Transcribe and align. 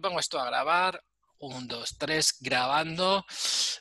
pongo 0.00 0.20
esto 0.20 0.38
a 0.38 0.46
grabar. 0.46 1.02
Un, 1.38 1.68
dos, 1.68 1.96
tres, 1.98 2.36
grabando. 2.40 3.24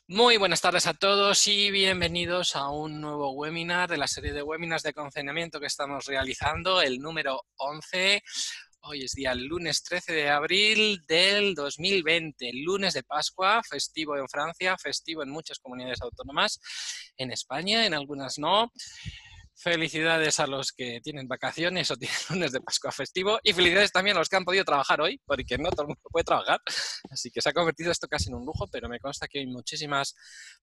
Muy 0.07 0.38
buenas 0.38 0.62
tardes 0.62 0.88
a 0.88 0.94
todos 0.94 1.47
y 1.47 1.71
bienvenidos 1.71 2.55
a 2.55 2.69
un 2.69 2.99
nuevo 2.99 3.31
webinar 3.31 3.89
de 3.89 3.97
la 3.97 4.07
serie 4.07 4.33
de 4.33 4.43
webinars 4.43 4.83
de 4.83 4.93
confinamiento 4.93 5.59
que 5.59 5.67
estamos 5.67 6.05
realizando, 6.05 6.81
el 6.81 6.99
número 6.99 7.41
11. 7.55 8.22
Hoy 8.81 9.04
es 9.04 9.13
día 9.13 9.33
lunes 9.33 9.83
13 9.83 10.13
de 10.13 10.29
abril 10.29 11.01
del 11.08 11.55
2020, 11.55 12.51
lunes 12.54 12.94
de 12.94 13.04
Pascua, 13.04 13.62
festivo 13.63 14.18
en 14.18 14.27
Francia, 14.27 14.77
festivo 14.77 15.23
en 15.23 15.29
muchas 15.29 15.59
comunidades 15.59 16.02
autónomas, 16.02 16.59
en 17.18 17.32
España, 17.32 17.86
en 17.86 17.94
algunas 17.94 18.38
no. 18.38 18.72
Felicidades 19.58 20.40
a 20.40 20.48
los 20.48 20.72
que 20.72 20.99
tienen 21.02 21.27
vacaciones 21.27 21.90
o 21.90 21.95
tienen 21.98 22.17
lunes 22.30 22.52
de 22.52 22.62
Pascua 22.62 22.91
festivo 22.91 23.40
y 23.44 23.54
felicidades 23.54 23.91
también 23.91 24.16
a 24.18 24.20
los 24.20 24.30
que 24.30 24.36
han 24.36 24.45
podido 24.45 24.66
trabajar 24.66 25.02
hoy, 25.02 25.22
porque 25.26 25.58
no 25.58 25.70
todo 25.70 25.84
el 25.84 25.88
mundo 25.88 26.02
puede 26.12 26.23
trabajar. 26.23 26.59
Así 27.09 27.31
que 27.31 27.41
se 27.41 27.50
ha 27.50 27.54
convertido 27.54 27.91
esto 27.91 28.08
casi 28.08 28.30
en 28.30 28.36
un 28.36 28.45
lujo, 28.45 28.68
pero 28.68 28.90
me 28.90 29.00
consta 29.00 29.28
que 29.28 29.40
hoy 29.40 29.48
muchísimas 29.48 30.16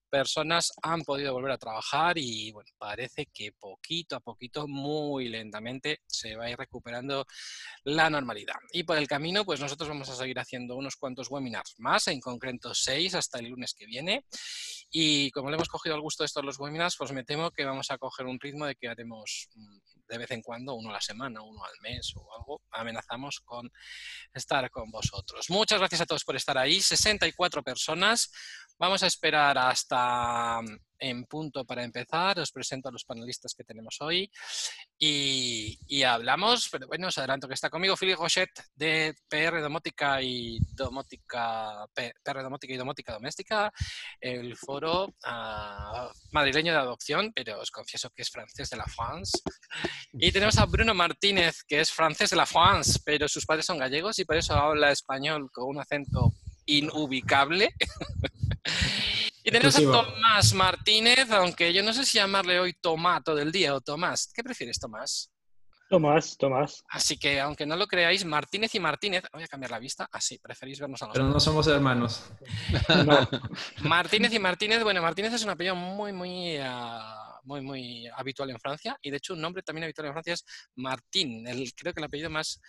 personas 0.09 0.71
han 0.81 1.01
podido 1.01 1.33
volver 1.33 1.51
a 1.51 1.57
trabajar 1.57 2.17
y 2.17 2.51
bueno, 2.51 2.69
parece 2.77 3.27
que 3.33 3.51
poquito 3.53 4.15
a 4.15 4.19
poquito, 4.19 4.67
muy 4.67 5.27
lentamente, 5.27 6.01
se 6.05 6.35
va 6.35 6.45
a 6.45 6.49
ir 6.51 6.57
recuperando 6.57 7.25
la 7.83 8.09
normalidad. 8.09 8.55
Y 8.71 8.83
por 8.83 8.97
el 8.97 9.07
camino, 9.07 9.43
pues 9.43 9.59
nosotros 9.59 9.89
vamos 9.89 10.09
a 10.09 10.15
seguir 10.15 10.39
haciendo 10.39 10.75
unos 10.75 10.95
cuantos 10.95 11.29
webinars 11.29 11.75
más, 11.79 12.07
en 12.07 12.19
concreto 12.19 12.73
seis 12.73 13.15
hasta 13.15 13.39
el 13.39 13.49
lunes 13.49 13.73
que 13.73 13.85
viene. 13.85 14.25
Y 14.95 15.31
como 15.31 15.49
le 15.49 15.55
hemos 15.55 15.69
cogido 15.69 15.95
el 15.95 16.01
gusto 16.01 16.21
de 16.21 16.27
estos 16.27 16.45
los 16.45 16.59
webinars, 16.59 16.95
pues 16.97 17.11
me 17.11 17.23
temo 17.23 17.49
que 17.49 17.65
vamos 17.65 17.89
a 17.89 17.97
coger 17.97 18.27
un 18.27 18.39
ritmo 18.39 18.67
de 18.67 18.75
que 18.75 18.87
haremos 18.87 19.49
mm, 19.55 19.79
de 20.07 20.17
vez 20.19 20.29
en 20.29 20.43
cuando, 20.43 20.75
uno 20.75 20.91
a 20.91 20.93
la 20.93 21.01
semana, 21.01 21.41
uno 21.41 21.63
al 21.65 21.73
mes 21.81 22.13
o 22.15 22.31
algo, 22.37 22.61
amenazamos 22.69 23.39
con 23.43 23.71
estar 24.35 24.69
con 24.69 24.91
vosotros. 24.91 25.49
Muchas 25.49 25.79
gracias 25.79 26.01
a 26.01 26.05
todos 26.05 26.23
por 26.23 26.35
estar 26.35 26.59
ahí, 26.59 26.79
64 26.79 27.63
personas. 27.63 28.31
Vamos 28.77 29.03
a 29.03 29.07
esperar 29.07 29.57
hasta 29.57 30.59
en 31.03 31.25
punto 31.25 31.65
para 31.65 31.83
empezar. 31.83 32.39
Os 32.39 32.51
presento 32.51 32.89
a 32.89 32.91
los 32.91 33.03
panelistas 33.03 33.53
que 33.53 33.63
tenemos 33.63 33.97
hoy 33.99 34.31
y, 34.97 36.03
hablamos, 36.03 36.69
pero 36.71 36.87
bueno, 36.87 37.07
os 37.07 37.17
adelanto 37.17 37.47
que 37.47 37.53
está 37.53 37.69
conmigo 37.69 37.95
Philip 37.97 38.17
Rochet 38.17 38.49
de 38.75 39.13
PR 39.27 39.61
Domótica 39.61 40.21
y 40.21 40.59
Domótica, 40.73 41.85
PR 41.93 42.41
Domótica 42.41 42.73
y 42.73 42.77
Domótica 42.77 43.13
Doméstica, 43.13 43.71
el 44.19 44.55
foro 44.57 45.13
ah, 45.23 46.11
madrileño 46.31 46.73
de 46.73 46.79
adopción, 46.79 47.31
pero 47.33 47.59
os 47.59 47.71
confieso 47.71 48.09
que 48.11 48.21
es 48.21 48.29
francés 48.29 48.69
de 48.69 48.77
la 48.77 48.85
France. 48.85 49.39
Y 50.13 50.31
tenemos 50.31 50.57
a 50.57 50.65
Bruno 50.65 50.93
Martínez, 50.93 51.63
que 51.67 51.79
es 51.79 51.91
francés 51.91 52.29
de 52.29 52.35
la 52.35 52.45
France, 52.45 52.99
pero 53.03 53.27
sus 53.27 53.45
padres 53.45 53.65
son 53.65 53.77
gallegos 53.77 54.19
y 54.19 54.25
por 54.25 54.37
eso 54.37 54.53
habla 54.53 54.91
español 54.91 55.49
con 55.51 55.65
un 55.65 55.79
acento 55.79 56.33
inubicable. 56.65 57.73
y 59.43 59.51
tenemos 59.51 59.75
a 59.75 59.81
Tomás 59.81 60.53
Martínez, 60.53 61.29
aunque 61.31 61.73
yo 61.73 61.83
no 61.83 61.93
sé 61.93 62.05
si 62.05 62.17
llamarle 62.17 62.59
hoy 62.59 62.73
Tomato 62.73 63.35
del 63.35 63.51
día 63.51 63.75
o 63.75 63.81
Tomás. 63.81 64.31
¿Qué 64.33 64.43
prefieres, 64.43 64.79
Tomás? 64.79 65.33
Tomás, 65.93 66.37
Tomás. 66.37 66.83
Así 66.89 67.17
que, 67.17 67.39
aunque 67.39 67.67
no 67.67 67.75
lo 67.75 67.85
creáis, 67.85 68.25
Martínez 68.25 68.73
y 68.73 68.79
Martínez, 68.79 69.25
voy 69.31 69.43
a 69.43 69.47
cambiar 69.47 69.69
la 69.69 69.77
vista, 69.77 70.09
así, 70.11 70.39
preferís 70.39 70.79
vernos 70.79 71.01
a 71.03 71.05
los 71.05 71.13
Pero 71.13 71.27
no 71.27 71.39
somos 71.39 71.67
hermanos. 71.67 72.31
Martínez 73.83 74.33
y 74.33 74.39
Martínez, 74.39 74.81
bueno, 74.81 75.03
Martínez 75.03 75.33
es 75.33 75.43
un 75.43 75.51
apellido 75.51 75.75
muy, 75.75 76.11
muy, 76.11 76.57
ah, 76.59 77.39
muy, 77.43 77.61
muy 77.61 78.07
habitual 78.07 78.49
en 78.49 78.59
Francia, 78.59 78.97
y 79.03 79.11
de 79.11 79.17
hecho 79.17 79.33
un 79.33 79.41
nombre 79.41 79.61
también 79.61 79.83
habitual 79.83 80.07
en 80.07 80.13
Francia 80.13 80.33
es 80.33 80.45
Martín, 80.75 81.47
el, 81.47 81.71
creo 81.75 81.93
que 81.93 81.99
el 81.99 82.05
apellido 82.05 82.31
más 82.31 82.59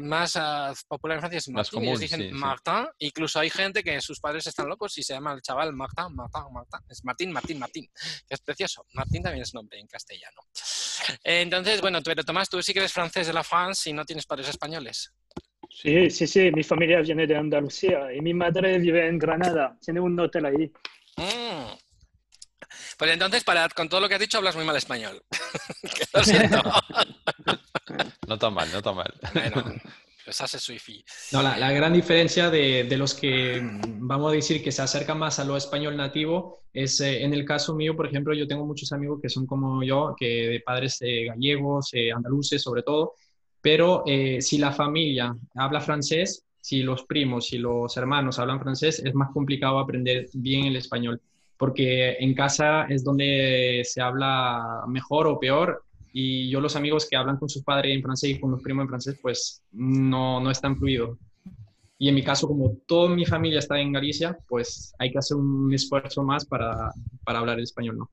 más 0.00 0.36
uh, 0.36 0.74
popular 0.88 1.16
en 1.16 1.20
Francia 1.20 1.38
es 1.38 1.48
Martín, 1.48 1.80
común, 1.80 1.98
dicen 1.98 2.32
Martin. 2.34 2.86
Incluso 2.98 3.40
hay 3.40 3.50
gente 3.50 3.82
que 3.82 4.00
sus 4.00 4.20
padres 4.20 4.46
están 4.46 4.68
locos 4.68 4.96
y 4.98 5.02
se 5.02 5.14
llama 5.14 5.32
el 5.32 5.42
chaval 5.42 5.72
Martin, 5.72 6.14
Martin, 6.14 6.42
Martin. 6.52 6.80
Es 6.88 7.04
Martín, 7.04 7.32
Martín, 7.32 7.58
Martín, 7.58 7.88
que 7.94 8.34
es 8.34 8.40
precioso. 8.40 8.84
Martín 8.92 9.22
también 9.22 9.42
es 9.42 9.54
nombre 9.54 9.78
en 9.78 9.86
castellano. 9.86 10.42
Entonces, 11.22 11.80
bueno, 11.80 12.00
pero 12.02 12.24
Tomás, 12.24 12.48
tú 12.48 12.62
sí 12.62 12.72
que 12.72 12.80
eres 12.80 12.92
francés 12.92 13.26
de 13.26 13.32
la 13.32 13.44
France 13.44 13.90
y 13.90 13.92
no 13.92 14.04
tienes 14.04 14.26
padres 14.26 14.48
españoles. 14.48 15.12
Sí, 15.70 16.10
sí, 16.10 16.26
sí, 16.26 16.50
mi 16.52 16.62
familia 16.62 17.00
viene 17.00 17.26
de 17.26 17.36
Andalucía 17.36 18.12
y 18.12 18.20
mi 18.20 18.32
madre 18.32 18.78
vive 18.78 19.06
en 19.06 19.18
Granada, 19.18 19.76
tiene 19.80 20.00
un 20.00 20.18
hotel 20.18 20.46
ahí. 20.46 20.72
Mm. 21.16 21.86
Pues 22.98 23.10
entonces, 23.10 23.44
para, 23.44 23.68
con 23.68 23.88
todo 23.88 24.00
lo 24.00 24.08
que 24.08 24.14
has 24.14 24.20
dicho, 24.20 24.38
hablas 24.38 24.56
muy 24.56 24.64
mal 24.64 24.76
español. 24.76 25.22
lo 26.14 26.24
siento. 26.24 26.62
No 28.26 28.38
tan 28.38 28.54
mal, 28.54 28.68
no 28.72 28.82
tan 28.82 28.96
mal. 28.96 29.14
Bueno, 29.32 29.64
pues 30.24 30.40
hace. 30.40 30.58
No, 31.32 31.42
la, 31.42 31.56
la, 31.56 31.72
gran 31.72 31.92
diferencia 31.92 32.50
de, 32.50 32.84
de, 32.84 32.96
los 32.96 33.14
que 33.14 33.60
vamos 33.62 34.32
a 34.32 34.34
decir 34.34 34.62
que 34.62 34.72
se 34.72 34.82
acercan 34.82 35.18
más 35.18 35.38
a 35.38 35.44
lo 35.44 35.56
español 35.56 35.96
nativo 35.96 36.64
es 36.72 37.00
eh, 37.00 37.22
en 37.22 37.32
el 37.32 37.44
caso 37.44 37.74
mío, 37.74 37.94
por 37.94 38.06
ejemplo, 38.06 38.34
yo 38.34 38.46
tengo 38.46 38.66
muchos 38.66 38.92
amigos 38.92 39.20
que 39.22 39.28
son 39.28 39.46
como 39.46 39.82
yo, 39.82 40.14
que 40.18 40.26
de 40.26 40.60
padres 40.60 40.98
eh, 41.00 41.26
gallegos, 41.26 41.90
eh, 41.92 42.10
andaluces 42.12 42.60
sobre 42.60 42.82
todo, 42.82 43.14
pero 43.60 44.04
si 44.38 44.58
la 44.58 44.70
familia 44.70 45.34
habla 45.56 45.80
francés, 45.80 46.44
si 46.60 46.82
los 46.82 47.04
primos, 47.04 47.48
si 47.48 47.58
los 47.58 47.96
hermanos 47.96 48.38
hablan 48.38 48.60
francés, 48.60 49.02
es 49.04 49.12
más 49.14 49.32
complicado 49.32 49.80
aprender 49.80 50.28
bien 50.34 50.66
el 50.66 50.76
español 50.76 51.20
porque 51.56 52.16
en 52.18 52.34
casa 52.34 52.84
es 52.84 53.02
donde 53.02 53.82
se 53.84 54.00
habla 54.00 54.84
mejor 54.88 55.26
o 55.26 55.40
peor 55.40 55.84
y 56.18 56.48
yo 56.48 56.62
los 56.62 56.74
amigos 56.76 57.06
que 57.06 57.14
hablan 57.14 57.36
con 57.36 57.50
sus 57.50 57.62
padres 57.62 57.94
en 57.94 58.02
francés 58.02 58.30
y 58.30 58.40
con 58.40 58.50
los 58.50 58.62
primos 58.62 58.84
en 58.84 58.88
francés, 58.88 59.18
pues 59.20 59.62
no, 59.72 60.40
no 60.40 60.50
es 60.50 60.58
tan 60.58 60.74
fluido. 60.78 61.18
Y 61.98 62.08
en 62.08 62.14
mi 62.14 62.24
caso, 62.24 62.48
como 62.48 62.78
toda 62.86 63.14
mi 63.14 63.26
familia 63.26 63.58
está 63.58 63.78
en 63.78 63.92
Galicia, 63.92 64.38
pues 64.48 64.94
hay 64.98 65.12
que 65.12 65.18
hacer 65.18 65.36
un 65.36 65.70
esfuerzo 65.74 66.22
más 66.22 66.46
para, 66.46 66.90
para 67.22 67.40
hablar 67.40 67.58
el 67.58 67.64
español, 67.64 67.98
¿no? 67.98 68.10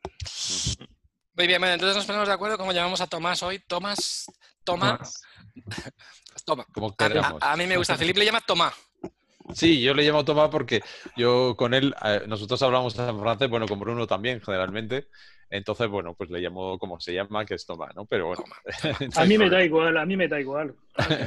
Muy 1.37 1.47
bien, 1.47 1.61
bueno, 1.61 1.75
entonces 1.75 1.95
nos 1.95 2.05
ponemos 2.05 2.27
de 2.27 2.33
acuerdo 2.33 2.57
cómo 2.57 2.73
llamamos 2.73 2.99
a 2.99 3.07
Tomás 3.07 3.41
hoy. 3.41 3.59
Tomás, 3.59 4.25
Tomás. 4.65 5.21
Toma. 6.45 6.65
Como 6.73 6.93
a, 6.97 7.53
a, 7.53 7.55
mí 7.55 7.67
me 7.67 7.77
gusta. 7.77 7.95
Felipe 7.95 8.19
le 8.19 8.25
llama 8.25 8.41
Tomás. 8.45 8.73
Sí, 9.53 9.81
yo 9.81 9.93
le 9.93 10.03
llamo 10.03 10.25
Tomás 10.25 10.49
porque 10.49 10.81
yo 11.15 11.55
con 11.55 11.73
él, 11.73 11.95
eh, 12.03 12.23
nosotros 12.27 12.61
hablamos 12.63 12.99
en 12.99 13.17
francés, 13.17 13.49
bueno, 13.49 13.65
con 13.65 13.79
Bruno 13.79 14.07
también, 14.07 14.41
generalmente, 14.41 15.07
entonces, 15.53 15.87
bueno, 15.87 16.15
pues 16.15 16.31
le 16.31 16.39
llamo 16.39 16.79
como 16.79 16.99
se 16.99 17.13
llama, 17.13 17.45
que 17.45 17.53
es 17.53 17.63
Toma, 17.63 17.87
¿no? 17.95 18.05
Pero 18.05 18.25
bueno. 18.25 18.43
a 19.15 19.25
mí 19.25 19.37
me 19.37 19.51
da 19.51 19.63
igual, 19.63 19.95
a 19.99 20.03
mí 20.03 20.17
me 20.17 20.27
da 20.27 20.39
igual. 20.39 20.73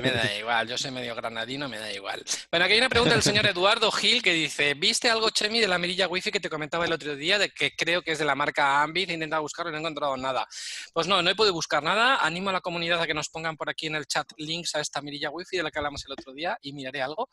me 0.03 0.11
da 0.11 0.37
igual, 0.37 0.67
yo 0.67 0.77
soy 0.77 0.91
medio 0.91 1.15
granadino, 1.15 1.69
me 1.69 1.79
da 1.79 1.93
igual. 1.93 2.25
Bueno, 2.51 2.65
aquí 2.65 2.73
hay 2.73 2.81
una 2.81 2.89
pregunta 2.89 3.15
del 3.15 3.23
señor 3.23 3.47
Eduardo 3.47 3.89
Gil 3.93 4.25
que 4.25 4.33
dice, 4.33 4.75
¿viste 4.75 5.09
algo, 5.09 5.31
Chemi, 5.31 5.61
de 5.61 5.69
la 5.69 5.79
mirilla 5.79 6.09
wifi 6.09 6.33
que 6.33 6.41
te 6.41 6.51
comentaba 6.51 6.87
el 6.87 6.93
otro 6.93 7.15
día, 7.15 7.39
de 7.39 7.51
que 7.51 7.77
creo 7.77 8.03
que 8.03 8.13
es 8.13 8.19
de 8.19 8.25
la 8.25 8.35
marca 8.35 8.83
Ambit? 8.83 9.11
He 9.11 9.15
intentado 9.15 9.43
buscarlo 9.43 9.71
y 9.71 9.73
no 9.73 9.79
he 9.79 9.81
encontrado 9.83 10.17
nada. 10.17 10.45
Pues 10.93 11.07
no, 11.07 11.23
no 11.23 11.31
he 11.31 11.37
podido 11.37 11.55
buscar 11.55 11.85
nada. 11.85 12.17
Animo 12.17 12.51
a 12.51 12.55
la 12.55 12.61
comunidad 12.61 13.01
a 13.01 13.07
que 13.07 13.15
nos 13.15 13.29
pongan 13.29 13.57
por 13.57 13.71
aquí 13.71 13.87
en 13.87 13.95
el 13.95 14.07
chat 14.07 14.27
links 14.39 14.75
a 14.75 14.81
esta 14.81 15.01
mirilla 15.03 15.31
wifi 15.31 15.57
de 15.57 15.63
la 15.63 15.71
que 15.71 15.79
hablamos 15.79 16.05
el 16.05 16.13
otro 16.15 16.33
día 16.33 16.59
y 16.63 16.73
miraré 16.73 17.01
algo. 17.01 17.29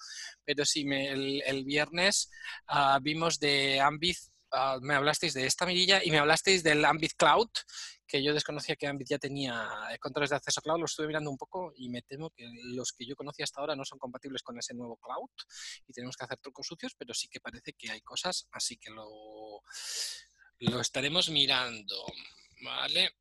Pero 0.46 0.64
sí, 0.64 0.86
me, 0.86 1.10
el, 1.12 1.64
viernes 1.66 2.30
uh, 2.70 3.00
vimos 3.02 3.40
de 3.40 3.80
Ambit 3.80 4.18
Ah, 4.56 4.78
me 4.82 4.94
hablasteis 4.94 5.34
de 5.34 5.48
esta 5.48 5.66
mirilla 5.66 6.02
y 6.04 6.12
me 6.12 6.20
hablasteis 6.20 6.62
del 6.62 6.86
Ambit 6.86 7.14
Cloud, 7.18 7.50
que 8.06 8.24
yo 8.24 8.36
desconocía 8.36 8.76
que 8.76 8.86
Ambit 8.86 9.08
ya 9.10 9.18
tenía 9.18 9.68
eh, 9.92 9.98
controles 9.98 10.30
de 10.30 10.36
acceso 10.36 10.62
cloud, 10.62 10.78
lo 10.78 10.86
estuve 10.86 11.08
mirando 11.08 11.32
un 11.32 11.38
poco 11.38 11.74
y 11.76 11.90
me 11.90 12.04
temo 12.04 12.30
que 12.30 12.48
los 12.76 12.92
que 12.94 13.04
yo 13.04 13.16
conocía 13.16 13.46
hasta 13.46 13.62
ahora 13.62 13.76
no 13.76 13.84
son 13.84 13.98
compatibles 13.98 14.44
con 14.44 14.56
ese 14.60 14.76
nuevo 14.76 14.98
cloud 14.98 15.32
y 15.88 15.94
tenemos 15.94 16.16
que 16.16 16.26
hacer 16.26 16.38
trucos 16.38 16.68
sucios, 16.68 16.94
pero 16.96 17.16
sí 17.16 17.28
que 17.30 17.40
parece 17.40 17.74
que 17.74 17.90
hay 17.90 18.02
cosas, 18.02 18.48
así 18.52 18.78
que 18.78 18.92
lo, 18.92 19.64
lo 20.60 20.80
estaremos 20.80 21.30
mirando. 21.30 22.06
Vale. 22.62 23.16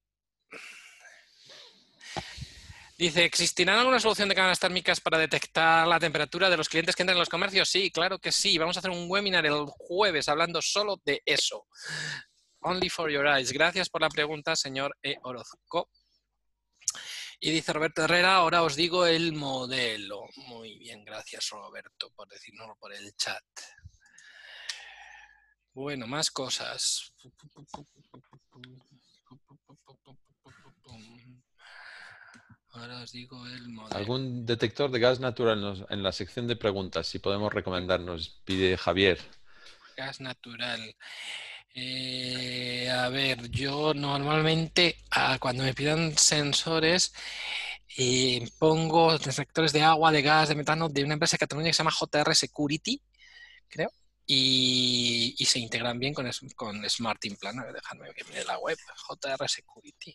Dice, 3.03 3.25
¿existirá 3.25 3.81
alguna 3.81 3.99
solución 3.99 4.29
de 4.29 4.37
cámaras 4.37 4.61
térmicas 4.61 5.01
para 5.01 5.19
detectar 5.19 5.89
la 5.89 5.99
temperatura 5.99 6.49
de 6.49 6.57
los 6.57 6.69
clientes 6.69 6.95
que 6.95 7.03
entran 7.03 7.17
en 7.17 7.19
los 7.19 7.29
comercios? 7.29 7.69
Sí, 7.69 7.91
claro 7.91 8.21
que 8.21 8.31
sí. 8.31 8.57
Vamos 8.59 8.77
a 8.77 8.79
hacer 8.79 8.93
un 8.93 9.11
webinar 9.11 9.45
el 9.45 9.67
jueves 9.67 10.29
hablando 10.29 10.63
solo 10.63 11.01
de 11.05 11.21
eso. 11.27 11.67
Only 12.61 12.89
for 12.89 13.11
your 13.11 13.27
eyes. 13.27 13.51
Gracias 13.51 13.89
por 13.89 14.03
la 14.03 14.09
pregunta, 14.09 14.55
señor 14.55 14.97
E. 15.03 15.17
Orozco. 15.25 15.91
Y 17.41 17.51
dice 17.51 17.73
Roberto 17.73 18.05
Herrera, 18.05 18.37
ahora 18.37 18.63
os 18.63 18.77
digo 18.77 19.05
el 19.05 19.33
modelo. 19.33 20.23
Muy 20.37 20.79
bien, 20.79 21.05
gracias 21.05 21.49
Roberto 21.51 22.13
por 22.15 22.29
decirnoslo 22.29 22.77
por 22.77 22.95
el 22.95 23.13
chat. 23.17 23.43
Bueno, 25.73 26.07
más 26.07 26.31
cosas. 26.31 27.13
Ahora 32.73 33.03
os 33.03 33.13
digo 33.13 33.47
el 33.47 33.69
modelo. 33.69 33.97
¿Algún 33.97 34.47
detector 34.47 34.91
de 34.91 34.99
gas 34.99 35.21
natural 35.21 35.87
en 35.91 36.03
la 36.03 36.13
sección 36.13 36.47
de 36.47 36.57
preguntas? 36.57 37.07
Si 37.07 37.19
podemos 37.19 37.53
recomendarnos, 37.53 38.41
pide 38.45 38.77
Javier. 38.79 39.19
Gas 39.97 40.21
natural. 40.21 40.97
Eh, 41.75 42.91
a 42.91 43.09
ver, 43.09 43.51
yo 43.51 43.95
normalmente 43.95 44.97
cuando 45.39 45.65
me 45.65 45.75
pidan 45.75 46.17
sensores, 46.17 47.15
eh, 47.97 48.49
pongo 48.59 49.19
detectores 49.19 49.73
de 49.73 49.83
agua, 49.83 50.13
de 50.13 50.23
gas, 50.23 50.49
de 50.49 50.55
metano 50.55 50.89
de 50.89 51.05
una 51.05 51.15
empresa 51.15 51.35
de 51.35 51.41
Cataluña 51.41 51.69
que 51.69 51.75
se 51.75 51.79
llama 51.79 51.93
JR 51.99 52.35
Security, 52.35 53.01
creo, 53.69 53.91
y, 54.27 55.35
se 55.45 55.59
integran 55.59 55.99
bien 55.99 56.15
con, 56.15 56.31
con 56.57 56.89
Smart 56.89 57.25
Implant. 57.25 57.59
A 57.59 57.65
ver, 57.65 58.47
la 58.47 58.59
web, 58.59 58.79
JR 59.09 59.49
Security. 59.49 60.15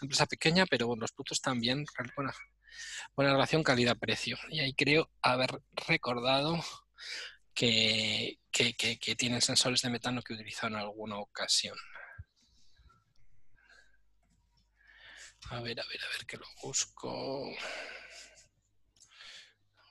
Una 0.00 0.06
empresa 0.06 0.26
pequeña, 0.26 0.66
pero 0.66 0.86
bueno, 0.86 1.02
los 1.02 1.12
productos 1.12 1.40
también, 1.40 1.84
buena, 2.16 2.34
buena 3.16 3.32
relación 3.32 3.62
calidad-precio. 3.62 4.38
Y 4.50 4.60
ahí 4.60 4.74
creo 4.74 5.10
haber 5.22 5.50
recordado 5.88 6.58
que, 7.54 8.38
que, 8.50 8.74
que- 8.74 9.16
tienen 9.16 9.40
sensores 9.42 9.82
de 9.82 9.90
metano 9.90 10.22
que 10.22 10.32
he 10.32 10.36
utilizado 10.36 10.68
en 10.68 10.80
alguna 10.80 11.18
ocasión. 11.18 11.76
A 15.50 15.60
ver, 15.60 15.80
a 15.80 15.84
ver, 15.86 16.00
a 16.04 16.08
ver 16.16 16.26
que 16.26 16.36
lo 16.36 16.46
busco. 16.62 17.44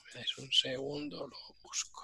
Me 0.04 0.12
dais 0.14 0.38
un 0.38 0.52
segundo, 0.52 1.28
lo 1.28 1.38
busco. 1.62 2.04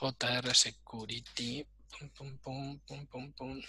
JR 0.00 0.54
Security. 0.54 1.66
Pum, 1.98 2.08
pum, 2.10 2.38
pum, 2.38 2.78
pum, 2.86 3.06
pum, 3.06 3.32
pum. 3.32 3.60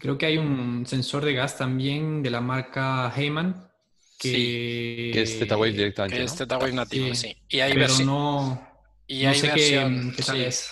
Creo 0.00 0.16
que 0.16 0.26
hay 0.26 0.38
un 0.38 0.86
sensor 0.86 1.24
de 1.24 1.34
gas 1.34 1.58
también 1.58 2.22
de 2.22 2.30
la 2.30 2.40
marca 2.40 3.12
Heyman 3.14 3.70
que, 4.18 5.10
Que 5.12 5.22
es 5.22 5.38
Z-Wave 5.38 5.72
directamente, 5.72 6.16
Que 6.16 6.20
¿no? 6.20 6.26
es 6.26 6.34
Z-Wave 6.36 6.72
nativo, 6.72 7.14
Sí. 7.14 7.28
sí. 7.28 7.36
Y 7.50 7.60
hay, 7.60 7.74
pero 7.74 7.98
no, 7.98 8.68
y 9.06 9.24
no 9.24 9.28
hay 9.30 9.34
sé 9.38 9.48
qué, 9.48 9.54
versión. 9.54 10.12
qué 10.16 10.22
tal 10.22 10.36
sí. 10.36 10.42
es. 10.44 10.70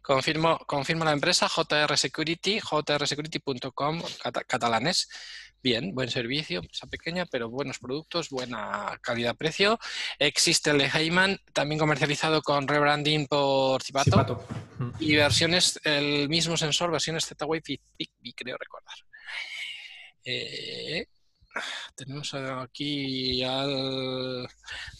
Confirmo, 0.00 0.58
confirmo 0.58 1.04
la 1.04 1.10
empresa 1.12 1.48
JR 1.48 1.96
Security, 1.96 2.60
jrsecurity.com, 2.60 4.00
cata- 4.22 4.44
catalanes. 4.44 5.08
Bien, 5.62 5.94
buen 5.94 6.10
servicio, 6.10 6.58
empresa 6.58 6.88
pequeña, 6.88 7.24
pero 7.26 7.48
buenos 7.48 7.78
productos, 7.78 8.30
buena 8.30 8.98
calidad-precio. 9.00 9.78
Existe 10.18 10.70
el 10.70 10.78
de 10.78 10.86
Heyman, 10.92 11.38
también 11.52 11.78
comercializado 11.78 12.42
con 12.42 12.66
rebranding 12.66 13.28
por 13.28 13.80
Cipato. 13.80 14.10
Cipato. 14.10 14.46
Ujú. 14.80 14.92
Y 14.98 15.14
versiones, 15.14 15.78
el 15.84 16.28
mismo 16.28 16.56
sensor, 16.56 16.90
versiones 16.90 17.26
Z-Wave 17.26 17.62
y 17.66 17.80
Zigbee, 17.96 18.34
creo 18.34 18.56
recordar. 18.58 18.96
Eh, 20.24 21.06
tenemos 21.94 22.34
aquí 22.34 23.44
al... 23.44 24.44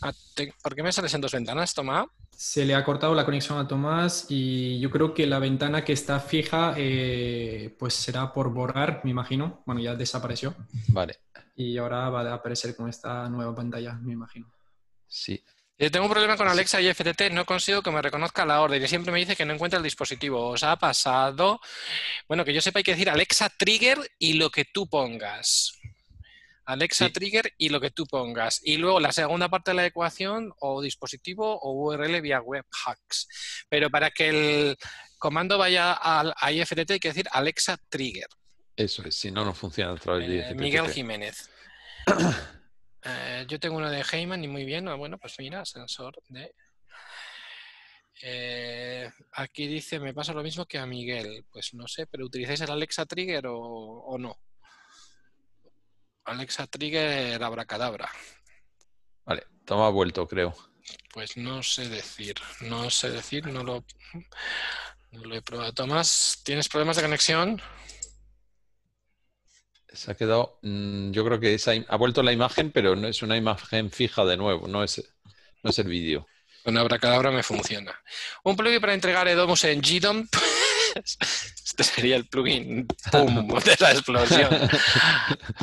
a- 0.03 0.13
te- 0.37 0.55
¿Por 0.63 0.77
qué 0.77 0.85
me 0.85 0.93
sales 0.93 1.13
en 1.15 1.23
dos 1.23 1.33
ventanas, 1.33 1.75
Toma? 1.75 2.07
Se 2.45 2.65
le 2.65 2.75
ha 2.75 2.83
cortado 2.83 3.15
la 3.15 3.25
conexión 3.25 3.57
a 3.61 3.69
Tomás 3.69 4.27
y 4.29 4.81
yo 4.81 4.91
creo 4.91 5.15
que 5.15 5.29
la 5.29 5.39
ventana 5.39 5.85
que 5.85 5.93
está 5.93 6.19
fija 6.19 6.75
eh, 6.77 7.73
pues 7.79 7.95
será 7.95 8.33
por 8.33 8.53
borrar, 8.53 9.01
me 9.05 9.13
imagino. 9.13 9.63
Bueno, 9.65 9.81
ya 9.81 9.95
desapareció 9.95 10.53
Vale, 10.89 11.21
y 11.55 11.79
ahora 11.79 12.11
va 12.11 12.23
a 12.23 12.35
aparecer 12.35 12.75
con 12.75 12.89
esta 12.89 13.29
nueva 13.29 13.55
pantalla, 13.55 13.93
me 13.93 14.15
imagino. 14.15 14.53
sí. 15.07 15.41
Yo 15.79 15.91
tengo 15.91 16.07
un 16.07 16.13
problema 16.13 16.37
con 16.37 16.47
Alexa 16.49 16.81
y 16.81 16.93
FTT, 16.93 17.31
no 17.33 17.45
consigo 17.45 17.83
que 17.83 17.91
me 17.91 18.03
reconozca 18.03 18.45
la 18.45 18.61
orden 18.61 18.83
y 18.83 18.89
siempre 18.89 19.13
me 19.13 19.19
dice 19.21 19.35
que 19.35 19.45
no 19.45 19.55
encuentra 19.55 19.79
el 19.79 19.85
dispositivo. 19.85 20.49
¿Os 20.49 20.65
ha 20.65 20.77
pasado? 20.77 21.61
Bueno, 22.29 22.45
que 22.45 22.53
yo 22.53 22.61
sepa 22.61 22.81
hay 22.81 22.85
que 22.85 22.93
decir 22.93 23.09
Alexa 23.09 23.51
Trigger 23.51 23.99
y 24.19 24.35
lo 24.35 24.51
que 24.51 24.65
tú 24.65 24.89
pongas. 24.89 25.79
Alexa 26.65 27.07
Sí. 27.07 27.13
Trigger 27.13 27.53
y 27.59 27.69
lo 27.71 27.81
que 27.81 27.91
tú 27.91 28.05
pongas. 28.07 28.61
Y 28.63 28.77
luego 28.77 29.01
la 29.01 29.11
segunda 29.13 29.49
parte 29.49 29.73
de 29.73 29.77
la 29.77 29.87
ecuación, 29.87 30.53
o 30.61 30.81
dispositivo 30.81 31.59
o 31.61 31.73
URL 31.73 32.21
vía 32.21 32.41
web 32.41 32.65
hacks. 32.87 33.27
Pero 33.69 33.91
para 33.91 34.11
que 34.11 34.29
el 34.29 34.77
comando 35.19 35.59
vaya 35.59 35.93
al, 35.93 36.33
a 36.37 36.53
IFTT 36.53 36.91
hay 36.93 37.01
que 37.01 37.09
decir 37.09 37.27
Alexa 37.33 37.77
Trigger. 37.89 38.27
Eso 38.77 39.03
es, 39.05 39.17
si 39.17 39.31
no, 39.31 39.45
no 39.45 39.53
funciona 39.55 39.93
a 39.93 39.97
través 39.97 40.29
de 40.29 40.39
Eh, 40.39 40.41
IFTTT. 40.41 40.61
Miguel 40.61 40.91
Jiménez. 40.91 41.51
Eh, 43.05 43.45
yo 43.49 43.59
tengo 43.59 43.79
uno 43.79 43.91
de 43.91 44.05
Heyman 44.13 44.45
y 44.45 44.47
muy 44.47 44.65
bien. 44.65 44.87
ah, 44.87 44.95
Bueno, 44.95 45.19
pues 45.19 45.35
mira, 45.41 45.65
sensor 45.65 46.15
de. 46.29 46.55
Eh, 48.23 49.11
aquí 49.33 49.67
dice, 49.67 49.99
me 49.99 50.15
pasa 50.15 50.33
lo 50.33 50.43
mismo 50.45 50.67
que 50.67 50.79
a 50.79 50.87
Miguel. 50.87 51.45
Pues 51.51 51.75
no 51.75 51.89
sé, 51.89 52.07
pero 52.07 52.25
¿utilizáis 52.27 52.61
el 52.61 52.71
Alexa 52.71 53.05
Trigger 53.07 53.49
o, 53.49 53.57
o 53.59 54.19
no? 54.19 54.39
Alexa 56.25 56.67
Trigger 56.67 57.43
abracadabra. 57.43 58.09
Vale, 59.25 59.47
toma 59.65 59.89
vuelto, 59.91 60.27
creo. 60.27 60.55
Pues 61.13 61.37
no 61.37 61.63
sé 61.63 61.89
decir, 61.89 62.35
no 62.61 62.91
sé 62.91 63.11
decir, 63.11 63.47
no 63.47 63.63
lo, 63.63 63.85
no 65.13 65.25
lo 65.25 65.35
he 65.35 65.43
probado. 65.43 65.73
Tomás, 65.73 66.41
¿tienes 66.45 66.69
problemas 66.69 66.97
de 66.97 67.03
conexión? 67.03 67.63
Se 69.93 70.11
ha 70.11 70.15
quedado. 70.15 70.59
mm, 70.63 71.11
yo 71.13 71.25
creo 71.25 71.39
que 71.39 71.55
esa 71.55 71.73
ha 71.89 71.97
vuelto 71.97 72.23
la 72.23 72.33
imagen, 72.33 72.73
pero 72.73 72.97
no 72.97 73.09
es 73.09 73.23
una 73.23 73.37
imagen 73.37 73.91
fija 73.91 74.25
de 74.25 74.37
nuevo, 74.37 74.67
no 74.69 74.83
es, 74.83 75.13
no 75.63 75.71
es 75.71 75.79
el 75.79 75.89
vídeo. 75.89 76.27
Con 76.63 76.79
Abracadabra 76.79 77.31
me 77.31 77.43
funciona. 77.43 77.99
Un 78.45 78.57
plugin 78.57 78.81
para 78.81 78.95
entregar 78.95 79.27
Edomus 79.29 79.65
en 79.65 79.81
GDOM. 79.81 80.27
Este 80.95 81.85
sería 81.85 82.17
el 82.17 82.27
plugin 82.27 82.87
¡pum! 83.11 83.49
de 83.65 83.77
la 83.81 83.93
explosión. 83.93 84.51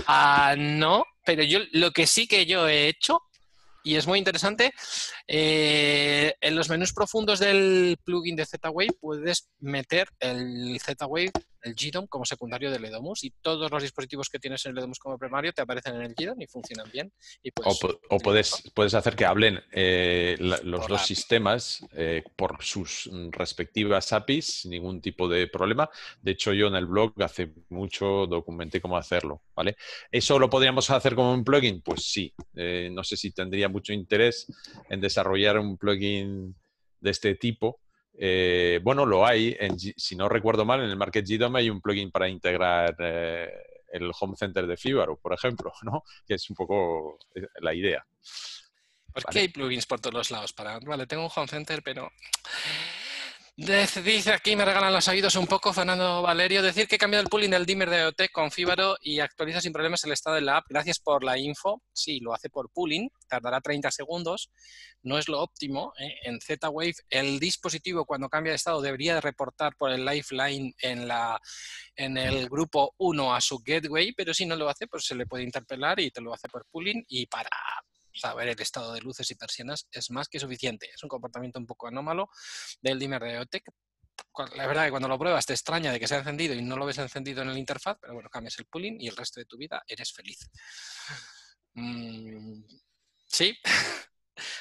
Ah, 0.07 0.55
no, 0.57 1.05
pero 1.23 1.43
yo 1.43 1.59
lo 1.73 1.91
que 1.91 2.07
sí 2.07 2.27
que 2.27 2.47
yo 2.47 2.67
he 2.67 2.87
hecho, 2.87 3.21
y 3.83 3.95
es 3.95 4.07
muy 4.07 4.19
interesante, 4.19 4.71
eh, 5.27 6.33
en 6.41 6.55
los 6.55 6.69
menús 6.69 6.93
profundos 6.93 7.39
del 7.39 7.97
plugin 8.03 8.35
de 8.35 8.45
Z-Wave 8.45 8.95
puedes 8.99 9.49
meter 9.59 10.07
el 10.19 10.79
Z-Wave, 10.83 11.31
el 11.61 11.75
GDOM, 11.75 12.07
como 12.07 12.23
secundario 12.23 12.71
del 12.71 12.85
Edomus 12.85 13.23
y 13.25 13.31
todos 13.41 13.69
los 13.69 13.83
dispositivos 13.83 14.29
que 14.29 14.39
tienes 14.39 14.65
en 14.65 14.71
el 14.71 14.77
Edomus 14.79 14.97
como 14.97 15.17
primario 15.17 15.51
te 15.51 15.61
aparecen 15.61 15.95
en 15.95 16.03
el 16.03 16.15
GDOM 16.15 16.41
y 16.41 16.47
funcionan 16.47 16.89
bien. 16.91 17.11
Y 17.43 17.49
O, 17.49 17.53
puedes 17.77 17.97
o 18.09 18.17
puedes, 18.17 18.63
puedes 18.73 18.93
hacer 18.93 19.15
que 19.15 19.25
hablen 19.25 19.61
eh, 19.73 20.37
la- 20.39 20.59
los 20.63 20.81
Por 20.81 20.89
dos 20.91 21.01
la- 21.01 21.05
sistemas 21.05 21.85
eh, 21.93 22.23
por 22.37 22.63
sus 22.63 23.09
respectivas 23.31 24.13
APIs 24.13 24.61
sin 24.61 24.71
ningún 24.71 25.01
tipo 25.01 25.27
de 25.27 25.47
problema. 25.47 25.89
De 26.21 26.31
hecho, 26.31 26.53
yo 26.53 26.67
en 26.67 26.75
el 26.75 26.85
blog 26.85 27.13
hace 27.21 27.51
mucho 27.69 28.25
documenté 28.25 28.79
cómo 28.79 28.95
hacerlo, 28.97 29.41
¿vale? 29.55 29.75
¿Eso 30.11 30.39
lo 30.39 30.49
podríamos 30.49 30.89
hacer 30.89 31.13
como 31.15 31.33
un 31.33 31.43
plugin? 31.43 31.81
Pues 31.81 32.03
sí. 32.05 32.33
No 32.91 33.03
sé 33.03 33.17
si 33.17 33.31
tendría 33.31 33.68
mucho 33.69 33.93
interés 33.93 34.47
en 34.89 35.01
desarrollar 35.01 35.57
un 35.59 35.77
plugin 35.77 36.55
de 36.99 37.09
este 37.09 37.35
tipo. 37.35 37.79
Eh, 38.17 38.79
bueno, 38.83 39.05
lo 39.05 39.25
hay. 39.25 39.55
En 39.59 39.79
si 39.79 40.15
no 40.15 40.27
recuerdo 40.27 40.65
mal, 40.65 40.81
en 40.81 40.89
el 40.89 40.97
Market 40.97 41.25
GDOM 41.27 41.55
hay 41.55 41.69
un 41.69 41.81
plugin 41.81 42.11
para 42.11 42.27
integrar 42.27 42.95
eh, 42.99 43.49
el 43.91 44.11
Home 44.19 44.35
Center 44.35 44.67
de 44.67 44.77
Fibaro, 44.77 45.17
por 45.17 45.33
ejemplo, 45.33 45.71
¿no? 45.83 46.03
Que 46.27 46.35
es 46.35 46.49
un 46.49 46.55
poco 46.55 47.17
eh, 47.35 47.47
la 47.61 47.73
idea. 47.73 48.05
¿Por 49.13 49.23
Vale. 49.23 49.33
qué 49.33 49.39
hay 49.39 49.47
plugins 49.49 49.85
por 49.85 49.99
todos 49.99 50.13
los 50.13 50.31
lados? 50.31 50.53
Para... 50.53 50.79
Vale, 50.79 51.07
tengo 51.07 51.23
un 51.23 51.31
home 51.33 51.47
center, 51.47 51.81
pero... 51.81 52.11
Dice 53.61 54.31
aquí, 54.31 54.55
me 54.55 54.63
regalan 54.63 54.93
los 54.93 55.09
oídos 55.09 55.35
un 55.35 55.45
poco, 55.45 55.73
Fernando 55.73 56.21
Valerio, 56.21 56.61
decir 56.61 56.87
que 56.87 56.95
he 56.95 56.97
cambiado 56.97 57.23
el 57.23 57.29
pooling 57.29 57.51
del 57.51 57.65
dimmer 57.65 57.89
de 57.89 58.03
IoT 58.03 58.31
con 58.31 58.51
Fibaro 58.51 58.95
y 59.01 59.19
actualiza 59.19 59.59
sin 59.59 59.73
problemas 59.73 60.01
el 60.05 60.13
estado 60.13 60.37
de 60.37 60.43
la 60.43 60.57
app. 60.57 60.67
Gracias 60.69 60.97
por 60.99 61.25
la 61.25 61.37
info. 61.37 61.83
Sí, 61.91 62.21
lo 62.21 62.33
hace 62.33 62.49
por 62.49 62.71
pooling, 62.71 63.09
tardará 63.27 63.59
30 63.59 63.91
segundos. 63.91 64.49
No 65.01 65.17
es 65.17 65.27
lo 65.27 65.41
óptimo. 65.41 65.91
¿eh? 65.99 66.15
En 66.23 66.39
Z-Wave, 66.39 66.93
el 67.09 67.37
dispositivo 67.37 68.05
cuando 68.05 68.29
cambia 68.29 68.53
de 68.53 68.55
estado 68.55 68.81
debería 68.81 69.15
de 69.15 69.21
reportar 69.21 69.75
por 69.75 69.91
el 69.91 70.05
lifeline 70.05 70.73
en, 70.81 71.05
la, 71.09 71.37
en 71.97 72.17
el 72.17 72.47
grupo 72.47 72.95
1 72.97 73.35
a 73.35 73.41
su 73.41 73.59
gateway, 73.59 74.13
pero 74.13 74.33
si 74.33 74.45
no 74.45 74.55
lo 74.55 74.69
hace, 74.69 74.87
pues 74.87 75.03
se 75.03 75.15
le 75.15 75.25
puede 75.25 75.43
interpelar 75.43 75.99
y 75.99 76.11
te 76.11 76.21
lo 76.21 76.33
hace 76.33 76.47
por 76.47 76.65
pooling 76.71 77.03
y 77.09 77.25
para 77.25 77.49
saber 78.13 78.49
el 78.49 78.59
estado 78.59 78.93
de 78.93 79.01
luces 79.01 79.29
y 79.31 79.35
persianas 79.35 79.87
es 79.91 80.11
más 80.11 80.27
que 80.27 80.39
suficiente. 80.39 80.89
Es 80.93 81.03
un 81.03 81.09
comportamiento 81.09 81.59
un 81.59 81.65
poco 81.65 81.87
anómalo 81.87 82.29
del 82.81 82.99
dimmer 82.99 83.21
de 83.21 83.33
IoT. 83.33 83.55
La 84.55 84.67
verdad 84.67 84.85
que 84.85 84.91
cuando 84.91 85.07
lo 85.07 85.17
pruebas 85.17 85.45
te 85.45 85.53
extraña 85.53 85.91
de 85.91 85.99
que 85.99 86.07
se 86.07 86.15
ha 86.15 86.19
encendido 86.19 86.53
y 86.53 86.61
no 86.61 86.77
lo 86.77 86.85
ves 86.85 86.97
encendido 86.97 87.41
en 87.41 87.49
el 87.49 87.57
interfaz, 87.57 87.97
pero 88.01 88.13
bueno, 88.13 88.29
cambias 88.29 88.57
el 88.59 88.65
pooling 88.65 88.99
y 88.99 89.07
el 89.07 89.15
resto 89.15 89.39
de 89.39 89.45
tu 89.45 89.57
vida 89.57 89.83
eres 89.87 90.11
feliz. 90.13 90.49
Mm, 91.73 92.63
¿Sí? 93.27 93.57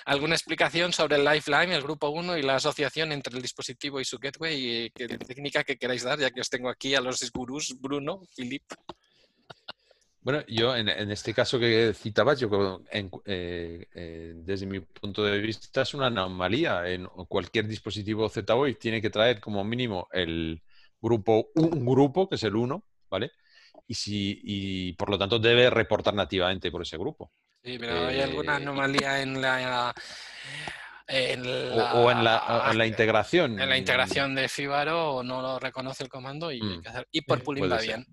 ¿Alguna 0.05 0.35
explicación 0.35 0.93
sobre 0.93 1.17
el 1.17 1.25
Lifeline, 1.25 1.75
el 1.75 1.83
grupo 1.83 2.09
1 2.09 2.39
y 2.39 2.43
la 2.43 2.57
asociación 2.57 3.13
entre 3.13 3.37
el 3.37 3.43
dispositivo 3.43 4.01
y 4.01 4.05
su 4.05 4.19
gateway? 4.19 4.85
Y 4.85 4.91
¿Qué 4.91 5.07
técnica 5.07 5.65
que 5.65 5.77
queráis 5.77 6.03
dar, 6.03 6.19
ya 6.19 6.31
que 6.31 6.41
os 6.41 6.49
tengo 6.49 6.69
aquí 6.69 6.95
a 6.95 7.01
los 7.01 7.31
gurús, 7.31 7.77
Bruno, 7.79 8.23
Filip? 8.35 8.65
Bueno, 10.21 10.43
yo 10.49 10.77
en, 10.77 10.89
en 10.89 11.11
este 11.11 11.33
caso 11.33 11.59
que 11.59 11.93
citabas, 11.95 12.39
yo 12.41 12.51
creo, 12.51 12.83
en- 12.91 13.11
eh, 13.25 13.87
eh, 13.95 14.33
desde 14.37 14.67
mi 14.67 14.81
punto 14.81 15.23
de 15.25 15.39
vista 15.39 15.83
es 15.83 15.95
una 15.95 16.07
anomalía. 16.09 16.87
En 16.89 17.07
cualquier 17.29 17.67
dispositivo 17.67 18.29
Z-Wave 18.29 18.75
tiene 18.75 19.01
que 19.01 19.11
traer 19.11 19.41
como 19.41 19.65
mínimo 19.65 20.09
el 20.13 20.61
grupo, 21.01 21.49
un 21.55 21.85
grupo, 21.87 22.29
que 22.29 22.35
es 22.35 22.43
el 22.43 22.57
1, 22.57 22.85
¿vale? 23.09 23.31
Y, 23.87 23.95
si, 23.95 24.41
y 24.43 24.93
por 24.95 25.09
lo 25.09 25.19
tanto 25.19 25.39
debe 25.39 25.71
reportar 25.71 26.13
nativamente 26.15 26.71
por 26.71 26.83
ese 26.83 26.99
grupo. 26.99 27.33
Sí, 27.63 27.79
pero 27.79 28.07
¿hay 28.07 28.21
alguna 28.21 28.55
Eh, 28.55 28.57
anomalía 28.57 29.23
en 29.23 29.41
la 29.41 29.95
en 31.07 31.41
O, 31.47 31.77
la, 31.79 31.95
o 31.95 32.11
en, 32.11 32.25
la, 32.25 32.37
o 32.67 32.71
en 32.71 32.79
la 32.79 32.87
integración. 32.87 33.59
en 33.59 33.69
la 33.69 33.79
integración 33.79 34.35
de 34.35 34.49
Fibaro 34.49 35.23
no 35.23 35.41
lo 35.41 35.59
reconoce 35.59 36.03
el 36.05 36.11
comando 36.11 36.53
y, 36.53 36.61
hay 36.61 36.63
Mm. 36.63 36.83
que 36.83 36.89
hacer- 36.89 37.09
y 37.11 37.21
por 37.23 37.43
puede 37.43 37.71
va 37.71 37.79
ser. 37.79 37.97
bien. 37.97 38.07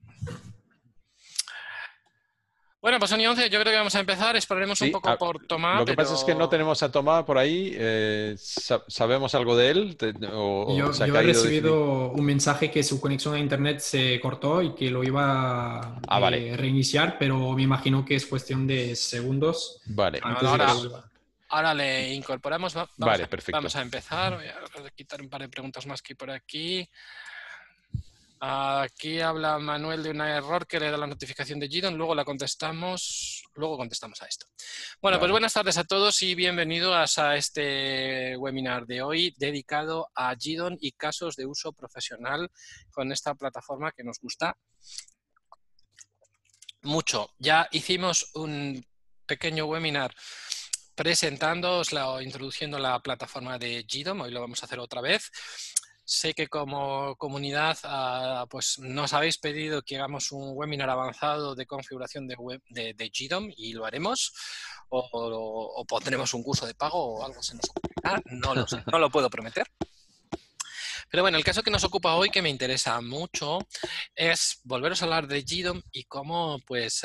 Bueno, 2.85 2.99
pues 2.99 3.09
Sony 3.09 3.25
11, 3.25 3.49
yo 3.49 3.59
creo 3.59 3.71
que 3.71 3.77
vamos 3.79 3.95
a 3.95 3.99
empezar. 3.99 4.35
Esperaremos 4.35 4.79
un 4.79 4.91
poco 4.91 5.09
a- 5.09 5.17
por 5.17 5.43
Tomás. 5.47 5.79
Lo 5.79 5.85
que 5.85 5.95
pasa 5.95 6.13
es 6.13 6.23
que 6.23 6.35
no 6.35 6.47
tenemos 6.49 6.83
a 6.83 6.91
Tomás 6.91 7.23
por 7.23 7.35
ahí. 7.39 7.71
eh, 7.75 8.35
sa- 8.37 8.83
¿Sabemos 8.87 9.33
algo 9.33 9.57
de 9.57 9.71
él? 9.71 9.97
Te- 9.97 10.13
o- 10.31 10.67
o 10.71 10.77
Yo, 10.77 10.93
se 10.93 11.03
ha 11.03 11.07
yo 11.07 11.17
he 11.19 11.23
recibido 11.23 12.11
un 12.11 12.23
mensaje 12.23 12.69
que 12.69 12.83
su 12.83 13.01
conexión 13.01 13.33
a 13.33 13.39
internet 13.39 13.79
se 13.79 14.19
cortó 14.19 14.61
y 14.61 14.75
que 14.75 14.91
lo 14.91 15.03
iba 15.03 15.79
a 15.79 15.99
Ah, 16.07 16.19
vale. 16.19 16.49
eh, 16.49 16.57
reiniciar, 16.57 17.17
pero 17.17 17.53
me 17.53 17.63
imagino 17.63 18.05
que 18.05 18.13
es 18.17 18.27
cuestión 18.27 18.67
de 18.67 18.95
segundos? 18.95 19.81
Vale. 19.87 20.19
Ah, 20.21 20.37
de 20.39 20.47
ahora- 20.47 20.67
que. 20.67 20.89
Ahora 21.49 21.73
le 21.73 22.13
incorporamos. 22.13 22.77
va- 22.77 22.81
Vamos 22.97 23.11
Vale, 23.13 23.23
a, 23.23 23.27
perfecto. 23.27 23.57
Vamos 23.57 23.75
a 23.75 23.81
empezar. 23.81 24.35
Voy 24.37 24.45
a 24.85 24.89
quitar 24.91 25.21
un 25.23 25.29
par 25.29 25.41
de 25.41 25.49
preguntas 25.49 25.87
más 25.87 26.03
que 26.03 26.13
hay 26.13 26.17
por 26.17 26.29
aquí. 26.29 26.87
Aquí 28.47 29.21
habla 29.21 29.57
Manuel 29.57 30.03
de 30.03 30.11
un 30.11 30.21
error 30.21 30.67
que 30.67 30.79
le 30.79 30.91
da 30.91 30.97
la 30.97 31.07
notificación 31.07 31.59
de 31.59 31.67
Gidon. 31.67 31.97
Luego 31.97 32.13
la 32.13 32.23
contestamos. 32.23 33.43
Luego 33.55 33.75
contestamos 33.75 34.21
a 34.21 34.27
esto. 34.27 34.45
Bueno, 35.01 35.17
pues 35.17 35.31
buenas 35.31 35.51
tardes 35.51 35.79
a 35.79 35.83
todos 35.83 36.21
y 36.21 36.35
bienvenidos 36.35 37.17
a 37.17 37.37
este 37.37 38.37
webinar 38.37 38.85
de 38.85 39.01
hoy 39.01 39.33
dedicado 39.39 40.09
a 40.13 40.35
Gidon 40.35 40.77
y 40.79 40.91
casos 40.91 41.35
de 41.35 41.47
uso 41.47 41.73
profesional 41.73 42.51
con 42.91 43.11
esta 43.11 43.33
plataforma 43.33 43.91
que 43.91 44.03
nos 44.03 44.19
gusta 44.19 44.55
mucho. 46.83 47.31
Ya 47.39 47.67
hicimos 47.71 48.29
un 48.35 48.85
pequeño 49.25 49.65
webinar 49.65 50.13
presentándoosla 50.93 52.11
o 52.11 52.21
introduciendo 52.21 52.77
la 52.77 52.99
plataforma 52.99 53.57
de 53.57 53.87
GDOM, 53.91 54.21
hoy 54.21 54.31
lo 54.31 54.41
vamos 54.41 54.61
a 54.61 54.67
hacer 54.67 54.77
otra 54.77 55.01
vez. 55.01 55.31
Sé 56.07 56.35
que 56.35 56.47
como 56.47 57.15
comunidad 57.15 57.77
ah, 57.83 58.45
pues 58.47 58.77
nos 58.77 59.13
habéis 59.13 59.39
pedido 59.39 59.81
que 59.81 59.95
hagamos 59.95 60.31
un 60.31 60.51
webinar 60.55 60.87
avanzado 60.89 61.55
de 61.55 61.65
configuración 61.65 62.27
de, 62.27 62.35
web, 62.35 62.61
de, 62.69 62.93
GDOM 63.11 63.51
y 63.57 63.73
lo 63.73 63.85
haremos. 63.85 64.31
O, 64.89 65.09
o- 65.11 65.85
pondremos 65.85 66.31
un 66.35 66.43
curso 66.43 66.67
de 66.67 66.75
pago 66.75 67.15
o 67.15 67.25
algo 67.25 67.41
se 67.41 67.55
nos 67.55 67.65
ocurrirá, 67.69 68.21
no 68.27 68.53
lo 68.53 68.65
no 68.91 68.99
lo 68.99 69.09
puedo 69.09 69.29
prometer. 69.31 69.65
Pero 71.09 71.23
bueno, 71.23 71.37
el 71.37 71.43
caso 71.43 71.63
que 71.63 71.71
nos 71.71 71.83
ocupa 71.83 72.13
hoy, 72.15 72.29
que 72.29 72.41
me 72.41 72.49
interesa 72.49 73.01
mucho, 73.01 73.59
es 74.15 74.59
volveros 74.63 75.01
a 75.01 75.05
hablar 75.05 75.27
de 75.27 75.41
GDOM 75.43 75.81
y 75.91 76.03
cómo, 76.03 76.59
pues, 76.67 77.03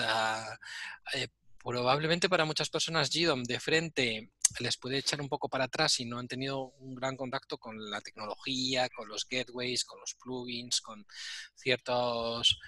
eh, 1.14 1.28
probablemente 1.62 2.28
para 2.28 2.44
muchas 2.44 2.68
personas 2.70 3.10
GDOM 3.10 3.44
de 3.44 3.60
frente 3.60 4.30
les 4.58 4.76
puede 4.76 4.98
echar 4.98 5.20
un 5.20 5.28
poco 5.28 5.48
para 5.48 5.64
atrás 5.64 5.92
si 5.92 6.04
no 6.04 6.18
han 6.18 6.28
tenido 6.28 6.72
un 6.80 6.94
gran 6.94 7.16
contacto 7.16 7.58
con 7.58 7.90
la 7.90 8.00
tecnología, 8.00 8.88
con 8.88 9.08
los 9.08 9.26
gateways, 9.28 9.84
con 9.84 10.00
los 10.00 10.14
plugins, 10.14 10.80
con 10.80 11.06
ciertos 11.54 12.58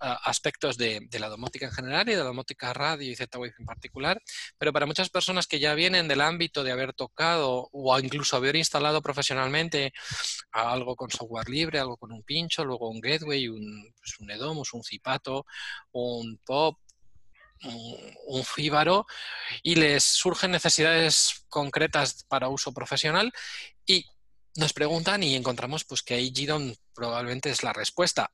ah, 0.00 0.20
aspectos 0.24 0.76
de, 0.76 1.00
de 1.08 1.18
la 1.18 1.28
domótica 1.28 1.66
en 1.66 1.72
general 1.72 2.08
y 2.08 2.12
de 2.12 2.18
la 2.18 2.24
domótica 2.24 2.72
radio 2.72 3.10
y 3.10 3.16
Z-Wave 3.16 3.54
en 3.58 3.66
particular, 3.66 4.22
pero 4.58 4.72
para 4.72 4.86
muchas 4.86 5.10
personas 5.10 5.46
que 5.46 5.58
ya 5.58 5.74
vienen 5.74 6.08
del 6.08 6.20
ámbito 6.20 6.62
de 6.62 6.72
haber 6.72 6.92
tocado 6.92 7.68
o 7.72 7.98
incluso 7.98 8.36
haber 8.36 8.56
instalado 8.56 9.02
profesionalmente 9.02 9.92
algo 10.52 10.96
con 10.96 11.10
software 11.10 11.48
libre, 11.48 11.78
algo 11.78 11.96
con 11.96 12.12
un 12.12 12.22
pincho, 12.22 12.64
luego 12.64 12.88
un 12.88 13.00
gateway, 13.00 13.48
un, 13.48 13.92
pues 13.96 14.18
un 14.20 14.30
Edomus, 14.30 14.72
un 14.74 14.82
Zipato, 14.82 15.46
un 15.92 16.38
POP, 16.44 16.78
un, 17.64 18.44
Fíbaro, 18.44 19.06
y 19.62 19.74
les 19.76 20.02
surgen 20.02 20.50
necesidades 20.50 21.44
concretas 21.48 22.24
para 22.28 22.48
uso 22.48 22.72
profesional 22.72 23.32
y 23.86 24.06
nos 24.56 24.72
preguntan 24.72 25.22
y 25.22 25.34
encontramos 25.34 25.84
pues, 25.84 26.02
que 26.02 26.14
ahí 26.14 26.32
GDOM 26.32 26.74
probablemente 26.94 27.50
es 27.50 27.62
la 27.62 27.72
respuesta. 27.72 28.32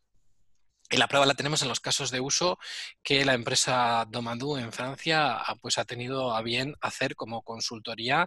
Y 0.91 0.97
la 0.97 1.07
prueba 1.07 1.27
la 1.27 1.35
tenemos 1.35 1.61
en 1.63 1.69
los 1.69 1.81
casos 1.81 2.11
de 2.11 2.21
uso 2.21 2.59
que 3.03 3.25
la 3.25 3.35
empresa 3.35 4.07
Domadou 4.09 4.57
en 4.57 4.73
Francia 4.73 5.35
ha, 5.35 5.55
pues, 5.57 5.77
ha 5.77 5.85
tenido 5.85 6.35
a 6.35 6.43
bien 6.43 6.75
hacer 6.81 7.15
como 7.15 7.43
consultoría 7.43 8.27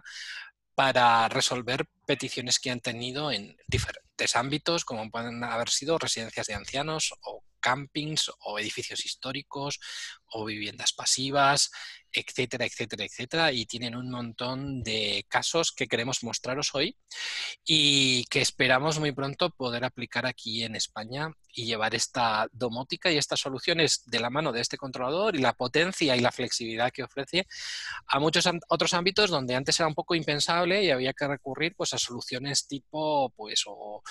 para 0.74 1.28
resolver 1.28 1.86
peticiones 2.06 2.58
que 2.60 2.70
han 2.70 2.80
tenido 2.80 3.30
en 3.30 3.56
diferentes 3.66 4.36
ámbitos, 4.36 4.84
como 4.84 5.10
pueden 5.10 5.42
haber 5.44 5.68
sido 5.68 5.98
residencias 5.98 6.46
de 6.46 6.54
ancianos 6.54 7.12
o 7.22 7.42
campings 7.62 8.30
o 8.40 8.58
edificios 8.58 9.06
históricos 9.06 9.80
o 10.26 10.44
viviendas 10.44 10.92
pasivas, 10.92 11.70
etcétera, 12.12 12.64
etcétera, 12.66 13.04
etcétera. 13.04 13.52
Y 13.52 13.66
tienen 13.66 13.96
un 13.96 14.10
montón 14.10 14.82
de 14.82 15.24
casos 15.28 15.72
que 15.72 15.86
queremos 15.86 16.22
mostraros 16.22 16.74
hoy 16.74 16.96
y 17.64 18.24
que 18.24 18.40
esperamos 18.40 18.98
muy 18.98 19.12
pronto 19.12 19.50
poder 19.50 19.84
aplicar 19.84 20.26
aquí 20.26 20.62
en 20.62 20.76
España 20.76 21.30
y 21.54 21.66
llevar 21.66 21.94
esta 21.94 22.48
domótica 22.52 23.10
y 23.10 23.18
estas 23.18 23.40
soluciones 23.40 24.02
de 24.06 24.20
la 24.20 24.30
mano 24.30 24.52
de 24.52 24.60
este 24.60 24.76
controlador 24.76 25.36
y 25.36 25.40
la 25.40 25.52
potencia 25.52 26.16
y 26.16 26.20
la 26.20 26.32
flexibilidad 26.32 26.90
que 26.90 27.02
ofrece 27.02 27.46
a 28.06 28.18
muchos 28.18 28.48
otros 28.68 28.94
ámbitos 28.94 29.30
donde 29.30 29.54
antes 29.54 29.78
era 29.78 29.86
un 29.86 29.94
poco 29.94 30.14
impensable 30.14 30.82
y 30.82 30.90
había 30.90 31.12
que 31.12 31.28
recurrir 31.28 31.74
pues 31.76 31.92
a 31.92 31.98
soluciones 31.98 32.66
tipo 32.66 33.30
pues 33.36 33.64
o, 33.66 34.02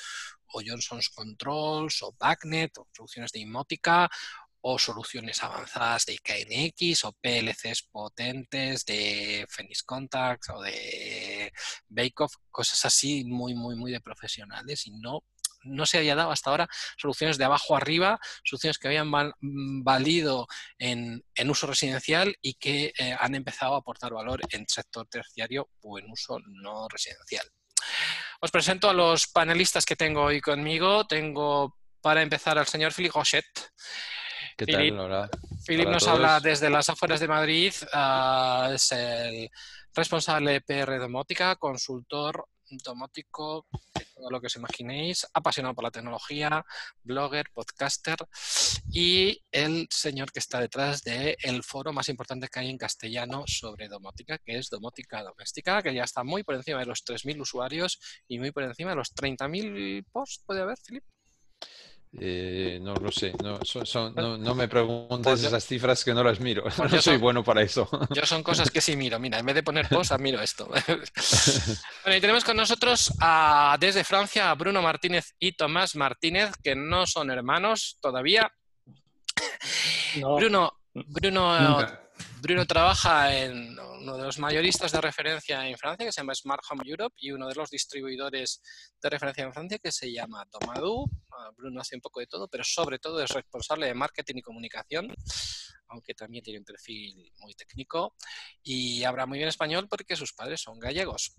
o 0.53 0.61
Johnson's 0.65 1.09
Controls 1.09 2.03
o 2.03 2.15
Backnet 2.17 2.77
o 2.77 2.87
soluciones 2.91 3.31
de 3.31 3.39
Inmótica 3.39 4.09
o 4.61 4.77
soluciones 4.77 5.41
avanzadas 5.43 6.05
de 6.05 6.17
KNX 6.17 7.05
o 7.05 7.13
PLCs 7.13 7.83
potentes 7.91 8.85
de 8.85 9.45
Phoenix 9.49 9.83
Contacts 9.83 10.49
o 10.49 10.61
de 10.61 11.51
Bake 11.87 12.23
Off, 12.23 12.35
cosas 12.49 12.85
así 12.85 13.23
muy, 13.25 13.53
muy, 13.53 13.75
muy 13.75 13.91
de 13.91 14.01
profesionales 14.01 14.85
y 14.87 14.91
no, 14.91 15.23
no 15.63 15.85
se 15.85 15.97
había 15.97 16.15
dado 16.15 16.31
hasta 16.31 16.49
ahora 16.49 16.67
soluciones 16.97 17.37
de 17.37 17.45
abajo 17.45 17.75
arriba, 17.75 18.19
soluciones 18.43 18.77
que 18.77 18.87
habían 18.87 19.09
mm, 19.09 19.83
valido 19.83 20.47
en, 20.77 21.23
en 21.35 21.49
uso 21.49 21.67
residencial 21.67 22.35
y 22.41 22.55
que 22.55 22.93
eh, 22.97 23.15
han 23.19 23.35
empezado 23.35 23.75
a 23.75 23.79
aportar 23.79 24.13
valor 24.13 24.41
en 24.49 24.65
sector 24.67 25.07
terciario 25.07 25.69
o 25.81 25.99
en 25.99 26.09
uso 26.09 26.39
no 26.45 26.87
residencial. 26.87 27.47
Os 28.41 28.51
presento 28.51 28.89
a 28.89 28.93
los 28.93 29.27
panelistas 29.27 29.85
que 29.85 29.95
tengo 29.95 30.23
hoy 30.23 30.41
conmigo. 30.41 31.05
Tengo 31.05 31.77
para 32.01 32.21
empezar 32.21 32.57
al 32.57 32.67
señor 32.67 32.93
Philippe 32.93 33.17
Rochette. 33.17 33.69
¿Qué 34.65 34.77
Philip. 34.77 34.95
tal? 34.95 35.29
Philip 35.65 35.87
nos 35.89 36.03
todos. 36.03 36.15
habla 36.15 36.39
desde 36.39 36.69
las 36.69 36.87
afueras 36.87 37.19
de 37.19 37.27
Madrid, 37.27 37.73
ah, 37.93 38.69
es 38.71 38.91
el 38.91 39.49
responsable 39.95 40.51
de 40.51 40.61
PR 40.61 40.99
Domótica, 40.99 41.55
consultor 41.55 42.45
domótico, 42.83 43.65
todo 44.13 44.29
lo 44.29 44.39
que 44.39 44.45
os 44.45 44.55
imaginéis, 44.55 45.27
apasionado 45.33 45.73
por 45.73 45.83
la 45.83 45.89
tecnología, 45.89 46.63
blogger, 47.03 47.47
podcaster 47.51 48.17
y 48.91 49.41
el 49.51 49.87
señor 49.89 50.31
que 50.31 50.39
está 50.39 50.61
detrás 50.61 51.01
del 51.01 51.63
foro 51.63 51.91
más 51.91 52.07
importante 52.07 52.47
que 52.47 52.59
hay 52.59 52.69
en 52.69 52.77
castellano 52.77 53.43
sobre 53.47 53.87
domótica, 53.87 54.37
que 54.37 54.57
es 54.59 54.69
Domótica 54.69 55.23
Doméstica, 55.23 55.81
que 55.81 55.93
ya 55.93 56.03
está 56.03 56.23
muy 56.23 56.43
por 56.43 56.53
encima 56.53 56.79
de 56.79 56.85
los 56.85 57.03
3.000 57.03 57.41
usuarios 57.41 57.99
y 58.27 58.37
muy 58.37 58.51
por 58.51 58.63
encima 58.63 58.91
de 58.91 58.97
los 58.97 59.13
30.000 59.15 60.05
posts, 60.11 60.43
¿puede 60.45 60.61
haber, 60.61 60.77
Philip? 60.87 61.03
Eh, 62.19 62.77
no 62.81 62.93
lo 62.95 63.09
sé, 63.09 63.31
no, 63.41 63.57
son- 63.63 63.85
son- 63.85 64.13
no, 64.15 64.37
no 64.37 64.53
me 64.53 64.67
preguntes 64.67 65.21
Pues 65.23 65.41
yo- 65.43 65.47
esas 65.47 65.65
cifras 65.65 66.03
que 66.03 66.13
no 66.13 66.21
las 66.23 66.41
miro. 66.41 66.63
Pues 66.63 66.77
No 66.79 66.85
yo 66.89 67.01
soy 67.01 67.13
son- 67.13 67.21
bueno 67.21 67.41
para 67.43 67.61
eso. 67.61 67.87
Yo 68.13 68.25
son 68.25 68.43
cosas 68.43 68.69
que 68.69 68.81
sí 68.81 68.97
miro. 68.97 69.17
Mira, 69.17 69.39
en 69.39 69.45
vez 69.45 69.55
de 69.55 69.63
poner 69.63 69.87
post, 69.87 70.11
miro 70.19 70.41
esto. 70.41 70.67
bueno, 72.03 72.17
y 72.17 72.19
tenemos 72.21 72.43
con 72.43 72.57
nosotros 72.57 73.13
a, 73.21 73.77
desde 73.79 74.03
Francia 74.03 74.51
a 74.51 74.55
Bruno 74.55 74.81
Martínez 74.81 75.35
y 75.39 75.53
Tomás 75.53 75.95
Martínez, 75.95 76.51
que 76.61 76.75
no 76.75 77.07
son 77.07 77.31
hermanos 77.31 77.97
todavía. 78.01 78.51
No, 80.17 80.35
Bruno, 80.35 80.73
Bruno, 80.93 81.59
Nunca. 81.61 82.01
Bruno 82.41 82.65
trabaja 82.65 83.37
en 83.37 83.77
uno 83.77 84.17
de 84.17 84.23
los 84.23 84.39
mayoristas 84.39 84.91
de 84.91 84.99
referencia 84.99 85.67
en 85.67 85.77
Francia, 85.77 86.07
que 86.07 86.11
se 86.11 86.21
llama 86.21 86.33
Smart 86.33 86.63
Home 86.71 86.81
Europe, 86.87 87.15
y 87.19 87.29
uno 87.29 87.47
de 87.47 87.53
los 87.53 87.69
distribuidores 87.69 88.63
de 88.99 89.09
referencia 89.11 89.43
en 89.43 89.53
Francia, 89.53 89.77
que 89.77 89.91
se 89.91 90.11
llama 90.11 90.47
Tomadou. 90.49 91.07
Bruno 91.55 91.81
hace 91.81 91.95
un 91.95 92.01
poco 92.01 92.19
de 92.19 92.25
todo, 92.25 92.47
pero 92.47 92.63
sobre 92.63 92.97
todo 92.97 93.21
es 93.21 93.29
responsable 93.29 93.85
de 93.85 93.93
marketing 93.93 94.37
y 94.37 94.41
comunicación, 94.41 95.13
aunque 95.89 96.15
también 96.15 96.43
tiene 96.43 96.57
un 96.57 96.65
perfil 96.65 97.31
muy 97.37 97.53
técnico, 97.53 98.15
y 98.63 99.03
habla 99.03 99.27
muy 99.27 99.37
bien 99.37 99.49
español 99.49 99.87
porque 99.87 100.15
sus 100.15 100.33
padres 100.33 100.61
son 100.61 100.79
gallegos. 100.79 101.35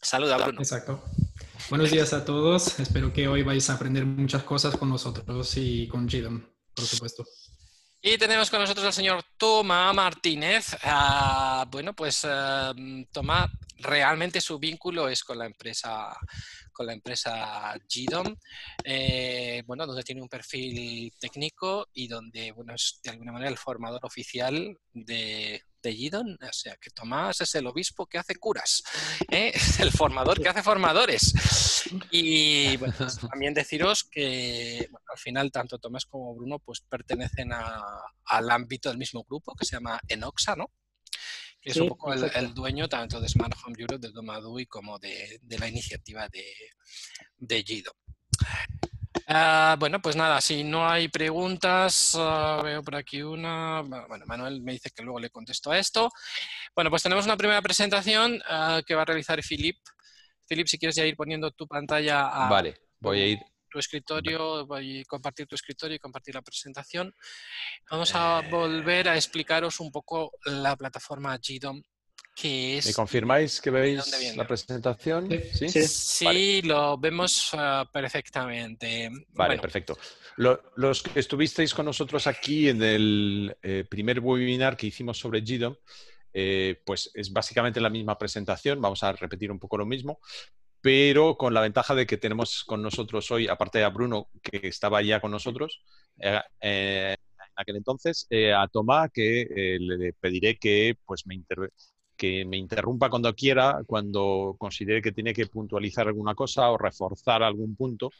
Saluda, 0.00 0.36
Bruno. 0.36 0.60
Exacto. 0.60 1.02
Buenos 1.70 1.90
días 1.90 2.12
a 2.12 2.24
todos. 2.24 2.78
Espero 2.78 3.12
que 3.12 3.26
hoy 3.26 3.42
vais 3.42 3.68
a 3.68 3.74
aprender 3.74 4.06
muchas 4.06 4.44
cosas 4.44 4.76
con 4.76 4.90
nosotros 4.90 5.56
y 5.56 5.88
con 5.88 6.06
GDOM, 6.06 6.40
por 6.72 6.84
supuesto. 6.84 7.26
Y 8.00 8.16
tenemos 8.16 8.48
con 8.48 8.60
nosotros 8.60 8.86
al 8.86 8.92
señor 8.92 9.24
Tomás 9.36 9.94
Martínez. 9.94 10.76
Ah, 10.82 11.66
bueno, 11.68 11.94
pues 11.94 12.26
Tomás, 13.12 13.50
realmente 13.78 14.40
su 14.40 14.58
vínculo 14.58 15.08
es 15.08 15.24
con 15.24 15.38
la 15.38 15.46
empresa 15.46 16.16
con 16.78 16.86
la 16.86 16.92
empresa 16.92 17.74
GDOM, 17.92 18.36
eh, 18.84 19.64
bueno, 19.66 19.84
donde 19.84 20.04
tiene 20.04 20.22
un 20.22 20.28
perfil 20.28 21.12
técnico 21.18 21.88
y 21.92 22.06
donde, 22.06 22.52
bueno, 22.52 22.72
es 22.72 23.00
de 23.02 23.10
alguna 23.10 23.32
manera 23.32 23.50
el 23.50 23.58
formador 23.58 23.98
oficial 24.04 24.78
de, 24.92 25.60
de 25.82 25.94
GDOM, 25.94 26.36
o 26.40 26.52
sea, 26.52 26.76
que 26.76 26.90
Tomás 26.90 27.40
es 27.40 27.54
el 27.54 27.66
obispo 27.66 28.06
que 28.06 28.18
hace 28.18 28.36
curas, 28.36 28.82
¿eh? 29.30 29.52
es 29.54 29.80
el 29.80 29.92
formador 29.92 30.40
que 30.42 30.48
hace 30.48 30.62
formadores. 30.62 31.32
Y 32.10 32.76
bueno, 32.78 32.94
pues 32.96 33.18
también 33.18 33.54
deciros 33.54 34.04
que 34.04 34.88
al 35.10 35.18
final 35.18 35.50
tanto 35.50 35.78
Tomás 35.78 36.06
como 36.06 36.34
Bruno 36.34 36.58
pues 36.58 36.80
pertenecen 36.80 37.50
al 37.52 38.50
ámbito 38.50 38.88
del 38.88 38.98
mismo 38.98 39.24
grupo 39.24 39.54
que 39.54 39.64
se 39.64 39.76
llama 39.76 40.00
Enoxa, 40.08 40.56
¿no? 40.56 40.70
que 41.60 41.70
es 41.70 41.76
un 41.76 41.88
poco 41.88 42.12
el, 42.12 42.54
dueño 42.54 42.88
tanto 42.88 43.20
de 43.20 43.28
Smart 43.28 43.54
Home 43.64 43.76
Europe, 43.78 44.06
de 44.06 44.12
Domadui, 44.12 44.66
como 44.66 44.98
de, 44.98 45.40
la 45.48 45.68
iniciativa 45.68 46.28
de, 46.28 46.44
de 47.36 47.62
Gido. 47.64 47.92
Ah, 49.30 49.76
bueno, 49.78 50.00
pues 50.00 50.16
nada, 50.16 50.40
si 50.40 50.64
no 50.64 50.88
hay 50.88 51.08
preguntas, 51.08 52.16
ah, 52.18 52.62
veo 52.64 52.82
por 52.82 52.96
aquí 52.96 53.20
una. 53.20 53.82
Bueno, 53.82 54.24
Manuel 54.26 54.62
me 54.62 54.72
dice 54.72 54.88
que 54.90 55.02
luego 55.02 55.20
le 55.20 55.28
contesto 55.28 55.70
a 55.70 55.78
esto. 55.78 56.08
Bueno, 56.74 56.88
pues 56.88 57.02
tenemos 57.02 57.26
una 57.26 57.36
primera 57.36 57.60
presentación 57.60 58.40
ah, 58.48 58.80
que 58.86 58.94
va 58.94 59.02
a 59.02 59.04
realizar 59.04 59.42
Filip. 59.42 59.76
Filip, 60.46 60.66
si 60.66 60.78
quieres 60.78 60.96
ya 60.96 61.04
ir 61.04 61.14
poniendo 61.14 61.50
tu 61.50 61.66
pantalla. 61.66 62.48
vale, 62.48 62.74
voy 63.00 63.20
a 63.20 63.26
ir. 63.26 63.38
Tu 63.70 63.78
escritorio, 63.78 64.66
voy 64.66 65.00
a 65.02 65.04
compartir 65.04 65.46
tu 65.46 65.56
escritorio 65.56 65.96
y 65.96 65.98
compartir 65.98 66.34
la 66.34 66.40
presentación. 66.40 67.14
Vamos 67.90 68.14
a 68.14 68.40
volver 68.50 69.10
a 69.10 69.16
explicaros 69.16 69.78
un 69.80 69.92
poco 69.92 70.32
la 70.46 70.74
plataforma 70.74 71.36
GDOM 71.36 71.82
¿Me 72.44 72.92
confirmáis 72.94 73.60
que 73.60 73.70
veis 73.70 74.36
la 74.36 74.46
presentación? 74.46 75.28
Sí, 75.52 75.68
sí, 75.68 76.62
lo 76.62 76.96
vemos 76.96 77.50
ah, 77.54 77.88
perfectamente. 77.92 79.10
Vale, 79.30 79.58
perfecto. 79.58 79.98
los 80.36 81.02
que 81.02 81.18
estuvisteis 81.18 81.74
con 81.74 81.86
nosotros 81.86 82.26
aquí 82.26 82.68
en 82.68 82.82
el 82.82 83.56
eh, 83.62 83.84
primer 83.88 84.20
webinar 84.20 84.76
que 84.76 84.86
hicimos 84.86 85.18
sobre 85.18 85.40
GDOM, 85.40 85.74
eh, 86.32 86.80
pues 86.84 87.10
es 87.14 87.32
básicamente 87.32 87.80
la 87.80 87.90
misma 87.90 88.16
presentación, 88.16 88.80
vamos 88.80 89.02
a 89.02 89.12
repetir 89.12 89.50
un 89.50 89.58
poco 89.58 89.76
lo 89.76 89.86
mismo, 89.86 90.20
pero 90.80 91.36
con 91.36 91.52
la 91.52 91.62
ventaja 91.62 91.94
de 91.94 92.06
que 92.06 92.18
tenemos 92.18 92.62
con 92.62 92.80
nosotros 92.82 93.28
hoy, 93.32 93.48
aparte 93.48 93.78
de 93.78 93.88
Bruno, 93.88 94.30
que 94.40 94.68
estaba 94.68 95.02
ya 95.02 95.20
con 95.20 95.32
nosotros, 95.32 95.82
eh, 96.20 96.40
en 96.60 97.16
aquel 97.56 97.76
entonces, 97.76 98.28
a 98.54 98.68
Tomás, 98.68 99.10
que 99.12 99.76
le 99.80 100.12
pediré 100.12 100.56
que 100.56 100.96
pues, 101.04 101.26
me, 101.26 101.34
que 102.18 102.44
me 102.44 102.56
interrumpa 102.56 103.08
cuando 103.08 103.32
quiera, 103.34 103.80
cuando 103.86 104.56
considere 104.58 105.00
que 105.00 105.12
tiene 105.12 105.32
que 105.32 105.46
puntualizar 105.46 106.08
alguna 106.08 106.34
cosa 106.34 106.68
o 106.70 106.76
reforzar 106.76 107.44
algún 107.44 107.76
punto, 107.76 108.10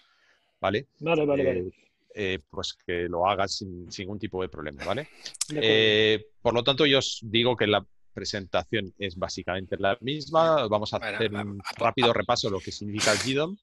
¿vale? 0.60 0.86
Vale, 1.00 1.26
vale, 1.26 1.44
vale. 1.44 1.60
Eh, 1.60 1.70
eh, 2.14 2.38
pues 2.48 2.74
que 2.86 3.08
lo 3.08 3.28
haga 3.28 3.48
sin, 3.48 3.88
ningún 3.98 4.18
tipo 4.18 4.40
de 4.40 4.48
problema, 4.48 4.84
¿vale? 4.84 5.08
Eh, 5.52 6.26
por 6.40 6.54
lo 6.54 6.62
tanto, 6.62 6.86
yo 6.86 6.98
os 6.98 7.18
digo 7.22 7.56
que 7.56 7.66
la 7.66 7.84
presentación 8.14 8.94
es 8.98 9.16
básicamente 9.16 9.76
la 9.78 9.98
misma. 10.00 10.68
Vamos 10.68 10.94
a 10.94 10.98
hacer 10.98 11.34
un 11.34 11.60
rápido 11.76 12.12
repaso 12.12 12.48
de 12.48 12.52
lo 12.52 12.60
que 12.60 12.72
significa 12.72 13.12
el 13.12 13.18
GDOM 13.18 13.56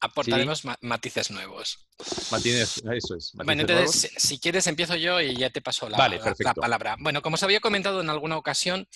aportaremos 0.00 0.62
matices 0.80 1.30
nuevos. 1.30 1.88
Matices, 2.30 2.82
eso 2.92 3.16
es. 3.16 3.32
Bueno, 3.34 3.62
entonces, 3.62 4.12
si 4.16 4.38
quieres, 4.38 4.66
empiezo 4.66 4.96
yo 4.96 5.20
y 5.20 5.36
ya 5.36 5.50
te 5.50 5.62
paso 5.62 5.88
la, 5.88 5.96
palabra. 6.54 6.96
Bueno, 6.98 7.22
como 7.22 7.34
os 7.34 7.42
había 7.42 7.60
comentado 7.60 8.00
en 8.00 8.10
alguna 8.10 8.36
ocasión, 8.36 8.86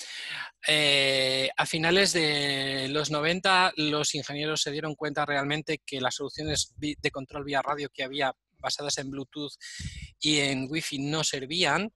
eh, 0.67 1.49
a 1.57 1.67
finales 1.67 2.13
de 2.13 2.89
los 2.91 3.11
90 3.11 3.73
los 3.77 4.15
ingenieros 4.15 4.63
se 4.63 4.71
dieron 4.71 4.95
cuenta 4.95 5.25
realmente 5.25 5.81
que 5.85 6.01
las 6.01 6.17
soluciones 6.17 6.75
de 6.79 7.11
control 7.11 7.45
vía 7.45 7.63
radio 7.63 7.89
que 7.93 8.03
había 8.03 8.35
basadas 8.61 8.99
en 8.99 9.11
Bluetooth 9.11 9.53
y 10.21 10.39
en 10.39 10.67
Wi-Fi 10.71 10.99
no 10.99 11.25
servían 11.25 11.93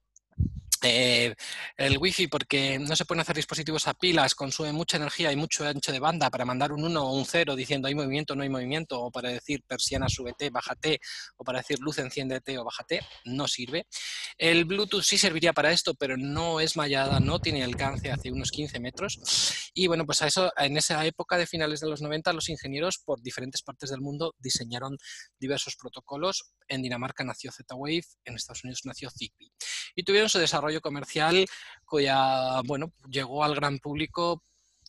eh, 0.85 1.35
el 1.77 1.97
wifi 1.97 2.27
porque 2.27 2.79
no 2.79 2.95
se 2.95 3.05
pueden 3.05 3.21
hacer 3.21 3.35
dispositivos 3.35 3.87
a 3.87 3.93
pilas, 3.93 4.35
consume 4.35 4.71
mucha 4.71 4.97
energía 4.97 5.31
y 5.31 5.35
mucho 5.35 5.67
ancho 5.67 5.91
de 5.91 5.99
banda 5.99 6.29
para 6.29 6.45
mandar 6.45 6.71
un 6.71 6.83
1 6.83 7.03
o 7.03 7.17
un 7.17 7.25
0 7.25 7.55
diciendo 7.55 7.87
hay 7.87 7.95
movimiento, 7.95 8.35
no 8.35 8.43
hay 8.43 8.49
movimiento, 8.49 9.01
o 9.01 9.11
para 9.11 9.29
decir 9.29 9.63
persiana 9.67 10.09
súbete, 10.09 10.49
bájate, 10.49 10.99
o 11.37 11.43
para 11.43 11.59
decir 11.59 11.79
luz 11.79 11.97
enciéndete 11.99 12.57
o 12.57 12.63
bájate, 12.63 13.01
no 13.25 13.47
sirve. 13.47 13.87
El 14.37 14.65
Bluetooth 14.65 15.03
sí 15.03 15.17
serviría 15.17 15.53
para 15.53 15.71
esto, 15.71 15.93
pero 15.95 16.17
no 16.17 16.59
es 16.59 16.75
mallada, 16.75 17.19
no 17.19 17.39
tiene 17.39 17.63
alcance 17.63 18.11
hace 18.11 18.31
unos 18.31 18.51
15 18.51 18.79
metros. 18.79 19.19
Y 19.73 19.87
bueno, 19.87 20.05
pues 20.05 20.21
a 20.21 20.27
eso, 20.27 20.51
en 20.57 20.77
esa 20.77 21.05
época 21.05 21.37
de 21.37 21.47
finales 21.47 21.79
de 21.79 21.89
los 21.89 22.01
90, 22.01 22.33
los 22.33 22.49
ingenieros 22.49 22.97
por 22.97 23.21
diferentes 23.21 23.61
partes 23.61 23.89
del 23.89 24.01
mundo 24.01 24.35
diseñaron 24.39 24.97
diversos 25.39 25.75
protocolos. 25.75 26.51
En 26.67 26.81
Dinamarca 26.81 27.23
nació 27.23 27.51
Z-Wave, 27.51 28.03
en 28.25 28.35
Estados 28.35 28.63
Unidos 28.63 28.81
nació 28.85 29.09
Zigbee. 29.09 29.51
Y 29.95 30.03
tuvieron 30.03 30.29
su 30.29 30.39
desarrollo 30.39 30.74
comercial 30.81 31.45
cuya, 31.85 32.61
bueno, 32.65 32.91
llegó 33.09 33.43
al 33.43 33.55
gran 33.55 33.79
público 33.79 34.41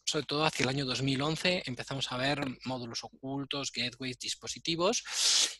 sobre 0.07 0.25
todo 0.25 0.45
hacia 0.45 0.63
el 0.63 0.69
año 0.69 0.85
2011 0.85 1.65
empezamos 1.67 2.11
a 2.13 2.17
ver 2.17 2.41
módulos 2.65 3.03
ocultos, 3.03 3.73
gateways, 3.73 4.19
dispositivos. 4.19 5.03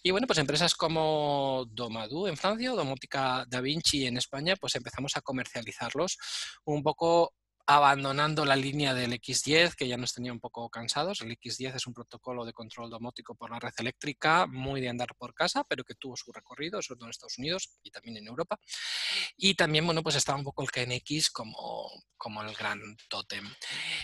Y 0.05 0.13
bueno, 0.13 0.29
pues 0.29 0.39
empresas 0.39 0.75
como 0.75 1.67
Domadou 1.69 2.29
en 2.29 2.37
Francia 2.37 2.73
o 2.73 3.47
Da 3.49 3.61
Vinci 3.61 4.07
en 4.07 4.17
España, 4.17 4.55
pues 4.55 4.77
empezamos 4.77 5.17
a 5.17 5.21
comercializarlos. 5.21 6.17
Un 6.65 6.85
poco 6.85 7.35
abandonando 7.67 8.45
la 8.45 8.55
línea 8.55 8.95
del 8.95 9.13
X10, 9.13 9.75
que 9.75 9.89
ya 9.89 9.97
nos 9.97 10.15
tenía 10.15 10.33
un 10.33 10.39
poco 10.39 10.71
cansados. 10.71 11.21
El 11.21 11.37
X10 11.37 11.75
es 11.75 11.87
un 11.87 11.95
protocolo 11.95 12.45
de 12.45 12.53
control 12.53 12.91
domótico 12.91 13.35
por 13.35 13.51
la 13.51 13.59
red 13.59 13.73
eléctrica, 13.79 14.47
muy 14.47 14.81
de 14.81 14.89
andar 14.89 15.09
por 15.19 15.35
casa, 15.35 15.65
pero 15.69 15.83
que 15.83 15.95
tuvo 15.97 16.17
su 16.17 16.31
recorrido, 16.33 16.81
sobre 16.81 16.99
todo 16.99 17.07
en 17.07 17.11
Estados 17.11 17.39
Unidos 17.39 17.71
y 17.83 17.91
también 17.91 18.19
en 18.19 18.29
Europa. 18.29 18.59
Y 19.37 19.55
también, 19.55 19.85
bueno, 19.85 20.03
pues 20.03 20.15
estaba 20.15 20.39
un 20.39 20.45
poco 20.45 20.63
el 20.63 20.71
KNX 20.71 21.31
como, 21.31 21.91
como 22.17 22.43
el 22.43 22.55
gran 22.55 22.81
tótem. 23.09 23.45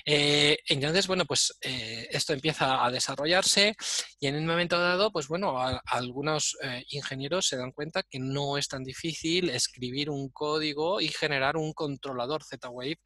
Eh, 0.04 0.58
entonces, 0.66 1.06
bueno, 1.06 1.24
pues 1.24 1.56
eh, 1.60 2.08
esto 2.10 2.32
empieza 2.32 2.84
a 2.84 2.90
desarrollarse 2.90 3.76
y 4.18 4.26
en 4.26 4.36
un 4.36 4.46
momento 4.46 4.78
dado, 4.78 5.12
pues 5.12 5.28
bueno, 5.28 5.56
algunos 5.86 6.56
eh, 6.62 6.84
ingenieros 6.90 7.46
se 7.46 7.56
dan 7.56 7.72
cuenta 7.72 8.02
que 8.02 8.18
no 8.18 8.58
es 8.58 8.66
tan 8.66 8.82
difícil 8.82 9.50
escribir 9.50 10.10
un 10.10 10.30
código 10.30 11.00
y 11.00 11.08
generar 11.08 11.56
un 11.56 11.72
controlador 11.72 12.42
Z-Wave 12.42 12.98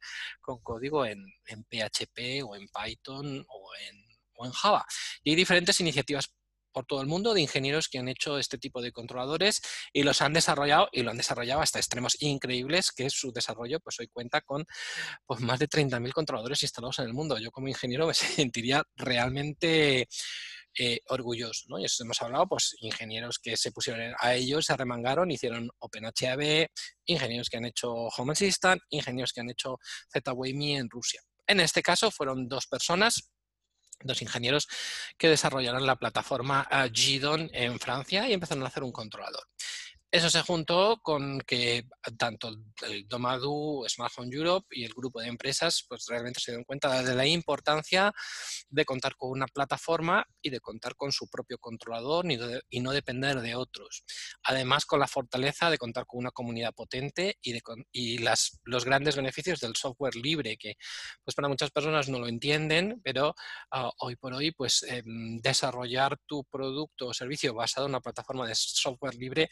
con 0.47 0.59
código 0.61 1.05
en, 1.05 1.25
PHP 1.45 2.41
o 2.45 2.55
en 2.55 2.67
Python 2.69 3.45
o 3.49 3.69
en, 3.75 4.51
Java. 4.51 4.85
Y 5.23 5.31
hay 5.31 5.35
diferentes 5.35 5.79
iniciativas 5.81 6.31
por 6.71 6.85
todo 6.85 7.01
el 7.01 7.07
mundo 7.07 7.33
de 7.33 7.41
ingenieros 7.41 7.89
que 7.89 7.97
han 7.97 8.07
hecho 8.07 8.37
este 8.37 8.59
tipo 8.59 8.81
de 8.81 8.91
controladores 8.91 9.61
y 9.91 10.03
los 10.03 10.21
han 10.21 10.31
desarrollado 10.31 10.89
y 10.91 11.01
lo 11.01 11.09
han 11.09 11.17
desarrollado 11.17 11.61
hasta 11.61 11.79
extremos 11.79 12.15
increíbles 12.21 12.91
que 12.91 13.09
su 13.09 13.31
desarrollo 13.31 13.79
pues 13.79 13.99
hoy 13.99 14.07
cuenta 14.07 14.41
con 14.41 14.63
pues, 15.25 15.41
más 15.41 15.57
de 15.57 15.67
30.000 15.67 16.13
controladores 16.13 16.61
instalados 16.61 16.99
en 16.99 17.05
el 17.05 17.13
mundo. 17.13 17.39
Yo 17.39 17.51
como 17.51 17.67
ingeniero 17.67 18.07
me 18.07 18.13
sentiría 18.13 18.83
realmente 18.95 20.07
eh. 20.77 21.01
¿no? 21.67 21.79
Y 21.79 21.85
eso 21.85 22.03
hemos 22.03 22.21
hablado, 22.21 22.47
pues 22.47 22.75
ingenieros 22.79 23.39
que 23.39 23.57
se 23.57 23.71
pusieron 23.71 24.13
a 24.19 24.33
ellos, 24.33 24.65
se 24.65 24.73
arremangaron, 24.73 25.31
hicieron 25.31 25.69
OpenHAB, 25.79 26.67
ingenieros 27.05 27.49
que 27.49 27.57
han 27.57 27.65
hecho 27.65 27.93
Home 27.93 28.33
Assistant, 28.33 28.81
ingenieros 28.89 29.33
que 29.33 29.41
han 29.41 29.49
hecho 29.49 29.77
ZWME 30.11 30.77
en 30.77 30.89
Rusia. 30.89 31.21
En 31.47 31.59
este 31.59 31.81
caso 31.81 32.11
fueron 32.11 32.47
dos 32.47 32.67
personas, 32.67 33.31
dos 34.01 34.21
ingenieros 34.21 34.67
que 35.17 35.29
desarrollaron 35.29 35.85
la 35.85 35.95
plataforma 35.95 36.67
eh, 36.69 36.89
GDON 36.89 37.49
en 37.53 37.79
Francia 37.79 38.27
y 38.27 38.33
empezaron 38.33 38.63
a 38.63 38.67
hacer 38.67 38.83
un 38.83 38.91
controlador. 38.91 39.43
Eso 40.09 40.29
se 40.29 40.41
juntó 40.41 41.01
con 41.03 41.41
que 41.41 41.83
tanto 42.17 42.47
el 42.87 43.07
Domadu, 43.09 43.83
Smart 43.89 44.13
Europe 44.31 44.67
y 44.71 44.85
el 44.85 44.93
grupo 44.93 45.19
de 45.19 45.27
empresas 45.27 45.85
pues 45.87 46.05
realmente 46.07 46.39
se 46.39 46.51
dieron 46.51 46.63
cuenta 46.63 47.03
de 47.03 47.13
la 47.13 47.25
importancia 47.25 48.13
de 48.69 48.85
contar 48.85 49.17
con 49.17 49.31
una 49.31 49.47
plataforma 49.47 50.25
y 50.41 50.49
de 50.49 50.61
contar 50.61 50.95
con 50.95 51.11
su 51.11 51.29
propio 51.29 51.57
controlador 51.57 52.25
y 52.69 52.79
no 52.79 52.91
depender 52.91 53.41
de 53.41 53.55
otros. 53.55 54.05
Además, 54.43 54.85
con 54.85 55.01
la 55.01 55.09
fortaleza 55.09 55.69
de 55.69 55.77
contar 55.77 56.05
con 56.05 56.19
una 56.19 56.31
comunidad 56.31 56.73
potente 56.73 57.37
y, 57.41 57.51
de, 57.51 57.61
y 57.91 58.19
las, 58.19 58.61
los 58.63 58.85
grandes 58.85 59.17
beneficios 59.17 59.59
del 59.59 59.75
software 59.75 60.15
libre, 60.15 60.55
que 60.55 60.75
pues 61.25 61.35
para 61.35 61.49
muchas 61.49 61.71
personas 61.71 62.07
no 62.07 62.19
lo 62.19 62.27
entienden, 62.27 63.01
pero 63.03 63.35
ah, 63.71 63.91
hoy 63.99 64.15
por 64.15 64.33
hoy 64.33 64.51
pues 64.51 64.83
em, 64.83 65.37
desarrollar 65.41 66.17
tu 66.25 66.45
producto 66.45 67.07
o 67.07 67.13
servicio 67.13 67.53
basado 67.53 67.87
en 67.87 67.91
una 67.91 67.99
plataforma 67.99 68.47
de 68.47 68.55
software 68.55 69.15
libre 69.15 69.49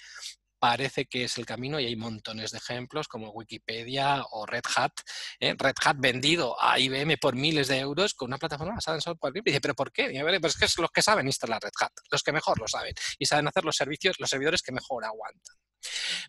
parece 0.60 1.06
que 1.06 1.24
es 1.24 1.38
el 1.38 1.46
camino 1.46 1.80
y 1.80 1.86
hay 1.86 1.96
montones 1.96 2.52
de 2.52 2.58
ejemplos 2.58 3.08
como 3.08 3.30
Wikipedia 3.32 4.24
o 4.32 4.46
Red 4.46 4.64
Hat. 4.76 4.94
¿eh? 5.40 5.56
Red 5.58 5.76
Hat 5.84 5.98
vendido 6.00 6.62
a 6.62 6.80
IBM 6.80 7.18
por 7.18 7.36
miles 7.36 7.68
de 7.68 7.80
euros 7.80 8.14
con 8.14 8.28
una 8.28 8.38
plataforma 8.38 8.76
basada 8.76 8.98
en 8.98 9.02
software 9.02 9.34
¿pero 9.62 9.76
por 9.76 9.92
qué? 9.92 10.12
Y 10.12 10.18
es 10.18 10.58
que 10.58 10.66
es 10.66 10.78
los 10.78 10.92
que 10.92 11.02
saben 11.02 11.28
instalar 11.28 11.62
Red 11.62 11.74
Hat, 11.80 11.92
los 12.12 12.24
que 12.24 12.32
mejor 12.32 12.60
lo 12.60 12.68
saben 12.68 12.94
y 13.18 13.26
saben 13.26 13.48
hacer 13.48 13.66
los 13.66 13.76
servicios, 13.76 14.16
los 14.20 14.30
servidores 14.30 14.62
que 14.62 14.72
mejor 14.72 15.06
aguantan. 15.06 15.56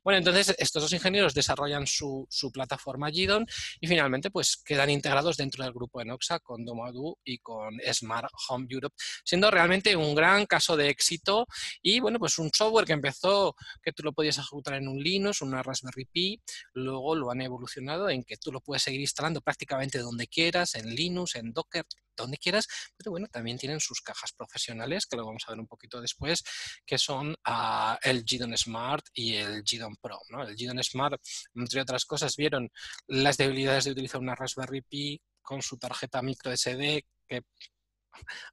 Bueno, 0.03 0.19
entonces 0.19 0.55
estos 0.59 0.83
dos 0.83 0.93
ingenieros 0.93 1.35
desarrollan 1.35 1.87
su, 1.87 2.27
plataforma 2.53 3.11
GDON 3.11 3.47
y 3.81 3.87
finalmente 3.87 4.31
pues 4.31 4.57
quedan 4.57 4.91
integrados 4.91 5.37
dentro 5.37 5.65
del 5.65 5.73
grupo 5.73 6.01
Enoxa 6.01 6.39
con 6.39 6.65
Domadu 6.65 7.19
y 7.25 7.39
con 7.39 7.77
Smart 7.93 8.31
Home 8.49 8.67
Europe, 8.71 8.95
siendo 9.25 9.51
realmente 9.51 9.97
un 9.97 10.15
gran 10.15 10.47
caso 10.47 10.77
de 10.77 10.89
éxito. 10.89 11.47
Y 11.83 12.01
bueno, 12.01 12.19
pues 12.19 12.39
un 12.39 12.51
software 12.53 12.87
que 12.87 12.93
empezó 12.93 13.55
que 13.83 13.93
tú 13.93 14.03
lo 14.03 14.13
podías 14.13 14.39
ejecutar 14.39 14.75
en 14.75 14.89
un 14.89 14.99
Linux, 14.99 15.43
una 15.43 15.63
Raspberry 15.63 16.05
Pi, 16.07 16.41
luego 16.75 17.15
lo 17.15 17.31
han 17.31 17.41
evolucionado 17.41 18.09
en 18.09 18.23
que 18.25 18.37
tú 18.37 18.53
lo 18.53 18.61
puedes 18.61 18.83
seguir 18.83 19.01
instalando 19.01 19.41
prácticamente 19.41 19.99
donde 19.99 20.27
quieras, 20.27 20.75
en 20.75 20.95
Linux, 20.95 21.35
en 21.37 21.53
Docker, 21.53 21.85
donde 22.17 22.39
quieras, 22.39 22.67
pero 22.97 23.11
bueno, 23.11 23.27
también 23.29 23.59
tienen 23.59 23.81
sus 23.81 24.01
cajas 24.01 24.33
profesionales, 24.33 25.07
que 25.07 25.17
lo 25.17 25.27
vamos 25.27 25.45
a 25.47 25.53
ver 25.53 25.61
un 25.61 25.67
poquito 25.67 26.01
después, 26.01 26.43
que 26.85 26.99
son 26.99 27.35
ah, 27.45 27.99
el 28.03 28.25
GDON 28.25 28.57
Smart 28.57 29.05
y 29.15 29.35
el 29.35 29.63
GDON 29.63 29.97
Pro. 29.97 30.21
El 30.47 30.57
GDON 30.57 30.83
Smart, 30.83 31.21
entre 31.55 31.81
otras 31.81 32.05
cosas, 32.05 32.37
vieron 32.37 32.71
las 33.07 33.37
debilidades 33.37 33.85
de 33.85 33.93
utilizar 33.93 34.21
una 34.21 34.35
Raspberry 34.35 34.83
Pi 34.83 35.21
con 35.43 35.63
su 35.63 35.79
tarjeta 35.79 36.23
micro 36.23 36.57
SD, 36.57 37.05
que 37.29 37.43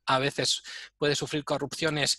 a 0.06 0.20
veces 0.20 0.62
puede 0.98 1.16
sufrir 1.16 1.44
corrupciones 1.44 2.18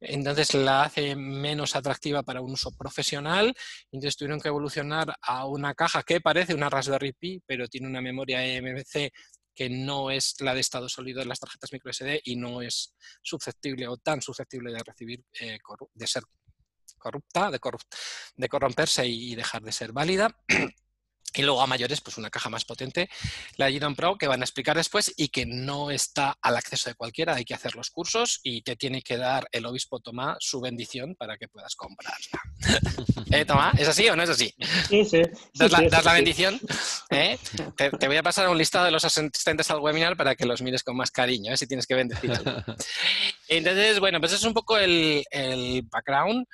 entonces 0.00 0.52
la 0.54 0.82
hace 0.84 1.16
menos 1.16 1.74
atractiva 1.74 2.22
para 2.22 2.40
un 2.40 2.52
uso 2.52 2.70
profesional. 2.72 3.54
Entonces 3.90 4.16
tuvieron 4.16 4.40
que 4.40 4.48
evolucionar 4.48 5.14
a 5.22 5.46
una 5.46 5.74
caja 5.74 6.02
que 6.02 6.20
parece 6.20 6.54
una 6.54 6.68
Raspberry 6.68 7.12
Pi, 7.12 7.42
pero 7.46 7.66
tiene 7.68 7.88
una 7.88 8.00
memoria 8.00 8.44
eMMC 8.44 9.10
que 9.56 9.70
no 9.70 10.10
es 10.10 10.38
la 10.40 10.54
de 10.54 10.60
estado 10.60 10.88
sólido 10.88 11.20
de 11.20 11.26
las 11.26 11.40
tarjetas 11.40 11.72
microSD 11.72 12.20
y 12.24 12.36
no 12.36 12.60
es 12.60 12.94
susceptible 13.22 13.88
o 13.88 13.96
tan 13.96 14.20
susceptible 14.20 14.70
de 14.70 14.82
recibir, 14.84 15.24
eh, 15.40 15.58
de 15.94 16.06
ser 16.06 16.22
corrupta, 16.98 17.50
de, 17.50 17.58
de 18.36 18.48
corromperse 18.48 19.06
y 19.06 19.34
dejar 19.34 19.62
de 19.62 19.72
ser 19.72 19.92
válida. 19.92 20.36
Y 21.36 21.42
luego 21.42 21.60
a 21.60 21.66
mayores, 21.66 22.00
pues 22.00 22.16
una 22.16 22.30
caja 22.30 22.48
más 22.48 22.64
potente, 22.64 23.10
la 23.56 23.70
Gidon 23.70 23.94
Pro, 23.94 24.16
que 24.16 24.26
van 24.26 24.40
a 24.40 24.44
explicar 24.44 24.76
después 24.76 25.12
y 25.16 25.28
que 25.28 25.44
no 25.44 25.90
está 25.90 26.38
al 26.40 26.56
acceso 26.56 26.88
de 26.88 26.94
cualquiera, 26.94 27.34
hay 27.34 27.44
que 27.44 27.54
hacer 27.54 27.76
los 27.76 27.90
cursos 27.90 28.40
y 28.42 28.62
te 28.62 28.74
tiene 28.76 29.02
que 29.02 29.16
dar 29.16 29.46
el 29.52 29.66
obispo 29.66 30.00
Tomás 30.00 30.38
su 30.40 30.60
bendición 30.60 31.14
para 31.14 31.36
que 31.36 31.48
puedas 31.48 31.76
comprarla. 31.76 32.42
¿Eh, 33.30 33.44
Tomás? 33.44 33.78
¿Es 33.78 33.88
así 33.88 34.08
o 34.08 34.16
no 34.16 34.22
es 34.22 34.30
así? 34.30 34.54
Sí, 34.88 35.04
sí. 35.04 35.22
¿Das, 35.54 35.70
la, 36.04 36.12
bendición? 36.12 36.58
¿Eh? 37.10 37.38
Te, 37.76 38.06
voy 38.06 38.16
a 38.16 38.22
pasar 38.22 38.48
un 38.48 38.58
listado 38.58 38.86
de 38.86 38.90
los 38.90 39.04
asistentes 39.04 39.70
al 39.70 39.80
webinar 39.80 40.16
para 40.16 40.34
que 40.34 40.46
los 40.46 40.62
mires 40.62 40.82
con 40.82 40.96
más 40.96 41.10
cariño, 41.10 41.52
¿eh? 41.52 41.56
si 41.56 41.66
tienes 41.66 41.86
que 41.86 41.94
bendecir 41.94 42.30
Entonces, 43.48 44.00
bueno, 44.00 44.20
pues 44.20 44.32
es 44.32 44.42
un 44.44 44.54
poco 44.54 44.78
el, 44.78 45.24
el 45.30 45.82
background. 45.82 46.46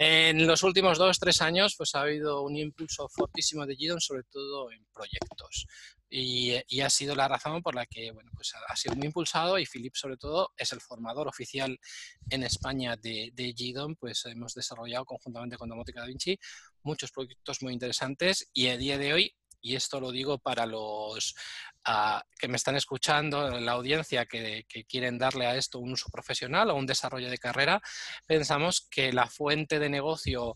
En 0.00 0.46
los 0.46 0.62
últimos 0.62 0.96
dos, 0.96 1.18
tres 1.18 1.42
años, 1.42 1.74
pues 1.76 1.96
ha 1.96 2.02
habido 2.02 2.42
un 2.42 2.56
impulso 2.56 3.08
fortísimo 3.08 3.66
de 3.66 3.76
Sobre 4.00 4.24
todo 4.24 4.70
en 4.70 4.84
proyectos. 4.92 5.66
Y, 6.10 6.54
ha 6.80 6.90
sido 6.90 7.14
la 7.14 7.28
razón 7.28 7.62
por 7.62 7.74
la 7.74 7.84
que 7.84 8.10
bueno, 8.12 8.30
pues 8.34 8.54
ha, 8.54 8.76
sido 8.76 8.94
muy 8.94 9.06
impulsado 9.06 9.58
y 9.58 9.66
Philip 9.66 9.94
sobre 9.94 10.16
todo 10.16 10.52
es 10.56 10.72
el 10.72 10.80
formador 10.80 11.28
oficial 11.28 11.78
en 12.30 12.44
España 12.44 12.96
de, 12.96 13.30
de 13.34 13.52
GIDON, 13.52 13.94
pues 13.96 14.24
hemos 14.24 14.54
desarrollado 14.54 15.04
conjuntamente 15.04 15.58
con 15.58 15.68
Domótica 15.68 16.00
Da 16.00 16.06
Vinci 16.06 16.38
muchos 16.82 17.10
proyectos 17.10 17.62
muy 17.62 17.74
interesantes 17.74 18.48
y 18.54 18.68
a 18.68 18.78
día 18.78 18.96
de 18.96 19.12
hoy 19.12 19.34
y 19.60 19.76
esto 19.76 20.00
lo 20.00 20.12
digo 20.12 20.38
para 20.38 20.66
los 20.66 21.34
ah, 21.84 22.22
que 22.38 22.48
me 22.48 22.56
están 22.56 22.76
escuchando, 22.76 23.58
la 23.60 23.72
audiencia 23.72 24.26
que, 24.26 24.66
quieren 24.88 25.18
darle 25.18 25.46
a 25.46 25.56
esto 25.56 25.78
un 25.78 25.92
uso 25.92 26.08
profesional 26.10 26.70
o 26.70 26.76
un 26.76 26.86
desarrollo 26.86 27.30
de 27.30 27.38
carrera, 27.38 27.80
pensamos 28.26 28.86
que 28.88 29.12
la 29.12 29.26
fuente 29.26 29.78
de 29.78 29.88
negocio 29.88 30.54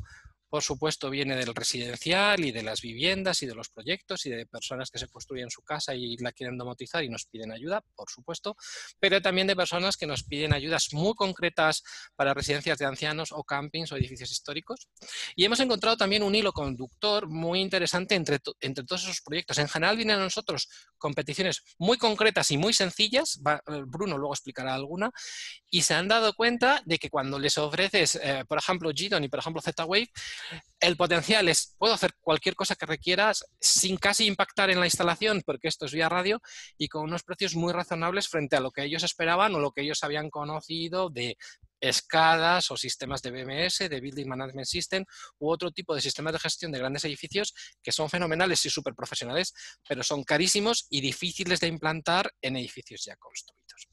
por 0.53 0.63
supuesto, 0.63 1.09
viene 1.09 1.35
del 1.35 1.55
residencial 1.55 2.45
y 2.45 2.53
de 2.53 2.63
las 2.63 2.83
viviendas 2.83 3.43
y 3.43 3.47
de 3.47 3.55
los 3.55 3.71
proyectos 3.71 4.27
y 4.27 4.31
de 4.31 4.45
personas 4.45 4.91
que 4.91 4.99
se 4.99 5.09
construyen 5.09 5.49
su 5.49 5.63
casa 5.63 5.95
y 5.95 6.19
la 6.19 6.31
quieren 6.31 6.59
domotizar 6.59 7.03
y 7.03 7.09
nos 7.09 7.25
piden 7.25 7.53
ayuda, 7.53 7.83
por 7.97 8.11
supuesto, 8.11 8.55
pero 9.01 9.23
también 9.23 9.47
de 9.47 9.57
personas 9.57 9.97
que 9.97 10.07
nos 10.07 10.25
piden 10.25 10.53
ayudas 10.53 10.93
muy 10.93 11.15
concretas 11.15 11.83
para 12.17 12.35
residencias 12.35 12.77
de 12.77 12.85
ancianos 12.85 13.33
o 13.33 13.43
campings 13.45 13.93
o 13.93 13.97
edificios 13.97 14.31
históricos. 14.31 14.91
Y 15.35 15.47
hemos 15.47 15.59
encontrado 15.61 15.97
también 15.97 16.23
un 16.23 16.35
hilo 16.35 16.53
conductor 16.53 17.31
muy 17.31 17.63
interesante 17.63 18.15
entre, 18.15 18.39
entre 18.61 18.85
todos 18.85 19.05
esos 19.05 19.23
proyectos. 19.23 19.57
En 19.57 19.69
general 19.69 19.97
vienen 19.97 20.19
a 20.19 20.25
nosotros 20.25 20.69
competiciones 20.99 21.63
muy 21.79 21.97
concretas 21.97 22.51
y 22.51 22.59
muy 22.59 22.75
sencillas, 22.75 23.41
eh, 23.47 23.83
Bruno 23.87 24.19
luego 24.19 24.35
explicará 24.35 24.75
alguna, 24.75 25.13
y 25.71 25.81
se 25.81 25.95
han 25.95 26.09
dado 26.09 26.35
cuenta 26.35 26.83
de 26.85 26.99
que 26.99 27.09
cuando 27.09 27.39
les 27.39 27.57
ofreces, 27.57 28.17
eh, 28.17 28.45
por 28.47 28.59
ejemplo, 28.59 28.91
GDON 28.91 29.25
y 29.25 29.29
por 29.31 29.39
ejemplo 29.39 29.63
Z-Wave, 29.63 30.11
el 30.81 30.97
potencial 30.97 31.49
es, 31.49 31.75
puedo 31.79 31.95
hacer 31.95 32.13
cualquier 32.21 32.57
cosa 32.57 32.75
que 32.75 32.87
requieras 32.87 33.45
sin 33.61 33.97
casi 33.97 34.27
impactar 34.27 34.71
en 34.71 34.81
la 34.81 34.87
instalación, 34.87 35.43
porque 35.47 35.69
esto 35.69 35.87
es 35.87 35.93
vía 35.93 36.09
radio, 36.09 36.41
y 36.77 36.89
con 36.89 37.05
unos 37.05 37.23
precios 37.23 37.55
muy 37.55 37.73
razonables 37.73 38.29
frente 38.29 38.57
a 38.57 38.61
lo 38.61 38.71
que 38.71 38.85
ellos 38.85 39.05
esperaban 39.05 39.55
o 39.55 39.61
lo 39.61 39.71
que 39.71 39.83
ellos 39.83 40.03
habían 40.03 40.29
conocido 40.31 41.09
de 41.09 41.37
escadas 41.83 42.71
o 42.71 42.77
sistemas 42.77 43.23
de 43.23 43.31
BMS, 43.33 43.91
de 43.91 44.01
Building 44.01 44.29
Management 44.29 44.67
System 44.67 45.05
u 45.39 45.51
otro 45.51 45.73
tipo 45.73 45.95
de 45.95 46.01
sistemas 46.01 46.33
de 46.33 46.39
gestión 46.39 46.71
de 46.73 46.79
grandes 46.79 47.05
edificios 47.05 47.55
que 47.83 47.93
son 47.93 48.09
fenomenales 48.09 48.65
y 48.65 48.71
súper 48.71 48.95
profesionales, 48.95 49.53
pero 49.87 50.03
son 50.03 50.23
carísimos 50.23 50.87
y 50.91 51.01
difíciles 51.01 51.61
de 51.61 51.67
implantar 51.67 52.33
en 52.41 52.57
edificios 52.57 53.05
ya 53.05 53.17
construidos. 53.17 53.89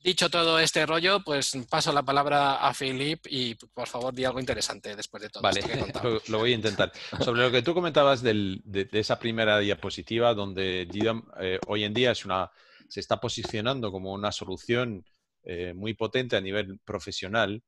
Dicho 0.00 0.30
todo 0.30 0.60
este 0.60 0.86
rollo, 0.86 1.24
pues 1.24 1.58
paso 1.68 1.92
la 1.92 2.04
palabra 2.04 2.56
a 2.56 2.72
Philip 2.72 3.26
y 3.28 3.56
por 3.56 3.88
favor 3.88 4.14
di 4.14 4.24
algo 4.24 4.38
interesante 4.38 4.94
después 4.94 5.24
de 5.24 5.28
todo. 5.28 5.42
Vale, 5.42 5.60
lo, 6.28 6.38
voy 6.38 6.52
a 6.52 6.54
intentar. 6.54 6.92
Sobre 7.20 7.42
lo 7.42 7.50
que 7.50 7.62
tú 7.62 7.74
comentabas 7.74 8.22
de, 8.22 8.60
esa 8.92 9.18
primera 9.18 9.58
diapositiva, 9.58 10.34
donde 10.34 10.86
GDOM 10.88 11.24
eh, 11.40 11.58
hoy 11.66 11.82
en 11.82 11.94
día 11.94 12.12
es 12.12 12.24
una, 12.24 12.48
se 12.88 13.00
está 13.00 13.18
posicionando 13.18 13.90
como 13.90 14.12
una 14.12 14.30
solución 14.30 15.04
eh, 15.42 15.72
muy 15.74 15.94
potente 15.94 16.36
a 16.36 16.40
nivel 16.40 16.78
profesional, 16.84 17.64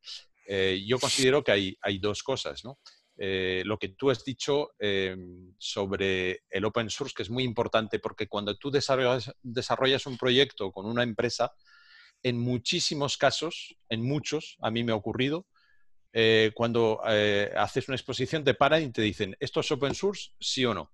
eh, 0.46 0.84
yo 0.86 1.00
considero 1.00 1.42
que 1.42 1.50
hay, 1.50 1.78
hay 1.80 1.98
dos 1.98 2.22
cosas, 2.22 2.64
¿no? 2.64 2.78
lo 3.22 3.78
que 3.78 3.90
tú 3.90 4.08
has 4.08 4.24
dicho 4.24 4.70
sobre 5.58 6.44
el 6.48 6.64
open 6.64 6.88
source, 6.88 7.12
que 7.14 7.22
es 7.22 7.28
muy 7.28 7.44
importante 7.44 7.98
porque 7.98 8.26
cuando 8.26 8.56
tú 8.56 8.70
desarrollas 8.70 10.06
un 10.06 10.16
proyecto 10.16 10.72
con 10.72 10.86
una 10.86 11.02
empresa, 11.02 11.52
en 12.22 12.38
muchísimos 12.38 13.16
casos, 13.16 13.76
en 13.88 14.02
muchos, 14.02 14.56
a 14.60 14.70
mí 14.70 14.84
me 14.84 14.92
ha 14.92 14.96
ocurrido, 14.96 15.46
eh, 16.12 16.50
cuando 16.54 17.00
eh, 17.08 17.52
haces 17.56 17.88
una 17.88 17.96
exposición 17.96 18.42
te 18.42 18.54
paran 18.54 18.82
y 18.82 18.90
te 18.90 19.02
dicen, 19.02 19.36
¿esto 19.38 19.60
es 19.60 19.70
open 19.70 19.94
source? 19.94 20.30
¿Sí 20.40 20.64
o 20.64 20.74
no? 20.74 20.92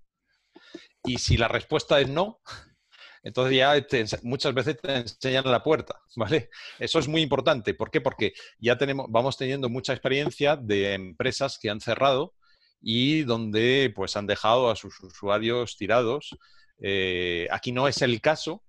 Y 1.05 1.19
si 1.19 1.37
la 1.37 1.49
respuesta 1.49 2.01
es 2.01 2.09
no, 2.09 2.41
entonces 3.23 3.57
ya 3.57 3.75
muchas 4.23 4.55
veces 4.55 4.77
te 4.81 4.97
enseñan 4.97 5.51
la 5.51 5.63
puerta, 5.63 6.01
¿vale? 6.17 6.51
Eso 6.79 6.99
es 6.99 7.09
muy 7.09 7.23
importante. 7.23 7.75
¿Por 7.75 7.91
qué? 7.91 8.01
Porque 8.01 8.35
ya 8.59 8.77
tenemos, 8.77 9.07
vamos 9.09 9.37
teniendo 9.37 9.69
mucha 9.69 9.93
experiencia 9.93 10.57
de 10.57 10.95
empresas 10.95 11.59
que 11.59 11.71
han 11.71 11.81
cerrado 11.81 12.35
y 12.81 13.23
donde 13.23 13.93
pues 13.95 14.17
han 14.17 14.27
dejado 14.27 14.71
a 14.71 14.77
sus 14.77 15.01
usuarios 15.01 15.77
tirados. 15.77 16.37
Eh, 16.79 17.49
aquí 17.51 17.73
no 17.73 17.89
es 17.89 18.03
el 18.03 18.21
caso, 18.21 18.63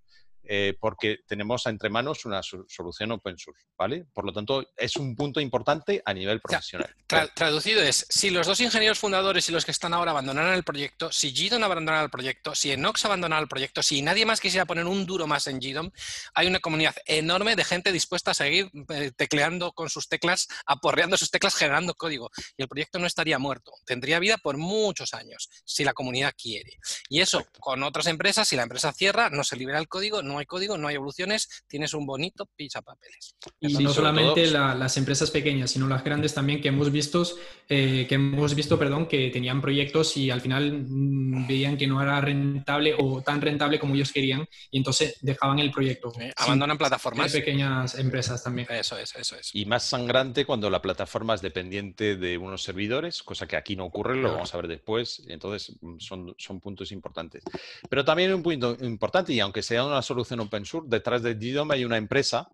eh, 0.50 0.76
porque 0.80 1.20
tenemos 1.28 1.66
entre 1.66 1.90
manos 1.90 2.26
una 2.26 2.42
solución 2.42 3.12
open 3.12 3.38
source, 3.38 3.66
¿vale? 3.78 4.06
Por 4.14 4.26
lo 4.26 4.32
tanto, 4.32 4.66
es 4.78 4.96
un 4.96 5.16
punto 5.16 5.42
importante 5.42 6.02
a 6.06 6.14
nivel 6.14 6.40
profesional. 6.40 6.96
traducido 7.36 7.82
es, 7.82 8.06
si 8.10 8.30
los 8.30 8.48
dos 8.48 8.62
ingenieros 8.62 8.98
fundadores 8.98 9.50
y 9.50 9.52
los 9.52 9.66
que 9.66 9.72
están 9.72 9.94
ahora 9.94 10.12
abandonaran 10.12 10.54
el 10.54 10.64
proyecto, 10.64 11.12
si 11.12 11.34
GDOM 11.34 11.64
abandonara 11.64 12.04
el 12.04 12.10
proyecto, 12.10 12.56
si 12.56 12.72
Enox 12.72 13.04
abandonara 13.04 13.42
el 13.42 13.50
proyecto, 13.50 13.84
si 13.84 14.02
nadie 14.02 14.26
más 14.26 14.40
quisiera 14.40 14.66
poner 14.66 14.86
un 14.86 15.06
duro 15.06 15.28
más 15.28 15.48
en 15.48 15.60
GDOM, 15.60 15.92
hay 16.34 16.48
una 16.48 16.60
comunidad 16.60 16.96
enorme 17.06 17.56
de 17.56 17.66
gente 17.66 17.92
dispuesta 17.92 18.32
a 18.32 18.34
seguir 18.34 18.72
eh, 18.90 19.12
tecleando 19.16 19.74
con 19.74 19.90
sus 19.90 20.08
teclas, 20.08 20.48
aporreando 20.66 21.18
sus 21.18 21.30
teclas, 21.30 21.56
generando 21.56 21.94
código. 21.94 22.30
Y 22.56 22.62
el 22.62 22.70
proyecto 22.70 23.00
no 23.00 23.08
estaría 23.08 23.38
muerto. 23.38 23.74
Tendría 23.86 24.20
vida 24.20 24.38
por 24.38 24.58
muchos 24.58 25.14
años, 25.14 25.50
si 25.66 25.84
la 25.84 25.94
comunidad 25.94 26.34
quiere. 26.38 26.80
Y 27.10 27.20
eso, 27.20 27.46
con 27.60 27.84
otras 27.84 28.08
empresas, 28.08 28.48
si 28.48 28.56
la 28.56 28.64
empresa 28.64 28.94
cierra, 28.94 29.30
no 29.30 29.44
se 29.44 29.58
libera 29.58 29.80
el 29.80 29.88
código, 29.88 30.22
no 30.22 30.37
hay 30.40 30.46
código, 30.46 30.78
no 30.78 30.88
hay 30.88 30.96
evoluciones, 30.96 31.64
tienes 31.68 31.94
un 31.94 32.06
bonito 32.06 32.48
papeles. 32.84 33.36
Y 33.60 33.74
no 33.84 33.94
solamente 33.94 34.48
las 34.52 34.98
empresas 34.98 35.32
pequeñas, 35.32 35.72
sino 35.72 35.88
las 35.88 36.04
grandes 36.04 36.34
también 36.34 36.62
que 36.62 36.68
hemos 36.68 36.92
visto, 36.92 37.24
eh, 37.70 38.06
que 38.08 38.16
hemos 38.16 38.56
visto, 38.56 38.78
perdón, 38.78 39.08
que 39.08 39.30
tenían 39.30 39.62
proyectos 39.62 40.18
y 40.18 40.30
al 40.30 40.42
final 40.42 40.86
mm, 40.88 41.48
veían 41.48 41.78
que 41.78 41.88
no 41.88 42.02
era 42.02 42.20
rentable 42.22 42.96
o 42.98 43.22
tan 43.22 43.42
rentable 43.42 43.80
como 43.80 43.96
ellos 43.96 44.12
querían 44.12 44.48
y 44.72 44.78
entonces 44.78 45.18
dejaban 45.22 45.60
el 45.60 45.72
proyecto. 45.72 46.12
abandonan 46.36 46.78
plataformas. 46.78 47.32
pequeñas 47.32 47.96
empresas 47.96 48.44
también. 48.44 48.68
Eso 48.70 48.98
es, 48.98 49.16
eso 49.16 49.36
es. 49.36 49.52
Y 49.54 49.66
más 49.66 49.84
sangrante 49.84 50.46
cuando 50.46 50.70
la 50.70 50.82
plataforma 50.82 51.36
es 51.36 51.42
dependiente 51.42 52.16
de 52.16 52.38
unos 52.38 52.64
servidores, 52.64 53.24
cosa 53.24 53.48
que 53.48 53.56
aquí 53.56 53.76
no 53.76 53.86
ocurre, 53.86 54.16
lo 54.16 54.34
vamos 54.34 54.54
a 54.54 54.58
ver 54.58 54.68
después. 54.68 55.24
Entonces 55.28 55.76
mm, 55.82 56.00
son, 56.00 56.36
son 56.38 56.60
puntos 56.60 56.92
importantes. 56.92 57.44
Pero 57.90 58.04
también 58.04 58.34
un 58.34 58.44
punto 58.44 58.78
importante, 58.82 59.34
y 59.34 59.40
aunque 59.40 59.62
sea 59.62 59.86
una 59.86 60.02
solución 60.02 60.17
open 60.40 60.66
source, 60.66 60.90
detrás 60.90 61.24
de 61.24 61.36
GDOM 61.36 61.72
hay 61.72 61.86
una 61.86 61.98
empresa 61.98 62.48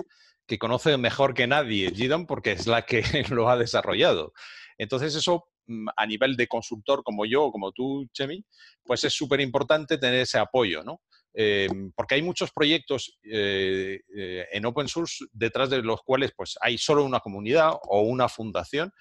que 0.45 0.60
conoce 0.60 0.97
mejor 0.97 1.34
que 1.34 1.47
nadie 1.47 1.91
GDOM 1.91 2.26
porque 2.26 2.52
es 2.52 2.67
la 2.67 2.84
que 2.84 3.04
lo 3.30 3.49
ha 3.49 3.58
desarrollado. 3.58 4.34
Entonces 4.78 5.15
eso 5.15 5.49
mm, 5.67 5.88
a 5.95 6.06
nivel 6.06 6.36
de 6.36 6.47
consultor 6.47 7.04
como 7.04 7.26
yo 7.26 7.52
como 7.52 7.71
tú, 7.71 8.08
Chemi, 8.13 8.43
pues 8.84 9.04
es 9.04 9.13
súper 9.13 9.41
importante 9.41 9.97
tener 9.97 10.21
ese 10.21 10.39
apoyo, 10.39 10.84
¿no? 10.84 11.02
Eh, 11.36 11.67
porque 11.96 12.15
hay 12.15 12.22
muchos 12.22 12.52
proyectos 12.52 13.17
eh, 13.24 14.02
eh, 14.15 14.48
en 14.52 14.65
open 14.65 14.88
source 14.88 15.26
detrás 15.32 15.69
de 15.69 15.82
los 15.82 16.02
cuales 16.04 16.32
pues, 16.36 16.56
hay 16.62 16.78
solo 16.78 17.04
una 17.04 17.19
comunidad 17.19 17.74
o 17.84 18.02
una 18.02 18.30
fundación. 18.30 18.91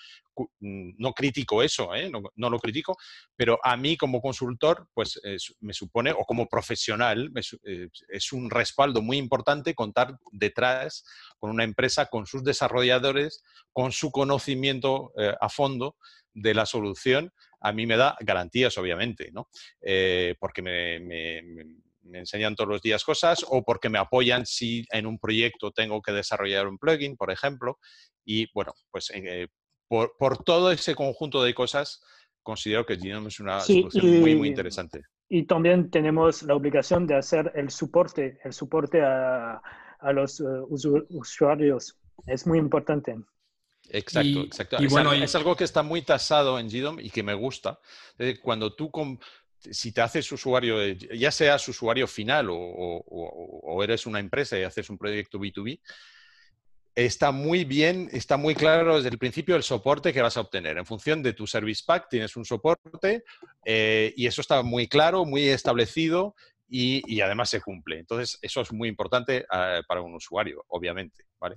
Mm, 0.60 0.92
no 0.96 1.12
critico 1.12 1.62
eso, 1.62 1.90
no, 2.36 2.48
lo 2.48 2.58
critico, 2.58 2.96
pero 3.36 3.58
a 3.62 3.76
mí 3.76 3.98
como 3.98 4.22
consultor 4.22 4.88
pues, 4.94 5.20
me 5.60 5.74
supone, 5.74 6.10
o 6.12 6.24
como 6.24 6.48
profesional, 6.48 7.30
es 8.08 8.32
un 8.32 8.48
respaldo 8.48 9.02
muy 9.02 9.18
importante 9.18 9.74
contar 9.74 10.16
detrás 10.30 11.04
con 11.38 11.50
una 11.50 11.64
empresa, 11.64 12.06
con 12.06 12.24
sus 12.24 12.42
desarrolladores, 12.44 13.42
con 13.74 13.92
su 13.92 14.10
conocimiento 14.10 15.12
a 15.38 15.50
fondo 15.50 15.96
de 16.32 16.54
la 16.54 16.64
solución. 16.64 17.30
A 17.60 17.72
mí 17.72 17.86
me 17.86 17.98
da 17.98 18.16
garantías, 18.20 18.78
obviamente, 18.78 19.30
¿no? 19.32 19.50
porque 20.40 20.62
me 20.62 21.82
enseñan 22.12 22.54
todos 22.54 22.68
los 22.68 22.82
días 22.82 23.04
cosas 23.04 23.44
o 23.48 23.62
porque 23.62 23.88
me 23.88 23.98
apoyan 23.98 24.46
si 24.46 24.84
en 24.90 25.06
un 25.06 25.18
proyecto 25.18 25.70
tengo 25.70 26.00
que 26.02 26.12
desarrollar 26.12 26.66
un 26.66 26.78
plugin, 26.78 27.16
por 27.16 27.30
ejemplo. 27.30 27.78
Y 28.24 28.50
bueno, 28.52 28.72
pues 28.90 29.10
eh, 29.14 29.48
por, 29.88 30.42
todo 30.44 30.72
ese 30.72 30.94
conjunto 30.94 31.42
de 31.42 31.54
cosas, 31.54 32.02
considero 32.42 32.86
que 32.86 32.96
Genome 32.96 33.28
es 33.28 33.40
una 33.40 33.60
solución 33.60 34.20
muy, 34.20 34.34
muy 34.34 34.48
interesante. 34.48 35.02
Y 35.28 35.44
también 35.46 35.90
tenemos 35.90 36.42
la 36.42 36.54
obligación 36.54 37.06
de 37.06 37.16
hacer 37.16 37.52
el 37.54 37.70
soporte, 37.70 38.38
el 38.44 38.52
soporte 38.52 39.00
a, 39.02 39.60
los 40.12 40.40
eh, 40.40 40.44
usuarios. 41.08 41.98
Es 42.26 42.46
muy 42.46 42.58
importante. 42.58 43.16
Exacto, 43.88 44.40
exacto. 44.40 44.76
Y 44.80 44.86
es, 44.86 44.92
bueno, 44.92 45.12
es, 45.12 45.34
algo 45.34 45.56
que 45.56 45.64
está 45.64 45.82
muy 45.82 46.02
tasado 46.02 46.58
en 46.58 46.68
GDOM 46.68 47.00
y 47.00 47.10
que 47.10 47.22
me 47.22 47.34
gusta. 47.34 47.78
Cuando 48.42 48.74
tú 48.74 48.90
si 49.70 49.92
te 49.92 50.00
haces 50.00 50.30
usuario, 50.32 50.84
ya 50.92 51.30
seas 51.30 51.66
usuario 51.68 52.06
final 52.06 52.48
o, 52.50 53.82
eres 53.82 54.06
una 54.06 54.20
empresa 54.20 54.58
y 54.58 54.62
haces 54.62 54.90
un 54.90 54.98
proyecto 54.98 55.38
B2B, 55.38 55.80
está 56.94 57.32
muy 57.32 57.64
bien, 57.64 58.08
está 58.12 58.36
muy 58.36 58.54
claro 58.54 58.96
desde 58.96 59.08
el 59.08 59.18
principio 59.18 59.56
el 59.56 59.62
soporte 59.62 60.12
que 60.12 60.22
vas 60.22 60.36
a 60.36 60.42
obtener. 60.42 60.76
En 60.78 60.86
función 60.86 61.22
de 61.22 61.32
tu 61.32 61.46
Service 61.46 61.82
Pack 61.86 62.08
tienes 62.10 62.36
un 62.36 62.44
soporte 62.44 63.24
eh, 63.64 64.12
y 64.16 64.26
eso 64.26 64.40
está 64.40 64.62
muy 64.62 64.88
claro, 64.88 65.24
muy 65.24 65.48
establecido 65.48 66.34
y, 66.68 67.20
además 67.20 67.50
se 67.50 67.60
cumple. 67.60 67.98
Entonces, 67.98 68.38
eso 68.40 68.62
es 68.62 68.72
muy 68.72 68.88
importante 68.88 69.44
eh, 69.52 69.82
para 69.86 70.00
un 70.00 70.14
usuario, 70.14 70.64
obviamente. 70.68 71.24
¿vale? 71.38 71.56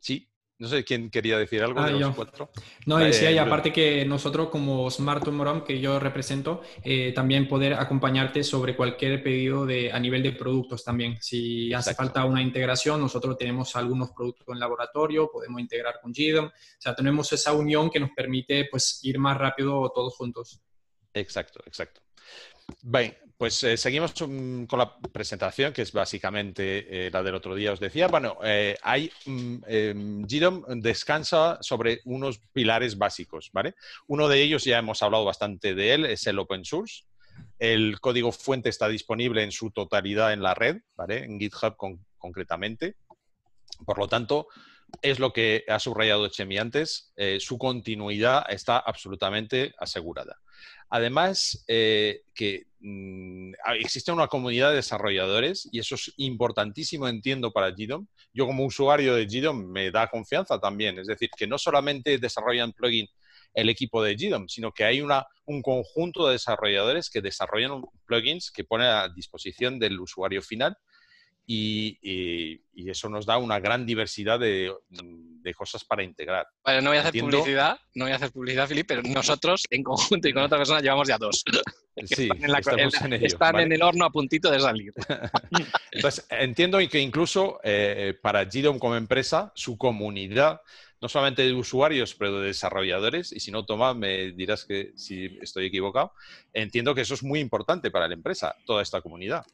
Sí. 0.00 0.28
No 0.56 0.68
sé 0.68 0.84
quién 0.84 1.10
quería 1.10 1.36
decir 1.36 1.62
algo 1.64 1.80
ah, 1.80 1.86
de 1.86 1.98
los 1.98 2.14
cuatro. 2.14 2.50
No, 2.86 2.98
decía, 2.98 3.30
y 3.32 3.38
aparte 3.38 3.72
que 3.72 4.04
nosotros 4.04 4.50
como 4.50 4.88
Smart 4.88 5.26
Moram, 5.28 5.64
que 5.64 5.80
yo 5.80 5.98
represento, 5.98 6.62
eh, 6.84 7.12
también 7.12 7.48
poder 7.48 7.74
acompañarte 7.74 8.44
sobre 8.44 8.76
cualquier 8.76 9.20
pedido 9.22 9.66
de, 9.66 9.90
a 9.90 9.98
nivel 9.98 10.22
de 10.22 10.30
productos 10.32 10.84
también. 10.84 11.16
Si 11.20 11.72
hace 11.72 11.92
falta 11.94 12.24
una 12.24 12.40
integración, 12.40 13.00
nosotros 13.00 13.36
tenemos 13.36 13.74
algunos 13.74 14.12
productos 14.12 14.46
en 14.48 14.60
laboratorio, 14.60 15.28
podemos 15.32 15.60
integrar 15.60 15.98
con 16.00 16.12
GDOM. 16.12 16.46
O 16.46 16.50
sea, 16.78 16.94
tenemos 16.94 17.32
esa 17.32 17.52
unión 17.52 17.90
que 17.90 17.98
nos 17.98 18.10
permite 18.10 18.68
pues 18.70 19.00
ir 19.02 19.18
más 19.18 19.36
rápido 19.36 19.90
todos 19.92 20.14
juntos. 20.14 20.60
Exacto, 21.12 21.60
exacto. 21.66 22.03
Bien, 22.82 23.16
pues 23.36 23.62
eh, 23.64 23.76
seguimos 23.76 24.14
con 24.14 24.78
la 24.78 24.96
presentación, 25.12 25.72
que 25.72 25.82
es 25.82 25.92
básicamente 25.92 27.06
eh, 27.06 27.10
la 27.10 27.22
del 27.22 27.34
otro 27.34 27.54
día, 27.54 27.72
os 27.72 27.80
decía. 27.80 28.08
Bueno, 28.08 28.38
eh, 28.44 28.76
hay, 28.82 29.10
em, 29.26 30.22
descansa 30.80 31.58
sobre 31.60 32.00
unos 32.04 32.38
pilares 32.52 32.96
básicos, 32.96 33.50
¿vale? 33.52 33.74
Uno 34.06 34.28
de 34.28 34.40
ellos, 34.40 34.64
ya 34.64 34.78
hemos 34.78 35.02
hablado 35.02 35.24
bastante 35.24 35.74
de 35.74 35.94
él, 35.94 36.04
es 36.06 36.26
el 36.26 36.38
open 36.38 36.64
source. 36.64 37.04
El 37.58 38.00
código 38.00 38.30
fuente 38.30 38.68
está 38.68 38.88
disponible 38.88 39.42
en 39.42 39.50
su 39.50 39.72
totalidad 39.72 40.32
en 40.32 40.42
la 40.42 40.54
red, 40.54 40.82
¿vale? 40.94 41.24
En 41.24 41.38
GitHub 41.38 41.76
concretamente. 42.16 42.96
Por 43.84 43.98
lo 43.98 44.06
tanto, 44.06 44.46
es 45.02 45.18
lo 45.18 45.32
que 45.32 45.64
ha 45.68 45.80
subrayado 45.80 46.28
Chemi 46.28 46.58
antes, 46.58 47.12
su 47.40 47.58
continuidad 47.58 48.44
está 48.48 48.78
absolutamente 48.78 49.74
asegurada. 49.78 50.38
Además, 50.90 51.64
eh, 51.68 52.22
que 52.34 52.66
mm, 52.80 53.52
existe 53.80 54.12
una 54.12 54.28
comunidad 54.28 54.70
de 54.70 54.76
desarrolladores 54.76 55.68
y 55.72 55.78
eso 55.78 55.94
es 55.94 56.12
importantísimo, 56.18 57.08
entiendo, 57.08 57.52
para 57.52 57.70
GDOM. 57.70 58.06
Yo 58.32 58.46
como 58.46 58.64
usuario 58.64 59.14
de 59.14 59.26
GDOM 59.26 59.70
me 59.70 59.90
da 59.90 60.08
confianza 60.08 60.58
también. 60.60 60.98
Es 60.98 61.06
decir, 61.06 61.30
que 61.36 61.46
no 61.46 61.58
solamente 61.58 62.18
desarrollan 62.18 62.72
plugin 62.72 63.06
el 63.54 63.68
equipo 63.68 64.02
de 64.02 64.16
GDOM, 64.16 64.48
sino 64.48 64.72
que 64.72 64.84
hay 64.84 65.00
una, 65.00 65.26
un 65.46 65.62
conjunto 65.62 66.26
de 66.26 66.32
desarrolladores 66.32 67.08
que 67.08 67.20
desarrollan 67.20 67.82
plugins 68.04 68.50
que 68.50 68.64
ponen 68.64 68.88
a 68.88 69.08
disposición 69.08 69.78
del 69.78 70.00
usuario 70.00 70.42
final 70.42 70.76
y, 71.46 72.60
eso 72.90 73.08
nos 73.08 73.26
da 73.26 73.38
una 73.38 73.60
gran 73.60 73.86
diversidad 73.86 74.38
de, 74.38 74.72
cosas 75.56 75.84
para 75.84 76.02
integrar. 76.02 76.46
Vale, 76.64 76.80
no 76.80 76.90
voy 76.90 76.98
a 76.98 77.00
hacer 77.00 77.20
publicidad, 77.20 77.78
no 77.94 78.06
voy 78.06 78.12
a 78.12 78.16
hacer 78.16 78.32
publicidad, 78.32 78.66
Filipe, 78.66 78.94
pero 78.96 79.08
nosotros 79.14 79.64
en 79.70 79.82
conjunto 79.82 80.28
y 80.28 80.32
con 80.32 80.42
otra 80.42 80.58
persona 80.58 80.80
llevamos 80.80 81.08
ya 81.08 81.18
dos. 81.18 81.44
Sí, 82.06 82.28
están, 82.28 82.80
en, 82.80 83.12
están 83.24 83.60
en, 83.60 83.70
el 83.70 83.80
horno 83.80 84.04
a 84.04 84.10
puntito 84.10 84.50
de 84.50 84.58
salir. 84.58 84.92
Entonces, 85.92 86.26
entiendo 86.28 86.78
que 86.90 86.98
incluso 86.98 87.60
eh, 87.62 88.18
para 88.20 88.46
GDOM 88.46 88.80
como 88.80 88.96
empresa, 88.96 89.52
su 89.54 89.78
comunidad, 89.78 90.60
no 91.00 91.08
solamente 91.08 91.42
de 91.42 91.52
usuarios, 91.52 92.16
pero 92.16 92.40
de 92.40 92.48
desarrolladores, 92.48 93.30
y 93.30 93.38
si 93.38 93.52
no, 93.52 93.64
Toma, 93.64 93.94
me 93.94 94.32
dirás 94.32 94.64
que 94.64 94.90
si 94.96 95.38
estoy 95.40 95.66
equivocado, 95.66 96.14
entiendo 96.52 96.96
que 96.96 97.02
eso 97.02 97.14
es 97.14 97.22
muy 97.22 97.38
importante 97.38 97.92
para 97.92 98.08
la 98.08 98.14
empresa, 98.14 98.56
toda 98.66 98.82
esta 98.82 99.00
comunidad. 99.00 99.44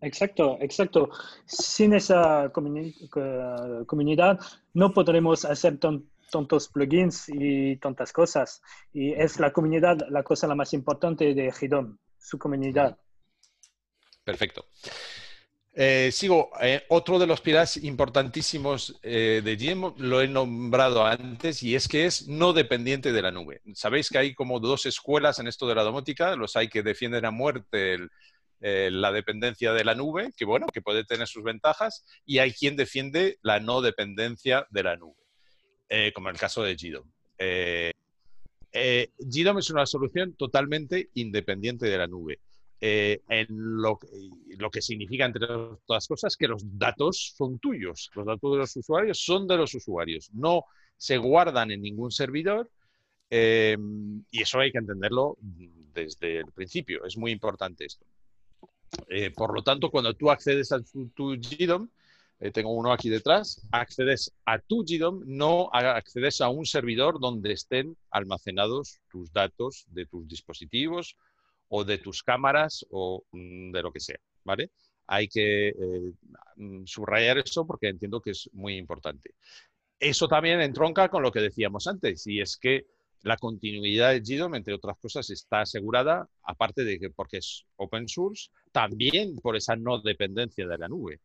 Exacto, 0.00 0.58
exacto. 0.60 1.10
Sin 1.46 1.94
esa 1.94 2.50
comunidad 2.52 4.38
no 4.74 4.92
podremos 4.92 5.44
hacer 5.44 5.78
tantos 5.78 6.68
plugins 6.68 7.28
y 7.28 7.76
tantas 7.76 8.12
cosas. 8.12 8.62
Y 8.92 9.12
es 9.12 9.40
la 9.40 9.52
comunidad 9.52 9.98
la 10.10 10.22
cosa 10.22 10.46
la 10.46 10.54
más 10.54 10.72
importante 10.74 11.34
de 11.34 11.50
GDOM, 11.50 11.96
su 12.18 12.38
comunidad. 12.38 12.98
Perfecto. 14.24 14.66
Eh, 15.78 16.10
sigo. 16.10 16.50
Eh, 16.62 16.84
otro 16.88 17.18
de 17.18 17.26
los 17.26 17.42
pilares 17.42 17.76
importantísimos 17.76 18.98
eh, 19.02 19.42
de 19.44 19.56
GM 19.56 19.92
lo 19.98 20.22
he 20.22 20.26
nombrado 20.26 21.04
antes 21.04 21.62
y 21.62 21.74
es 21.74 21.86
que 21.86 22.06
es 22.06 22.26
no 22.28 22.54
dependiente 22.54 23.12
de 23.12 23.20
la 23.20 23.30
nube. 23.30 23.60
Sabéis 23.74 24.08
que 24.08 24.16
hay 24.16 24.34
como 24.34 24.58
dos 24.58 24.86
escuelas 24.86 25.38
en 25.38 25.48
esto 25.48 25.68
de 25.68 25.74
la 25.74 25.82
domótica. 25.82 26.34
Los 26.34 26.56
hay 26.56 26.68
que 26.68 26.82
defienden 26.82 27.26
a 27.26 27.30
muerte 27.30 27.92
el, 27.92 28.10
eh, 28.60 28.88
la 28.90 29.12
dependencia 29.12 29.72
de 29.74 29.84
la 29.84 29.94
nube, 29.94 30.32
que 30.36 30.46
bueno, 30.46 30.66
que 30.72 30.80
puede 30.80 31.04
tener 31.04 31.28
sus 31.28 31.42
ventajas, 31.42 32.04
y 32.24 32.38
hay 32.38 32.52
quien 32.52 32.74
defiende 32.74 33.38
la 33.42 33.60
no 33.60 33.82
dependencia 33.82 34.66
de 34.70 34.82
la 34.82 34.96
nube, 34.96 35.22
eh, 35.88 36.10
como 36.14 36.28
en 36.28 36.36
el 36.36 36.40
caso 36.40 36.62
de 36.62 36.74
GDOM. 36.74 37.10
Eh, 37.38 37.92
GDOM 39.18 39.58
es 39.58 39.70
una 39.70 39.84
solución 39.84 40.34
totalmente 40.34 41.10
independiente 41.14 41.86
de 41.86 41.98
la 41.98 42.06
nube. 42.06 42.40
en 42.80 43.46
lo, 43.48 43.98
lo, 44.58 44.70
que 44.70 44.82
significa, 44.82 45.24
entre 45.24 45.46
otras 45.46 46.06
cosas, 46.06 46.36
que 46.36 46.48
los 46.48 46.62
datos 46.78 47.34
son 47.36 47.58
tuyos. 47.58 48.10
Los 48.14 48.26
datos 48.26 48.52
de 48.52 48.58
los 48.58 48.76
usuarios 48.76 49.18
son 49.18 49.46
de 49.46 49.56
los 49.56 49.74
usuarios. 49.74 50.30
No 50.32 50.64
se 50.96 51.16
guardan 51.16 51.70
en 51.70 51.80
ningún 51.82 52.10
servidor 52.10 52.70
y 53.30 54.42
eso 54.42 54.60
hay 54.60 54.72
que 54.72 54.78
entenderlo 54.78 55.38
desde 55.40 56.38
el 56.40 56.52
principio. 56.52 57.04
Es 57.04 57.16
muy 57.16 57.32
importante 57.32 57.86
esto. 57.86 58.06
Eh, 59.08 59.30
por 59.30 59.54
lo 59.54 59.62
tanto, 59.62 59.90
cuando 59.90 60.14
tú 60.14 60.30
accedes 60.30 60.72
a 60.72 60.80
tu, 60.80 61.36
GDOM, 61.36 61.88
eh, 62.40 62.50
tengo 62.50 62.72
uno 62.72 62.92
aquí 62.92 63.08
detrás, 63.08 63.66
accedes 63.72 64.32
a 64.44 64.58
tu 64.58 64.84
GDOM, 64.84 65.22
no 65.26 65.70
accedes 65.72 66.40
a 66.40 66.48
un 66.48 66.66
servidor 66.66 67.18
donde 67.18 67.52
estén 67.52 67.96
almacenados 68.10 68.98
tus 69.08 69.32
datos 69.32 69.86
de 69.88 70.06
tus 70.06 70.28
dispositivos 70.28 71.16
o 71.68 71.84
de 71.84 71.98
tus 71.98 72.22
cámaras 72.22 72.86
o 72.90 73.24
mm, 73.32 73.72
de 73.72 73.82
lo 73.82 73.92
que 73.92 74.00
sea, 74.00 74.18
¿vale? 74.44 74.70
Hay 75.06 75.28
que 75.28 75.68
eh, 75.68 76.12
mm, 76.56 76.84
subrayar 76.84 77.38
eso 77.38 77.66
porque 77.66 77.88
entiendo 77.88 78.20
que 78.20 78.30
es 78.30 78.50
muy 78.52 78.76
importante. 78.76 79.34
Eso 79.98 80.28
también 80.28 80.60
entronca 80.60 81.08
con 81.08 81.22
lo 81.22 81.32
que 81.32 81.40
decíamos 81.40 81.86
antes, 81.86 82.26
y 82.26 82.40
es 82.40 82.56
que 82.58 82.86
la 83.22 83.36
continuidad 83.38 84.12
de 84.12 84.20
GDOM, 84.20 84.54
entre 84.54 84.74
otras 84.74 84.98
cosas, 84.98 85.30
está 85.30 85.62
asegurada, 85.62 86.28
aparte 86.42 86.84
de 86.84 86.98
que 86.98 87.10
porque 87.10 87.38
es 87.38 87.64
open 87.76 88.06
source, 88.08 88.50
también 88.76 89.36
por 89.36 89.56
esa 89.56 89.74
no 89.74 90.02
dependencia 90.02 90.66
de 90.66 90.76
la 90.76 90.86
nube, 90.86 91.20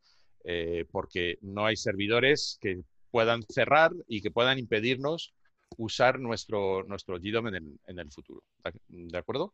eh, 0.45 0.85
porque 0.89 1.37
no 1.41 1.65
hay 1.65 1.75
servidores 1.75 2.57
que 2.61 2.79
puedan 3.11 3.43
cerrar 3.43 3.91
y 4.07 4.21
que 4.21 4.31
puedan 4.31 4.57
impedirnos 4.57 5.33
usar 5.75 6.17
nuestro, 6.17 6.83
nuestro 6.83 7.19
GDOM 7.19 7.47
en 7.47 7.99
el, 7.99 8.09
futuro. 8.09 8.41
¿De 8.87 9.17
acuerdo? 9.17 9.53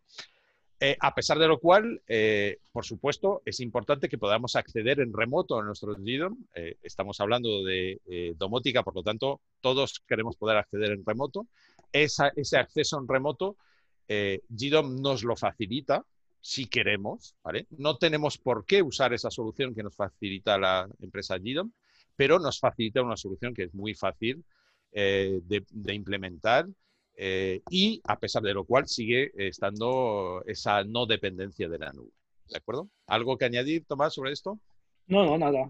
Eh, 0.79 0.95
a 0.99 1.15
pesar 1.15 1.39
de 1.39 1.47
lo 1.47 1.57
cual, 1.57 1.99
eh, 2.07 2.59
por 2.71 2.85
supuesto, 2.85 3.41
es 3.45 3.59
importante 3.61 4.09
que 4.09 4.19
podamos 4.19 4.55
acceder 4.55 4.99
en 4.99 5.11
remoto 5.11 5.59
a 5.59 5.63
nuestro 5.63 5.95
GDOM. 5.95 6.37
Estamos 6.83 7.19
hablando 7.19 7.63
de 7.63 7.99
domótica, 8.37 8.83
por 8.83 8.93
lo 8.93 9.01
tanto, 9.01 9.41
todos 9.59 10.03
queremos 10.07 10.35
poder 10.35 10.57
acceder 10.57 10.91
en 10.91 11.03
remoto. 11.03 11.47
ese 11.91 12.57
acceso 12.59 12.99
en 12.99 13.07
remoto, 13.07 13.57
GDOM 14.07 15.01
nos 15.01 15.23
lo 15.23 15.35
facilita 15.35 16.05
si 16.47 16.67
queremos. 16.67 17.35
¿vale? 17.43 17.67
No 17.77 17.97
tenemos 17.97 18.37
por 18.37 18.65
qué 18.65 18.81
usar 18.81 19.13
esa 19.13 19.29
solución 19.29 19.75
que 19.75 19.83
nos 19.83 19.95
facilita 19.95 20.57
la 20.57 20.87
empresa 21.01 21.37
GDOM, 21.37 21.71
pero 22.15 22.39
nos 22.39 22.59
facilita 22.59 23.01
una 23.01 23.17
solución 23.17 23.53
que 23.53 23.63
es 23.63 23.73
muy 23.73 23.93
fácil 23.93 24.45
de 24.89 25.93
implementar 25.93 26.65
eh, 27.19 27.61
y 27.69 28.01
a 28.05 28.17
pesar 28.17 28.41
de 28.41 28.53
lo 28.53 28.63
cual 28.63 28.87
sigue 28.87 29.31
estando 29.35 30.41
esa 30.47 30.83
no 30.83 31.05
dependencia 31.05 31.67
de 31.67 31.79
la 31.79 31.91
nube. 31.91 32.11
¿De 32.47 32.57
acuerdo? 32.57 32.89
¿Algo 33.07 33.37
que 33.37 33.45
añadir, 33.45 33.85
Tomás, 33.85 34.13
sobre 34.13 34.31
esto? 34.31 34.57
No, 35.07 35.25
no, 35.25 35.37
nada. 35.37 35.69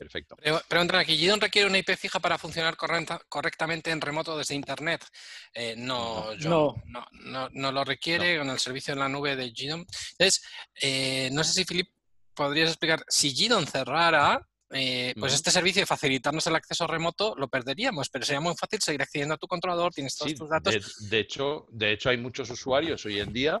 Perfecto. 0.00 0.34
Preguntan 0.66 1.00
aquí, 1.00 1.14
¿Gidon 1.14 1.42
requiere 1.42 1.68
una 1.68 1.76
IP 1.76 1.90
fija 1.94 2.20
para 2.20 2.38
funcionar 2.38 2.74
correctamente 3.28 3.90
en 3.90 4.00
remoto 4.00 4.38
desde 4.38 4.54
Internet? 4.54 5.04
Eh, 5.52 5.74
no, 5.76 6.34
no. 6.36 6.74
No, 7.52 7.70
lo 7.70 7.84
requiere 7.84 8.38
con 8.38 8.48
el 8.48 8.58
servicio 8.58 8.94
en 8.94 9.00
la 9.00 9.10
nube 9.10 9.36
de 9.36 9.50
Gidon. 9.50 9.86
Entonces, 10.12 10.42
eh, 10.80 11.28
no 11.32 11.44
sé 11.44 11.52
si, 11.52 11.64
Filip, 11.66 11.90
podrías 12.32 12.70
explicar, 12.70 13.04
si 13.08 13.34
Gidon 13.34 13.66
cerrara, 13.66 14.48
eh, 14.70 15.12
pues 15.20 15.34
este 15.34 15.50
servicio 15.50 15.82
de 15.82 15.86
facilitarnos 15.86 16.46
el 16.46 16.56
acceso 16.56 16.86
remoto 16.86 17.34
lo 17.36 17.48
perderíamos, 17.48 18.08
pero 18.08 18.24
sería 18.24 18.40
muy 18.40 18.54
fácil 18.56 18.80
seguir 18.80 19.02
accediendo 19.02 19.34
a 19.34 19.38
tu 19.38 19.48
controlador, 19.48 19.92
tienes 19.92 20.16
todos 20.16 20.34
tus 20.34 20.48
datos. 20.48 21.10
De, 21.10 21.18
hecho, 21.18 21.66
de 21.72 21.92
hecho, 21.92 22.08
hay 22.08 22.16
muchos 22.16 22.48
usuarios 22.48 23.04
hoy 23.04 23.20
en 23.20 23.34
día 23.34 23.60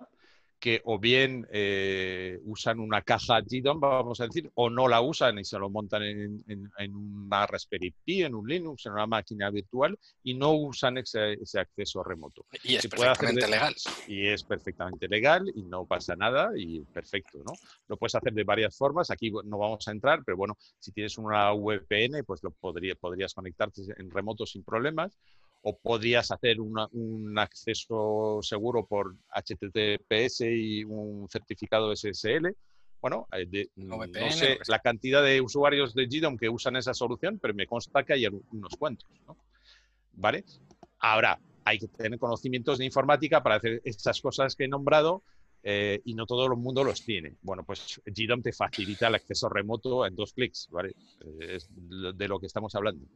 que 0.60 0.82
o 0.84 0.98
bien 0.98 1.48
eh, 1.50 2.38
usan 2.44 2.78
una 2.80 3.00
caja 3.00 3.40
GDOM, 3.40 3.80
vamos 3.80 4.20
a 4.20 4.26
decir, 4.26 4.50
o 4.54 4.68
no 4.68 4.86
la 4.88 5.00
usan 5.00 5.38
y 5.38 5.44
se 5.44 5.58
lo 5.58 5.70
montan 5.70 6.02
en, 6.02 6.70
una 6.94 7.46
Raspberry 7.46 7.94
Pi, 8.04 8.22
en 8.22 8.34
un 8.34 8.46
Linux, 8.46 8.84
en 8.84 8.92
una 8.92 9.06
máquina 9.06 9.50
virtual 9.50 9.98
y 10.22 10.34
no 10.34 10.52
usan 10.52 10.98
ese, 10.98 11.38
acceso 11.58 12.04
remoto. 12.04 12.44
Y 12.62 12.76
es 12.76 12.86
perfectamente 12.86 13.48
legal. 13.48 13.74
Y 14.06 14.26
es 14.26 14.44
perfectamente 14.44 15.08
legal 15.08 15.50
y 15.54 15.62
no 15.62 15.86
pasa 15.86 16.14
nada 16.14 16.50
y 16.54 16.80
perfecto, 16.80 17.38
¿no? 17.38 17.54
Lo 17.88 17.96
puedes 17.96 18.14
hacer 18.14 18.34
de 18.34 18.44
varias 18.44 18.76
formas, 18.76 19.10
aquí 19.10 19.30
no 19.30 19.58
vamos 19.58 19.88
a 19.88 19.92
entrar, 19.92 20.22
pero 20.24 20.36
bueno, 20.36 20.56
si 20.78 20.92
tienes 20.92 21.16
una 21.16 21.52
VPN, 21.52 22.22
pues 22.26 22.42
lo 22.42 22.50
podría, 22.50 22.94
podrías 22.96 23.32
conectarte 23.32 23.80
en 23.96 24.10
remoto 24.10 24.44
sin 24.44 24.62
problemas 24.62 25.18
o 25.62 25.76
podrías 25.76 26.30
hacer 26.30 26.60
un 26.60 27.38
acceso 27.38 28.40
seguro 28.42 28.86
por 28.86 29.14
HTTPS 29.34 30.40
y 30.42 30.84
un 30.84 31.28
certificado 31.28 31.94
SSL. 31.94 32.56
Bueno, 33.00 33.26
eh, 33.32 33.68
no 33.76 34.30
sé 34.30 34.58
la 34.68 34.78
cantidad 34.78 35.22
de 35.22 35.40
usuarios 35.40 35.94
de 35.94 36.06
GDOM 36.06 36.36
que 36.36 36.48
usan 36.48 36.76
esa 36.76 36.92
solución, 36.92 37.38
pero 37.40 37.54
me 37.54 37.66
consta 37.66 38.04
que 38.04 38.12
hay 38.12 38.26
unos 38.26 38.76
cuantos. 38.78 39.08
¿Vale? 40.12 40.44
Ahora, 40.98 41.38
hay 41.64 41.78
que 41.78 41.88
tener 41.88 42.18
conocimientos 42.18 42.78
de 42.78 42.84
informática 42.84 43.42
para 43.42 43.56
hacer 43.56 43.80
estas 43.84 44.20
cosas 44.20 44.54
que 44.54 44.64
he 44.64 44.68
nombrado 44.68 45.22
eh, 45.62 46.00
y 46.04 46.14
no 46.14 46.26
todo 46.26 46.46
el 46.46 46.56
mundo 46.56 46.84
los 46.84 47.04
tiene. 47.04 47.36
Bueno, 47.42 47.64
pues 47.64 48.00
GDOM 48.04 48.42
te 48.42 48.52
facilita 48.52 49.08
el 49.08 49.14
acceso 49.14 49.48
remoto 49.48 50.06
en 50.06 50.14
dos 50.14 50.32
clics, 50.32 50.68
¿vale? 50.70 50.94
Eh, 51.20 51.56
es 51.56 51.68
de 51.70 52.28
lo 52.28 52.38
que 52.38 52.46
estamos 52.46 52.74
hablando. 52.74 53.06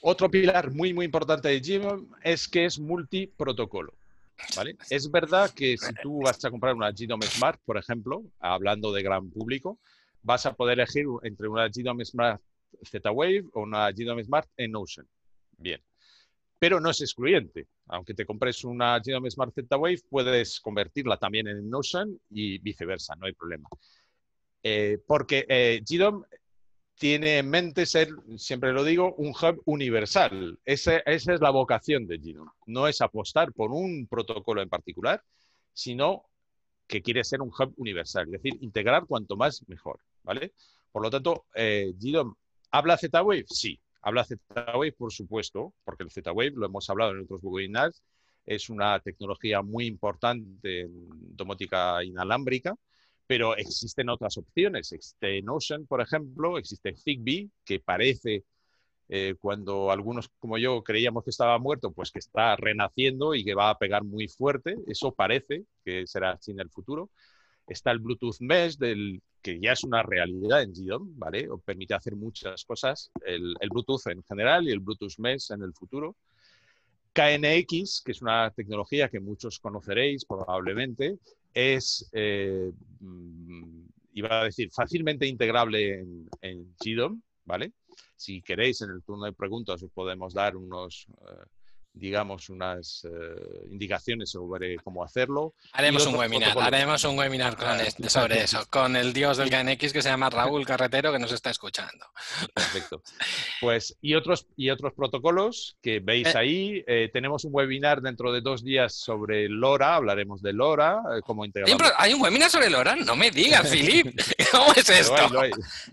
Otro 0.00 0.30
pilar 0.30 0.72
muy, 0.72 0.94
muy 0.94 1.06
importante 1.06 1.48
de 1.48 1.60
GDOM 1.60 2.08
es 2.22 2.48
que 2.48 2.64
es 2.64 2.78
multiprotocolo. 2.78 3.94
¿vale? 4.56 4.76
Es 4.90 5.10
verdad 5.10 5.50
que 5.50 5.76
si 5.76 5.92
tú 6.02 6.22
vas 6.22 6.44
a 6.44 6.50
comprar 6.50 6.74
una 6.74 6.92
GDOM 6.92 7.22
Smart, 7.22 7.60
por 7.64 7.76
ejemplo, 7.76 8.22
hablando 8.38 8.92
de 8.92 9.02
gran 9.02 9.30
público, 9.30 9.78
vas 10.22 10.46
a 10.46 10.54
poder 10.54 10.78
elegir 10.78 11.06
entre 11.22 11.48
una 11.48 11.68
GDOM 11.68 12.04
Smart 12.04 12.40
Z-Wave 12.84 13.44
o 13.52 13.62
una 13.62 13.90
GDOM 13.90 14.22
Smart 14.22 14.48
en 14.56 14.76
Ocean. 14.76 15.06
Bien. 15.56 15.80
Pero 16.58 16.80
no 16.80 16.90
es 16.90 17.00
excluyente. 17.00 17.66
Aunque 17.86 18.14
te 18.14 18.26
compres 18.26 18.64
una 18.64 18.98
GDOM 18.98 19.28
Smart 19.30 19.54
Z-Wave, 19.54 20.00
puedes 20.08 20.60
convertirla 20.60 21.16
también 21.16 21.48
en 21.48 21.72
Ocean 21.74 22.18
y 22.30 22.58
viceversa, 22.58 23.14
no 23.16 23.26
hay 23.26 23.32
problema. 23.32 23.68
Eh, 24.62 24.98
porque 25.06 25.46
eh, 25.48 25.82
GDOM 25.88 26.24
tiene 26.98 27.38
en 27.38 27.48
mente 27.48 27.86
ser, 27.86 28.08
siempre 28.36 28.72
lo 28.72 28.82
digo, 28.82 29.14
un 29.14 29.28
hub 29.28 29.62
universal. 29.64 30.58
esa 30.64 31.00
es 31.06 31.26
la 31.40 31.50
vocación 31.50 32.06
de 32.06 32.18
GDOM. 32.18 32.50
No 32.66 32.88
es 32.88 33.00
apostar 33.00 33.52
por 33.52 33.70
un 33.70 34.08
protocolo 34.08 34.60
en 34.60 34.68
particular, 34.68 35.22
sino 35.72 36.24
que 36.88 37.00
quiere 37.00 37.22
ser 37.22 37.40
un 37.40 37.50
hub 37.50 37.72
universal, 37.76 38.26
es 38.26 38.42
decir, 38.42 38.58
integrar 38.62 39.06
cuanto 39.06 39.36
más 39.36 39.62
mejor, 39.68 40.00
¿vale? 40.24 40.52
Por 40.90 41.02
lo 41.02 41.10
tanto, 41.10 41.44
eh, 41.54 41.94
¿habla 42.72 42.96
Z-Wave? 42.96 43.44
Sí, 43.48 43.78
habla 44.02 44.24
Z-Wave, 44.24 44.92
por 44.92 45.12
supuesto, 45.12 45.74
porque 45.84 46.02
el 46.02 46.10
Z-Wave, 46.10 46.52
lo 46.56 46.66
hemos 46.66 46.90
hablado 46.90 47.12
en 47.12 47.20
otros 47.20 47.40
webinars, 47.44 48.02
es 48.44 48.70
una 48.70 48.98
tecnología 49.00 49.62
muy 49.62 49.86
importante 49.86 50.80
en 50.80 51.36
domótica 51.36 52.02
inalámbrica, 52.02 52.74
pero 53.28 53.54
existen 53.56 54.08
otras 54.08 54.38
opciones. 54.38 54.90
Existe 54.90 55.42
Notion, 55.42 55.86
por 55.86 56.00
ejemplo, 56.00 56.56
existe 56.58 56.96
Zigbee, 56.96 57.50
que 57.62 57.78
parece, 57.78 58.44
eh, 59.10 59.34
cuando 59.38 59.90
algunos 59.90 60.30
como 60.38 60.56
yo 60.56 60.82
creíamos 60.82 61.24
que 61.24 61.30
estaba 61.30 61.58
muerto, 61.58 61.92
pues 61.92 62.10
que 62.10 62.20
está 62.20 62.56
renaciendo 62.56 63.34
y 63.34 63.44
que 63.44 63.54
va 63.54 63.68
a 63.68 63.78
pegar 63.78 64.02
muy 64.02 64.28
fuerte. 64.28 64.76
Eso 64.86 65.12
parece 65.14 65.66
que 65.84 66.06
será 66.06 66.32
así 66.32 66.52
en 66.52 66.60
el 66.60 66.70
futuro. 66.70 67.10
Está 67.66 67.90
el 67.90 67.98
Bluetooth 67.98 68.40
Mesh, 68.40 68.78
que 69.42 69.60
ya 69.60 69.72
es 69.72 69.84
una 69.84 70.02
realidad 70.02 70.62
en 70.62 70.72
GDOM, 70.72 71.18
¿vale? 71.18 71.50
O 71.50 71.58
permite 71.58 71.92
hacer 71.92 72.16
muchas 72.16 72.64
cosas, 72.64 73.10
el 73.26 73.68
Bluetooth 73.70 74.06
en 74.06 74.22
general 74.22 74.66
y 74.66 74.72
el 74.72 74.80
Bluetooth 74.80 75.18
Mesh 75.18 75.52
en 75.52 75.62
el 75.62 75.74
futuro. 75.74 76.16
KNX, 77.12 78.02
que 78.04 78.12
es 78.12 78.22
una 78.22 78.50
tecnología 78.52 79.08
que 79.08 79.20
muchos 79.20 79.58
conoceréis 79.58 80.24
probablemente, 80.24 81.18
es, 81.54 82.08
eh, 82.12 82.70
mm, 83.00 83.86
iba 84.14 84.40
a 84.40 84.44
decir, 84.44 84.70
fácilmente 84.70 85.26
integrable 85.26 86.00
en, 86.00 86.28
en 86.40 86.74
GDOM, 86.78 87.20
¿vale? 87.44 87.72
Si 88.16 88.42
queréis, 88.42 88.80
en 88.82 88.90
el 88.90 89.02
turno 89.02 89.24
de 89.24 89.32
preguntas 89.32 89.82
os 89.82 89.90
podemos 89.90 90.34
dar 90.34 90.56
unos, 90.56 91.06
eh, 91.08 91.44
digamos, 91.98 92.48
unas 92.48 93.04
eh, 93.04 93.68
indicaciones 93.70 94.30
sobre 94.30 94.76
cómo 94.76 95.04
hacerlo. 95.04 95.54
Haremos 95.72 96.06
un 96.06 96.14
webinar, 96.14 96.56
haremos 96.58 97.04
un 97.04 97.18
webinar 97.18 97.56
con 97.56 97.80
este, 97.80 98.08
sobre 98.08 98.42
eso, 98.42 98.64
con 98.70 98.96
el 98.96 99.12
dios 99.12 99.36
del 99.36 99.50
KNX 99.50 99.92
que 99.92 100.02
se 100.02 100.08
llama 100.08 100.30
Raúl 100.30 100.64
Carretero 100.64 101.12
que 101.12 101.18
nos 101.18 101.32
está 101.32 101.50
escuchando. 101.50 102.06
Perfecto. 102.54 103.02
Pues, 103.60 103.96
y 104.00 104.14
otros, 104.14 104.46
y 104.56 104.70
otros 104.70 104.92
protocolos 104.94 105.76
que 105.82 106.00
veis 106.00 106.28
eh. 106.28 106.38
ahí. 106.38 106.84
Eh, 106.86 107.10
tenemos 107.12 107.44
un 107.44 107.54
webinar 107.54 108.00
dentro 108.00 108.32
de 108.32 108.40
dos 108.40 108.62
días 108.62 108.94
sobre 108.94 109.48
LoRa, 109.48 109.96
hablaremos 109.96 110.42
de 110.42 110.52
LoRa, 110.52 111.02
cómo 111.24 111.44
integrar. 111.44 111.94
¿Hay 111.98 112.14
un 112.14 112.22
webinar 112.22 112.50
sobre 112.50 112.70
LoRa? 112.70 112.96
No 112.96 113.16
me 113.16 113.30
digas, 113.30 113.68
Filip. 113.70 114.18
¿Cómo 114.52 114.72
es 114.74 114.88
esto? 114.88 115.14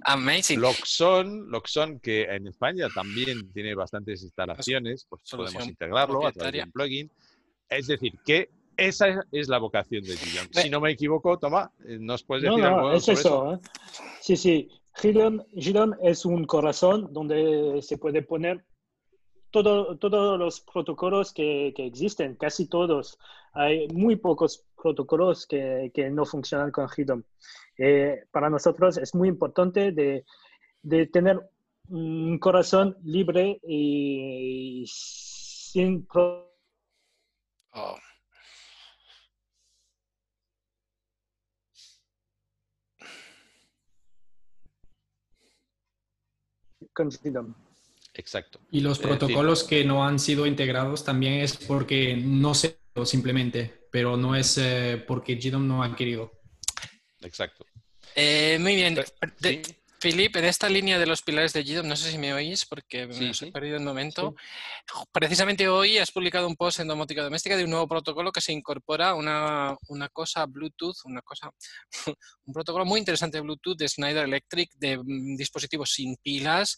Amazing. 0.01 0.59
Loxon, 0.59 1.49
Loxon, 1.49 1.99
que 1.99 2.23
en 2.23 2.47
España 2.47 2.87
también 2.93 3.51
tiene 3.51 3.75
bastantes 3.75 4.23
instalaciones, 4.23 5.05
pues 5.09 5.21
podemos 5.29 5.67
integrar 5.67 6.09
a 6.09 6.31
través 6.31 6.53
de 6.53 6.63
un 6.63 6.71
plugin. 6.71 7.11
Es 7.69 7.87
decir, 7.87 8.13
que 8.25 8.49
esa 8.77 9.25
es 9.31 9.47
la 9.47 9.57
vocación 9.57 10.03
de 10.03 10.17
Gideon. 10.17 10.47
Si 10.51 10.69
no 10.69 10.81
me 10.81 10.91
equivoco, 10.91 11.37
Toma, 11.39 11.71
eh, 11.85 11.97
¿nos 11.99 12.23
puedes 12.23 12.43
decir 12.43 12.59
no, 12.59 12.81
no, 12.81 12.93
es 12.93 13.07
eso? 13.07 13.53
¿eh? 13.53 13.59
Sí, 14.21 14.35
sí. 14.35 14.69
Gideon, 14.95 15.97
es 16.01 16.25
un 16.25 16.45
corazón 16.45 17.11
donde 17.11 17.81
se 17.81 17.97
puede 17.97 18.21
poner 18.21 18.65
todo, 19.51 19.97
todos 19.97 20.39
los 20.39 20.61
protocolos 20.61 21.33
que, 21.33 21.73
que, 21.75 21.85
existen, 21.85 22.35
casi 22.35 22.67
todos. 22.67 23.17
Hay 23.55 23.87
muy 23.87 24.17
pocos 24.17 24.65
protocolos 24.75 25.47
que, 25.47 25.91
que 25.93 26.09
no 26.09 26.25
funcionan 26.25 26.71
con 26.71 26.89
Gideon. 26.89 27.25
Eh, 27.77 28.25
para 28.31 28.49
nosotros 28.49 28.97
es 28.97 29.15
muy 29.15 29.29
importante 29.29 29.91
de, 29.91 30.25
de 30.81 31.07
tener 31.07 31.39
un 31.87 32.37
corazón 32.37 32.97
libre 33.03 33.59
y 33.63 34.85
sin 34.87 36.05
oh. 36.11 37.97
Exacto. 48.13 48.59
Y 48.71 48.81
los 48.81 48.99
protocolos 48.99 49.63
que 49.63 49.83
no 49.83 50.05
han 50.05 50.19
sido 50.19 50.45
integrados 50.45 51.03
también 51.03 51.41
es 51.41 51.57
porque 51.57 52.15
no 52.15 52.53
se 52.53 52.84
simplemente, 53.03 53.87
pero 53.91 54.15
no 54.15 54.35
es 54.35 54.57
eh, 54.57 55.03
porque 55.05 55.35
GDOM 55.35 55.67
no 55.67 55.83
ha 55.83 55.95
querido. 55.95 56.31
Exacto. 57.21 57.65
Eh, 58.15 58.57
muy 58.61 58.75
bien. 58.75 58.97
Philip, 60.05 60.35
en 60.35 60.45
esta 60.45 60.69
línea 60.69 60.99
de 60.99 61.07
los 61.07 61.23
pilares 61.23 61.51
de 61.51 61.63
GDOM, 61.63 61.87
no 61.87 61.95
sé 61.95 62.11
si 62.11 62.19
me 62.19 62.31
oís 62.31 62.67
porque 62.67 63.07
me 63.07 63.31
he 63.31 63.51
perdido 63.51 63.79
un 63.79 63.85
momento. 63.85 64.35
Precisamente 65.11 65.67
hoy 65.67 65.97
has 65.97 66.11
publicado 66.11 66.45
un 66.45 66.55
post 66.55 66.79
en 66.79 66.87
domótica 66.87 67.23
doméstica 67.23 67.57
de 67.57 67.63
un 67.63 67.71
nuevo 67.71 67.87
protocolo 67.87 68.31
que 68.31 68.39
se 68.39 68.53
incorpora 68.53 69.15
una, 69.15 69.75
una 69.87 70.07
cosa 70.09 70.45
Bluetooth, 70.45 70.97
una 71.05 71.23
cosa, 71.23 71.49
un 72.45 72.53
protocolo 72.53 72.85
muy 72.85 72.99
interesante 72.99 73.37
de 73.37 73.41
Bluetooth 73.41 73.77
de 73.79 73.89
Schneider 73.89 74.25
Electric 74.25 74.73
de 74.75 74.99
mm, 74.99 75.37
dispositivos 75.37 75.91
sin 75.91 76.17
pilas. 76.17 76.77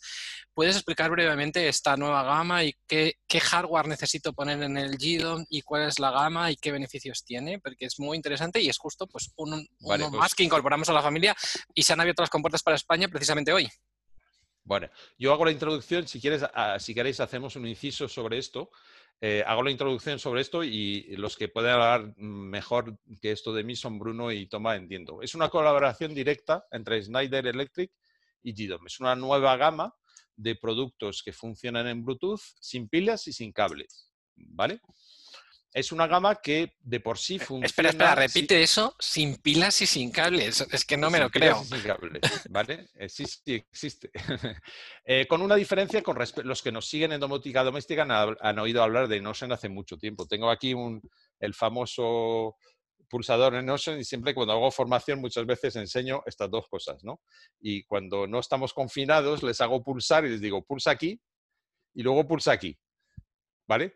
¿Puedes 0.53 0.77
explicar 0.77 1.11
brevemente 1.11 1.67
esta 1.67 1.97
nueva 1.97 2.23
gama 2.23 2.63
y 2.63 2.73
qué, 2.87 3.15
qué 3.27 3.41
hardware 3.41 3.89
necesito 3.89 4.31
poner 4.31 4.63
en 4.63 4.77
el 4.77 4.95
GDOM 4.95 5.43
y 5.49 5.63
cuál 5.63 5.89
es 5.89 5.99
la 5.99 6.11
gama 6.11 6.49
y 6.49 6.55
qué 6.55 6.71
beneficios 6.71 7.25
tiene? 7.25 7.59
Porque 7.59 7.87
es 7.87 7.99
muy 7.99 8.15
interesante 8.15 8.61
y 8.61 8.69
es 8.69 8.77
justo 8.77 9.05
pues 9.05 9.33
uno, 9.35 9.57
uno 9.81 10.11
más 10.11 10.19
pues 10.19 10.35
que 10.35 10.43
incorporamos 10.43 10.87
a 10.87 10.93
la 10.93 11.01
familia 11.01 11.35
y 11.75 11.83
se 11.83 11.91
han 11.91 11.99
abierto 11.99 12.21
las 12.21 12.29
compuertas 12.29 12.63
para 12.63 12.77
España 12.77 13.09
precisamente 13.17 13.51
hoy. 13.51 13.67
Bueno, 14.63 14.89
yo 15.17 15.33
hago 15.33 15.45
la 15.45 15.51
introducción, 15.51 16.07
si, 16.07 16.21
quieres, 16.21 16.43
si 16.79 16.93
queréis 16.93 17.19
hacemos 17.19 17.55
un 17.55 17.65
inciso 17.65 18.07
sobre 18.07 18.37
esto. 18.37 18.69
Eh, 19.19 19.43
hago 19.47 19.63
la 19.63 19.71
introducción 19.71 20.19
sobre 20.19 20.41
esto 20.41 20.63
y 20.63 21.15
los 21.15 21.35
que 21.35 21.47
pueden 21.47 21.71
hablar 21.71 22.15
mejor 22.17 22.99
que 23.19 23.31
esto 23.31 23.51
de 23.53 23.63
mí 23.63 23.75
son 23.75 23.97
Bruno 23.97 24.31
y 24.31 24.45
Toma, 24.45 24.75
entiendo. 24.75 25.23
Es 25.23 25.33
una 25.33 25.49
colaboración 25.49 26.13
directa 26.13 26.67
entre 26.69 27.01
Schneider 27.01 27.47
Electric 27.47 27.91
y 28.43 28.53
GDOM. 28.53 28.85
Es 28.85 28.99
una 28.99 29.15
nueva 29.15 29.57
gama 29.57 29.95
de 30.35 30.55
productos 30.55 31.23
que 31.23 31.33
funcionan 31.33 31.87
en 31.87 32.03
Bluetooth 32.05 32.41
sin 32.59 32.87
pilas 32.87 33.27
y 33.27 33.33
sin 33.33 33.51
cables. 33.51 34.11
¿Vale? 34.35 34.81
Es 35.73 35.91
una 35.91 36.07
gama 36.07 36.35
que 36.35 36.73
de 36.79 36.99
por 36.99 37.17
sí 37.17 37.39
funciona. 37.39 37.65
Espera, 37.65 37.89
espera, 37.89 38.15
repite 38.15 38.63
eso 38.63 38.95
sin 38.99 39.35
pilas 39.35 39.81
y 39.81 39.85
sin 39.85 40.11
cables. 40.11 40.61
Es 40.71 40.85
que 40.85 40.97
no 40.97 41.09
me 41.09 41.19
lo 41.19 41.29
creo. 41.29 41.63
Sin 41.63 41.81
cables, 41.81 42.21
¿vale? 42.49 42.87
Eh, 42.95 43.09
sí, 43.09 43.25
sí, 43.25 43.55
existe. 43.55 44.11
Eh, 45.09 45.25
con 45.25 45.41
una 45.41 45.55
diferencia 45.55 46.03
con 46.03 46.17
los 46.43 46.61
que 46.61 46.71
nos 46.71 46.85
siguen 46.85 47.13
en 47.13 47.21
domótica 47.21 47.63
doméstica 47.63 48.05
han, 48.41 48.59
oído 48.59 48.83
hablar 48.83 49.07
de 49.07 49.21
Notion 49.21 49.53
hace 49.53 49.69
mucho 49.69 49.97
tiempo. 49.97 50.27
Tengo 50.27 50.49
aquí 50.49 50.73
un, 50.73 51.01
el 51.39 51.53
famoso 51.53 52.57
pulsador 53.09 53.55
en 53.55 53.65
Notion 53.65 53.99
y 53.99 54.03
siempre 54.03 54.33
cuando 54.33 54.51
hago 54.51 54.69
formación 54.69 55.21
muchas 55.21 55.45
veces 55.45 55.77
enseño 55.77 56.23
estas 56.25 56.51
dos 56.51 56.67
cosas, 56.67 57.05
¿no? 57.05 57.21
Y 57.61 57.83
cuando 57.83 58.27
no 58.27 58.39
estamos 58.39 58.73
confinados 58.73 59.43
les 59.43 59.61
hago 59.61 59.81
pulsar 59.81 60.25
y 60.25 60.29
les 60.29 60.41
digo 60.41 60.61
pulsa 60.65 60.91
aquí 60.91 61.17
y 61.93 62.03
luego 62.03 62.27
pulsa 62.27 62.51
aquí, 62.51 62.77
¿vale? 63.65 63.95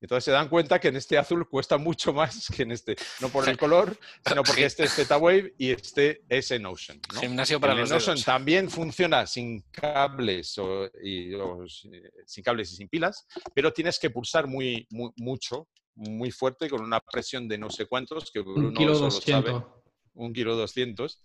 Entonces 0.00 0.24
se 0.24 0.30
dan 0.30 0.48
cuenta 0.48 0.78
que 0.78 0.88
en 0.88 0.96
este 0.96 1.16
azul 1.16 1.48
cuesta 1.48 1.78
mucho 1.78 2.12
más 2.12 2.48
que 2.54 2.62
en 2.64 2.72
este, 2.72 2.96
no 3.20 3.28
por 3.28 3.48
el 3.48 3.56
color, 3.56 3.98
sino 4.26 4.42
porque 4.42 4.66
este 4.66 4.84
es 4.84 4.92
Z-Wave 4.92 5.54
y 5.58 5.70
este 5.70 6.22
es 6.28 6.50
en 6.50 6.66
Ocean. 6.66 7.00
Gimnasio 7.20 7.60
para 7.60 7.72
el 7.72 7.88
los 7.88 8.24
también 8.24 8.70
funciona 8.70 9.26
sin 9.26 9.62
cables 9.70 10.58
o, 10.58 10.86
y, 11.02 11.32
sin 12.26 12.44
cables 12.44 12.72
y 12.72 12.76
sin 12.76 12.88
pilas, 12.88 13.26
pero 13.54 13.72
tienes 13.72 13.98
que 13.98 14.10
pulsar 14.10 14.46
muy, 14.46 14.86
mucho, 15.16 15.68
muy 15.94 16.30
fuerte 16.30 16.68
con 16.68 16.82
una 16.82 17.00
presión 17.00 17.48
de 17.48 17.58
no 17.58 17.70
sé 17.70 17.86
cuántos 17.86 18.30
que 18.30 18.40
Bruno 18.40 18.68
un 18.68 18.74
kilo 18.74 18.98
doscientos. 18.98 19.64
un 20.14 20.32
kilo 20.32 20.56
200. 20.56 21.22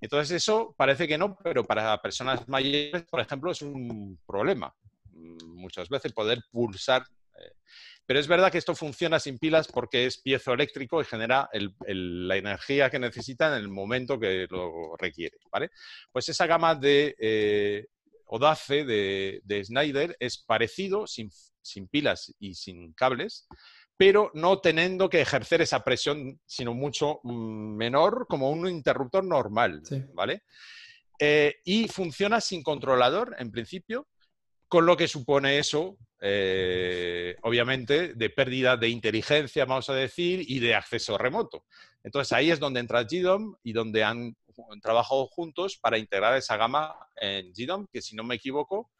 Entonces 0.00 0.30
eso 0.42 0.74
parece 0.76 1.06
que 1.06 1.18
no, 1.18 1.36
pero 1.36 1.64
para 1.64 2.00
personas 2.00 2.48
mayores, 2.48 3.02
por 3.04 3.20
ejemplo, 3.20 3.50
es 3.50 3.60
un 3.60 4.18
problema. 4.26 4.74
Muchas 5.12 5.88
veces 5.88 6.12
poder 6.12 6.42
pulsar 6.50 7.02
eh, 7.38 7.52
pero 8.10 8.18
es 8.18 8.26
verdad 8.26 8.50
que 8.50 8.58
esto 8.58 8.74
funciona 8.74 9.20
sin 9.20 9.38
pilas 9.38 9.68
porque 9.68 10.04
es 10.04 10.18
piezoeléctrico 10.18 11.00
y 11.00 11.04
genera 11.04 11.48
la 11.52 12.36
energía 12.36 12.90
que 12.90 12.98
necesita 12.98 13.46
en 13.46 13.62
el 13.62 13.68
momento 13.68 14.18
que 14.18 14.48
lo 14.50 14.96
requiere. 14.96 15.36
¿vale? 15.48 15.70
Pues 16.10 16.28
esa 16.28 16.48
gama 16.48 16.74
de 16.74 17.14
eh, 17.20 17.86
Odace 18.26 18.84
de, 18.84 19.40
de, 19.44 19.64
Schneider 19.64 20.16
es 20.18 20.38
parecido, 20.38 21.06
sin, 21.06 21.30
pilas 21.88 22.34
y 22.40 22.54
sin 22.54 22.94
cables, 22.94 23.46
pero 23.96 24.32
no 24.34 24.58
teniendo 24.58 25.08
que 25.08 25.20
ejercer 25.20 25.60
esa 25.60 25.84
presión, 25.84 26.40
sino 26.44 26.74
mucho 26.74 27.20
mm, 27.22 27.76
menor, 27.76 28.26
como 28.28 28.50
un 28.50 28.66
interruptor 28.66 29.22
normal. 29.22 29.82
¿vale? 30.14 30.42
Eh, 31.20 31.60
y 31.64 31.86
funciona 31.86 32.40
sin 32.40 32.64
controlador, 32.64 33.36
en 33.38 33.52
principio, 33.52 34.08
con 34.70 34.86
lo 34.86 34.96
que 34.96 35.08
supone 35.08 35.58
eso, 35.58 35.98
eh, 36.20 37.34
obviamente, 37.42 38.14
de 38.14 38.30
pérdida 38.30 38.76
de 38.76 38.88
inteligencia, 38.88 39.64
vamos 39.64 39.90
a 39.90 39.94
decir, 39.94 40.44
y 40.46 40.60
de 40.60 40.76
acceso 40.76 41.18
remoto. 41.18 41.64
Entonces 42.04 42.32
ahí 42.32 42.52
es 42.52 42.60
donde 42.60 42.78
entra 42.78 43.02
GDOM 43.02 43.56
y 43.64 43.72
donde 43.72 44.04
han 44.04 44.36
trabajado 44.80 45.26
juntos 45.26 45.76
para 45.76 45.98
integrar 45.98 46.36
esa 46.36 46.56
gama 46.56 46.94
en 47.16 47.52
GDOM, 47.52 47.88
que 47.92 48.00
si 48.00 48.14
no 48.14 48.22
me 48.22 48.36
equivoco, 48.36 48.92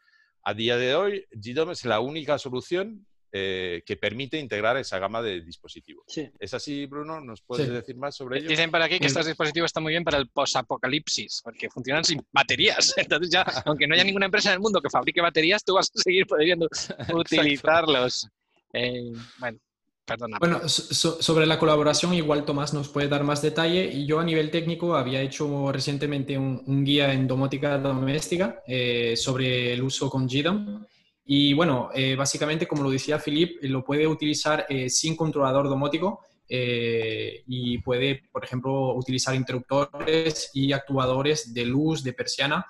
a 0.42 0.54
día 0.54 0.76
de 0.76 0.96
hoy 0.96 1.24
GDOM 1.30 1.70
es 1.70 1.84
la 1.84 2.00
única 2.00 2.36
solución 2.36 3.06
eh, 3.32 3.82
que 3.86 3.96
permite 3.96 4.38
integrar 4.38 4.76
esa 4.76 4.98
gama 4.98 5.22
de 5.22 5.40
dispositivos. 5.40 6.04
¿Es 6.38 6.54
así, 6.54 6.86
Bruno? 6.86 7.20
¿Nos 7.20 7.42
puedes 7.42 7.68
decir 7.68 7.96
más 7.96 8.16
sobre 8.16 8.38
ello? 8.38 8.48
Dicen 8.48 8.70
por 8.70 8.82
aquí 8.82 8.98
que 8.98 9.06
estos 9.06 9.26
dispositivos 9.26 9.68
están 9.68 9.82
muy 9.82 9.92
bien 9.92 10.04
para 10.04 10.18
el 10.18 10.28
posapocalipsis, 10.28 11.40
porque 11.44 11.70
funcionan 11.70 12.04
sin 12.04 12.20
baterías. 12.32 12.92
Entonces 12.96 13.30
ya, 13.30 13.42
aunque 13.64 13.86
no 13.86 13.94
haya 13.94 14.04
ninguna 14.04 14.26
empresa 14.26 14.50
en 14.50 14.54
el 14.54 14.60
mundo 14.60 14.80
que 14.80 14.90
fabrique 14.90 15.20
baterías, 15.20 15.64
tú 15.64 15.74
vas 15.74 15.90
a 15.94 16.02
seguir 16.02 16.26
pudiendo 16.26 16.68
utilizarlos. 17.14 18.28
Eh, 18.72 19.12
bueno, 19.38 19.58
Perdona, 20.04 20.38
bueno, 20.40 20.68
sobre 20.68 21.46
la 21.46 21.56
colaboración, 21.56 22.14
igual 22.14 22.44
Tomás 22.44 22.74
nos 22.74 22.88
puede 22.88 23.06
dar 23.06 23.22
más 23.22 23.42
detalle. 23.42 23.84
Y 23.92 24.06
yo 24.06 24.18
a 24.18 24.24
nivel 24.24 24.50
técnico 24.50 24.96
había 24.96 25.20
hecho 25.20 25.70
recientemente 25.70 26.36
un, 26.36 26.84
guía 26.84 27.12
en 27.12 27.28
domótica 27.28 27.78
doméstica 27.78 28.60
eh, 28.66 29.14
sobre 29.16 29.72
el 29.72 29.82
uso 29.82 30.10
con 30.10 30.26
GDOM. 30.26 30.84
Y 31.32 31.54
bueno, 31.54 31.90
eh, 31.94 32.16
básicamente, 32.16 32.66
como 32.66 32.82
lo 32.82 32.90
decía 32.90 33.20
Philip, 33.24 33.62
lo 33.62 33.84
puede 33.84 34.04
utilizar 34.04 34.66
eh, 34.68 34.90
sin 34.90 35.14
controlador 35.14 35.68
domótico 35.68 36.24
eh, 36.48 37.44
y 37.46 37.78
puede, 37.78 38.22
por 38.32 38.44
ejemplo, 38.44 38.96
utilizar 38.96 39.36
interruptores 39.36 40.50
y 40.54 40.72
actuadores 40.72 41.54
de 41.54 41.66
luz, 41.66 42.02
de 42.02 42.14
persiana. 42.14 42.66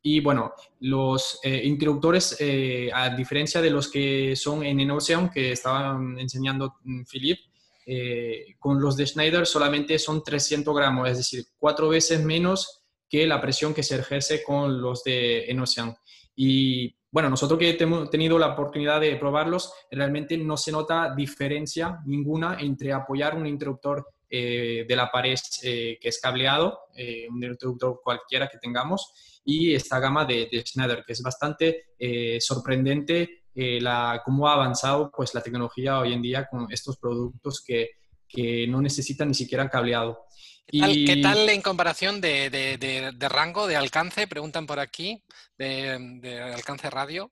Y 0.00 0.20
bueno, 0.20 0.52
los 0.78 1.40
interruptores, 1.42 2.38
a 2.92 3.10
diferencia 3.16 3.60
de 3.60 3.70
los 3.70 3.90
que 3.90 4.36
son 4.36 4.62
en 4.62 4.78
Enocean, 4.78 5.28
que 5.28 5.50
estaban 5.50 6.16
enseñando 6.16 6.76
mm, 6.84 7.02
Philip, 7.10 7.40
con 8.60 8.80
los 8.80 8.96
de 8.96 9.08
Schneider 9.08 9.44
solamente 9.44 9.98
son 9.98 10.22
300 10.22 10.72
gramos, 10.76 11.10
es 11.10 11.16
decir, 11.16 11.46
cuatro 11.58 11.88
veces 11.88 12.22
menos 12.22 12.84
que 13.08 13.26
la 13.26 13.40
presión 13.40 13.74
que 13.74 13.82
se 13.82 13.96
ejerce 13.96 14.44
con 14.44 14.80
los 14.80 15.02
de 15.02 15.46
Enocean. 15.46 15.96
Y 16.36 16.94
bueno, 17.14 17.30
nosotros 17.30 17.60
que 17.60 17.76
hemos 17.78 18.10
tenido 18.10 18.36
la 18.40 18.48
oportunidad 18.48 19.00
de 19.00 19.14
probarlos, 19.14 19.72
realmente 19.88 20.36
no 20.36 20.56
se 20.56 20.72
nota 20.72 21.14
diferencia 21.14 22.00
ninguna 22.06 22.56
entre 22.58 22.92
apoyar 22.92 23.36
un 23.36 23.46
interruptor 23.46 24.04
eh, 24.28 24.84
de 24.88 24.96
la 24.96 25.12
pared 25.12 25.38
eh, 25.62 25.96
que 26.00 26.08
es 26.08 26.20
cableado, 26.20 26.76
eh, 26.96 27.28
un 27.30 27.40
interruptor 27.40 28.00
cualquiera 28.02 28.48
que 28.48 28.58
tengamos, 28.58 29.40
y 29.44 29.72
esta 29.72 30.00
gama 30.00 30.24
de, 30.24 30.64
Schneider, 30.66 31.04
que 31.06 31.12
es 31.12 31.22
bastante 31.22 31.84
sorprendente 32.40 33.44
la, 33.54 34.20
cómo 34.24 34.48
ha 34.48 34.54
avanzado 34.54 35.12
pues, 35.14 35.34
la 35.34 35.40
tecnología 35.40 36.00
hoy 36.00 36.14
en 36.14 36.22
día 36.22 36.48
con 36.50 36.66
estos 36.72 36.98
productos 36.98 37.62
que, 37.64 37.90
que 38.26 38.66
no 38.66 38.82
necesitan 38.82 39.28
ni 39.28 39.34
siquiera 39.34 39.70
cableado. 39.70 40.24
¿Qué 40.66 41.20
tal, 41.22 41.48
en 41.48 41.62
comparación 41.62 42.20
de, 42.20 43.16
rango, 43.30 43.66
de 43.66 43.76
alcance? 43.76 44.26
Preguntan 44.26 44.66
por 44.66 44.78
aquí, 44.78 45.22
de, 45.58 46.52
alcance 46.54 46.90
radio. 46.90 47.30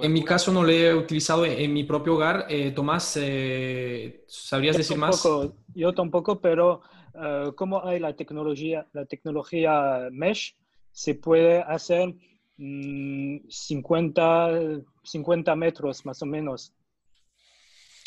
En 0.00 0.12
mi 0.12 0.24
caso 0.24 0.52
no 0.52 0.62
lo 0.62 0.70
he 0.70 0.94
utilizado 0.94 1.44
en, 1.44 1.72
mi 1.72 1.82
propio 1.84 2.14
hogar. 2.14 2.46
Eh, 2.48 2.70
Tomás, 2.70 3.18
eh, 3.20 4.24
¿sabrías 4.28 4.76
decir 4.76 4.96
más? 4.96 5.26
Yo 5.74 5.92
tampoco, 5.92 6.40
pero 6.40 6.82
eh, 7.14 7.50
como 7.56 7.84
hay 7.84 7.98
la 7.98 8.14
tecnología, 8.14 8.86
la 8.92 9.06
tecnología 9.06 10.08
Mesh, 10.12 10.54
se 10.92 11.16
puede 11.16 11.62
hacer 11.62 12.14
50, 12.56 14.48
mm, 14.48 14.84
50 15.02 15.56
metros 15.56 16.06
más 16.06 16.22
o 16.22 16.26
menos. 16.26 16.72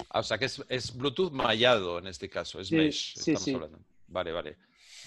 Ah, 0.10 0.20
o 0.20 0.24
sea 0.24 0.38
que 0.38 0.46
es, 0.46 0.96
Bluetooth 0.96 1.32
mallado 1.32 2.00
en 2.00 2.08
este 2.08 2.30
caso, 2.30 2.62
es 2.62 2.72
Mesh. 2.72 3.16
Sí, 3.18 3.36
sí. 3.36 3.58
Vale, 4.08 4.32
vale. 4.32 4.58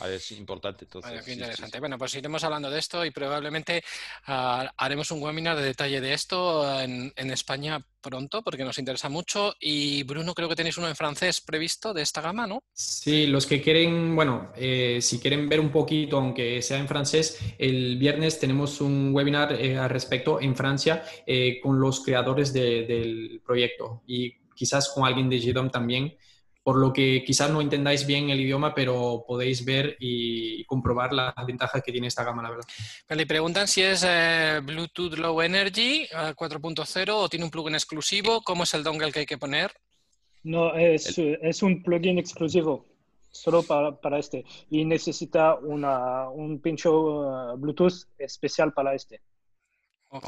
Es 0.07 0.31
importante 0.33 0.85
entonces. 0.85 1.27
interesante. 1.29 1.81
Bueno, 1.81 1.99
pues 1.99 2.15
iremos 2.15 2.45
hablando 2.45 2.71
de 2.71 2.79
esto 2.79 3.05
y 3.05 3.11
probablemente 3.11 3.83
ah, 4.27 4.73
haremos 4.77 5.11
un 5.11 5.21
webinar 5.21 5.57
de 5.57 5.65
detalle 5.65 6.01
de 6.01 6.13
esto 6.13 6.81
en, 6.81 7.13
España 7.17 7.85
pronto 8.01 8.43
porque 8.43 8.65
nos 8.65 8.79
interesa 8.79 9.09
mucho. 9.09 9.55
Y 9.61 10.05
Bruno, 10.05 10.35
creo 10.35 10.49
que 10.49 10.55
tenéis 10.55 10.79
uno 10.79 10.89
en 10.89 10.95
francés 10.95 11.41
previsto 11.41 11.93
de 11.93 12.03
esta 12.03 12.21
gama, 12.21 12.47
¿no? 12.47 12.63
Sí, 12.73 13.27
los 13.27 13.47
que 13.47 13.61
quieren, 13.61 14.15
bueno, 14.15 14.53
eh, 14.57 14.99
si 15.03 15.19
quieren 15.19 15.49
ver 15.49 15.61
un 15.61 15.71
poquito, 15.71 16.19
aunque 16.19 16.63
sea 16.63 16.79
en 16.79 16.89
francés, 16.89 17.39
el 17.59 17.99
viernes 17.99 18.39
tenemos 18.39 18.81
un 18.81 19.13
webinar 19.13 19.53
eh, 19.53 19.77
al 19.77 19.91
respecto 19.91 20.41
en 20.41 20.55
Francia 20.55 21.05
eh, 21.27 21.61
con 21.61 21.81
los 21.81 22.01
creadores 22.01 22.53
del 22.53 23.43
proyecto 23.45 24.03
y 24.07 24.33
quizás 24.55 24.89
con 24.91 25.05
alguien 25.05 25.29
de 25.29 25.39
GDOM 25.39 25.71
también 25.71 26.17
por 26.69 26.77
lo 26.77 26.93
que 26.93 27.25
quizás 27.25 27.51
no 27.51 27.63
entendáis 27.63 28.07
bien 28.07 28.29
el 28.29 28.43
idioma, 28.43 28.75
pero 28.75 29.25
podéis 29.27 29.65
ver 29.65 29.97
y 30.01 30.63
comprobar 30.65 31.15
las 31.15 31.35
ventajas 31.47 31.83
que 31.83 31.93
tiene 31.93 32.09
esta 32.09 32.25
gama, 32.25 32.43
la 32.43 32.51
verdad. 32.51 32.67
Le 33.09 33.27
preguntan 33.27 33.67
si 33.67 33.81
es 33.81 34.05
eh, 34.07 34.61
Bluetooth 34.63 35.15
Low 35.15 35.41
Energy 35.41 36.07
4.0 36.13 37.09
o 37.11 37.27
tiene 37.31 37.47
un 37.47 37.51
plugin 37.51 37.75
exclusivo, 37.75 38.43
¿cómo 38.43 38.65
es 38.65 38.75
el 38.75 38.85
dongle 38.85 39.11
que 39.11 39.21
hay 39.21 39.25
que 39.25 39.39
poner? 39.39 39.73
No, 40.43 40.75
es, 40.75 41.17
es 41.17 41.63
un 41.63 41.83
plugin 41.83 42.19
exclusivo 42.19 42.85
solo 43.31 43.63
para, 43.63 43.99
para, 43.99 44.19
este 44.19 44.45
y 44.69 44.85
necesita 44.85 45.55
una, 45.55 46.29
un 46.29 46.61
pincho 46.61 47.55
uh, 47.55 47.57
Bluetooth 47.57 48.09
especial 48.19 48.75
para 48.75 48.95
este. 48.95 49.23
Ok. 50.11 50.27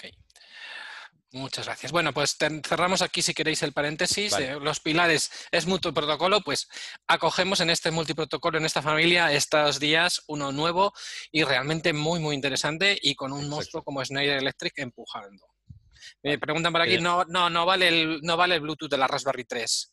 Muchas 1.33 1.67
gracias. 1.67 1.93
Bueno, 1.93 2.13
pues 2.13 2.37
cerramos 2.67 3.03
aquí 3.03 3.23
si 3.23 3.35
queréis 3.35 3.63
el 3.63 3.73
paréntesis. 3.73 4.33
Eh, 4.33 4.59
los 4.61 4.81
pilares 4.81 5.31
es 5.53 5.65
multiprotocolo, 5.65 6.41
pues 6.41 6.69
acogemos 7.07 7.61
en 7.61 7.71
este 7.71 7.93
multiprotocolo, 7.93 8.59
en 8.59 8.65
esta 8.65 8.83
familia, 8.83 9.33
estos 9.33 9.79
días 9.79 10.23
uno 10.27 10.51
nuevo 10.51 10.93
y 11.31 11.45
realmente 11.45 11.93
muy, 11.93 12.19
muy 12.19 12.35
interesante 12.35 12.99
y 13.01 13.15
con 13.15 13.33
un 13.33 13.49
monstruo 13.49 13.85
como 13.85 14.05
Schneider 14.05 14.39
Electric 14.39 14.77
empujando. 14.79 15.47
Me 16.23 16.37
preguntan 16.39 16.73
por 16.73 16.83
aquí, 16.83 16.99
no, 16.99 17.25
no, 17.27 17.49
no, 17.49 17.65
vale 17.65 17.89
el, 17.89 18.21
no 18.23 18.37
vale 18.37 18.57
el 18.57 18.61
Bluetooth 18.63 18.91
de 18.91 18.99
la 18.99 19.07
Raspberry 19.07 19.45
3. 19.45 19.93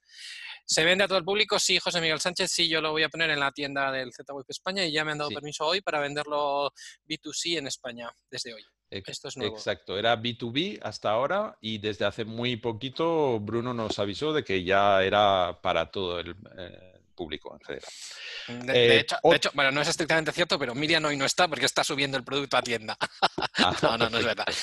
¿Se 0.66 0.84
vende 0.84 1.04
a 1.04 1.08
todo 1.08 1.20
el 1.20 1.24
público? 1.24 1.60
Sí, 1.60 1.78
José 1.78 2.02
Miguel 2.02 2.20
Sánchez, 2.20 2.52
sí, 2.52 2.68
yo 2.68 2.82
lo 2.82 2.92
voy 2.92 3.04
a 3.04 3.10
poner 3.10 3.30
en 3.30 3.40
la 3.40 3.52
tienda 3.52 3.92
del 3.92 4.12
Z-Web 4.12 4.46
España 4.50 4.84
y 4.84 4.92
ya 4.92 5.06
me 5.06 5.12
han 5.12 5.20
dado 5.20 5.30
permiso 5.30 5.66
hoy 5.66 5.82
para 5.82 6.00
venderlo 6.00 6.74
B2C 7.08 7.60
en 7.60 7.68
España 7.68 8.12
desde 8.30 8.56
hoy. 8.56 8.64
Esto 8.90 9.28
es 9.28 9.38
nuevo. 9.38 9.56
Exacto, 9.56 9.98
era 9.98 10.18
B2B 10.18 10.80
hasta 10.82 11.12
ahora 11.12 11.58
y 11.62 11.78
desde 11.80 12.06
hace 12.06 12.26
muy 12.26 12.56
poquito 12.56 13.40
Bruno 13.40 13.74
nos 13.74 14.00
avisó 14.00 14.34
de 14.34 14.44
que 14.44 14.64
ya 14.64 15.04
era 15.04 15.60
para 15.62 15.92
todo 15.92 16.20
el, 16.20 16.36
eh, 16.58 16.98
público 17.18 17.54
en 17.54 17.60
general. 17.66 17.90
De, 18.66 18.98
eh, 18.98 19.06
hecho, 19.34 19.50
bueno, 19.54 19.72
no 19.72 19.82
es 19.82 19.90
estrictamente 19.90 20.32
cierto, 20.32 20.58
pero 20.58 20.74
Miriam 20.76 21.04
hoy 21.04 21.18
no 21.18 21.26
está 21.26 21.48
porque 21.48 21.66
está 21.66 21.84
subiendo 21.84 22.18
el 22.18 22.24
producto 22.24 22.56
a 22.56 22.62
tienda. 22.62 22.96
Ah, 23.58 23.76
no, 23.82 23.98
no, 23.98 24.10
no 24.10 24.20
es 24.20 24.26
verdad. 24.26 24.46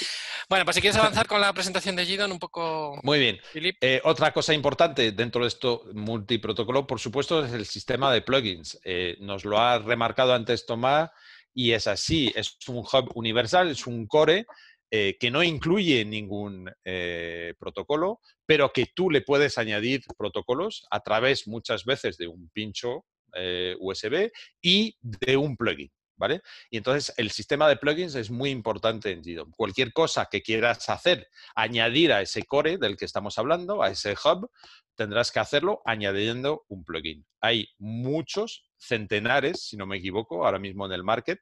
Bueno, 0.47 0.67
pues 0.67 0.75
si 0.75 0.83
quieres 0.83 0.99
avanzar 0.99 1.27
con 1.27 1.41
la 1.41 1.51
presentación 1.55 1.97
de 1.97 2.05
Gidon 2.05 2.31
un 2.31 2.39
poco. 2.39 3.01
Muy 3.03 3.19
bien. 3.19 3.41
Eh, 3.81 4.03
otra 4.05 4.31
cosa 4.31 4.53
importante 4.53 5.13
dentro 5.13 5.41
de 5.41 5.49
esto 5.49 5.85
multiprotocolo, 5.95 6.87
por 6.87 7.01
supuesto, 7.01 7.43
es 7.43 7.53
el 7.53 7.65
sistema 7.65 8.13
de 8.13 8.21
plugins. 8.21 8.79
Eh, 8.85 9.17
nos 9.21 9.47
lo 9.47 9.59
ha 9.59 9.79
remarcado 9.79 10.35
antes 10.35 10.67
Tomás 10.67 11.11
y 11.55 11.73
es 11.73 11.87
así. 11.87 12.33
Es 12.35 12.57
un 12.69 12.79
hub 12.79 13.13
universal, 13.15 13.71
es 13.71 13.87
un 13.87 14.07
core 14.07 14.47
eh, 14.91 15.17
que 15.19 15.31
no 15.31 15.43
incluye 15.43 16.05
ningún 16.05 16.71
eh, 16.85 17.55
protocolo, 17.59 18.21
pero 18.47 18.73
que 18.73 18.87
tú 18.95 19.11
le 19.11 19.23
puedes 19.23 19.59
añadir 19.59 20.03
protocolos 20.17 20.87
a 20.91 21.01
través 21.01 21.49
muchas 21.49 21.85
veces 21.85 22.17
de 22.17 22.29
un 22.29 22.49
pincho 22.51 23.05
eh, 23.35 23.75
USB 23.81 24.31
y 24.63 24.97
de 25.01 25.37
un 25.37 25.57
plugin. 25.57 25.91
¿Vale? 26.17 26.43
Y 26.71 26.77
entonces 26.77 27.13
el 27.17 27.33
sistema 27.33 27.69
de 27.69 27.77
plugins 27.77 28.15
es 28.15 28.31
muy 28.31 28.51
importante 28.51 29.11
en 29.11 29.21
GDOM. 29.21 29.51
Cualquier 29.51 29.93
cosa 29.93 30.29
que 30.31 30.43
quieras 30.43 30.89
hacer, 30.89 31.27
añadir 31.57 32.13
a 32.13 32.23
ese 32.23 32.45
core 32.45 32.79
del 32.79 32.97
que 32.97 33.05
estamos 33.05 33.37
hablando, 33.37 33.83
a 33.83 33.91
ese 33.91 34.13
hub, 34.13 34.49
tendrás 34.95 35.33
que 35.33 35.41
hacerlo 35.41 35.83
añadiendo 35.85 36.65
un 36.69 36.85
plugin. 36.85 37.27
Hay 37.41 37.69
muchos, 37.79 38.65
centenares, 38.87 39.63
si 39.69 39.77
no 39.77 39.87
me 39.87 39.97
equivoco, 39.97 40.45
ahora 40.45 40.59
mismo 40.59 40.87
en 40.87 40.93
el 40.93 41.05
market, 41.05 41.41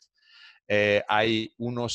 eh, 0.69 1.03
hay 1.09 1.53
unos 1.59 1.93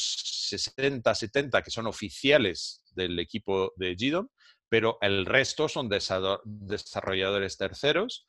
60, 0.49 1.15
70 1.15 1.61
que 1.61 1.71
son 1.71 1.87
oficiales 1.87 2.83
del 2.91 3.17
equipo 3.19 3.73
de 3.77 3.95
GDOM, 3.95 4.27
pero 4.69 4.97
el 5.01 5.25
resto 5.25 5.69
son 5.69 5.89
desarrolladores 5.89 7.57
terceros 7.57 8.25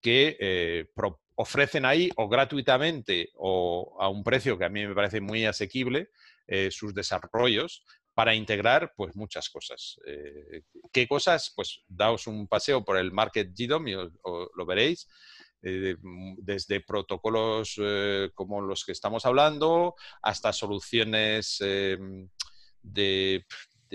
que 0.00 0.36
eh, 0.40 0.86
ofrecen 1.34 1.84
ahí 1.84 2.10
o 2.16 2.28
gratuitamente 2.28 3.30
o 3.36 3.96
a 4.00 4.08
un 4.08 4.24
precio 4.24 4.58
que 4.58 4.64
a 4.64 4.70
mí 4.70 4.86
me 4.86 4.94
parece 4.94 5.20
muy 5.20 5.44
asequible 5.44 6.08
eh, 6.46 6.70
sus 6.70 6.94
desarrollos 6.94 7.84
para 8.14 8.34
integrar 8.34 8.92
pues 8.96 9.14
muchas 9.14 9.48
cosas. 9.48 9.98
¿Qué 10.92 11.06
cosas? 11.06 11.52
Pues 11.54 11.82
daos 11.88 12.26
un 12.26 12.46
paseo 12.46 12.84
por 12.84 12.98
el 12.98 13.12
Market 13.12 13.52
GDOM 13.56 13.88
y 13.88 13.92
lo 13.92 14.66
veréis. 14.66 15.08
Eh, 15.62 15.96
mm, 16.00 16.38
desde 16.38 16.80
protocolos 16.80 17.78
eh, 17.80 18.30
como 18.34 18.60
los 18.60 18.84
que 18.84 18.90
estamos 18.90 19.24
hablando 19.24 19.94
hasta 20.20 20.52
soluciones 20.52 21.58
em, 21.60 22.28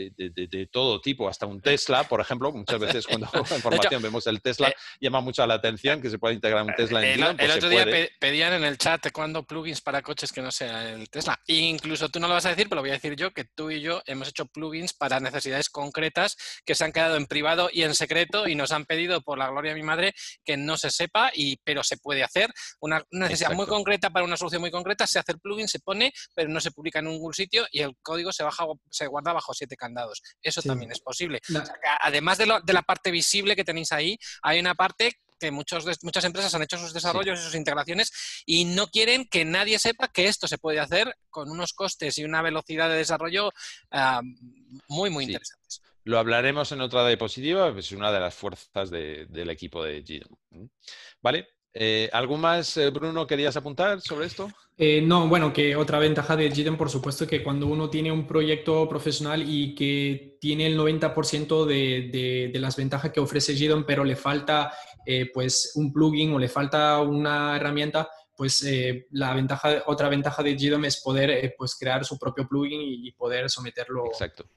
de 0.06 0.48
de, 0.48 0.68
todo 0.68 1.02
tipo, 1.02 1.28
hasta 1.28 1.45
un 1.45 1.62
Tesla, 1.62 2.04
por 2.04 2.22
ejemplo. 2.22 2.52
Muchas 2.52 2.80
veces 2.80 3.08
cuando 3.08 3.28
en 3.34 3.56
información 3.56 4.02
vemos 4.02 4.28
el 4.28 4.41
Tesla, 4.41 4.70
eh, 4.70 4.76
llama 5.00 5.22
mucho 5.22 5.45
la 5.45 5.56
atención 5.56 6.02
que 6.02 6.10
se 6.10 6.20
pueda 6.20 6.34
integrar 6.34 6.64
un 6.64 6.74
Tesla 6.76 7.06
en 7.06 7.24
El, 7.24 7.36
pues 7.36 7.50
el 7.50 7.58
otro 7.58 7.70
día 7.70 7.86
pedían 8.20 8.54
en 8.54 8.64
el 8.64 8.78
chat 8.78 9.12
cuando 9.12 9.43
plugins 9.43 9.82
para 9.82 10.02
coches 10.02 10.32
que 10.32 10.41
no 10.41 10.52
sea 10.52 10.89
el 10.89 11.10
Tesla. 11.10 11.39
incluso 11.48 12.10
tú 12.10 12.20
no 12.20 12.28
lo 12.28 12.34
vas 12.34 12.45
a 12.45 12.50
decir, 12.50 12.68
pero 12.70 12.78
lo 12.78 12.82
voy 12.82 12.91
a 12.91 12.93
decir 12.93 13.16
yo, 13.16 13.32
que 13.32 13.45
tú 13.45 13.72
y 13.72 13.82
yo 13.82 14.02
hemos 14.06 14.28
hecho 14.28 14.45
plugins 14.45 14.93
para 14.93 15.20
necesidades 15.20 15.70
concretas 15.70 16.38
que 16.66 16.76
se 16.76 16.84
han 16.84 16.91
quedado 16.91 17.16
en 17.18 17.26
privado 17.26 17.70
y 17.72 17.84
en 17.84 17.95
secreto 17.95 18.48
y 18.48 18.56
nos 18.56 18.72
han 18.72 18.86
pedido, 18.86 19.22
por 19.22 19.38
la 19.38 19.50
gloria 19.50 19.72
de 19.72 19.76
mi 19.76 19.84
madre, 19.84 20.14
que 20.43 20.58
no 20.58 20.78
se 20.78 20.91
sepa, 20.91 21.32
y, 21.34 21.58
pero 21.64 21.84
se 21.84 21.98
puede 21.98 22.24
hacer. 22.24 22.52
Una, 22.80 23.04
necesidad 23.12 23.52
muy 23.52 23.66
concreta 23.66 24.10
para 24.10 24.26
una 24.26 24.38
solución 24.38 24.62
muy 24.62 24.72
concreta, 24.72 25.08
se 25.08 25.20
hace 25.20 25.34
el 25.34 25.39
plugin, 25.39 25.68
se 25.68 25.80
pone, 25.80 26.14
pero 26.36 26.50
no 26.50 26.60
se 26.60 26.72
publica 26.72 27.00
en 27.00 27.06
ningún 27.06 27.34
sitio 27.34 27.66
y 27.72 27.82
el 27.82 27.95
código 28.02 28.32
se, 28.32 28.43
baja, 28.43 28.66
se 28.89 29.08
guarda 29.08 29.34
bajo 29.34 29.54
siete 29.54 29.76
candados. 29.88 30.21
Eso 30.41 30.61
también 30.61 30.91
es 30.91 30.99
posible. 30.99 31.39
además 32.01 32.38
de, 32.38 32.45
la 32.45 32.81
parte 32.81 33.11
visible 33.11 33.55
que 33.55 33.63
tenéis 33.63 33.91
ahí, 33.91 34.17
hay 34.41 34.59
una 34.59 34.75
parte 34.75 35.13
que 35.39 35.51
muchos 35.51 35.85
muchas 36.01 36.25
empresas 36.25 36.53
han 36.55 36.63
hecho 36.63 36.79
sus 36.79 36.93
desarrollos 36.93 37.39
y 37.39 37.43
sus 37.43 37.53
integraciones 37.53 38.11
y 38.45 38.65
no 38.65 38.88
quieren 38.88 39.27
que 39.29 39.45
nadie 39.45 39.77
sepa 39.77 40.07
que 40.07 40.25
esto 40.25 40.47
se 40.47 40.57
puede 40.57 40.79
hacer 40.79 41.15
con 41.29 41.51
unos 41.51 41.73
costes 41.73 42.17
y 42.17 42.23
una 42.23 42.41
velocidad 42.41 42.89
de 42.89 42.95
desarrollo 42.95 43.51
ah, 43.91 44.21
muy, 44.88 45.09
muy 45.11 45.25
interesantes. 45.25 45.81
Lo 46.05 46.17
hablaremos 46.17 46.71
en 46.71 46.81
otra 46.81 47.05
diapositiva, 47.07 47.77
es 47.77 47.91
una 47.91 48.11
de 48.11 48.19
las 48.19 48.33
fuerzas 48.33 48.89
del 48.89 49.49
equipo 49.49 49.83
de 49.83 50.01
GDOM. 50.01 50.69
¿Vale? 51.21 51.49
Eh, 51.80 52.09
¿Algo 52.11 52.38
más, 52.38 52.75
eh, 52.78 52.89
Bruno, 52.89 53.28
querías 53.28 53.55
apuntar 53.55 54.01
sobre 54.01 54.25
esto? 54.25 54.49
Eh, 54.80 54.99
no, 54.99 55.28
bueno, 55.28 55.53
que 55.53 55.75
otra 55.75 55.99
ventaja 55.99 56.36
de 56.36 56.49
GDEM, 56.49 56.75
por 56.75 56.89
supuesto, 56.89 57.28
que 57.28 57.43
cuando 57.43 57.67
uno 57.67 57.88
tiene 57.88 58.11
un 58.11 58.25
proyecto 58.25 58.89
profesional 58.89 59.47
y 59.47 59.75
que 59.75 60.39
tiene 60.41 60.65
el 60.65 60.75
90% 60.75 61.65
de, 61.65 62.49
de, 62.51 62.59
las 62.59 62.78
ventajas 62.78 63.11
que 63.11 63.19
ofrece 63.19 63.53
GDEM, 63.53 63.86
pero 63.86 64.03
le 64.03 64.15
falta 64.15 64.73
pues 65.34 65.71
un 65.75 65.93
plugin 65.93 66.34
o 66.34 66.39
le 66.39 66.49
falta 66.49 66.99
una 66.99 67.55
herramienta, 67.55 68.09
pues 68.36 68.65
la 69.11 69.34
ventaja, 69.36 69.84
otra 69.86 70.09
ventaja 70.09 70.41
de 70.43 70.55
GDEM 70.55 70.86
es 70.86 70.99
poder 71.01 71.53
pues 71.57 71.75
crear 71.75 72.03
su 72.03 72.17
propio 72.17 72.47
plugin 72.47 72.82
y 72.82 73.11
poder 73.11 73.49
someterlo. 73.51 74.07
Exacto. 74.07 74.49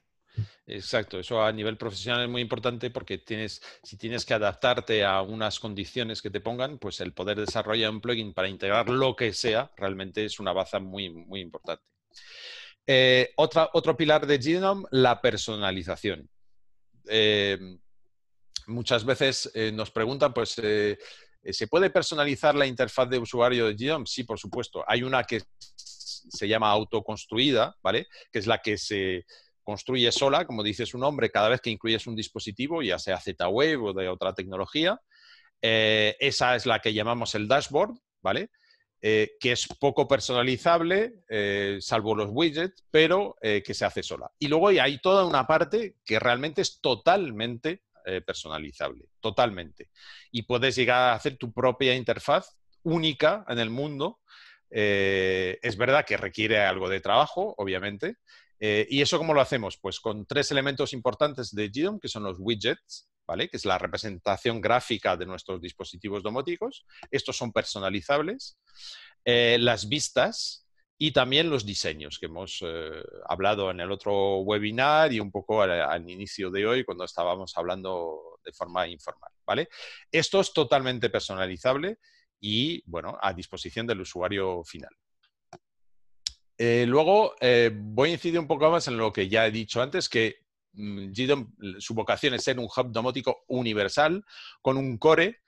Exacto, 0.67 1.19
eso 1.19 1.43
a 1.43 1.51
nivel 1.51 1.75
profesional 1.75 2.23
es 2.23 2.29
muy 2.29 2.41
importante 2.41 2.91
porque 2.91 3.17
tienes, 3.17 3.61
si 3.83 3.97
tienes 3.97 4.25
que 4.25 4.35
adaptarte 4.35 5.03
a 5.03 5.21
unas 5.21 5.59
condiciones 5.59 6.21
que 6.21 6.29
te 6.29 6.39
pongan, 6.39 6.77
pues 6.77 7.01
el 7.01 7.13
poder 7.13 7.39
desarrollar 7.39 7.89
un 7.89 7.99
plugin 7.99 8.33
para 8.33 8.47
integrar 8.47 8.89
lo 8.89 9.15
que 9.15 9.33
sea 9.33 9.71
realmente 9.75 10.23
es 10.23 10.39
una 10.39 10.53
baza 10.53 10.79
muy, 10.79 11.09
muy 11.09 11.41
importante. 11.41 11.83
Eh, 12.85 13.33
otro 13.35 13.97
pilar 13.97 14.25
de 14.25 14.39
Genome, 14.39 14.85
la 14.91 15.19
personalización. 15.19 16.29
Eh, 17.07 17.57
muchas 18.67 19.03
veces 19.03 19.51
eh, 19.55 19.71
nos 19.71 19.89
preguntan, 19.91 20.33
pues, 20.33 20.51
¿se 20.51 21.67
puede 21.69 21.89
personalizar 21.89 22.53
la 22.53 22.67
interfaz 22.67 23.09
de 23.09 23.17
usuario 23.17 23.67
de 23.67 23.75
Genome? 23.75 24.05
Sí, 24.05 24.23
por 24.23 24.39
supuesto. 24.39 24.83
Hay 24.87 25.01
una 25.03 25.23
que 25.23 25.41
se 25.57 26.47
llama 26.47 26.69
autoconstruida, 26.69 27.75
¿vale? 27.81 28.07
Que 28.31 28.39
es 28.39 28.47
la 28.47 28.59
que 28.59 28.77
se 28.77 29.25
construye 29.63 30.11
sola, 30.11 30.45
como 30.45 30.63
dice 30.63 30.85
su 30.85 30.97
nombre, 30.97 31.31
cada 31.31 31.49
vez 31.49 31.61
que 31.61 31.69
incluyes 31.69 32.07
un 32.07 32.15
dispositivo, 32.15 32.81
ya 32.81 32.99
sea 32.99 33.19
Z-Wave 33.19 33.77
o 33.77 33.93
de 33.93 34.09
otra 34.09 34.33
tecnología. 34.33 34.99
Eh, 35.61 36.15
esa 36.19 36.55
es 36.55 36.65
la 36.65 36.79
que 36.79 36.93
llamamos 36.93 37.35
el 37.35 37.47
dashboard, 37.47 37.93
¿vale? 38.21 38.49
Eh, 39.01 39.31
que 39.39 39.51
es 39.53 39.67
poco 39.79 40.07
personalizable, 40.07 41.23
eh, 41.29 41.77
salvo 41.81 42.15
los 42.15 42.29
widgets, 42.31 42.83
pero 42.91 43.35
que 43.41 43.73
se 43.73 43.85
hace 43.85 44.03
sola. 44.03 44.29
Y 44.37 44.47
luego 44.47 44.67
hay 44.67 44.99
toda 44.99 45.25
una 45.25 45.47
parte 45.47 45.95
que 46.05 46.19
realmente 46.19 46.61
es 46.61 46.79
totalmente 46.81 47.83
personalizable, 48.25 49.05
totalmente. 49.19 49.89
Y 50.31 50.41
puedes 50.43 50.75
llegar 50.75 50.97
a 50.97 51.13
hacer 51.13 51.37
tu 51.37 51.53
propia 51.53 51.95
interfaz 51.95 52.57
única 52.81 53.45
en 53.47 53.59
el 53.59 53.69
mundo. 53.69 54.19
es 54.69 55.77
verdad 55.77 56.05
que 56.05 56.17
requiere 56.17 56.59
algo 56.59 56.89
de 56.89 57.01
trabajo, 57.01 57.53
obviamente, 57.57 58.17
eh, 58.63 58.85
¿Y 58.91 59.01
eso 59.01 59.17
cómo 59.17 59.33
lo 59.33 59.41
hacemos? 59.41 59.79
Pues 59.79 59.99
con 59.99 60.27
tres 60.27 60.51
elementos 60.51 60.93
importantes 60.93 61.49
de 61.49 61.69
GDOM, 61.69 61.99
que 61.99 62.07
son 62.07 62.21
los 62.21 62.37
widgets, 62.39 63.09
¿vale? 63.25 63.49
que 63.49 63.57
es 63.57 63.65
la 63.65 63.79
representación 63.79 64.61
gráfica 64.61 65.17
de 65.17 65.25
nuestros 65.25 65.59
dispositivos 65.59 66.21
domóticos. 66.21 66.85
Estos 67.09 67.35
son 67.35 67.51
personalizables. 67.51 68.59
Eh, 69.25 69.57
las 69.59 69.89
vistas 69.89 70.67
y 70.95 71.11
también 71.11 71.49
los 71.49 71.65
diseños, 71.65 72.19
que 72.19 72.27
hemos 72.27 72.59
eh, 72.61 73.03
hablado 73.27 73.71
en 73.71 73.79
el 73.79 73.91
otro 73.91 74.41
webinar 74.41 75.11
y 75.11 75.19
un 75.19 75.31
poco 75.31 75.63
al, 75.63 76.07
inicio 76.07 76.51
de 76.51 76.67
hoy, 76.67 76.85
cuando 76.85 77.05
estábamos 77.05 77.57
hablando 77.57 78.39
de 78.45 78.53
forma 78.53 78.87
informal. 78.87 79.31
¿vale? 79.43 79.69
Esto 80.11 80.39
es 80.39 80.53
totalmente 80.53 81.09
personalizable 81.09 81.97
y, 82.39 82.83
bueno, 82.85 83.17
a 83.19 83.33
disposición 83.33 83.87
del 83.87 84.01
usuario 84.01 84.63
final. 84.63 84.91
Eh, 86.63 86.85
luego, 86.85 87.33
eh, 87.41 87.71
voy 87.73 88.09
a 88.09 88.13
incidir 88.13 88.39
un 88.39 88.45
poco 88.45 88.69
más 88.69 88.87
en 88.87 88.95
lo 88.95 89.11
que 89.11 89.27
ya 89.27 89.47
he 89.47 89.51
dicho 89.51 89.81
antes, 89.81 90.07
que 90.07 90.41
mm, 90.73 91.11
GDOM, 91.11 91.51
su 91.79 91.95
vocación 91.95 92.35
es 92.35 92.43
ser 92.43 92.59
un 92.59 92.65
hub 92.65 92.91
domótico 92.91 93.45
universal 93.47 94.23
con 94.61 94.77
un 94.77 94.99
core 94.99 95.41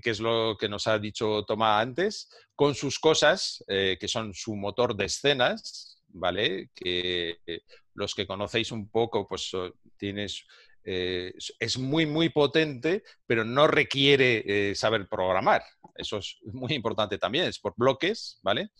que 0.00 0.10
es 0.10 0.20
lo 0.20 0.56
que 0.56 0.68
nos 0.68 0.86
ha 0.86 0.98
dicho 1.00 1.44
Tomás 1.44 1.82
antes, 1.82 2.28
con 2.54 2.76
sus 2.76 3.00
cosas, 3.00 3.64
eh, 3.66 3.96
que 3.98 4.06
son 4.06 4.32
su 4.32 4.54
motor 4.54 4.94
de 4.94 5.06
escenas, 5.06 6.00
¿vale? 6.08 6.70
Que 6.72 7.38
eh, 7.44 7.62
los 7.94 8.14
que 8.14 8.26
conocéis 8.26 8.70
un 8.70 8.88
poco, 8.88 9.26
pues 9.26 9.50
tienes... 9.96 10.44
Eh, 10.84 11.34
es 11.58 11.78
muy, 11.78 12.06
muy 12.06 12.28
potente, 12.28 13.02
pero 13.26 13.44
no 13.44 13.66
requiere 13.66 14.74
saber 14.74 15.08
programar. 15.08 15.62
Eso 15.94 16.18
es 16.18 16.38
muy 16.44 16.72
importante 16.72 17.18
también, 17.18 17.46
es 17.46 17.58
por 17.58 17.74
bloques, 17.76 18.38
¿vale? 18.42 18.70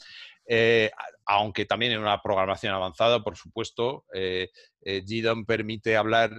Eh, 0.53 0.91
aunque 1.27 1.65
también 1.65 1.93
en 1.93 2.01
una 2.01 2.21
programación 2.21 2.75
avanzada, 2.75 3.23
por 3.23 3.37
supuesto, 3.37 4.05
eh, 4.13 4.49
eh 4.81 5.01
GDOM 5.07 5.47
permite 5.47 5.97
hablar 5.97 6.33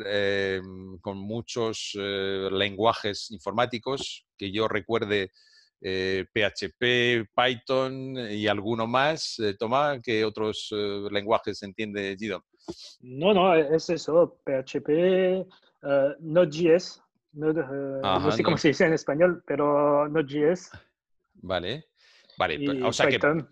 con 1.00 1.18
muchos 1.18 1.94
lenguajes 1.96 3.32
informáticos 3.32 4.26
que 4.38 4.52
yo 4.52 4.68
recuerde 4.68 5.32
PHP, 5.80 7.30
Python 7.34 8.18
y 8.30 8.48
alguno 8.48 8.86
más. 8.86 9.38
Toma, 9.58 10.02
¿qué 10.04 10.26
otros 10.26 10.70
lenguajes 11.10 11.64
entiende 11.64 12.18
GDOM? 12.20 12.42
No, 13.00 13.34
no, 13.34 13.56
es 13.56 13.90
eso, 13.90 14.42
PHP, 14.44 15.48
Node.js, 16.20 17.02
no 17.32 18.32
sé 18.32 18.44
cómo 18.44 18.58
se 18.58 18.68
dice 18.68 18.88
en 18.88 18.94
español, 18.94 19.42
pero 19.48 20.10
Node.js. 20.10 20.70
Vale, 21.36 21.86
vale, 22.38 22.60
pues, 22.60 22.84
o 22.84 22.92
sea 22.92 23.08
Python 23.08 23.48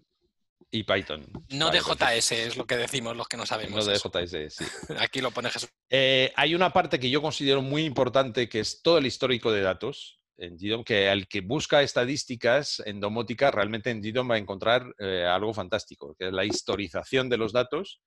y 0.72 0.84
Python. 0.84 1.26
No 1.50 1.72
de 1.72 1.80
JS, 1.80 2.32
es 2.32 2.58
lo 2.58 2.66
que 2.66 2.78
decimos 2.78 3.16
los 3.16 3.28
que 3.28 3.38
no 3.38 3.46
sabemos. 3.46 3.86
No 3.86 3.92
de 3.92 3.98
JS, 3.98 4.54
sí. 4.56 4.66
Aquí 5.00 5.22
lo 5.22 5.32
pone 5.32 5.50
Jesús. 5.50 5.70
Eh, 5.90 6.32
hay 6.36 6.56
una 6.56 6.72
parte 6.72 7.00
que 7.00 7.10
yo 7.10 7.22
considero 7.22 7.62
muy 7.62 7.84
importante, 7.84 8.48
que 8.48 8.60
es 8.60 8.82
todo 8.82 8.98
el 8.98 9.06
histórico 9.06 9.52
de 9.52 9.62
datos 9.62 10.20
en 10.38 10.58
GDOM, 10.58 10.84
que 10.84 11.10
al 11.10 11.28
que 11.28 11.42
busca 11.42 11.82
estadísticas 11.82 12.82
en 12.86 13.00
domótica, 13.00 13.52
realmente 13.52 13.90
en 13.90 14.02
GDOM 14.02 14.32
va 14.32 14.36
a 14.36 14.40
encontrar 14.40 14.96
eh, 15.00 15.26
algo 15.26 15.54
fantástico, 15.54 16.16
que 16.18 16.28
es 16.28 16.34
la 16.34 16.46
historización 16.46 17.30
de 17.30 17.38
los 17.38 17.52
datos 17.52 18.02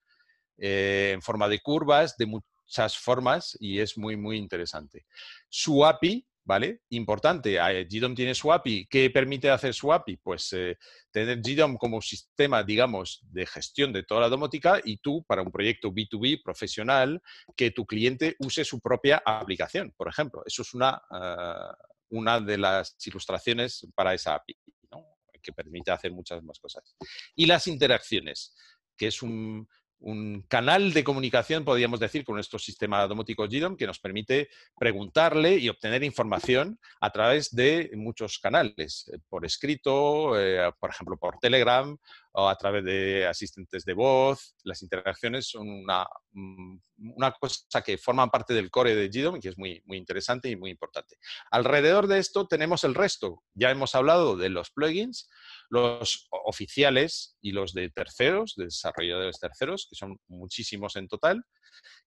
eh, 0.59 1.11
en 1.15 1.23
forma 1.23 1.49
de 1.49 1.61
curvas, 1.61 2.17
de 2.17 2.27
muchas 2.27 2.97
formas, 2.97 3.57
y 3.61 3.81
es 3.81 3.99
muy, 3.99 4.17
muy 4.17 4.39
interesante. 4.39 5.05
Su 5.49 5.85
API 5.85 6.27
¿vale? 6.45 6.83
Importante, 6.91 7.57
eh, 7.57 7.87
GDOM 7.89 8.15
tiene 8.15 8.35
su 8.35 8.53
API. 8.53 8.87
¿Qué 8.87 9.11
permite 9.11 9.51
hacer 9.51 9.75
su 9.75 9.93
API? 9.93 10.17
Pues 10.17 10.53
eh, 10.53 10.77
tener 11.11 11.41
GDOM 11.41 11.77
como 11.77 12.01
sistema, 12.01 12.63
digamos, 12.63 13.21
de 13.23 13.47
gestión 13.47 13.93
de 13.93 14.03
toda 14.03 14.23
la 14.23 14.29
domótica 14.29 14.81
y 14.85 14.99
tú, 14.99 15.25
para 15.25 15.43
un 15.43 15.53
proyecto 15.53 15.91
B2B 15.91 16.43
profesional, 16.43 17.23
que 17.57 17.71
tu 17.71 17.87
cliente 17.87 18.37
use 18.39 18.65
su 18.65 18.81
propia 18.81 19.23
aplicación, 19.25 19.93
por 19.97 20.09
ejemplo. 20.09 20.43
Eso 20.45 20.63
es 20.63 20.75
una, 20.75 21.01
ah, 21.11 21.77
una 22.11 22.41
de 22.41 22.59
las 22.59 22.97
ilustraciones 23.07 23.87
para 23.95 24.15
esa 24.15 24.35
API, 24.35 24.57
que 25.43 25.53
permite 25.53 25.91
hacer 25.91 26.13
muchas 26.13 26.43
más 26.43 26.61
cosas. 26.61 26.95
Y 27.35 27.47
las 27.47 27.67
interacciones, 27.67 28.55
que 28.97 29.09
es 29.09 29.23
un, 29.23 29.69
un 30.03 30.43
canal 30.49 30.93
de 30.93 31.05
comunicación, 31.05 31.65
podríamos 31.65 32.01
decir, 32.01 32.25
con 32.25 32.35
nuestro 32.35 32.59
sistema 32.59 33.07
domótico 33.07 33.47
GDOM 33.49 33.77
que 33.77 33.87
nos 33.87 33.99
permite 33.99 34.49
preguntarle 34.79 35.57
y 35.57 35.69
obtener 35.69 36.03
información 36.03 36.79
a 37.01 37.11
través 37.11 37.55
de 37.55 37.91
muchos 37.95 38.39
canales, 38.39 39.11
eh, 39.13 39.19
por 39.29 39.45
escrito, 39.45 40.39
eh, 40.39 40.73
por 40.79 40.91
ejemplo, 40.91 41.17
por 41.17 41.39
Telegram 41.39 41.97
a 42.35 42.57
través 42.57 42.85
de 42.85 43.27
asistentes 43.27 43.85
de 43.85 43.95
voz. 43.95 44.55
Las 44.65 44.83
interacciones 44.83 45.49
son 45.49 45.69
una, 45.69 46.07
mm, 46.33 46.79
una 47.15 47.33
cosa 47.33 47.83
que 47.83 47.99
forman 47.99 48.31
parte 48.31 48.55
del 48.55 48.71
core 48.71 48.95
de 48.95 49.09
GDOM 49.09 49.41
que 49.41 49.49
es 49.49 49.59
muy, 49.59 49.83
muy 49.85 49.99
interesante 49.99 50.49
y 50.49 50.57
muy 50.57 50.71
importante. 50.71 51.17
Alrededor 51.51 52.07
de 52.07 52.19
esto 52.19 52.47
tenemos 52.47 52.85
el 52.85 52.95
resto. 52.95 53.43
Ya 53.55 53.71
hemos 53.71 53.95
hablado 53.95 54.37
de 54.37 54.49
los 54.49 54.71
plugins, 54.71 55.29
los 55.69 56.29
oficiales 56.45 57.37
y 57.41 57.53
los 57.53 57.73
de 57.73 57.91
terceros, 57.91 58.55
de 58.57 58.65
desarrolladores 58.65 59.39
terceros, 59.39 59.87
que 59.89 59.97
son 59.97 60.19
muchísimos 60.29 60.97
en 60.97 61.09
total, 61.09 61.45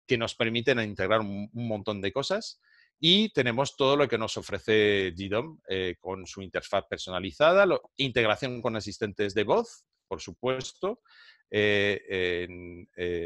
que 0.07 0.17
nos 0.17 0.36
permiten 0.36 0.80
integrar 0.80 1.21
un, 1.21 1.49
montón 1.53 2.01
de 2.01 2.11
cosas. 2.11 2.61
Y 2.99 3.30
tenemos 3.34 3.76
todo 3.76 3.97
lo 3.97 4.07
que 4.07 4.17
nos 4.17 4.38
ofrece 4.38 5.13
GDOM 5.17 5.59
eh, 5.67 5.95
con 5.99 6.26
su 6.26 6.41
interfaz 6.41 6.86
personalizada, 6.89 7.67
integración 7.97 8.61
con 8.61 8.76
asistentes 8.78 9.34
de 9.34 9.43
voz, 9.43 9.84
por 10.07 10.21
supuesto, 10.21 11.01
eh, 11.51 12.47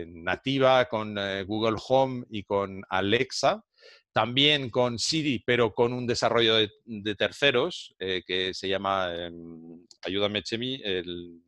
nativa 0.07 0.85
con 0.85 1.17
eh, 1.17 1.43
Google 1.43 1.77
Home 1.87 2.25
y 2.29 2.43
con 2.43 2.83
Alexa, 2.89 3.63
también 4.11 4.69
con 4.69 4.99
Siri, 4.99 5.41
pero 5.45 5.73
con 5.73 5.93
un 5.93 6.05
desarrollo 6.05 6.55
de, 6.55 7.15
terceros 7.15 7.95
que 7.97 8.53
se 8.53 8.67
llama, 8.67 9.13
em, 9.15 9.85
ayúdame 10.01 10.43
Chemi, 10.43 10.81
el... 10.83 11.41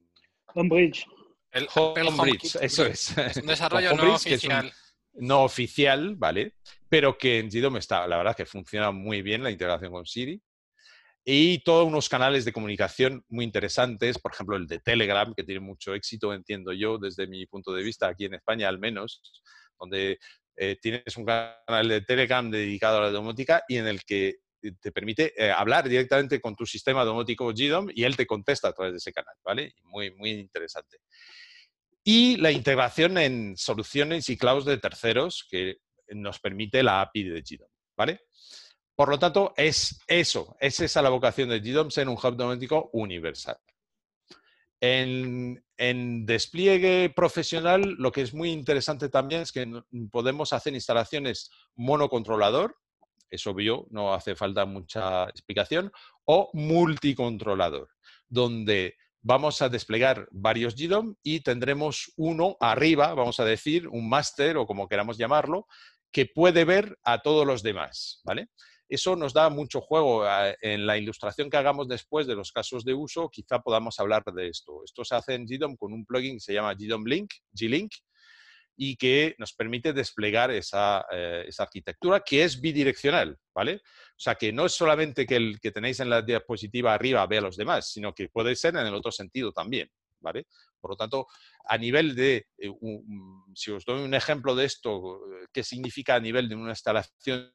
Homebridge. 0.54 1.06
El 1.52 1.68
Homebridge, 1.76 2.56
eso 2.62 2.86
es. 2.86 3.14
un 3.42 3.48
desarrollo 3.48 3.94
no 3.94 4.14
oficial. 4.16 4.72
no 5.14 5.44
oficial, 5.44 6.16
¿vale? 6.16 6.56
Pero 6.88 7.18
que 7.18 7.40
en 7.40 7.50
GDOM 7.50 7.78
está, 7.78 8.08
la 8.08 8.18
verdad 8.18 8.36
que 8.36 8.46
funciona 8.46 8.92
muy 8.92 9.22
bien 9.22 9.44
la 9.44 9.52
integración 9.52 9.92
con 9.92 10.06
Siri. 10.06 10.42
Y 11.24 11.60
todos 11.60 11.86
unos 11.86 12.10
canales 12.10 12.46
de 12.46 12.54
comunicación 12.54 13.24
muy 13.30 13.46
interesantes, 13.46 14.18
por 14.18 14.34
ejemplo 14.34 14.58
el 14.58 14.68
de 14.68 14.80
Telegram, 14.80 15.34
que 15.36 15.44
tiene 15.44 15.60
mucho 15.62 15.94
éxito, 15.94 16.34
entiendo 16.34 16.74
yo, 16.74 16.98
desde 16.98 17.28
mi 17.28 17.46
punto 17.46 17.74
de 17.74 17.84
vista, 17.84 18.08
aquí 18.08 18.26
en 18.26 18.34
España 18.34 18.68
al 18.68 18.80
menos, 18.80 19.22
donde 19.80 20.18
eh, 20.56 20.78
tienes 20.82 21.16
un 21.18 21.26
canal 21.26 21.88
de 21.88 22.02
Telegram 22.02 22.50
dedicado 22.50 22.98
a 22.98 23.02
la 23.02 23.12
domótica 23.12 23.64
y 23.68 23.78
en 23.78 23.88
el 23.88 24.04
que 24.04 24.38
te 24.80 24.92
permite 24.92 25.34
eh, 25.36 25.52
hablar 25.52 25.88
directamente 25.90 26.40
con 26.40 26.56
tu 26.56 26.66
sistema 26.66 27.04
domótico 27.04 27.52
GDOM 27.52 27.90
y 27.94 28.04
él 28.04 28.16
te 28.16 28.28
contesta 28.28 28.68
a 28.70 28.74
través 28.74 28.94
de 28.94 28.98
ese 28.98 29.12
canal, 29.12 29.34
¿vale? 29.44 29.74
Muy, 29.84 30.12
muy 30.16 30.32
interesante. 30.32 30.98
Y 32.04 32.38
la 32.38 32.52
integración 32.52 33.18
en 33.18 33.58
soluciones 33.58 34.30
y 34.30 34.38
clouds 34.38 34.66
de 34.66 34.78
terceros 34.78 35.48
que 35.50 35.78
nos 36.10 36.40
permite 36.40 36.84
la 36.84 37.02
API 37.02 37.24
de 37.24 37.42
GDOM, 37.42 37.70
¿vale? 37.96 38.22
Por 39.02 39.10
lo 39.10 39.18
tanto, 39.18 39.52
es 39.58 40.00
eso, 40.06 40.56
es 40.60 40.80
esa 40.80 41.02
la 41.02 41.10
vocación 41.10 41.50
de 41.50 41.60
GDOM, 41.60 41.90
ser 41.90 42.08
un 42.08 42.20
hub 42.22 42.36
domótico 42.36 42.92
universal. 42.94 43.58
En, 44.80 45.66
en, 45.76 46.28
despliegue 46.28 47.10
profesional, 47.10 47.96
lo 47.98 48.12
que 48.12 48.22
es 48.22 48.32
muy 48.32 48.52
interesante 48.52 49.10
también 49.10 49.42
es 49.42 49.52
que 49.52 49.68
podemos 50.12 50.54
hacer 50.54 50.76
instalaciones 50.76 51.50
monocontrolador, 51.74 52.78
es 53.32 53.48
obvio, 53.48 53.88
no 53.90 54.14
hace 54.14 54.36
falta 54.36 54.66
mucha 54.66 55.24
explicación, 55.30 55.92
o 56.26 56.52
multicontrolador, 56.54 57.90
donde 58.30 58.98
vamos 59.24 59.64
a 59.64 59.70
desplegar 59.70 60.28
varios 60.30 60.76
GDOM 60.76 61.16
y 61.24 61.40
tendremos 61.40 62.14
uno 62.18 62.56
arriba, 62.60 63.16
vamos 63.16 63.40
a 63.40 63.46
decir, 63.46 63.88
un 63.88 64.08
máster 64.08 64.58
o 64.58 64.68
como 64.68 64.88
queramos 64.88 65.18
llamarlo, 65.18 65.66
que 66.12 66.28
puede 66.28 66.66
ver 66.66 67.00
a 67.04 67.24
todos 67.24 67.48
los 67.48 67.64
demás, 67.64 68.22
¿vale? 68.24 68.50
Eso 68.92 69.16
nos 69.16 69.32
da 69.32 69.50
mucho 69.50 69.80
juego. 69.80 70.28
Eh, 70.28 70.58
en 70.62 70.86
la 70.86 70.98
ilustración 70.98 71.50
que 71.50 71.56
hagamos 71.56 71.88
después 71.88 72.28
de 72.28 72.36
los 72.36 72.52
casos 72.52 72.84
de 72.84 72.94
uso, 72.94 73.30
quizá 73.30 73.60
podamos 73.62 73.98
hablar 74.02 74.22
de 74.26 74.50
esto. 74.50 74.84
Esto 74.84 75.06
se 75.06 75.16
hace 75.16 75.34
en 75.36 75.46
GDOM 75.46 75.78
con 75.78 75.94
un 75.94 76.06
plugin 76.06 76.36
que 76.36 76.42
se 76.42 76.54
llama 76.54 76.74
GDOM 76.74 77.06
Link, 77.06 77.32
G-Link, 77.56 77.94
y 78.76 78.98
que 78.98 79.34
nos 79.38 79.54
permite 79.54 79.94
desplegar 79.94 80.52
eh, 80.52 80.58
esa, 80.58 81.06
arquitectura 81.58 82.20
que 82.20 82.44
es 82.44 82.60
bidireccional, 82.60 83.38
¿vale? 83.56 83.76
O 83.76 84.20
sea, 84.20 84.36
que 84.36 84.52
no 84.52 84.66
es 84.66 84.74
solamente 84.74 85.26
que 85.26 85.38
el 85.38 85.62
que 85.62 85.72
tenéis 85.72 86.02
en 86.02 86.10
la 86.10 86.22
diapositiva 86.22 86.94
arriba 86.94 87.26
vea 87.28 87.40
a 87.40 87.44
los 87.44 87.56
demás, 87.56 87.94
sino 87.94 88.14
que 88.14 88.28
puede 88.28 88.58
ser 88.58 88.76
en 88.76 88.88
el 88.88 88.94
otro 88.94 89.14
sentido 89.14 89.54
también, 89.54 89.90
¿vale? 90.20 90.48
Por 90.82 90.92
lo 90.92 90.98
tanto, 90.98 91.28
a 91.64 91.78
nivel 91.78 92.14
de, 92.14 92.48
eh, 92.58 92.74
si 93.56 93.72
os 93.72 93.86
doy 93.86 94.04
un 94.04 94.16
ejemplo 94.16 94.54
de 94.54 94.66
esto, 94.66 95.22
¿qué 95.54 95.64
significa 95.64 96.16
a 96.16 96.20
nivel 96.20 96.50
de 96.50 96.56
una 96.56 96.72
instalación, 96.72 97.54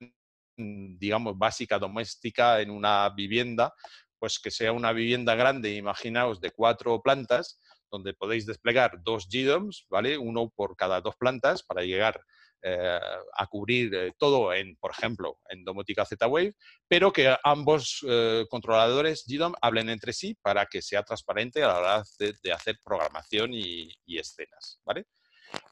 digamos, 0.57 1.37
básica, 1.39 1.79
doméstica 1.79 2.61
en 2.61 2.71
una 2.71 3.09
vivienda? 3.11 3.75
Pues 4.19 4.39
que 4.39 4.51
sea 4.51 4.73
una 4.73 4.93
vivienda 4.93 5.35
grande, 5.35 5.75
imaginaos, 5.75 6.41
de 6.41 6.51
cuatro 6.51 7.03
plantas, 7.03 7.61
donde 7.91 8.15
podéis 8.15 8.47
desplegar 8.47 9.03
dos 9.03 9.29
GDOMs, 9.29 9.87
¿vale? 9.91 10.19
Uno 10.19 10.51
por 10.55 10.77
cada 10.77 11.01
dos 11.01 11.17
plantas 11.17 11.63
para 11.63 11.83
llegar 11.83 12.21
eh, 12.63 12.99
a 13.35 13.47
cubrir 13.47 13.95
eh, 13.95 14.13
todo 14.19 14.53
en, 14.53 14.77
por 14.77 14.91
ejemplo, 14.91 15.39
en 15.49 15.63
domótica 15.63 16.05
Z-Wave, 16.05 16.55
pero 16.89 17.13
que 17.13 17.37
ambos 17.45 18.05
eh, 18.09 18.45
controladores 18.49 19.25
GDOM 19.29 19.53
hablen 19.61 19.89
entre 19.91 20.13
sí 20.13 20.37
para 20.43 20.67
que 20.67 20.83
sea 20.83 21.05
transparente 21.05 21.63
a 21.63 21.69
la 21.69 21.79
hora 21.79 22.03
de, 22.19 22.53
hacer 22.53 22.81
programación 22.83 23.53
y, 23.53 23.95
escenas, 24.07 24.81
¿vale? 24.85 25.05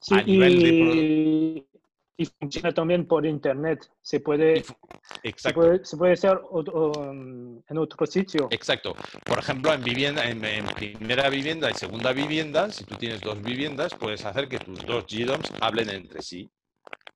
Sí, 0.01 0.15
y, 0.27 1.67
Y 2.17 2.27
funciona 2.27 2.73
también 2.73 3.07
por 3.07 3.27
internet. 3.27 3.91
Se 4.01 4.21
puede, 4.21 4.63
se 5.37 5.53
puede, 5.53 5.85
se 5.85 5.97
puede 5.97 6.13
hacer 6.13 6.41
otro- 6.51 6.93
um, 6.93 7.61
en 7.69 7.79
otro 7.79 8.07
sitio. 8.07 8.47
Exacto. 8.53 8.95
Por 9.25 9.39
ejemplo, 9.41 9.73
en 9.73 9.83
vivienda, 9.83 10.25
en, 10.25 10.45
en 10.45 10.65
primera 10.67 11.29
vivienda 11.29 11.71
y 11.71 11.75
segunda 11.75 12.13
vivienda, 12.13 12.71
si 12.71 12.85
tú 12.85 12.95
tienes 12.95 13.21
dos 13.21 13.43
viviendas, 13.43 13.95
puedes 13.95 14.25
hacer 14.25 14.49
que 14.49 14.59
tus 14.59 14.85
dos 14.87 15.05
GDOMs 15.07 15.53
hablen 15.61 15.91
entre 15.91 16.23
sí, 16.23 16.49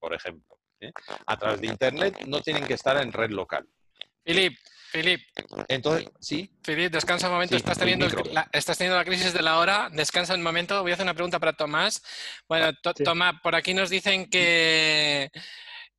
por 0.01 0.15
ejemplo. 0.15 0.59
¿eh? 0.81 0.91
A 1.27 1.37
través 1.37 1.61
de 1.61 1.69
internet 1.69 2.25
no 2.27 2.41
tienen 2.41 2.65
que 2.65 2.75
estar 2.75 3.01
en 3.01 3.13
red 3.13 3.31
local. 3.31 3.69
Filip, 4.29 4.59
Filip, 4.91 5.21
Entonces, 5.69 6.09
sí, 6.21 6.51
Filip, 6.63 6.93
descansa 6.93 7.29
un 7.29 7.35
momento. 7.35 7.55
Sí, 7.55 7.57
estás, 7.59 7.79
teniendo, 7.79 8.07
la, 8.33 8.49
estás 8.53 8.77
teniendo 8.77 8.97
la 8.99 9.05
crisis 9.05 9.33
de 9.33 9.43
la 9.43 9.59
hora. 9.59 9.89
Descansa 9.93 10.35
un 10.35 10.43
momento. 10.43 10.83
Voy 10.83 10.91
a 10.91 10.95
hacer 10.95 11.05
una 11.05 11.15
pregunta 11.15 11.39
para 11.39 11.55
Tomás. 11.55 12.03
Bueno, 12.49 12.73
To- 12.83 12.93
Sí. 12.97 13.05
Tomás, 13.05 13.35
por 13.43 13.55
aquí 13.55 13.73
nos 13.75 13.89
dicen 13.91 14.29
que, 14.29 15.31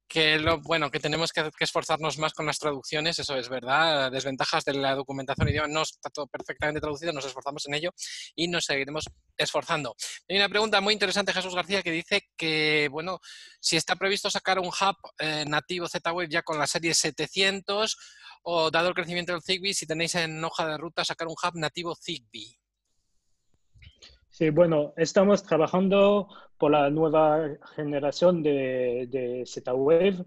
que 0.09 0.39
lo, 0.39 0.59
bueno, 0.59 0.89
que 0.89 0.99
tenemos 0.99 1.31
que, 1.31 1.49
esforzarnos 1.59 2.17
más 2.17 2.33
con 2.33 2.47
las 2.47 2.57
traducciones. 2.57 3.19
Eso 3.19 3.37
es 3.37 3.47
verdad. 3.47 4.11
Desventajas 4.11 4.65
de 4.65 4.73
la 4.73 4.95
documentación 4.95 5.47
idioma. 5.47 5.67
No 5.67 5.83
está 5.83 6.09
todo 6.09 6.25
perfectamente 6.25 6.81
traducido. 6.81 7.13
Nos 7.13 7.25
esforzamos 7.25 7.67
en 7.67 7.75
ello 7.75 7.93
y 8.35 8.47
nos 8.47 8.65
seguiremos 8.65 9.05
esforzando. 9.37 9.95
Hay 10.27 10.37
una 10.37 10.49
pregunta 10.49 10.81
muy 10.81 10.93
interesante, 10.93 11.31
Jesús 11.31 11.53
García, 11.53 11.83
que 11.83 11.91
dice 11.91 12.27
que, 12.35 12.89
bueno, 12.91 13.19
si 13.61 13.77
está 13.77 13.95
previsto 13.95 14.31
sacar 14.31 14.57
un 14.59 14.67
hub 14.67 14.97
eh, 15.19 15.45
nativo 15.47 15.87
Z-Wave 15.87 16.27
ya 16.29 16.41
con 16.41 16.57
la 16.57 16.65
serie 16.65 16.95
700 16.95 17.95
o 18.43 18.71
dado 18.71 18.89
el 18.89 18.95
crecimiento 18.95 19.31
del 19.33 19.43
Zigbee, 19.43 19.75
si 19.75 19.85
tenéis 19.85 20.15
en 20.15 20.43
hoja 20.43 20.65
de 20.67 20.77
ruta 20.77 21.05
sacar 21.05 21.27
un 21.27 21.35
hub 21.35 21.55
nativo 21.55 21.95
Zigbee. 21.95 22.58
Sí, 24.39 24.51
bueno, 24.51 24.93
estamos 24.95 25.43
trabajando 25.43 26.29
por 26.57 26.71
la 26.71 26.89
nueva 26.89 27.49
generación 27.75 28.41
de, 28.41 29.05
de 29.11 29.43
Z-Wave, 29.45 30.23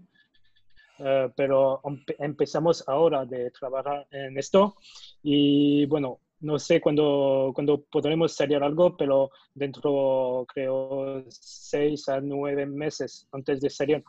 eh, 0.99 1.29
pero 1.35 1.81
empe- 1.81 2.15
empezamos 2.19 2.87
ahora 2.87 3.25
de 3.25 3.49
trabajar 3.49 4.05
en 4.11 4.37
esto 4.37 4.75
y 5.23 5.87
bueno, 5.87 6.19
no 6.41 6.59
sé 6.59 6.79
cuándo, 6.79 7.51
cuándo 7.55 7.85
podremos 7.85 8.33
salir 8.35 8.61
algo, 8.61 8.95
pero 8.95 9.31
dentro, 9.55 10.45
creo, 10.47 11.25
seis 11.29 12.07
a 12.07 12.21
nueve 12.21 12.67
meses 12.67 13.27
antes 13.31 13.61
de 13.61 13.69
salir 13.71 14.03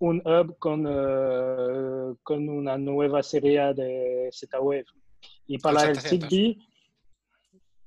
un 0.00 0.20
hub 0.26 0.58
con, 0.58 0.86
eh, 0.88 2.16
con 2.24 2.48
una 2.48 2.76
nueva 2.76 3.22
serie 3.22 3.72
de 3.74 4.28
Z-Wave. 4.32 4.86
Y 5.46 5.58
para 5.58 5.84
el 5.84 6.00
700. 6.00 6.28
Zigbee, 6.30 6.58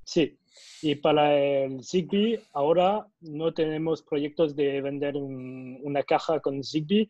sí, 0.06 0.39
y 0.82 0.96
para 0.96 1.38
el 1.38 1.84
Zigbee, 1.84 2.42
ahora 2.54 3.06
no 3.22 3.54
tenemos 3.54 4.02
proyectos 4.02 4.56
de 4.56 4.82
vender 4.82 5.16
un- 5.18 5.80
una 5.84 6.04
caja 6.04 6.40
con 6.40 6.64
Zigbee, 6.64 7.10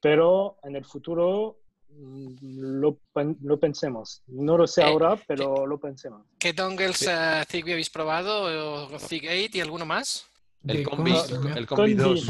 pero 0.00 0.56
en 0.62 0.76
el 0.76 0.84
futuro 0.84 1.56
mm, 1.92 2.36
lo, 2.80 2.98
lo 3.42 3.58
pensemos. 3.58 4.22
No 4.28 4.56
lo 4.56 4.66
sé 4.66 4.80
Eh, 4.80 4.84
ahora, 4.84 5.18
pero 5.26 5.66
lo 5.66 5.78
pensemos. 5.78 6.24
¿Qué 6.38 6.52
dongles 6.52 6.98
Sí. 6.98 7.06
eh, 7.10 7.42
Zigbee 7.50 7.72
habéis 7.72 7.90
probado? 7.90 8.86
¿O 8.94 8.98
Zig 9.00 9.24
8 9.28 9.58
y 9.58 9.60
alguno 9.60 9.84
más? 9.84 10.26
el 10.68 10.82
Combi, 10.84 11.12
el 11.56 11.66
Combi 11.66 11.94
2, 11.94 12.26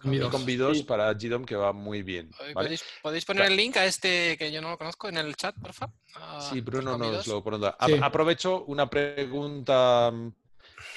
Combi 0.00 0.16
el 0.16 0.22
dos. 0.22 0.30
Combi 0.32 0.56
2 0.56 0.78
Sí. 0.78 0.82
para 0.84 1.12
GDOM 1.14 1.44
que 1.44 1.56
va 1.56 1.72
muy 1.72 2.02
bien. 2.02 2.30
¿vale? 2.38 2.52
¿Podéis, 2.54 2.84
podéis 3.02 3.24
poner 3.24 3.46
el 3.46 3.56
link 3.56 3.76
a 3.76 3.86
este 3.86 4.36
que 4.38 4.52
yo 4.52 4.60
no 4.62 4.70
lo 4.70 4.78
conozco 4.78 5.08
en 5.08 5.16
el 5.16 5.34
chat, 5.36 5.54
por 5.58 5.72
favor? 5.72 5.94
Sí, 6.40 6.60
Bruno 6.60 6.96
nos 6.98 7.26
lo 7.26 7.42
pone. 7.42 7.58
Sí. 7.86 7.94
Aprovecho 8.02 8.64
una 8.66 8.88
pregunta 8.88 10.10
mm, 10.12 10.32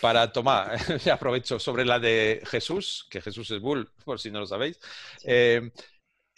para 0.01 0.31
Tomás. 0.31 0.79
Aprovecho 1.11 1.59
sobre 1.59 1.85
la 1.85 1.99
de 1.99 2.41
Jesús, 2.45 3.07
que 3.09 3.21
Jesús 3.21 3.49
es 3.51 3.59
Bull, 3.61 3.89
por 4.05 4.19
si 4.19 4.31
no 4.31 4.39
lo 4.39 4.45
sabéis. 4.45 4.79
Eh, 5.23 5.71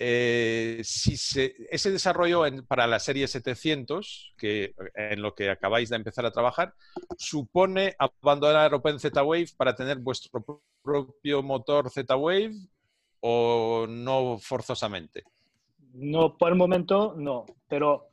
eh, 0.04 0.82
si 0.84 1.16
se- 1.16 1.56
ese 1.70 1.92
desarrollo 1.92 2.46
en- 2.48 2.66
para 2.66 2.88
la 2.88 3.00
serie 3.00 3.28
700, 3.28 4.34
que, 4.38 4.74
en 4.96 5.22
lo 5.22 5.36
que 5.36 5.50
acabáis 5.50 5.90
de 5.90 5.96
empezar 5.98 6.26
a 6.26 6.32
trabajar, 6.32 6.74
supone 7.18 7.96
abandonar 8.00 8.74
Open 8.74 9.00
Z-Wave 9.00 9.50
para 9.58 9.76
tener 9.76 9.98
vuestro 10.00 10.64
propio 10.82 11.44
motor 11.44 11.90
Z-Wave 11.90 12.54
o 13.22 13.86
no 13.88 14.38
forzosamente. 14.40 15.24
No, 15.94 16.38
por 16.38 16.50
el 16.50 16.56
momento 16.58 17.14
no, 17.18 17.46
pero 17.68 18.10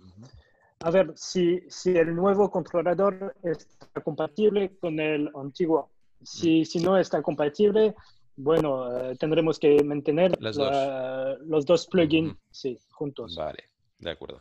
a 0.80 0.90
ver 0.90 1.12
si, 1.16 1.60
si 1.68 1.90
el 1.90 2.14
nuevo 2.14 2.50
controlador 2.50 3.34
está 3.42 4.00
compatible 4.02 4.76
con 4.80 4.98
el 5.00 5.30
antiguo. 5.34 5.90
Si, 6.22 6.64
si 6.64 6.80
no 6.80 6.98
está 6.98 7.22
compatible, 7.22 7.94
bueno, 8.36 8.96
eh, 9.10 9.16
tendremos 9.16 9.58
que 9.58 9.82
mantener 9.84 10.36
los 10.40 11.64
dos 11.64 11.86
plugins, 11.86 12.36
sí, 12.50 12.78
juntos. 12.90 13.36
Vale, 13.36 13.64
de 13.98 14.10
acuerdo. 14.10 14.40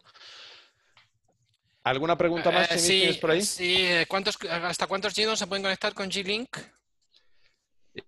¿Alguna 1.84 2.18
pregunta 2.18 2.52
más 2.52 2.66
Eh, 2.66 2.76
Chemi, 2.76 2.82
sí, 2.82 3.00
tienes 3.00 3.18
por 3.18 3.32
ahí? 3.32 3.42
sí, 3.42 3.76
eh, 3.78 4.06
¿cuántos, 4.10 4.38
¿hasta 4.50 4.88
cuántos 4.88 5.16
GDOM 5.16 5.36
se 5.36 5.48
pueden 5.48 5.64
conectar 5.64 5.94
con 5.94 6.10
G-Link? 6.10 6.50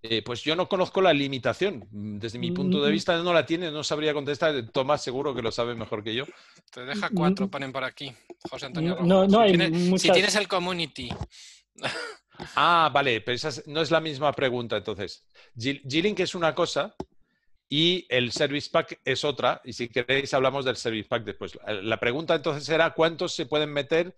Eh, 0.04 0.22
pues 0.24 0.44
yo 0.44 0.56
no 0.56 0.68
conozco 0.70 1.02
la 1.02 1.14
limitación. 1.14 1.88
Desde 1.92 2.38
mi 2.40 2.52
punto 2.52 2.82
de 2.84 2.92
vista 2.92 3.18
no 3.24 3.34
la 3.34 3.46
tiene, 3.46 3.72
no 3.72 3.84
sabría 3.84 4.14
contestar. 4.14 4.70
Tomás 4.72 5.04
seguro 5.04 5.34
que 5.34 5.42
lo 5.42 5.52
sabe 5.52 5.76
mejor 5.76 6.04
que 6.04 6.14
yo. 6.14 6.26
Te 6.72 6.86
deja 6.86 7.10
cuatro, 7.14 7.48
ponen 7.50 7.72
por 7.72 7.84
aquí. 7.84 8.14
José 8.50 8.68
Antonio 8.68 8.92
No, 8.92 8.96
Rojo. 8.98 9.08
no, 9.08 9.24
no 9.28 9.30
si, 9.30 9.44
hay 9.44 9.50
tienes, 9.58 9.82
si 9.84 9.90
muchas- 9.90 10.14
tienes 10.14 10.36
el 10.36 10.48
community. 10.48 11.10
Ah, 12.56 12.90
vale, 12.94 13.22
pero 13.22 13.36
esa 13.36 13.50
es- 13.50 13.68
no 13.68 13.82
es 13.82 13.92
la 13.92 14.00
misma 14.00 14.32
pregunta 14.34 14.78
entonces. 14.78 15.26
G- 15.58 15.82
G-Link 15.84 16.20
es 16.22 16.36
una 16.36 16.56
cosa 16.56 16.96
y 17.68 18.06
el 18.10 18.32
Service 18.32 18.70
Pack 18.72 19.00
es 19.04 19.24
otra. 19.26 19.62
Y 19.66 19.74
si 19.74 19.90
queréis 19.90 20.34
hablamos 20.34 20.66
del 20.66 20.78
Service 20.78 21.08
Pack 21.10 21.24
después. 21.26 21.58
La 21.84 22.00
pregunta 22.00 22.36
entonces 22.36 22.64
será 22.64 22.94
¿cuántos 22.94 23.34
se 23.36 23.46
pueden 23.46 23.72
meter 23.74 24.16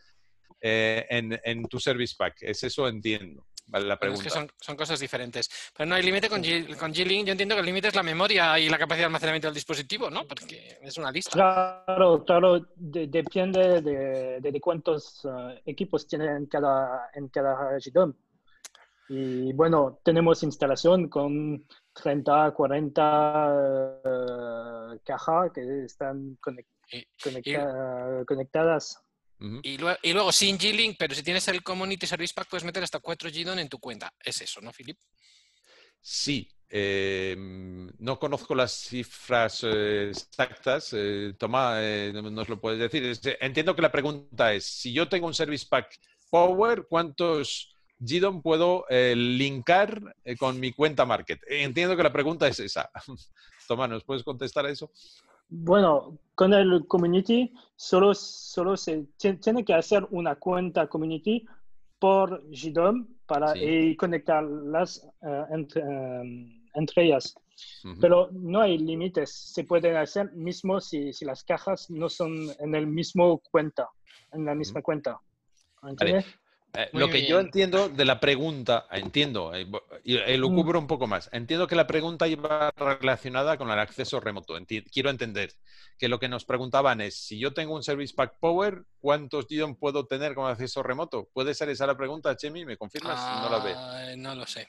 eh, 0.61 1.05
en, 1.09 1.39
en 1.43 1.63
tu 1.65 1.79
Service 1.79 2.13
Pack? 2.17 2.37
Es 2.41 2.63
eso 2.63 2.87
entiendo. 2.87 3.47
Vale, 3.71 3.85
la 3.87 3.97
Pero 3.97 4.11
es 4.13 4.19
pregunta. 4.19 4.23
que 4.23 4.29
son, 4.53 4.57
son 4.59 4.75
cosas 4.75 4.99
diferentes. 4.99 5.49
Pero 5.75 5.87
no 5.89 5.95
hay 5.95 6.03
límite 6.03 6.27
con 6.27 6.43
G- 6.43 6.75
con 6.77 6.93
G-Link. 6.93 7.25
Yo 7.25 7.31
entiendo 7.31 7.55
que 7.55 7.61
el 7.61 7.65
límite 7.65 7.87
es 7.87 7.95
la 7.95 8.03
memoria 8.03 8.59
y 8.59 8.67
la 8.69 8.77
capacidad 8.77 9.03
de 9.03 9.05
almacenamiento 9.05 9.47
del 9.47 9.55
dispositivo, 9.55 10.09
¿no? 10.09 10.27
Porque 10.27 10.77
es 10.81 10.97
una 10.97 11.09
lista. 11.09 11.31
Claro, 11.31 12.23
claro, 12.25 12.59
de- 12.75 13.07
depende 13.07 13.81
de, 13.81 14.39
de- 14.41 14.51
de 14.51 14.59
cuántos 14.61 15.23
eh, 15.25 15.61
equipos 15.65 16.05
tienen 16.05 16.35
en 16.35 16.45
cada, 16.47 17.09
en 17.13 17.29
cada 17.29 17.77
GDOM. 17.79 18.13
Y 19.07 19.51
bueno, 19.53 19.99
tenemos 20.03 20.43
instalación 20.43 21.07
con 21.09 21.65
30, 21.93 22.51
40 22.51 23.55
eh, 24.05 24.99
cajas 25.05 25.51
que 25.53 25.83
están 25.85 26.37
Y- 26.91 27.05
conectadas. 28.25 29.01
Y, 29.63 29.77
lue- 29.77 29.97
y 30.03 30.13
luego 30.13 30.31
sin 30.31 30.57
G-Link, 30.57 30.95
pero 30.99 31.15
si 31.15 31.23
tienes 31.23 31.47
el 31.47 31.63
Community 31.63 32.05
Service 32.05 32.33
Pack, 32.33 32.47
puedes 32.49 32.63
meter 32.63 32.83
hasta 32.83 32.99
4 32.99 33.29
GDOM 33.29 33.59
en 33.59 33.69
tu 33.69 33.79
cuenta. 33.79 34.13
Es 34.23 34.41
eso, 34.41 34.61
¿no, 34.61 34.71
Filip? 34.71 34.97
Sí, 36.01 36.49
eh, 36.69 37.35
no 37.37 38.17
conozco 38.19 38.55
las 38.55 38.71
cifras 38.73 39.61
eh, 39.63 40.09
exactas. 40.09 40.93
Eh, 40.93 41.33
Tomás, 41.37 41.77
eh, 41.81 42.11
nos 42.13 42.49
lo 42.49 42.59
puedes 42.59 42.79
decir. 42.79 43.37
Entiendo 43.39 43.75
que 43.75 43.81
la 43.81 43.91
pregunta 43.91 44.53
es, 44.53 44.65
si 44.65 44.93
yo 44.93 45.07
tengo 45.07 45.27
un 45.27 45.33
Service 45.33 45.65
Pack 45.69 45.99
Power, 46.29 46.85
¿cuántos 46.89 47.75
GDOM 47.99 48.41
puedo 48.41 48.85
eh, 48.89 49.13
linkar 49.15 50.01
con 50.39 50.59
mi 50.59 50.71
cuenta 50.71 51.05
Market? 51.05 51.39
Entiendo 51.47 51.95
que 51.95 52.03
la 52.03 52.13
pregunta 52.13 52.47
es 52.47 52.59
esa. 52.59 52.89
Tomás, 53.67 53.89
¿nos 53.89 54.03
puedes 54.03 54.23
contestar 54.23 54.65
a 54.65 54.71
eso? 54.71 54.91
Bueno, 55.53 56.17
con 56.33 56.53
el 56.53 56.87
community 56.87 57.53
solo, 57.75 58.13
solo 58.15 58.77
se 58.77 59.05
ti- 59.17 59.33
tiene 59.37 59.65
que 59.65 59.73
hacer 59.73 60.07
una 60.11 60.35
cuenta 60.35 60.87
community 60.87 61.45
por 61.99 62.41
GDOM 62.49 63.05
para 63.27 63.53
Sí. 63.53 63.59
y 63.63 63.95
conectarlas 63.97 65.05
eh, 65.21 65.43
entre, 65.51 65.81
eh, 65.81 66.61
entre 66.73 67.03
ellas. 67.03 67.35
Pero 67.99 68.29
no 68.31 68.61
hay 68.61 68.77
límites. 68.79 69.31
Se 69.53 69.65
pueden 69.65 69.97
hacer 69.97 70.31
mismo 70.33 70.79
si, 70.81 71.13
si 71.13 71.25
las 71.25 71.43
cajas 71.43 71.91
no 71.91 72.09
son 72.09 72.31
en 72.59 72.73
el 72.73 72.87
mismo 72.87 73.39
cuenta, 73.51 73.87
en 74.31 74.45
la 74.45 74.55
misma 74.55 74.81
cuenta. 74.81 75.19
¿Entiendes? 75.83 76.25
Eh, 76.73 76.89
lo 76.93 77.09
que 77.09 77.27
yo 77.27 77.39
entiendo 77.39 77.89
de 77.89 78.05
la 78.05 78.19
pregunta, 78.21 78.87
entiendo, 78.91 79.53
eh, 79.53 79.67
y 80.05 80.15
eh, 80.17 80.37
lo 80.37 80.47
cubro 80.47 80.79
un 80.79 80.87
poco 80.87 81.05
más. 81.05 81.29
Entiendo 81.33 81.67
que 81.67 81.75
la 81.75 81.85
pregunta 81.85 82.27
iba 82.29 82.71
relacionada 82.77 83.57
con 83.57 83.69
el 83.69 83.77
acceso 83.79 84.21
remoto. 84.21 84.57
Enti- 84.57 84.85
quiero 84.89 85.09
entender 85.09 85.53
que 85.97 86.07
lo 86.07 86.17
que 86.17 86.29
nos 86.29 86.45
preguntaban 86.45 87.01
es, 87.01 87.15
si 87.15 87.37
yo 87.37 87.53
tengo 87.53 87.75
un 87.75 87.83
Service 87.83 88.13
Pack 88.13 88.37
Power, 88.39 88.85
¿cuántos 88.99 89.47
GDOM 89.49 89.75
puedo 89.75 90.05
tener 90.05 90.33
con 90.33 90.49
acceso 90.49 90.81
remoto? 90.81 91.29
¿Puede 91.33 91.53
ser 91.53 91.69
esa 91.69 91.85
la 91.85 91.97
pregunta, 91.97 92.35
Chemi? 92.37 92.63
¿Me 92.63 92.77
confirmas? 92.77 93.19
no 93.41 93.49
la 93.49 93.59
ve. 93.59 93.73
Ah, 93.75 94.13
no 94.15 94.33
lo 94.35 94.45
sé. 94.45 94.67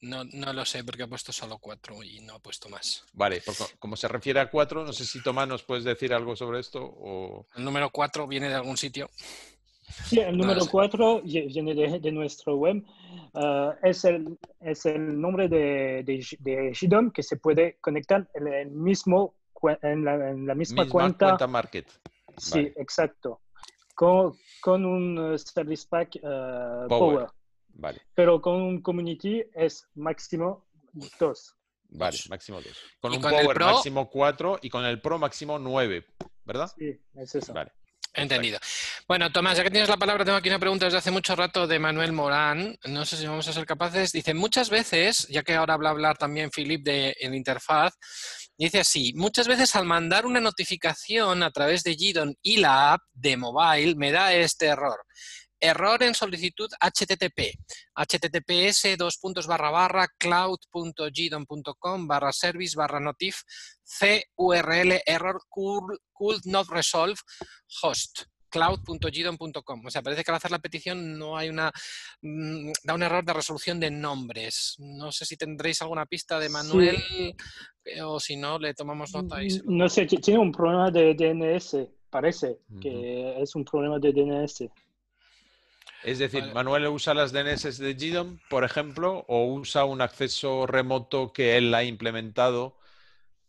No, 0.00 0.24
no 0.24 0.52
lo 0.52 0.64
sé 0.64 0.84
porque 0.84 1.02
ha 1.02 1.08
puesto 1.08 1.32
solo 1.32 1.58
4 1.58 2.02
y 2.04 2.20
no 2.20 2.34
ha 2.34 2.38
puesto 2.38 2.68
más. 2.68 3.04
Vale, 3.12 3.42
como 3.78 3.96
se 3.96 4.06
refiere 4.06 4.38
a 4.38 4.48
cuatro, 4.48 4.84
no 4.84 4.92
sé 4.92 5.04
si 5.04 5.20
Tomás 5.22 5.48
nos 5.48 5.64
puedes 5.64 5.82
decir 5.84 6.14
algo 6.14 6.36
sobre 6.36 6.60
esto 6.60 6.80
o... 6.82 7.46
El 7.56 7.64
número 7.64 7.90
4 7.90 8.26
viene 8.28 8.48
de 8.48 8.54
algún 8.54 8.76
sitio. 8.76 9.10
Sí, 9.88 10.20
el 10.20 10.36
número 10.36 10.62
4 10.70 11.22
viene 11.22 11.74
de, 11.74 12.12
nuestro 12.12 12.56
web. 12.56 12.84
Uh, 13.34 13.72
es, 13.82 14.04
el, 14.04 14.38
es 14.60 14.86
el 14.86 15.20
nombre 15.20 15.48
de, 15.48 16.02
de, 16.04 16.24
de 16.40 16.72
GDOM 16.72 17.10
que 17.10 17.22
se 17.22 17.36
puede 17.36 17.78
conectar 17.80 18.28
en, 18.34 18.48
el 18.48 18.70
mismo, 18.70 19.34
en, 19.82 20.04
la, 20.04 20.30
en 20.30 20.46
la 20.46 20.54
misma, 20.54 20.88
cuenta. 20.88 21.26
cuenta 21.26 21.46
Market. 21.46 21.86
Sí, 22.36 22.72
exacto. 22.76 23.42
Con, 23.94 24.34
con, 24.60 24.84
un 24.84 25.38
Service 25.38 25.86
Pack 25.88 26.16
uh, 26.22 26.88
Power. 26.88 27.26
Vale. 27.74 28.00
Pero 28.14 28.40
con 28.40 28.54
un 28.60 28.82
Community 28.82 29.42
es 29.54 29.88
máximo 29.94 30.66
2. 31.18 31.56
Vale, 31.90 32.18
máximo 32.28 32.60
2. 32.60 32.66
Con 33.00 33.12
un 33.12 33.20
Power 33.20 33.58
máximo 33.58 34.08
4 34.08 34.58
y 34.62 34.70
con 34.70 34.84
el 34.84 35.00
Pro 35.00 35.18
máximo 35.18 35.58
9, 35.58 36.04
¿verdad? 36.44 36.70
Sí, 36.76 37.00
es 37.14 37.34
eso. 37.34 37.52
Vale. 37.52 37.72
Entendido. 38.14 38.58
Bueno, 39.06 39.30
Tomás, 39.30 39.56
ya 39.56 39.62
que 39.62 39.70
tienes 39.70 39.88
la 39.88 39.96
palabra, 39.96 40.24
tengo 40.24 40.38
aquí 40.38 40.48
una 40.48 40.58
pregunta 40.58 40.86
desde 40.86 40.98
hace 40.98 41.10
mucho 41.10 41.36
rato 41.36 41.66
de 41.66 41.78
Manuel 41.78 42.12
Morán. 42.12 42.76
No 42.86 43.04
sé 43.04 43.16
si 43.16 43.26
vamos 43.26 43.46
a 43.48 43.52
ser 43.52 43.66
capaces. 43.66 44.12
Dice, 44.12 44.34
muchas 44.34 44.70
veces, 44.70 45.28
ya 45.28 45.42
que 45.42 45.54
ahora 45.54 45.74
habla 45.74 45.90
hablar 45.90 46.18
también 46.18 46.50
Philip 46.50 46.82
de 46.82 47.16
la 47.20 47.36
interfaz, 47.36 47.94
dice 48.56 48.80
así, 48.80 49.12
muchas 49.14 49.46
veces 49.46 49.76
al 49.76 49.84
mandar 49.84 50.26
una 50.26 50.40
notificación 50.40 51.42
a 51.42 51.50
través 51.50 51.84
de 51.84 51.94
GDON 51.94 52.34
y 52.42 52.56
la 52.58 52.94
app 52.94 53.02
de 53.12 53.36
mobile 53.36 53.94
me 53.96 54.10
da 54.10 54.34
este 54.34 54.66
error. 54.66 54.98
Error 55.60 56.02
en 56.02 56.14
solicitud 56.14 56.68
HTTP. 56.80 57.54
HTTPS 57.94 58.96
dos 58.96 59.18
puntos 59.18 59.46
barra 59.46 59.70
barra 59.70 60.08
cloud.gdon.com 60.18 62.06
barra 62.06 62.32
service 62.32 62.76
barra 62.76 63.00
notif 63.00 63.42
CURL 64.36 65.00
error 65.06 65.40
could 65.48 66.40
not 66.44 66.68
resolve 66.68 67.18
host 67.82 68.22
cloud.gdon.com. 68.48 69.86
O 69.86 69.90
sea, 69.90 70.02
parece 70.02 70.24
que 70.24 70.30
al 70.30 70.36
hacer 70.36 70.50
la 70.50 70.58
petición 70.58 71.18
no 71.18 71.36
hay 71.36 71.48
una... 71.48 71.70
Mm, 72.22 72.72
da 72.84 72.94
un 72.94 73.02
error 73.02 73.24
de 73.24 73.32
resolución 73.32 73.78
de 73.78 73.90
nombres. 73.90 74.76
No 74.78 75.12
sé 75.12 75.24
si 75.24 75.36
tendréis 75.36 75.80
alguna 75.82 76.06
pista 76.06 76.38
de 76.38 76.48
Manuel 76.48 76.96
eh, 77.84 78.02
o 78.02 78.18
si 78.18 78.36
no, 78.36 78.58
le 78.58 78.74
tomamos 78.74 79.12
nota. 79.14 79.42
Y 79.42 79.60
No 79.66 79.88
sé, 79.88 80.06
tiene 80.06 80.40
un 80.40 80.52
problema 80.52 80.90
de 80.90 81.14
DNS, 81.14 81.76
parece 82.10 82.60
que 82.80 83.40
es 83.40 83.54
un 83.54 83.64
problema 83.64 83.98
de 83.98 84.12
DNS. 84.12 84.64
Es 86.04 86.18
decir, 86.18 86.44
Manuel 86.54 86.86
usa 86.86 87.14
las 87.14 87.32
DNS 87.32 87.78
de 87.78 87.94
GDOM, 87.94 88.38
por 88.48 88.64
ejemplo, 88.64 89.24
o 89.28 89.46
usa 89.46 89.84
un 89.84 90.00
acceso 90.00 90.66
remoto 90.66 91.32
que 91.32 91.56
él 91.56 91.74
ha 91.74 91.82
implementado 91.84 92.78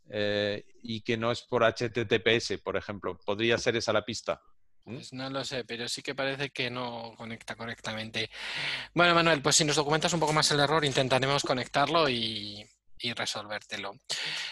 eh, 0.10 0.66
y 0.82 1.02
que 1.02 1.18
no 1.18 1.32
es 1.32 1.42
por 1.42 1.64
HTTPS, 1.64 2.58
por 2.64 2.76
ejemplo. 2.76 3.18
¿Podría 3.24 3.58
ser 3.58 3.76
esa 3.76 3.94
la 3.94 4.04
pista? 4.04 4.42
¿Mm? 4.86 4.96
Pues 4.96 5.14
no 5.14 5.30
lo 5.30 5.46
sé, 5.46 5.64
pero 5.64 5.88
sí 5.88 6.02
que 6.02 6.16
parece 6.16 6.50
que 6.50 6.72
no 6.72 7.14
conecta 7.16 7.56
correctamente. 7.56 8.30
Bueno, 8.94 9.14
Manuel, 9.14 9.42
pues 9.42 9.56
si 9.56 9.66
nos 9.66 9.76
documentas 9.76 10.14
un 10.14 10.20
poco 10.20 10.34
más 10.34 10.50
el 10.52 10.60
error, 10.60 10.84
intentaremos 10.84 11.44
conectarlo 11.44 12.10
y, 12.10 12.66
y 13.00 13.14
resolvértelo. 13.14 13.94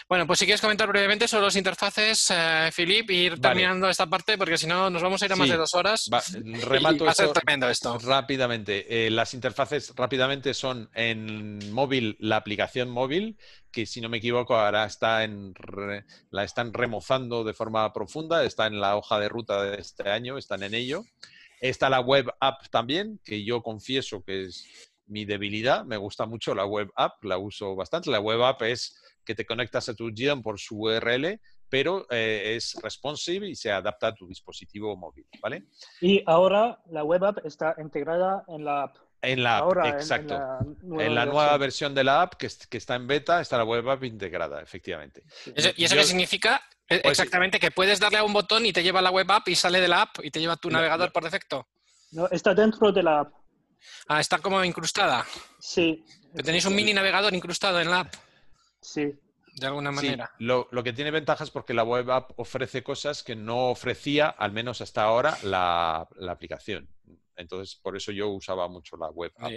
Bueno, 0.08 0.26
pues 0.26 0.38
si 0.38 0.46
quieres 0.46 0.60
comentar 0.60 0.88
brevemente 0.88 1.28
sobre 1.28 1.44
las 1.44 1.56
interfaces, 1.56 2.28
eh, 2.30 2.70
Filip, 2.72 3.10
ir 3.10 3.40
terminando 3.40 3.88
esta 3.88 4.06
parte, 4.06 4.38
porque 4.38 4.58
si 4.58 4.66
no 4.66 4.90
nos 4.90 5.02
vamos 5.02 5.22
a 5.22 5.26
ir 5.26 5.32
a 5.32 5.36
más 5.36 5.48
de 5.48 5.56
dos 5.56 5.74
horas. 5.74 6.08
remato 6.64 7.04
va 7.04 7.10
a 7.10 7.14
ser 7.14 7.32
tremendo 7.32 7.68
esto. 7.68 7.98
Rápidamente. 7.98 9.06
Eh, 9.06 9.10
las 9.10 9.34
interfaces 9.34 9.92
rápidamente 9.94 10.54
son 10.54 10.90
en 10.94 11.72
móvil, 11.72 12.16
la 12.20 12.36
aplicación 12.36 12.90
móvil, 12.90 13.38
que 13.70 13.86
si 13.86 14.00
no 14.00 14.08
me 14.08 14.18
equivoco 14.18 14.56
ahora 14.56 14.84
está 14.84 15.24
en 15.24 15.54
la 16.30 16.44
están 16.44 16.72
remozando 16.72 17.44
de 17.44 17.54
forma 17.54 17.92
profunda, 17.92 18.44
está 18.44 18.66
en 18.66 18.80
la 18.80 18.96
hoja 18.96 19.18
de 19.18 19.28
ruta 19.28 19.62
de 19.62 19.80
este 19.80 20.08
año, 20.10 20.38
están 20.38 20.62
en 20.62 20.74
ello. 20.74 21.04
Está 21.60 21.90
la 21.90 22.00
web 22.00 22.32
app 22.40 22.68
también, 22.70 23.20
que 23.24 23.44
yo 23.44 23.62
confieso 23.62 24.22
que 24.22 24.44
es 24.44 24.64
mi 25.08 25.24
debilidad. 25.24 25.84
Me 25.84 25.96
gusta 25.96 26.26
mucho 26.26 26.54
la 26.54 26.64
web 26.64 26.90
app, 26.96 27.22
la 27.24 27.38
uso 27.38 27.74
bastante. 27.74 28.10
La 28.10 28.20
web 28.20 28.42
app 28.42 28.62
es 28.62 29.00
que 29.24 29.34
te 29.34 29.44
conectas 29.44 29.88
a 29.88 29.94
tu 29.94 30.10
GDOM 30.10 30.42
por 30.42 30.58
su 30.58 30.76
URL, 30.76 31.40
pero 31.68 32.06
eh, 32.10 32.54
es 32.56 32.76
responsive 32.82 33.48
y 33.48 33.54
se 33.54 33.70
adapta 33.70 34.08
a 34.08 34.14
tu 34.14 34.26
dispositivo 34.26 34.96
móvil, 34.96 35.26
¿vale? 35.42 35.64
Y 36.00 36.22
ahora 36.26 36.80
la 36.90 37.04
web 37.04 37.24
app 37.24 37.44
está 37.44 37.74
integrada 37.78 38.44
en 38.48 38.64
la 38.64 38.84
app. 38.84 38.96
En 39.20 39.42
la 39.42 39.58
app, 39.58 39.84
exacto. 39.86 40.34
En, 40.98 41.14
la 41.14 41.26
nueva, 41.26 41.56
versión. 41.58 41.92
de 41.94 42.04
la 42.04 42.22
app 42.22 42.34
que, 42.34 42.48
que, 42.70 42.78
está 42.78 42.94
en 42.94 43.08
beta 43.08 43.40
está 43.40 43.58
la 43.58 43.64
web 43.64 43.88
app 43.90 44.04
integrada, 44.04 44.62
efectivamente. 44.62 45.24
¿Y 45.76 45.84
eso 45.84 45.96
qué 45.96 46.04
significa? 46.04 46.62
E, 46.88 47.00
pues 47.00 47.18
exactamente, 47.18 47.58
que 47.58 47.70
puedes 47.70 48.00
darle 48.00 48.18
a 48.18 48.24
un 48.24 48.32
botón 48.32 48.64
y 48.64 48.72
te 48.72 48.82
lleva 48.82 49.00
a 49.00 49.02
la 49.02 49.10
web 49.10 49.30
app 49.30 49.48
y 49.48 49.54
sale 49.54 49.80
de 49.80 49.88
la 49.88 50.02
app 50.02 50.18
y 50.22 50.30
te 50.30 50.40
lleva 50.40 50.54
a 50.54 50.56
tu 50.56 50.70
navegador 50.70 51.12
por 51.12 51.24
defecto. 51.24 51.66
No, 52.12 52.28
está 52.28 52.54
dentro 52.54 52.92
de 52.92 53.02
la 53.02 53.20
app. 53.20 53.34
Ah, 54.06 54.20
está 54.20 54.38
como 54.38 54.62
incrustada. 54.64 55.24
Sí. 55.58 56.04
tenéis 56.44 56.64
un 56.66 56.74
mini 56.74 56.92
navegador 56.92 57.34
incrustado 57.34 57.80
en 57.80 57.90
la 57.90 58.00
app. 58.00 58.14
Sí. 58.80 59.12
De 59.54 59.66
alguna 59.66 59.90
manera. 59.90 60.32
lo, 60.38 60.68
que 60.84 60.92
tiene 60.92 61.10
ventajas 61.10 61.50
porque 61.50 61.74
la 61.74 61.82
web 61.82 62.10
app 62.10 62.38
ofrece 62.38 62.82
cosas 62.82 63.22
que 63.22 63.34
no 63.34 63.70
ofrecía, 63.70 64.28
al 64.28 64.52
menos 64.52 64.80
hasta 64.80 65.02
ahora, 65.02 65.36
la, 65.42 66.06
aplicación. 66.28 66.88
Entonces, 67.36 67.76
por 67.76 67.96
eso 67.96 68.12
yo 68.12 68.28
usaba 68.28 68.68
mucho 68.68 68.96
la 68.96 69.10
web 69.10 69.32
app. 69.38 69.52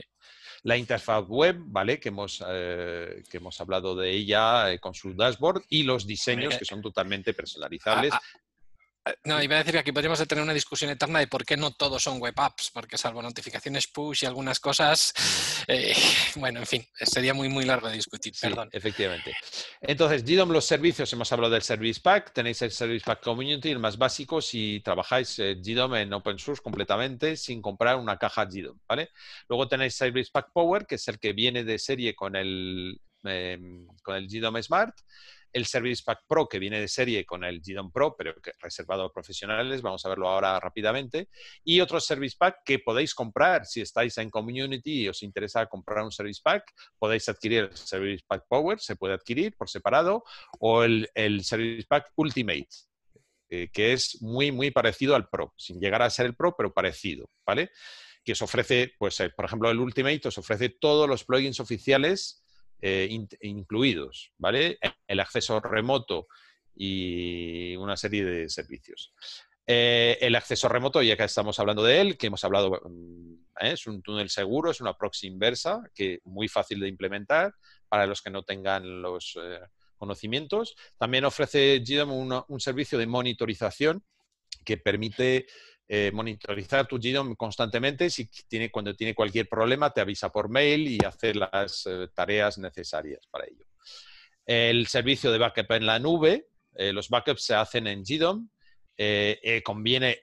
La 0.64 0.78
interfaz 0.78 1.26
web, 1.28 1.58
¿vale? 1.60 2.00
Que 2.00 2.10
hemos, 2.10 2.44
eh, 2.48 3.24
que 3.30 3.38
hemos 3.38 3.60
hablado 3.60 3.96
de 3.96 4.12
ella 4.12 4.72
eh, 4.72 4.80
con 4.80 4.94
su 4.94 5.14
dashboard 5.14 5.64
y 5.70 5.84
los 5.84 6.06
diseños 6.06 6.58
que 6.58 6.66
son 6.66 6.82
totalmente 6.82 7.34
personalizables. 7.34 8.14
Eh, 8.14 8.18
no, 9.24 9.42
iba 9.42 9.56
a 9.56 9.58
decir 9.60 9.74
que 9.74 9.80
aquí 9.80 9.92
podríamos 9.92 10.26
tener 10.28 10.44
una 10.44 10.54
discusión 10.54 10.92
eterna 10.92 11.20
de 11.20 11.28
por 11.28 11.44
qué 11.44 11.58
no 11.58 11.72
todos 11.72 12.04
son 12.04 12.20
web 12.20 12.34
apps, 12.38 12.70
porque 12.72 12.98
salvo 12.98 13.22
notificaciones 13.22 13.88
push 13.88 14.24
y 14.24 14.26
algunas 14.28 14.60
cosas, 14.60 15.14
eh, 15.68 15.96
bueno, 16.36 16.60
en 16.60 16.68
fin, 16.68 16.86
sería 16.94 17.34
muy, 17.34 17.50
muy 17.50 17.66
largo 17.66 17.88
de 17.88 17.96
discutir, 17.96 18.34
perdón. 18.40 18.70
Efectivamente. 18.72 19.36
Entonces, 19.82 20.24
GDOM, 20.24 20.52
los 20.52 20.66
servicios, 20.66 21.12
hemos 21.14 21.32
hablado 21.32 21.54
del 21.54 21.64
Service 21.64 22.00
Pack, 22.00 22.34
tenéis 22.34 22.62
el 22.62 22.72
Service 22.72 23.04
Pack 23.04 23.24
Community, 23.24 23.72
el 23.72 23.80
más 23.80 23.98
básico, 23.98 24.40
si 24.40 24.82
trabajáis 24.84 25.40
eh, 25.40 25.56
GDOM 25.56 25.96
en 25.96 26.14
open 26.14 26.38
source 26.38 26.62
completamente 26.62 27.36
sin 27.38 27.62
comprar 27.62 27.96
una 27.96 28.18
caja 28.18 28.46
GDOM, 28.46 28.78
¿vale? 28.88 29.10
Luego 29.50 29.68
tenéis 29.68 29.96
Service 29.96 30.30
Pack 30.32 30.52
Power, 30.54 30.86
que 30.86 30.96
es 30.96 31.08
el 31.08 31.20
que 31.20 31.34
viene 31.34 31.64
de 31.64 31.80
serie 31.80 32.14
con 32.14 32.36
el, 32.36 33.02
em, 33.24 33.88
con 34.04 34.16
el 34.16 34.28
GDOM 34.28 34.62
Smart 34.62 34.96
el 35.54 35.66
Service 35.66 36.04
Pack 36.06 36.22
Pro 36.28 36.48
que 36.48 36.60
viene 36.60 36.80
de 36.80 36.88
serie 36.88 37.26
con 37.26 37.44
el 37.44 37.62
GDOM 37.62 37.92
Pro, 37.92 38.16
pero 38.18 38.36
que 38.42 38.52
reservado 38.60 39.04
a 39.04 39.14
profesionales, 39.14 39.82
vamos 39.82 40.06
a 40.06 40.10
verlo 40.10 40.30
ahora 40.30 40.60
rápidamente, 40.60 41.30
y 41.64 41.80
otro 41.82 42.00
Service 42.00 42.36
Pack 42.38 42.60
que 42.66 42.80
podéis 42.80 43.14
comprar 43.14 43.66
si 43.66 43.82
estáis 43.82 44.18
en 44.18 44.30
Community 44.30 45.04
y 45.04 45.10
os 45.10 45.24
interesa 45.24 45.66
comprar 45.66 46.04
un 46.04 46.12
Service 46.12 46.42
Pack, 46.44 46.74
podéis 46.98 47.28
adquirir 47.30 47.64
el 47.64 47.76
Service 47.76 48.24
Pack 48.28 48.46
Power, 48.48 48.80
se 48.80 48.96
puede 48.96 49.14
adquirir 49.14 49.56
por 49.58 49.70
separado, 49.70 50.24
o 50.60 50.84
el, 50.84 51.10
Service 51.44 51.88
Pack 51.88 52.12
Ultimate, 52.16 52.68
eh, 53.50 53.70
que 53.72 53.94
es 53.94 54.22
muy, 54.22 54.52
muy 54.52 54.72
parecido 54.72 55.16
al 55.16 55.28
Pro, 55.28 55.54
sin 55.58 55.80
llegar 55.80 56.02
a 56.02 56.10
ser 56.10 56.26
el 56.26 56.36
Pro, 56.36 56.56
pero 56.56 56.74
parecido, 56.74 57.30
¿vale? 57.46 57.72
Que 58.24 58.34
os 58.34 58.42
ofrece, 58.42 58.94
pues, 58.98 59.20
eh, 59.20 59.30
por 59.30 59.46
ejemplo, 59.46 59.70
el 59.70 59.80
Ultimate 59.80 60.28
os 60.28 60.38
ofrece 60.38 60.70
todos 60.70 61.10
los 61.10 61.24
plugins 61.24 61.60
oficiales 61.60 62.41
eh, 62.82 63.08
incluidos, 63.42 64.32
¿vale? 64.38 64.80
El 65.08 65.20
acceso 65.20 65.60
remoto 65.60 66.28
y 66.76 67.76
una 67.76 67.98
serie 67.98 68.26
de 68.26 68.50
servicios. 68.50 69.14
Eh, 69.68 70.18
el 70.22 70.36
acceso 70.36 70.68
remoto, 70.68 71.02
ya 71.02 71.16
que 71.16 71.24
estamos 71.24 71.60
hablando 71.60 71.84
de 71.84 72.02
él, 72.02 72.18
que 72.18 72.28
hemos 72.28 72.44
hablado, 72.44 72.82
mm, 72.84 73.34
¿eh? 73.62 73.72
es 73.74 73.88
un 73.88 74.02
túnel 74.02 74.30
seguro, 74.30 74.72
es 74.72 74.82
una 74.82 74.98
proxy 74.98 75.28
inversa, 75.28 75.82
que 75.94 76.20
muy 76.24 76.48
fácil 76.48 76.80
de 76.80 76.88
implementar 76.88 77.54
para 77.88 78.08
los 78.08 78.22
que 78.22 78.32
no 78.32 78.44
tengan 78.44 79.02
los 79.02 79.38
conocimientos. 79.98 80.76
También 80.98 81.26
ofrece 81.26 81.84
GDOM 81.86 82.44
un 82.48 82.60
servicio 82.60 82.98
de 82.98 83.06
monitorización 83.06 84.04
que 84.66 84.78
permite 84.78 85.46
eh, 85.94 86.10
monitorizar 86.14 86.88
tu 86.88 86.98
GDOM 86.98 87.36
constantemente. 87.36 88.10
Si 88.10 88.30
tiene, 88.48 88.72
cuando 88.72 88.96
tiene 88.96 89.14
cualquier 89.14 89.50
problema, 89.50 89.92
te 89.92 90.00
avisa 90.00 90.32
por 90.32 90.48
mail 90.48 90.88
y 90.88 90.98
hace 91.06 91.34
las 91.34 91.86
eh, 91.86 92.08
tareas 92.14 92.58
necesarias 92.58 93.28
para 93.30 93.44
ello. 93.44 93.66
El 94.46 94.88
servicio 94.88 95.34
de 95.34 95.38
backup 95.38 95.70
en 95.74 95.86
la 95.86 96.00
nube, 96.00 96.48
eh, 96.76 96.94
los 96.94 97.10
backups 97.10 97.44
se 97.44 97.56
hacen 97.56 97.88
en 97.88 98.04
GDOM. 98.04 98.48
conviene 99.66 100.22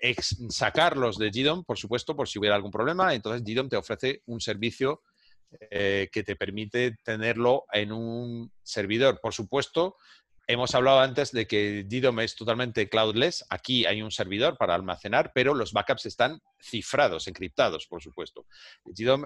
sacarlos 0.48 1.18
de 1.18 1.28
GDOM, 1.28 1.64
por 1.64 1.76
supuesto, 1.76 2.16
por 2.16 2.26
si 2.26 2.38
hubiera 2.38 2.56
algún 2.56 2.70
problema. 2.70 3.12
Entonces, 3.12 3.44
GDOM 3.44 3.68
te 3.68 3.76
ofrece 3.76 4.22
un 4.24 4.40
servicio 4.40 5.02
que 5.70 6.24
te 6.24 6.36
permite 6.36 6.96
tenerlo 7.04 7.66
en 7.74 7.92
un 7.92 8.50
servidor. 8.62 9.20
Por 9.20 9.34
supuesto, 9.34 9.96
Hemos 10.50 10.74
hablado 10.74 11.00
antes 11.00 11.30
de 11.30 11.46
que 11.46 11.84
GDOM 11.86 12.20
es 12.20 12.34
totalmente 12.34 12.88
cloudless. 12.88 13.44
Aquí 13.50 13.84
hay 13.84 14.00
un 14.00 14.10
servidor 14.10 14.56
para 14.56 14.74
almacenar, 14.74 15.30
pero 15.34 15.52
los 15.52 15.74
backups 15.74 16.06
están 16.06 16.40
cifrados, 16.58 17.28
encriptados, 17.28 17.86
por 17.86 18.02
supuesto. 18.02 18.46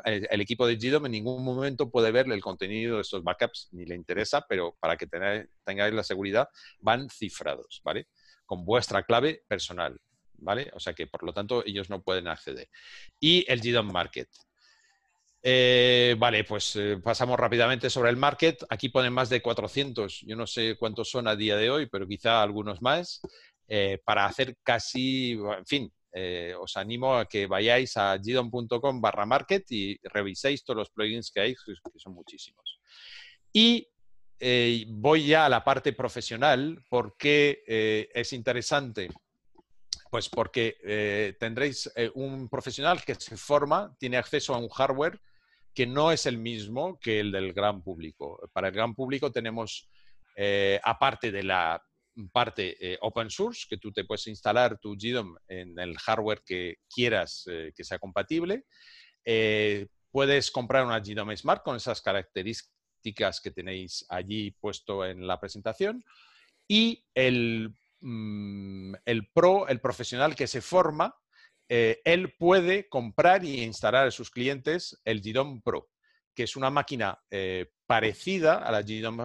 el, 0.04 0.40
equipo 0.40 0.66
de 0.66 0.74
GDOM 0.74 1.06
en 1.06 1.12
ningún 1.12 1.44
momento 1.44 1.92
puede 1.92 2.10
ver 2.10 2.26
el 2.28 2.40
contenido 2.40 2.96
de 2.96 3.02
estos 3.02 3.22
backups, 3.22 3.68
ni 3.70 3.84
le 3.84 3.94
interesa, 3.94 4.44
pero 4.48 4.76
para 4.80 4.96
que 4.96 5.06
tengáis 5.06 5.94
la 5.94 6.02
seguridad, 6.02 6.48
van 6.80 7.08
cifrados, 7.08 7.80
¿vale? 7.84 8.08
Con 8.44 8.64
vuestra 8.64 9.04
clave 9.04 9.44
personal. 9.46 10.00
¿vale? 10.38 10.72
O 10.74 10.80
sea 10.80 10.92
que, 10.92 11.06
por 11.06 11.22
lo 11.22 11.32
tanto, 11.32 11.64
ellos 11.64 11.88
no 11.88 12.02
pueden 12.02 12.26
acceder. 12.26 12.68
Y 13.20 13.44
el 13.48 13.60
GDOM 13.60 13.92
Market. 13.92 14.28
Eh, 15.44 16.14
vale, 16.18 16.44
pues 16.44 16.76
eh, 16.76 16.98
pasamos 17.02 17.38
rápidamente 17.38 17.90
sobre 17.90 18.10
el 18.10 18.16
market. 18.16 18.64
Aquí 18.70 18.90
ponen 18.90 19.12
más 19.12 19.28
de 19.28 19.42
400, 19.42 20.20
yo 20.20 20.36
no 20.36 20.46
sé 20.46 20.76
cuántos 20.78 21.10
son 21.10 21.26
a 21.26 21.34
día 21.34 21.56
de 21.56 21.68
hoy, 21.68 21.86
pero 21.86 22.06
quizá 22.06 22.42
algunos 22.42 22.80
más, 22.80 23.20
eh, 23.66 24.00
para 24.04 24.26
hacer 24.26 24.56
casi, 24.62 25.32
en 25.32 25.66
fin, 25.66 25.92
os 26.60 26.76
animo 26.76 27.16
a 27.16 27.24
que 27.26 27.46
vayáis 27.46 27.96
a 27.96 28.18
gidon.com 28.22 29.00
barra 29.00 29.24
market 29.24 29.64
y 29.70 29.98
reviséis 30.04 30.62
todos 30.62 30.76
los 30.76 30.90
plugins 30.90 31.30
que 31.30 31.40
hay, 31.40 31.54
que 31.54 31.98
son 31.98 32.12
muchísimos. 32.12 32.78
Y 33.50 33.88
voy 34.88 35.26
ya 35.26 35.46
a 35.46 35.48
la 35.48 35.64
parte 35.64 35.94
profesional, 35.94 36.84
porque 36.90 38.10
es 38.14 38.32
interesante 38.32 39.08
pues 40.10 40.28
porque 40.28 41.34
tendréis 41.40 41.90
un 42.14 42.50
profesional 42.50 43.02
que 43.02 43.14
se 43.14 43.38
forma, 43.38 43.96
tiene 43.98 44.18
acceso 44.18 44.54
a 44.54 44.58
un 44.58 44.68
hardware 44.68 45.18
que 45.74 45.86
no 45.86 46.12
es 46.12 46.26
el 46.26 46.38
mismo 46.38 46.98
que 46.98 47.20
el 47.20 47.32
del 47.32 47.52
gran 47.52 47.82
público. 47.82 48.38
Para 48.52 48.68
el 48.68 48.74
gran 48.74 48.94
público 48.94 49.32
tenemos, 49.32 49.88
eh, 50.36 50.80
aparte 50.82 51.30
de 51.30 51.42
la 51.42 51.82
parte 52.30 52.76
eh, 52.78 52.98
open 53.00 53.30
source, 53.30 53.66
que 53.68 53.78
tú 53.78 53.90
te 53.90 54.04
puedes 54.04 54.26
instalar 54.26 54.78
tu 54.78 54.94
GDOM 54.94 55.34
en 55.48 55.78
el 55.78 55.96
hardware 55.98 56.42
que 56.44 56.76
quieras 56.94 57.44
eh, 57.50 57.72
que 57.74 57.84
sea 57.84 57.98
compatible, 57.98 58.64
puedes 60.10 60.50
comprar 60.50 60.84
una 60.84 61.00
GDOM 61.00 61.34
Smart 61.36 61.62
con 61.62 61.76
esas 61.76 62.02
características 62.02 63.40
que 63.40 63.50
tenéis 63.50 64.04
allí 64.08 64.50
puesto 64.50 65.06
en 65.06 65.26
la 65.26 65.40
presentación 65.40 66.04
y 66.68 67.04
el, 67.14 67.74
mm, 68.00 68.94
el 69.04 69.28
pro, 69.32 69.68
el 69.68 69.80
profesional 69.80 70.34
que 70.34 70.46
se 70.46 70.60
forma, 70.60 71.14
eh, 71.74 72.02
él 72.04 72.34
puede 72.38 72.86
comprar 72.86 73.46
y 73.46 73.62
instalar 73.62 74.06
a 74.06 74.10
sus 74.10 74.30
clientes 74.30 75.00
el 75.06 75.22
GDOM 75.22 75.62
Pro, 75.62 75.88
que 76.34 76.42
es 76.42 76.54
una 76.54 76.68
máquina 76.68 77.18
eh, 77.30 77.72
parecida 77.86 78.58
a 78.58 78.70
la 78.70 78.82
GDOM 78.82 79.18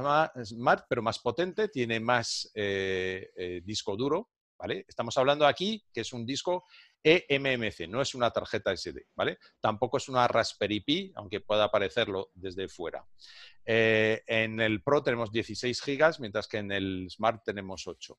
Smart, 0.46 0.86
pero 0.88 1.02
más 1.02 1.20
potente, 1.20 1.68
tiene 1.68 2.00
más 2.00 2.50
eh, 2.56 3.62
disco 3.66 3.98
duro, 3.98 4.30
¿vale? 4.58 4.86
Estamos 4.88 5.18
hablando 5.18 5.46
aquí 5.46 5.84
que 5.92 6.00
es 6.00 6.14
un 6.14 6.26
disco 6.26 6.64
eMMC, 7.04 7.90
no 7.90 8.02
es 8.02 8.16
una 8.16 8.32
tarjeta 8.32 8.72
SD, 8.74 9.08
¿vale? 9.14 9.40
Tampoco 9.60 9.98
es 9.98 10.08
una 10.08 10.26
Raspberry 10.26 10.80
Pi, 10.80 11.12
aunque 11.18 11.42
pueda 11.42 11.70
parecerlo 11.70 12.32
desde 12.34 12.70
fuera. 12.70 13.06
en 13.66 14.62
el 14.62 14.82
Pro 14.82 15.04
tenemos 15.04 15.34
16 15.34 15.82
GB, 15.86 16.20
mientras 16.22 16.48
que 16.48 16.60
en 16.60 16.72
el 16.72 17.10
Smart 17.10 17.44
tenemos 17.44 17.86
8. 17.88 18.18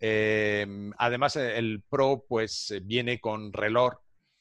Em, 0.00 0.92
además, 0.96 1.36
eh, 1.36 1.58
el 1.58 1.82
Pro 1.88 2.24
pues 2.26 2.70
eh, 2.70 2.80
viene 2.80 3.20
con 3.20 3.52
reloj 3.52 3.94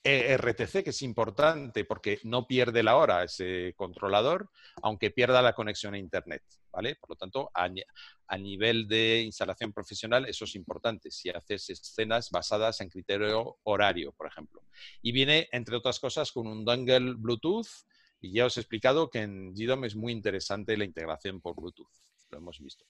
ERTC, 0.04 0.84
que 0.84 0.92
es 0.92 1.02
importante 1.02 1.84
porque 1.84 2.20
no 2.24 2.48
pierde 2.48 2.82
la 2.84 2.96
hora 2.96 3.24
ese 3.24 3.74
controlador, 3.76 4.50
aunque 4.82 5.12
pierda 5.12 5.42
la 5.42 5.54
conexión 5.54 5.94
a 5.94 5.98
Internet. 5.98 6.44
¿vale? 6.72 6.96
Por 6.96 7.12
lo 7.12 7.16
tanto, 7.16 7.52
a, 7.54 8.38
nivel 8.38 8.88
de 8.88 9.22
instalación 9.22 9.74
profesional, 9.74 10.26
eso 10.26 10.46
es 10.46 10.56
importante 10.56 11.12
si 11.12 11.30
haces 11.30 11.70
escenas 11.70 12.30
basadas 12.30 12.80
en 12.82 12.90
criterio 12.90 13.58
horario, 13.64 14.14
por 14.14 14.28
ejemplo. 14.28 14.64
Y 15.02 15.12
viene, 15.12 15.50
entre 15.52 15.76
otras 15.76 16.00
cosas, 16.00 16.32
con 16.32 16.48
un 16.48 16.64
dongle 16.64 17.16
Bluetooth. 17.16 17.68
Y 18.22 18.34
ya 18.34 18.46
os 18.46 18.58
he 18.58 18.60
explicado 18.60 19.10
que 19.10 19.22
en 19.22 19.54
GDOM 19.54 19.86
es 19.86 19.96
muy 19.96 20.12
interesante 20.12 20.76
la 20.76 20.84
integración 20.84 21.40
por 21.40 21.56
Bluetooth. 21.56 21.88
Lo 22.32 22.38
hemos 22.38 22.60
visto. 22.60 22.86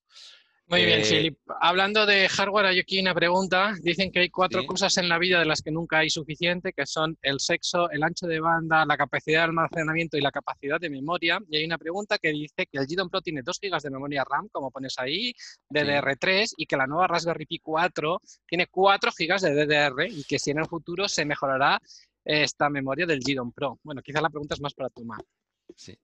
Muy 0.69 0.85
bien, 0.85 1.01
Philip. 1.01 1.33
Eh, 1.35 1.53
Hablando 1.61 2.05
de 2.05 2.29
hardware, 2.29 2.67
hay 2.67 2.79
aquí 2.79 2.99
una 2.99 3.15
pregunta. 3.15 3.73
Dicen 3.81 4.11
que 4.11 4.19
hay 4.19 4.29
cuatro 4.29 4.65
cosas 4.67 4.95
en 4.97 5.09
la 5.09 5.17
vida 5.17 5.39
de 5.39 5.45
las 5.45 5.63
que 5.63 5.71
nunca 5.71 5.97
hay 5.97 6.11
suficiente, 6.11 6.73
que 6.73 6.85
son 6.85 7.17
el 7.23 7.39
sexo, 7.39 7.89
el 7.89 8.03
ancho 8.03 8.27
de 8.27 8.39
banda, 8.39 8.85
la 8.85 8.95
capacidad 8.95 9.39
de 9.39 9.43
almacenamiento 9.45 10.15
y 10.15 10.21
la 10.21 10.31
capacidad 10.31 10.79
de 10.79 10.91
memoria. 10.91 11.39
Y 11.49 11.57
hay 11.57 11.65
una 11.65 11.79
pregunta 11.79 12.19
que 12.19 12.29
dice 12.29 12.67
que 12.71 12.77
el 12.77 12.85
GDOM 12.85 13.09
Pro 13.09 13.19
tiene 13.21 13.41
2 13.41 13.59
GB 13.59 13.81
de 13.81 13.89
memoria 13.89 14.23
RAM, 14.23 14.47
como 14.51 14.69
pones 14.69 14.93
ahí, 14.99 15.33
DDR3, 15.71 16.53
y 16.57 16.67
que 16.67 16.77
la 16.77 16.85
nueva 16.85 17.07
Raspberry 17.07 17.47
Pi 17.47 17.57
4 17.57 18.21
tiene 18.47 18.67
4 18.67 19.11
GB 19.17 19.39
de 19.39 19.65
DDR 19.65 20.07
y 20.07 20.23
que 20.23 20.37
si 20.37 20.51
en 20.51 20.59
el 20.59 20.67
futuro 20.67 21.07
se 21.07 21.25
mejorará 21.25 21.81
esta 22.23 22.69
memoria 22.69 23.07
del 23.07 23.21
GDOM 23.21 23.51
Pro. 23.53 23.79
Bueno, 23.81 24.03
quizás 24.03 24.21
la 24.21 24.29
pregunta 24.29 24.53
es 24.53 24.61
más 24.61 24.75
para 24.75 24.89
tu 24.89 25.03
Mac. 25.03 25.23
Sí. 25.75 25.97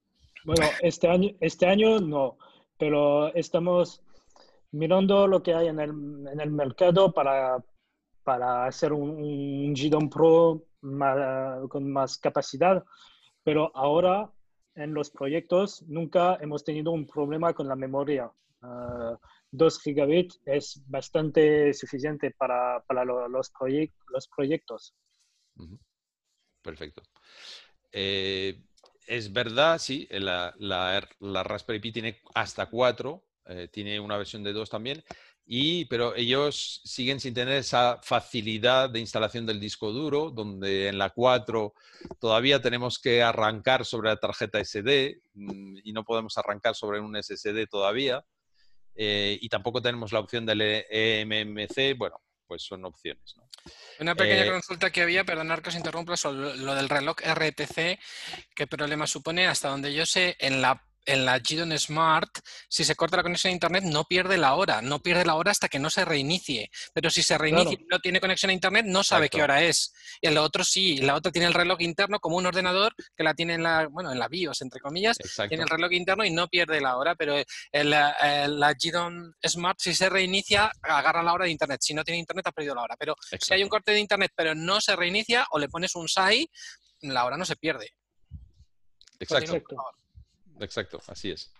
Bueno, 0.43 0.65
este 0.81 1.07
año, 1.07 1.29
este 1.39 1.67
año 1.67 1.99
no, 1.99 2.37
pero 2.79 3.33
estamos 3.35 4.01
mirando 4.71 5.27
lo 5.27 5.41
que 5.41 5.53
hay 5.53 5.67
en 5.67 5.79
el, 5.79 5.89
en 5.89 6.39
el 6.39 6.51
mercado 6.51 7.13
para, 7.13 7.63
para 8.23 8.65
hacer 8.65 8.93
un, 8.93 9.73
un 9.73 10.09
Pro 10.09 10.63
con 11.69 11.91
más 11.91 12.17
capacidad, 12.17 12.83
pero 13.43 13.71
ahora 13.75 14.31
en 14.75 14.93
los 14.93 15.09
proyectos 15.09 15.83
nunca 15.87 16.37
hemos 16.41 16.63
tenido 16.63 16.91
un 16.91 17.07
problema 17.07 17.53
con 17.53 17.67
la 17.67 17.75
memoria. 17.75 18.31
2 18.61 19.77
ah, 19.77 19.81
gigabits 19.83 20.41
es 20.45 20.81
bastante 20.87 21.73
suficiente 21.73 22.31
para, 22.31 22.83
para 22.87 23.05
los, 23.05 23.29
los 23.29 24.27
proyectos. 24.27 24.93
Perfecto. 26.61 27.03
Eh, 27.91 28.61
es 29.07 29.31
verdad, 29.31 29.77
sí, 29.77 30.07
la, 30.11 30.53
la, 30.57 31.07
la, 31.19 31.43
Raspberry 31.43 31.79
Pi 31.79 31.91
tiene 31.91 32.21
hasta 32.33 32.65
4 32.65 33.23
eh, 33.47 33.67
tiene 33.71 33.99
una 33.99 34.17
versión 34.17 34.43
de 34.43 34.53
2 34.53 34.69
también, 34.69 35.03
y, 35.47 35.85
pero 35.85 36.15
ellos 36.15 36.81
siguen 36.85 37.19
sin 37.19 37.35
tener 37.35 37.57
esa 37.57 37.99
facilidad 38.01 38.89
de 38.89 38.99
instalación 38.99 39.45
del 39.45 39.59
disco 39.59 39.91
duro, 39.91 40.31
donde 40.31 40.87
en 40.87 40.97
la 40.97 41.11
4 41.11 41.73
todavía 42.19 42.59
tenemos 42.61 42.97
que 42.97 43.21
arrancar 43.21 43.85
sobre 43.85 44.09
la 44.09 44.17
tarjeta 44.17 44.63
SD 44.63 45.21
mm, 45.35 45.77
y 45.83 45.93
no 45.93 46.03
podemos 46.03 46.37
arrancar 46.37 46.75
sobre 46.75 46.99
un 46.99 47.15
SSD 47.21 47.67
todavía. 47.69 48.25
Eh, 48.95 49.37
y 49.39 49.49
tampoco 49.49 49.81
tenemos 49.81 50.11
la 50.13 50.21
opción 50.21 50.45
del 50.45 50.61
eMMC, 50.89 51.97
bueno, 51.97 52.21
pues 52.47 52.63
son 52.63 52.85
opciones. 52.85 53.35
Una 53.99 54.15
pequeña 54.15 54.45
eh, 54.45 54.51
consulta 54.51 54.89
que 54.89 55.01
había, 55.01 55.25
perdonar 55.25 55.61
que 55.61 55.69
os 55.69 55.75
interrumpa, 55.75 56.17
sobre 56.17 56.55
lo 56.57 56.73
del 56.73 56.89
reloj 56.89 57.17
RTC, 57.21 57.99
¿qué 58.55 58.67
problema 58.67 59.05
supone? 59.05 59.47
Hasta 59.47 59.69
donde 59.69 59.93
yo 59.93 60.05
sé, 60.05 60.35
en 60.39 60.61
la 60.61 60.81
en 61.05 61.25
la 61.25 61.39
GDON 61.39 61.77
Smart, 61.77 62.29
si 62.67 62.83
se 62.83 62.95
corta 62.95 63.17
la 63.17 63.23
conexión 63.23 63.51
a 63.51 63.53
Internet, 63.53 63.83
no 63.83 64.05
pierde 64.05 64.37
la 64.37 64.55
hora, 64.55 64.81
no 64.81 64.99
pierde 64.99 65.25
la 65.25 65.35
hora 65.35 65.51
hasta 65.51 65.69
que 65.69 65.79
no 65.79 65.89
se 65.89 66.05
reinicie. 66.05 66.69
Pero 66.93 67.09
si 67.09 67.23
se 67.23 67.37
reinicia 67.37 67.77
y 67.79 67.85
no 67.85 67.99
tiene 67.99 68.19
conexión 68.19 68.49
a 68.49 68.53
Internet, 68.53 68.85
no 68.87 69.03
sabe 69.03 69.29
qué 69.29 69.41
hora 69.41 69.61
es. 69.61 69.93
Y 70.21 70.27
el 70.27 70.37
otro 70.37 70.63
sí, 70.63 70.97
la 70.97 71.15
otra 71.15 71.31
tiene 71.31 71.47
el 71.47 71.53
reloj 71.53 71.81
interno 71.81 72.19
como 72.19 72.37
un 72.37 72.45
ordenador 72.45 72.93
que 73.15 73.23
la 73.23 73.33
tiene 73.33 73.55
en 73.55 73.63
la, 73.63 73.87
bueno, 73.87 74.11
en 74.11 74.19
la 74.19 74.27
BIOS, 74.27 74.61
entre 74.61 74.79
comillas, 74.79 75.17
tiene 75.47 75.63
el 75.63 75.69
reloj 75.69 75.91
interno 75.91 76.25
y 76.25 76.31
no 76.31 76.47
pierde 76.47 76.81
la 76.81 76.97
hora, 76.97 77.15
pero 77.15 77.35
el, 77.71 77.89
la 77.89 78.73
GDON 78.73 79.35
Smart, 79.45 79.79
si 79.79 79.93
se 79.93 80.09
reinicia, 80.09 80.71
agarra 80.81 81.23
la 81.23 81.33
hora 81.33 81.45
de 81.45 81.51
Internet. 81.51 81.81
Si 81.81 81.93
no 81.93 82.03
tiene 82.03 82.19
Internet, 82.19 82.47
ha 82.47 82.51
perdido 82.51 82.75
la 82.75 82.83
hora. 82.83 82.95
Pero 82.97 83.15
si 83.39 83.53
hay 83.53 83.63
un 83.63 83.69
corte 83.69 83.91
de 83.91 83.99
Internet, 83.99 84.31
pero 84.35 84.55
no 84.55 84.81
se 84.81 84.95
reinicia, 84.95 85.45
o 85.51 85.59
le 85.59 85.69
pones 85.69 85.95
un 85.95 86.07
SAI, 86.07 86.49
la 87.01 87.25
hora 87.25 87.37
no 87.37 87.45
se 87.45 87.55
pierde. 87.55 87.91
Exacto 89.19 89.61
exacto, 90.59 91.01
así 91.07 91.31
es. 91.31 91.51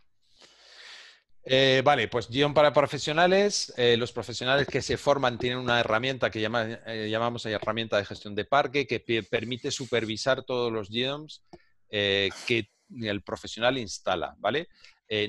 Eh, 1.48 1.84
vale, 1.86 2.08
pues 2.08 2.28
guion 2.28 2.56
para 2.56 2.74
profesionales. 2.74 3.72
Eh, 3.78 3.98
los 3.98 4.12
profesionales 4.12 4.68
que 4.68 4.82
se 4.82 4.98
forman 4.98 5.38
tienen 5.38 5.60
una 5.60 5.80
herramienta 5.80 6.32
que 6.32 6.42
llama, 6.42 6.80
eh, 6.88 7.08
llamamos 7.10 7.46
herramienta 7.46 7.98
de 7.98 8.06
gestión 8.06 8.34
de 8.34 8.46
parque 8.46 8.88
que 8.88 9.00
permite 9.30 9.70
supervisar 9.70 10.44
todos 10.44 10.72
los 10.72 10.90
guiones 10.90 11.44
que 11.88 12.70
el 13.02 13.22
profesional 13.22 13.78
instala, 13.78 14.36
¿vale? 14.40 14.68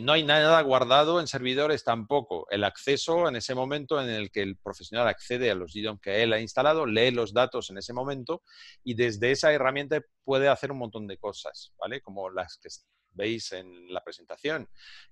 no 0.01 0.13
hay 0.13 0.25
nada 0.25 0.61
guardado 0.63 1.21
en 1.21 1.29
servidores 1.29 1.85
tampoco. 1.85 2.47
El 2.51 2.65
acceso 2.65 3.29
en 3.29 3.37
ese 3.37 3.55
momento 3.55 4.01
en 4.03 4.09
el 4.09 4.31
que 4.33 4.41
el 4.41 4.57
profesional 4.57 5.07
accede 5.07 5.51
a 5.51 5.55
los 5.55 5.75
GDOM 5.75 5.99
que 5.99 6.23
él 6.23 6.33
ha 6.33 6.41
instalado, 6.41 6.87
lee 6.87 7.11
los 7.11 7.35
datos 7.35 7.71
en 7.71 7.79
ese 7.79 7.93
momento 7.93 8.43
y 8.83 8.95
desde 8.95 9.31
esa 9.31 9.53
herramienta 9.53 10.01
puede 10.25 10.49
hacer 10.49 10.73
un 10.73 10.79
montón 10.79 11.07
de 11.07 11.19
cosas, 11.19 11.73
¿vale? 11.79 12.01
Como 12.01 12.31
las 12.31 12.57
que 12.57 12.69
veis 13.17 13.53
en 13.53 13.93
la 13.93 14.05
presentación, 14.05 14.69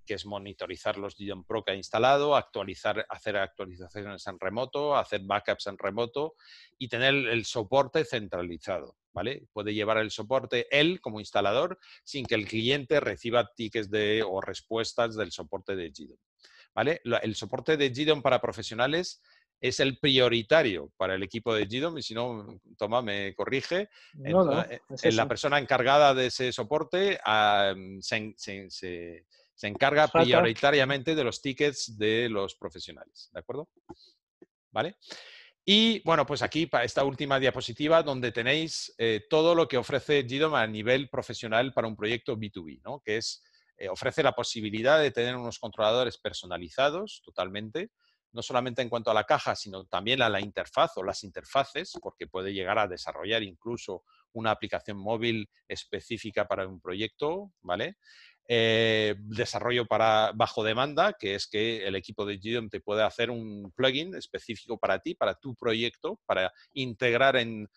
que 0.07 0.15
es 0.15 0.27
monitorizar 0.27 0.99
los 0.99 1.17
GDOM 1.17 1.45
Pro 1.45 1.65
que 1.65 1.73
ha 1.73 1.75
instalado, 1.75 2.37
actualizar, 2.37 3.07
hacer 3.09 3.37
actualizaciones 3.37 4.27
en 4.27 4.39
remoto, 4.39 4.97
hacer 4.97 5.23
backups 5.25 5.67
en 5.67 5.79
remoto 5.79 6.35
y 6.79 6.89
tener 6.89 7.15
el 7.15 7.45
soporte 7.45 8.05
centralizado. 8.05 8.97
¿Vale? 9.13 9.47
Puede 9.53 9.73
llevar 9.73 9.99
el 9.99 10.11
soporte 10.11 10.67
él 10.77 11.01
como 11.01 11.21
instalador 11.21 11.79
sin 12.03 12.27
que 12.27 12.35
el 12.35 12.49
cliente 12.49 12.99
reciba 12.99 13.49
tickets 13.55 13.89
de, 13.89 14.25
o 14.27 14.41
respuestas 14.41 15.15
del 15.15 15.31
soporte 15.31 15.77
de 15.77 15.91
GDOM. 15.91 16.19
¿Vale? 16.75 17.01
El 17.23 17.37
soporte 17.37 17.77
de 17.77 17.91
GDOM 17.91 18.23
para 18.23 18.41
profesionales 18.41 19.23
es 19.61 19.81
el 19.81 19.99
prioritario 19.99 20.93
para 20.97 21.15
el 21.15 21.23
equipo 21.23 21.55
de 21.55 21.67
GDOM 21.67 21.99
y 21.99 22.03
si 22.03 22.15
no, 22.15 22.61
toma, 22.77 23.03
me 23.03 23.35
corrige. 23.35 23.89
Eh, 24.23 25.13
la 25.13 25.27
persona 25.27 25.59
encargada 25.59 26.15
de 26.15 26.27
ese 26.27 26.53
soporte 26.53 27.19
se, 28.01 29.25
encarga 29.63 30.09
prioritariamente 30.09 31.15
de 31.15 31.25
los 31.25 31.41
tickets 31.41 31.97
de 31.97 32.29
los 32.29 32.55
profesionales, 32.55 33.31
¿de 33.33 33.41
acuerdo? 33.41 33.69
¿Vale? 34.71 34.97
Y 35.67 36.03
bueno, 36.05 36.27
pues 36.27 36.43
aquí 36.43 36.67
para 36.67 36.85
esta 36.85 37.05
última 37.05 37.41
diapositiva 37.41 38.03
donde 38.03 38.33
tenéis 38.33 38.95
eh, 38.99 39.25
todo 39.31 39.55
lo 39.55 39.67
que 39.67 39.79
ofrece 39.79 40.25
GDOM 40.25 40.55
a 40.55 40.67
nivel 40.67 41.09
profesional 41.09 41.73
para 41.73 41.89
un 41.89 41.97
proyecto 41.97 42.37
B2B, 42.37 42.83
¿no? 42.85 43.01
que 43.01 43.17
es, 43.17 43.43
eh, 43.79 43.89
ofrece 43.89 44.23
la 44.23 44.33
posibilidad 44.33 45.01
de 45.01 45.11
tener 45.11 45.37
unos 45.37 45.59
controladores 45.59 46.19
personalizados 46.19 47.23
totalmente, 47.25 47.93
no 48.35 48.43
solamente 48.43 48.83
en 48.83 48.89
cuanto 48.89 49.11
a 49.11 49.15
la 49.15 49.25
caja, 49.25 49.55
sino 49.55 49.87
también 49.87 50.21
a 50.21 50.29
la 50.29 50.41
interfaz 50.41 50.97
o 50.97 51.05
las 51.05 51.23
interfaces, 51.23 51.93
porque 52.03 52.27
puede 52.27 52.53
llegar 52.53 52.79
a 52.79 52.89
desarrollar 52.89 53.43
incluso 53.43 54.03
una 54.33 54.51
aplicación 54.51 54.99
móvil 54.99 55.49
específica 55.69 56.47
para 56.47 56.67
un 56.67 56.81
proyecto, 56.81 57.53
¿vale? 57.63 57.97
Eh, 58.47 59.15
desarrollo 59.21 59.87
para 59.87 60.33
bajo 60.35 60.65
demanda, 60.65 61.15
que 61.19 61.37
es 61.37 61.47
que 61.47 61.87
el 61.87 61.95
equipo 61.95 62.27
de 62.27 62.39
GDOM 62.39 62.69
te 62.69 62.81
puede 62.81 63.03
hacer 63.03 63.31
un 63.31 63.73
plugin 63.75 64.15
específico 64.17 64.79
para 64.79 64.99
ti, 64.99 65.15
para 65.15 65.35
tu 65.37 65.55
proyecto, 65.55 66.21
para 66.27 66.53
integrar 66.75 67.37
en, 67.37 67.69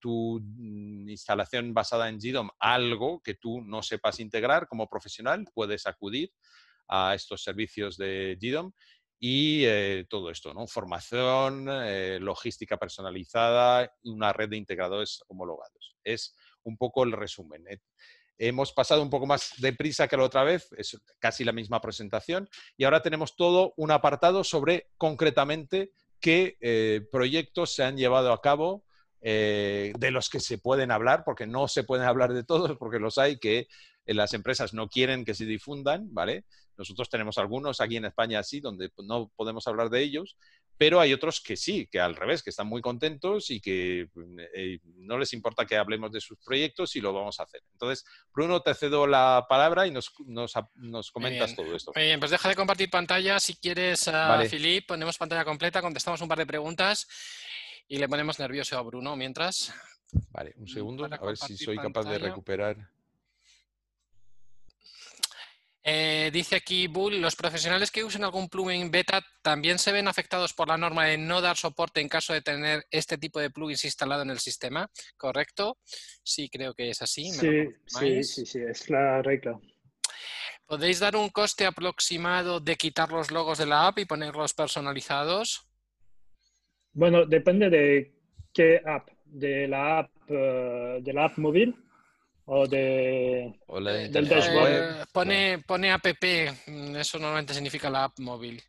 tu 0.00 0.40
mm, 0.42 1.08
instalación 1.10 1.72
basada 1.74 2.08
en 2.08 2.18
GDOM 2.18 2.48
algo 2.58 3.20
que 3.22 3.34
tú 3.34 3.60
no 3.60 3.82
sepas 3.82 4.18
integrar 4.18 4.66
como 4.66 4.88
profesional, 4.88 5.44
puedes 5.54 5.86
acudir 5.86 6.32
a 6.88 7.14
estos 7.14 7.44
servicios 7.44 7.96
de 7.96 8.36
GDOM 8.40 8.72
y 9.24 9.64
eh, 9.66 10.04
todo 10.10 10.30
esto, 10.30 10.52
¿no? 10.52 10.66
Formación, 10.66 11.68
eh, 11.70 12.18
logística 12.20 12.76
personalizada 12.76 13.88
y 14.02 14.10
una 14.10 14.32
red 14.32 14.48
de 14.48 14.56
integradores 14.56 15.22
homologados. 15.28 15.94
Es 16.02 16.34
un 16.64 16.76
poco 16.76 17.04
el 17.04 17.12
resumen. 17.12 17.64
Hemos 18.36 18.72
pasado 18.72 19.00
un 19.00 19.10
poco 19.10 19.26
más 19.26 19.52
deprisa 19.58 20.08
que 20.08 20.16
la 20.16 20.24
otra 20.24 20.42
vez, 20.42 20.72
es 20.76 21.00
casi 21.20 21.44
la 21.44 21.52
misma 21.52 21.80
presentación, 21.80 22.48
y 22.76 22.82
ahora 22.82 23.00
tenemos 23.00 23.36
todo 23.36 23.74
un 23.76 23.92
apartado 23.92 24.42
sobre 24.42 24.88
concretamente 24.98 25.92
qué 26.18 26.56
eh, 26.60 27.02
proyectos 27.12 27.76
se 27.76 27.84
han 27.84 27.96
llevado 27.96 28.32
a 28.32 28.40
cabo, 28.40 28.84
eh, 29.20 29.92
de 30.00 30.10
los 30.10 30.30
que 30.30 30.40
se 30.40 30.58
pueden 30.58 30.90
hablar, 30.90 31.22
porque 31.24 31.46
no 31.46 31.68
se 31.68 31.84
pueden 31.84 32.08
hablar 32.08 32.32
de 32.32 32.42
todos, 32.42 32.76
porque 32.76 32.98
los 32.98 33.18
hay 33.18 33.38
que 33.38 33.68
las 34.04 34.34
empresas 34.34 34.74
no 34.74 34.88
quieren 34.88 35.24
que 35.24 35.34
se 35.34 35.46
difundan, 35.46 36.12
¿vale? 36.12 36.44
Nosotros 36.76 37.08
tenemos 37.08 37.38
algunos 37.38 37.80
aquí 37.80 37.96
en 37.96 38.06
España 38.06 38.38
así, 38.38 38.60
donde 38.60 38.90
no 39.04 39.30
podemos 39.36 39.66
hablar 39.66 39.90
de 39.90 40.02
ellos, 40.02 40.36
pero 40.78 41.00
hay 41.00 41.12
otros 41.12 41.40
que 41.40 41.56
sí, 41.56 41.86
que 41.86 42.00
al 42.00 42.16
revés, 42.16 42.42
que 42.42 42.50
están 42.50 42.66
muy 42.66 42.80
contentos 42.80 43.50
y 43.50 43.60
que 43.60 44.08
eh, 44.54 44.78
no 44.96 45.18
les 45.18 45.32
importa 45.32 45.64
que 45.64 45.76
hablemos 45.76 46.10
de 46.10 46.20
sus 46.20 46.38
proyectos 46.38 46.96
y 46.96 47.00
lo 47.00 47.12
vamos 47.12 47.38
a 47.38 47.44
hacer. 47.44 47.62
Entonces, 47.72 48.04
Bruno, 48.34 48.62
te 48.62 48.74
cedo 48.74 49.06
la 49.06 49.46
palabra 49.48 49.86
y 49.86 49.90
nos, 49.92 50.10
comentas 51.12 51.54
todo 51.54 51.76
esto. 51.76 51.92
Muy 51.94 52.04
bien, 52.04 52.18
pues 52.18 52.30
deja 52.30 52.48
de 52.48 52.56
compartir 52.56 52.90
pantalla. 52.90 53.38
Si 53.38 53.54
quieres, 53.56 54.08
uh, 54.08 54.44
Filip, 54.48 54.88
ponemos 54.88 55.18
pantalla 55.18 55.44
completa, 55.44 55.80
contestamos 55.82 56.20
un 56.20 56.28
par 56.28 56.38
de 56.38 56.46
preguntas 56.46 57.06
y 57.86 57.98
le 57.98 58.08
ponemos 58.08 58.38
nervioso 58.38 58.76
a 58.76 58.82
Bruno 58.82 59.14
mientras. 59.14 59.72
Vale, 60.30 60.52
un 60.56 60.68
segundo, 60.68 61.04
a 61.04 61.24
ver 61.24 61.36
si 61.36 61.56
soy 61.56 61.76
capaz 61.76 62.04
de 62.04 62.18
recuperar. 62.18 62.76
Eh, 65.84 66.30
dice 66.32 66.56
aquí 66.56 66.86
Bull, 66.86 67.20
los 67.20 67.34
profesionales 67.34 67.90
que 67.90 68.04
usen 68.04 68.22
algún 68.22 68.48
plugin 68.48 68.90
beta 68.92 69.20
también 69.42 69.80
se 69.80 69.90
ven 69.90 70.06
afectados 70.06 70.52
por 70.52 70.68
la 70.68 70.76
norma 70.76 71.06
de 71.06 71.18
no 71.18 71.40
dar 71.40 71.56
soporte 71.56 72.00
en 72.00 72.08
caso 72.08 72.32
de 72.32 72.40
tener 72.40 72.84
este 72.90 73.18
tipo 73.18 73.40
de 73.40 73.50
plugins 73.50 73.84
instalado 73.84 74.22
en 74.22 74.30
el 74.30 74.38
sistema, 74.38 74.88
¿correcto? 75.16 75.78
Sí, 76.22 76.48
creo 76.48 76.72
que 76.74 76.90
es 76.90 77.02
así. 77.02 77.30
Sí, 77.30 77.64
sí, 77.86 78.22
sí, 78.22 78.46
sí, 78.46 78.60
es 78.60 78.88
la 78.90 79.22
regla. 79.22 79.58
¿Podéis 80.66 81.00
dar 81.00 81.16
un 81.16 81.28
coste 81.30 81.66
aproximado 81.66 82.60
de 82.60 82.76
quitar 82.76 83.10
los 83.10 83.32
logos 83.32 83.58
de 83.58 83.66
la 83.66 83.88
app 83.88 83.98
y 83.98 84.04
ponerlos 84.04 84.54
personalizados? 84.54 85.66
Bueno, 86.92 87.26
depende 87.26 87.68
de 87.68 88.14
qué 88.54 88.80
app, 88.84 89.08
de 89.24 89.66
la 89.66 89.98
app, 89.98 90.10
eh, 90.28 91.00
de 91.02 91.12
la 91.12 91.24
app 91.24 91.38
móvil 91.38 91.74
o 92.54 92.66
de, 92.66 93.54
del 94.10 94.28
dashboard. 94.28 95.06
pone, 95.12 95.58
pone 95.66 95.90
app, 95.90 96.04
mm, 96.04 96.96
eso 96.96 97.18
normalmente 97.18 97.54
significa 97.54 97.88
la 97.88 98.04
app 98.04 98.18
móvil. 98.18 98.62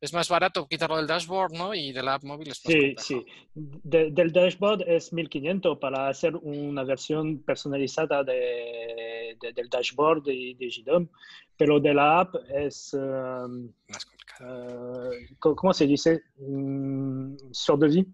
Es 0.00 0.12
más 0.12 0.28
barato 0.28 0.68
quitarlo 0.68 0.96
del 0.96 1.08
dashboard, 1.08 1.52
¿no? 1.54 1.74
Y 1.74 1.90
de 1.90 2.02
la 2.04 2.14
app 2.14 2.22
móvil 2.22 2.50
es 2.50 2.64
más 2.64 2.72
Sí, 2.72 2.94
sí. 2.98 3.26
del 3.54 4.32
dashboard 4.32 4.82
es 4.86 5.12
1500 5.12 5.78
para 5.78 6.08
hacer 6.08 6.36
una 6.36 6.84
versión 6.84 7.42
personalizada 7.42 8.22
de, 8.22 9.36
del 9.40 9.68
dashboard 9.68 10.22
de, 10.22 10.54
de 10.56 10.68
GDOM, 10.68 11.08
pero 11.56 11.80
de 11.80 11.94
la 11.94 12.20
app 12.20 12.36
es... 12.48 12.94
Um, 12.94 13.72
más 13.88 14.04
complicado. 14.04 15.10
Uh, 15.10 15.54
¿Cómo 15.56 15.72
se 15.72 15.88
dice? 15.88 16.22
Um, 16.36 17.36
sur 17.50 17.80
de 17.80 17.88
vie. 17.88 18.06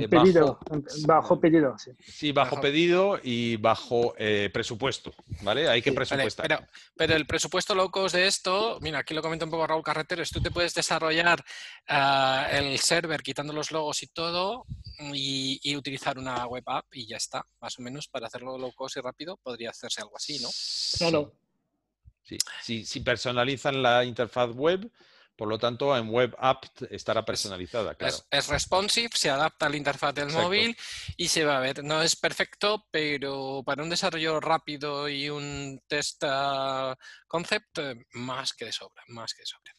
Eh, 0.00 0.08
pedido, 0.08 0.58
bajo, 1.06 1.38
pedido, 1.38 1.78
sí. 1.78 1.92
Sí, 2.04 2.32
bajo, 2.32 2.60
pedido 2.60 3.20
y 3.22 3.56
bajo 3.56 4.14
eh, 4.18 4.50
presupuesto, 4.52 5.14
¿vale? 5.42 5.68
Hay 5.68 5.80
que 5.80 5.92
presupuestar. 5.92 6.48
pero, 6.48 6.66
pero, 6.96 7.14
el 7.14 7.24
presupuesto 7.24 7.72
low 7.72 7.88
cost 7.88 8.16
de 8.16 8.26
esto, 8.26 8.78
mira, 8.80 8.98
aquí 8.98 9.14
lo 9.14 9.22
comenta 9.22 9.44
un 9.44 9.50
poco 9.52 9.64
Raúl 9.64 9.84
Carreteros, 9.84 10.30
tú 10.30 10.40
te 10.40 10.50
puedes 10.50 10.74
desarrollar 10.74 11.44
ah, 11.86 12.48
el 12.50 12.76
server 12.80 13.22
quitando 13.22 13.52
los 13.52 13.70
logos 13.70 14.02
y 14.02 14.08
todo 14.08 14.66
y, 15.14 15.76
utilizar 15.76 16.18
una 16.18 16.46
web 16.46 16.64
app 16.66 16.86
y 16.92 17.06
ya 17.06 17.16
está, 17.16 17.46
más 17.60 17.78
o 17.78 17.82
menos, 17.82 18.08
para 18.08 18.26
hacerlo 18.26 18.58
low 18.58 18.72
cost 18.72 18.96
y 18.96 19.00
rápido 19.00 19.36
podría 19.36 19.70
hacerse 19.70 20.00
algo 20.00 20.16
así, 20.16 20.40
¿no? 20.40 20.48
Claro. 20.98 21.32
Sí, 22.60 22.84
si 22.84 23.00
personalizan 23.00 23.80
la 23.80 24.04
interfaz 24.04 24.50
web, 24.50 24.90
por 25.36 25.48
lo 25.48 25.58
tanto, 25.58 25.96
en 25.96 26.08
web 26.08 26.34
app 26.38 26.64
estará 26.90 27.24
personalizada, 27.24 27.94
claro. 27.94 28.16
Es, 28.30 28.48
responsive, 28.48 29.10
se 29.14 29.28
adapta 29.28 29.66
a 29.66 29.68
la 29.68 29.76
interfaz 29.76 30.14
del 30.14 30.30
móvil 30.30 30.76
y 31.16 31.28
se 31.28 31.44
va 31.44 31.58
a 31.58 31.60
ver. 31.60 31.84
No 31.84 32.02
es 32.02 32.16
perfecto, 32.16 32.86
pero 32.90 33.62
para 33.64 33.82
un 33.82 33.90
desarrollo 33.90 34.40
rápido 34.40 35.08
y 35.08 35.28
un 35.28 35.80
test 35.86 36.24
uh, 36.24 36.94
concept, 37.28 37.78
eh, 37.78 37.94
más 38.12 38.54
que 38.54 38.66
de 38.66 38.72
sobra, 38.72 39.02
más 39.08 39.34
que 39.34 39.42
de 39.42 39.46
sobra. 39.46 39.72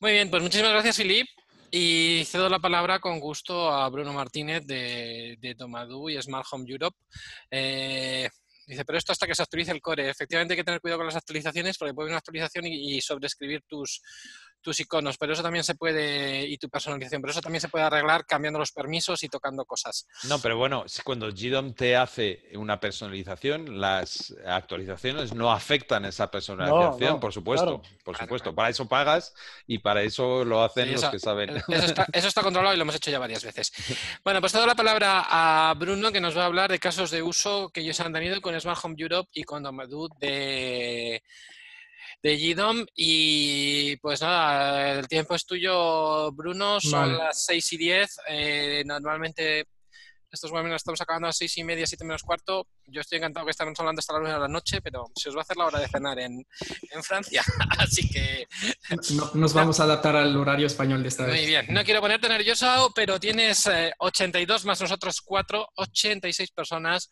Muy 0.00 0.12
bien, 0.12 0.28
pues 0.28 0.42
muchísimas 0.42 0.72
gracias, 0.72 0.96
Filip. 0.96 1.28
Y 1.70 2.24
cedo 2.26 2.48
la 2.48 2.58
palabra 2.58 2.98
con 2.98 3.20
gusto 3.20 3.70
a 3.70 3.88
Bruno 3.90 4.12
Martínez 4.12 4.66
de, 4.66 5.36
de 5.38 5.54
Tomadú 5.54 6.08
y 6.08 6.20
Smart 6.20 6.46
Home 6.50 6.64
Europe. 6.66 6.96
Eh, 7.50 8.28
Dice, 8.68 8.84
pero 8.84 8.98
esto 8.98 9.12
hasta 9.12 9.26
que 9.26 9.34
se 9.34 9.42
actualice 9.42 9.72
el 9.72 9.80
core. 9.80 10.10
Efectivamente 10.10 10.52
hay 10.52 10.58
que 10.58 10.64
tener 10.64 10.82
cuidado 10.82 10.98
con 10.98 11.06
las 11.06 11.16
actualizaciones 11.16 11.78
porque 11.78 11.94
puede 11.94 12.04
haber 12.04 12.12
una 12.12 12.18
actualización 12.18 12.66
y, 12.66 13.00
sobreescribir 13.00 13.62
tus, 13.66 14.02
tus 14.60 14.80
iconos, 14.80 15.16
pero 15.18 15.32
eso 15.32 15.42
también 15.42 15.64
se 15.64 15.74
puede, 15.74 16.46
y 16.46 16.58
tu 16.58 16.68
personalización, 16.68 17.22
pero 17.22 17.32
eso 17.32 17.40
también 17.40 17.60
se 17.60 17.68
puede 17.68 17.84
arreglar 17.84 18.26
cambiando 18.26 18.58
los 18.58 18.72
permisos 18.72 19.22
y 19.22 19.28
tocando 19.28 19.64
cosas. 19.64 20.06
No, 20.24 20.38
pero 20.38 20.56
bueno, 20.56 20.84
cuando 21.04 21.30
GDOM 21.30 21.74
te 21.74 21.96
hace 21.96 22.48
una 22.54 22.80
personalización, 22.80 23.80
las 23.80 24.34
actualizaciones 24.46 25.32
no 25.34 25.50
afectan 25.52 26.04
esa 26.04 26.30
personalización, 26.30 27.20
por 27.20 27.32
supuesto, 27.32 27.82
por 28.04 28.16
supuesto. 28.16 28.54
Para 28.54 28.70
eso 28.70 28.88
pagas 28.88 29.34
y 29.66 29.78
para 29.78 30.02
eso 30.02 30.44
lo 30.44 30.62
hacen 30.62 30.92
los 30.92 31.04
que 31.04 31.18
saben. 31.18 31.62
Eso 32.12 32.28
está, 32.28 32.42
controlado 32.42 32.74
y 32.74 32.76
lo 32.76 32.82
hemos 32.82 32.94
hecho 32.94 33.10
ya 33.10 33.18
varias 33.18 33.44
veces. 33.44 33.72
Bueno, 34.24 34.40
pues 34.40 34.52
toda 34.52 34.66
la 34.66 34.74
palabra 34.74 35.24
a 35.28 35.74
Bruno, 35.74 36.12
que 36.12 36.20
nos 36.20 36.36
va 36.36 36.42
a 36.42 36.46
hablar 36.46 36.70
de 36.70 36.78
casos 36.78 37.10
de 37.10 37.22
uso 37.22 37.70
que 37.70 37.80
ellos 37.80 37.98
han 38.00 38.12
tenido 38.12 38.40
con 38.40 38.58
Smart 38.60 38.78
Home 38.82 38.96
Europe 38.98 39.30
y 39.32 39.44
con 39.44 39.62
Domadou 39.62 40.08
de 40.20 41.22
de 42.22 42.36
GDOM. 42.36 42.86
Y 42.94 43.96
pues 43.96 44.20
nada, 44.22 44.98
el 44.98 45.08
tiempo 45.08 45.34
es 45.34 45.44
tuyo, 45.46 46.32
Bruno. 46.32 46.80
Son 46.80 47.16
las 47.16 47.44
6 47.46 47.72
y 47.72 47.76
10. 47.76 48.16
Eh, 48.28 48.82
normalmente 48.86 49.66
estos 50.30 50.50
webinars 50.50 50.82
estamos 50.82 51.00
acabando 51.00 51.26
a 51.26 51.28
las 51.28 51.36
seis 51.36 51.56
y 51.56 51.64
media, 51.64 51.86
siete 51.86 52.04
menos 52.04 52.22
cuarto. 52.22 52.66
Yo 52.86 53.00
estoy 53.00 53.18
encantado 53.18 53.46
que 53.46 53.50
estemos 53.50 53.78
hablando 53.78 54.00
hasta 54.00 54.12
la 54.12 54.18
luna 54.18 54.34
de 54.34 54.40
la 54.40 54.48
noche, 54.48 54.80
pero 54.82 55.06
se 55.14 55.28
os 55.30 55.34
va 55.36 55.40
a 55.40 55.42
hacer 55.42 55.56
la 55.56 55.66
hora 55.66 55.80
de 55.80 55.88
cenar 55.88 56.18
en, 56.18 56.46
en 56.90 57.02
Francia. 57.02 57.42
Así 57.78 58.08
que. 58.08 58.46
No, 59.14 59.30
nos 59.34 59.54
vamos 59.54 59.80
a 59.80 59.84
adaptar 59.84 60.16
al 60.16 60.36
horario 60.36 60.66
español 60.66 61.02
de 61.02 61.08
esta 61.08 61.24
vez. 61.24 61.36
Muy 61.36 61.46
bien. 61.46 61.66
No 61.70 61.82
quiero 61.84 62.00
ponerte 62.00 62.28
nervioso, 62.28 62.92
pero 62.94 63.18
tienes 63.18 63.68
82 63.98 64.62
eh, 64.62 64.66
más 64.66 64.80
nosotros 64.80 65.20
cuatro, 65.22 65.68
86 65.76 66.50
personas 66.52 67.08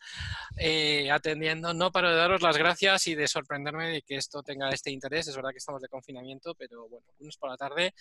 eh, 0.57 1.09
atendiendo. 1.11 1.73
No 1.73 1.91
paro 1.91 2.09
de 2.09 2.15
daros 2.15 2.41
las 2.41 2.57
gracias 2.57 3.07
y 3.07 3.15
de 3.15 3.27
sorprenderme 3.27 3.89
de 3.89 4.01
que 4.03 4.15
esto 4.15 4.43
tenga 4.43 4.69
este 4.69 4.91
interés. 4.91 5.27
Es 5.27 5.35
verdad 5.35 5.51
que 5.51 5.57
estamos 5.57 5.81
de 5.81 5.89
confinamiento, 5.89 6.53
pero 6.55 6.87
bueno, 6.87 7.07
lunes 7.19 7.37
por 7.37 7.49
la 7.49 7.57
tarde, 7.57 7.93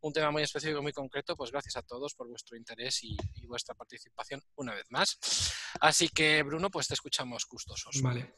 un 0.00 0.12
tema 0.12 0.30
muy 0.30 0.42
específico, 0.42 0.82
muy 0.82 0.92
concreto. 0.92 1.36
Pues 1.36 1.52
gracias 1.52 1.76
a 1.76 1.82
todos 1.82 2.14
por 2.14 2.28
vuestro 2.28 2.56
interés 2.56 3.04
y, 3.04 3.16
y 3.36 3.46
vuestra 3.46 3.74
participación 3.74 4.42
una 4.64 4.74
vez 4.74 4.86
más. 4.90 5.18
Así 5.80 6.08
que, 6.08 6.42
Bruno, 6.42 6.70
pues 6.70 6.88
te 6.88 6.94
escuchamos 6.94 7.46
gustosos. 7.48 8.02
Vale. 8.02 8.34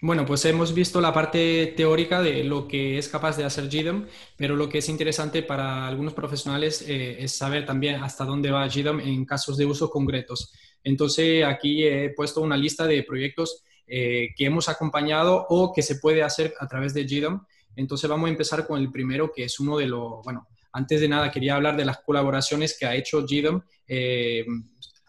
Bueno, 0.00 0.26
pues 0.26 0.44
hemos 0.44 0.74
visto 0.74 1.00
la 1.00 1.12
parte 1.12 1.72
teórica 1.76 2.20
de 2.20 2.44
lo 2.44 2.68
que 2.68 2.98
es 2.98 3.08
capaz 3.08 3.36
de 3.36 3.44
hacer 3.44 3.68
GDOM, 3.68 4.06
pero 4.36 4.56
lo 4.56 4.68
que 4.68 4.78
es 4.78 4.88
interesante 4.88 5.42
para 5.42 5.86
algunos 5.86 6.12
profesionales 6.12 6.84
eh, 6.86 7.16
es 7.20 7.36
saber 7.36 7.64
también 7.64 8.02
hasta 8.02 8.24
dónde 8.24 8.50
va 8.50 8.68
GDOM 8.68 9.00
en 9.00 9.24
casos 9.24 9.56
de 9.56 9.64
uso 9.64 9.88
concretos. 9.88 10.52
Entonces, 10.82 11.44
aquí 11.44 11.86
he 11.86 12.10
puesto 12.10 12.42
una 12.42 12.56
lista 12.56 12.86
de 12.86 13.02
proyectos 13.02 13.62
eh, 13.86 14.28
que 14.36 14.44
hemos 14.44 14.68
acompañado 14.68 15.46
o 15.48 15.72
que 15.72 15.82
se 15.82 15.96
puede 15.96 16.22
hacer 16.22 16.54
a 16.58 16.66
través 16.66 16.92
de 16.92 17.04
GDOM. 17.04 17.44
Entonces, 17.76 18.10
vamos 18.10 18.26
a 18.26 18.30
empezar 18.30 18.66
con 18.66 18.80
el 18.80 18.90
primero, 18.90 19.32
que 19.32 19.44
es 19.44 19.58
uno 19.58 19.78
de 19.78 19.86
los, 19.86 20.22
bueno, 20.22 20.48
antes 20.72 21.00
de 21.00 21.08
nada 21.08 21.30
quería 21.30 21.54
hablar 21.54 21.76
de 21.76 21.84
las 21.84 22.00
colaboraciones 22.00 22.76
que 22.78 22.84
ha 22.84 22.94
hecho 22.94 23.24
GDOM. 23.24 23.62
Eh, 23.86 24.44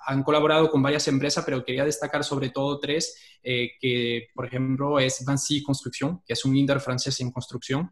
han 0.05 0.23
colaborado 0.23 0.69
con 0.69 0.81
varias 0.81 1.07
empresas, 1.07 1.43
pero 1.45 1.63
quería 1.63 1.85
destacar 1.85 2.23
sobre 2.23 2.49
todo 2.49 2.79
tres, 2.79 3.17
eh, 3.43 3.71
que 3.79 4.27
por 4.33 4.45
ejemplo 4.45 4.99
es 4.99 5.25
Vinci 5.25 5.63
Construction, 5.63 6.21
que 6.25 6.33
es 6.33 6.45
un 6.45 6.53
líder 6.53 6.79
francés 6.79 7.19
en 7.21 7.31
construcción, 7.31 7.91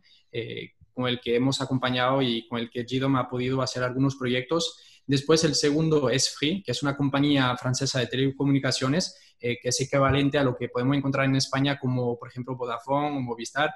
con 0.94 1.08
el 1.08 1.22
que 1.22 1.36
hemos 1.36 1.62
acompañado 1.62 2.22
y 2.24 2.48
con 2.48 2.58
el 2.58 2.70
que 2.72 2.84
GDOM 2.84 3.16
ha 3.18 3.30
podido 3.30 3.62
hacer 3.62 3.84
algunos 3.84 4.16
proyectos. 4.16 4.80
Después 5.06 5.44
el 5.44 5.54
segundo 5.54 6.10
es 6.10 6.36
Free, 6.36 6.64
que 6.64 6.72
es 6.72 6.82
una 6.82 6.98
compañía 6.98 7.56
francesa 7.56 8.00
de 8.00 8.08
telecomunicaciones, 8.08 9.16
que 9.40 9.60
es 9.62 9.82
equivalente 9.82 10.40
a 10.40 10.44
lo 10.44 10.56
que 10.56 10.70
podemos 10.70 10.98
encontrar 10.98 11.26
en 11.26 11.36
España 11.36 11.78
como 11.78 12.18
por 12.18 12.30
ejemplo 12.30 12.56
Vodafone 12.56 13.18
o 13.18 13.22
Movistar 13.22 13.76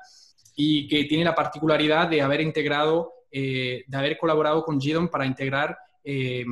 y 0.60 0.88
que 0.88 1.06
tiene 1.06 1.24
la 1.24 1.36
particularidad 1.36 2.10
de 2.10 2.22
haber 2.22 2.42
integrado, 2.42 3.14
eh, 3.32 3.84
de 3.88 3.98
haber 3.98 4.18
colaborado 4.18 4.66
con 4.66 4.80
GDOM 4.80 5.08
para 5.08 5.26
integrar 5.26 5.78
eh, 6.10 6.46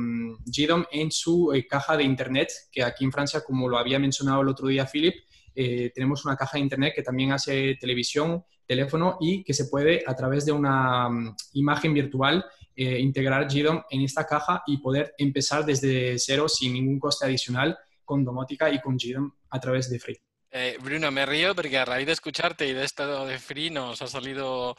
GDOM 0.44 0.84
en 0.92 1.10
su 1.10 1.50
eh, 1.54 1.66
caja 1.66 1.96
de 1.96 2.04
Internet, 2.04 2.50
que 2.70 2.82
aquí 2.82 3.04
en 3.06 3.10
Francia, 3.10 3.42
como 3.42 3.70
lo 3.70 3.78
había 3.78 3.98
mencionado 3.98 4.42
el 4.42 4.48
otro 4.48 4.68
día 4.68 4.84
Philip, 4.84 5.14
eh, 5.54 5.90
tenemos 5.94 6.26
una 6.26 6.36
caja 6.36 6.58
de 6.58 6.60
Internet 6.60 6.92
que 6.94 7.02
también 7.02 7.32
hace 7.32 7.74
televisión, 7.80 8.44
teléfono 8.66 9.16
y 9.18 9.42
que 9.44 9.54
se 9.54 9.64
puede 9.64 10.04
a 10.06 10.14
través 10.14 10.44
de 10.44 10.52
una 10.52 11.08
um, 11.08 11.34
imagen 11.54 11.94
virtual 11.94 12.44
integrar 12.78 13.48
GDOM 13.48 13.84
en 13.88 14.02
esta 14.02 14.26
caja 14.26 14.62
y 14.66 14.76
poder 14.76 15.14
empezar 15.16 15.64
desde 15.64 16.18
cero 16.18 16.46
sin 16.46 16.74
ningún 16.74 16.98
coste 16.98 17.24
adicional 17.24 17.78
con 18.04 18.22
domótica 18.22 18.70
y 18.70 18.82
con 18.82 18.98
GDOM 18.98 19.32
a 19.48 19.58
través 19.58 19.88
de 19.88 19.98
Free. 19.98 20.25
Eh, 20.58 20.78
Bruno, 20.82 21.10
me 21.10 21.26
río 21.26 21.54
porque 21.54 21.76
a 21.76 21.84
raíz 21.84 22.06
de 22.06 22.14
escucharte 22.14 22.66
y 22.66 22.72
de 22.72 22.82
esto 22.82 23.26
de 23.26 23.38
Free 23.38 23.68
nos 23.68 24.00
ha 24.00 24.06
salido, 24.06 24.74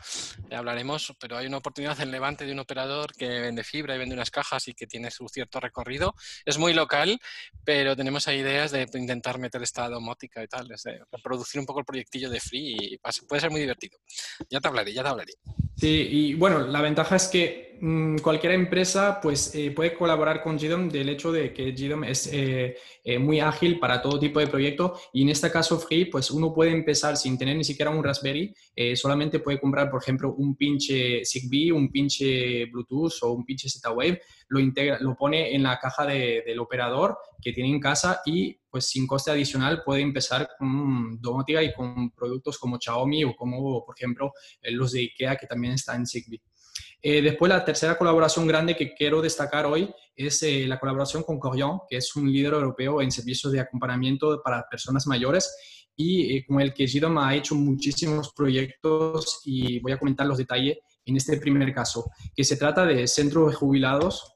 hablaremos, 0.49 1.13
pero 1.19 1.37
hay 1.37 1.45
una 1.45 1.57
oportunidad 1.57 2.01
en 2.01 2.09
Levante 2.09 2.47
de 2.47 2.51
un 2.51 2.57
operador 2.57 3.13
que 3.15 3.27
vende 3.27 3.63
fibra 3.63 3.93
y 3.93 3.99
vende 3.99 4.15
unas 4.15 4.31
cajas 4.31 4.67
y 4.67 4.73
que 4.73 4.87
tiene 4.87 5.11
su 5.11 5.27
cierto 5.29 5.59
recorrido. 5.59 6.15
Es 6.47 6.57
muy 6.57 6.73
local, 6.73 7.19
pero 7.63 7.95
tenemos 7.95 8.27
ideas 8.27 8.71
de 8.71 8.89
intentar 8.95 9.37
meter 9.37 9.61
esta 9.61 9.87
domótica 9.87 10.43
y 10.43 10.47
tal, 10.47 10.67
de 10.67 10.75
reproducir 11.11 11.59
un 11.59 11.67
poco 11.67 11.81
el 11.81 11.85
proyectillo 11.85 12.31
de 12.31 12.39
Free 12.39 12.75
y 12.79 12.97
puede 13.27 13.41
ser 13.41 13.51
muy 13.51 13.61
divertido. 13.61 13.99
Ya 14.49 14.59
te 14.59 14.69
hablaré, 14.69 14.91
ya 14.93 15.03
te 15.03 15.09
hablaré. 15.09 15.33
Sí, 15.75 16.07
y 16.09 16.33
bueno, 16.33 16.65
la 16.65 16.81
ventaja 16.81 17.17
es 17.17 17.27
que 17.27 17.66
mm, 17.79 18.17
cualquier 18.17 18.53
empresa 18.53 19.19
pues, 19.21 19.53
eh, 19.55 19.71
puede 19.71 19.93
colaborar 19.93 20.41
con 20.41 20.57
GDOM 20.57 20.89
del 20.89 21.09
hecho 21.09 21.31
de 21.31 21.53
que 21.53 21.71
GDOM 21.71 22.03
es 22.03 22.29
eh, 22.31 22.77
eh, 23.03 23.19
muy 23.19 23.39
ágil 23.39 23.79
para 23.79 24.01
todo 24.01 24.19
tipo 24.19 24.39
de 24.39 24.47
proyecto. 24.47 24.99
Y 25.13 25.23
en 25.23 25.29
este 25.29 25.51
caso 25.51 25.79
Free, 25.79 26.05
pues 26.05 26.31
uno 26.31 26.53
puede 26.53 26.71
empezar 26.71 27.17
sin 27.17 27.37
tener 27.37 27.55
ni 27.55 27.63
siquiera 27.63 27.91
un 27.91 28.03
Raspberry, 28.03 28.53
solamente 28.95 29.39
puede 29.39 29.59
comprar, 29.59 29.89
por 29.89 30.01
ejemplo, 30.01 30.33
un 30.35 30.55
pinche 30.55 31.25
Zigbee, 31.25 31.71
un 31.71 31.91
pinche 31.91 32.65
Bluetooth 32.65 33.13
o 33.21 33.31
un 33.31 33.43
pinche 33.43 33.69
Z-Wave, 33.69 34.21
lo, 34.49 34.59
integra, 34.59 34.99
lo 34.99 35.15
pone 35.15 35.55
en 35.55 35.63
la 35.63 35.79
caja 35.79 36.05
del 36.05 36.59
operador 36.59 37.17
que 37.41 37.53
tiene 37.53 37.69
en 37.69 37.79
casa 37.79 38.21
y 38.25 38.59
pues 38.69 38.85
sin 38.85 39.07
coste 39.07 39.31
adicional 39.31 39.81
puede 39.83 40.01
empezar 40.01 40.49
con 40.57 41.19
domótica 41.19 41.63
y 41.63 41.73
con 41.73 42.11
productos 42.11 42.57
como 42.59 42.77
Xiaomi 42.79 43.23
o 43.23 43.35
como, 43.35 43.83
por 43.83 43.95
ejemplo, 43.97 44.33
los 44.61 44.91
de 44.91 44.99
IKEA 44.99 45.35
que 45.35 45.47
también 45.47 45.73
están 45.73 46.01
en 46.01 46.07
Zigbee. 46.07 46.41
Eh, 47.09 47.21
después, 47.21 47.47
la 47.47 47.63
tercera 47.63 47.97
colaboración 47.97 48.45
grande 48.45 48.75
que 48.75 48.93
quiero 48.93 49.21
destacar 49.21 49.65
hoy 49.65 49.89
es 50.13 50.43
eh, 50.43 50.65
la 50.67 50.77
colaboración 50.77 51.23
con 51.23 51.39
Corion, 51.39 51.79
que 51.89 51.95
es 51.95 52.13
un 52.17 52.29
líder 52.29 52.51
europeo 52.51 53.01
en 53.01 53.13
servicios 53.13 53.53
de 53.53 53.61
acompañamiento 53.61 54.41
para 54.43 54.67
personas 54.69 55.07
mayores. 55.07 55.55
Y 55.95 56.43
con 56.43 56.59
el 56.59 56.73
que 56.73 56.85
GDOM 56.85 57.17
ha 57.19 57.33
hecho 57.33 57.55
muchísimos 57.55 58.33
proyectos 58.33 59.39
y 59.45 59.79
voy 59.79 59.93
a 59.93 59.97
comentar 59.97 60.27
los 60.27 60.37
detalles 60.37 60.79
en 61.05 61.15
este 61.15 61.37
primer 61.37 61.73
caso, 61.73 62.11
que 62.35 62.43
se 62.43 62.57
trata 62.57 62.85
de 62.85 63.07
centros 63.07 63.55
jubilados. 63.55 64.35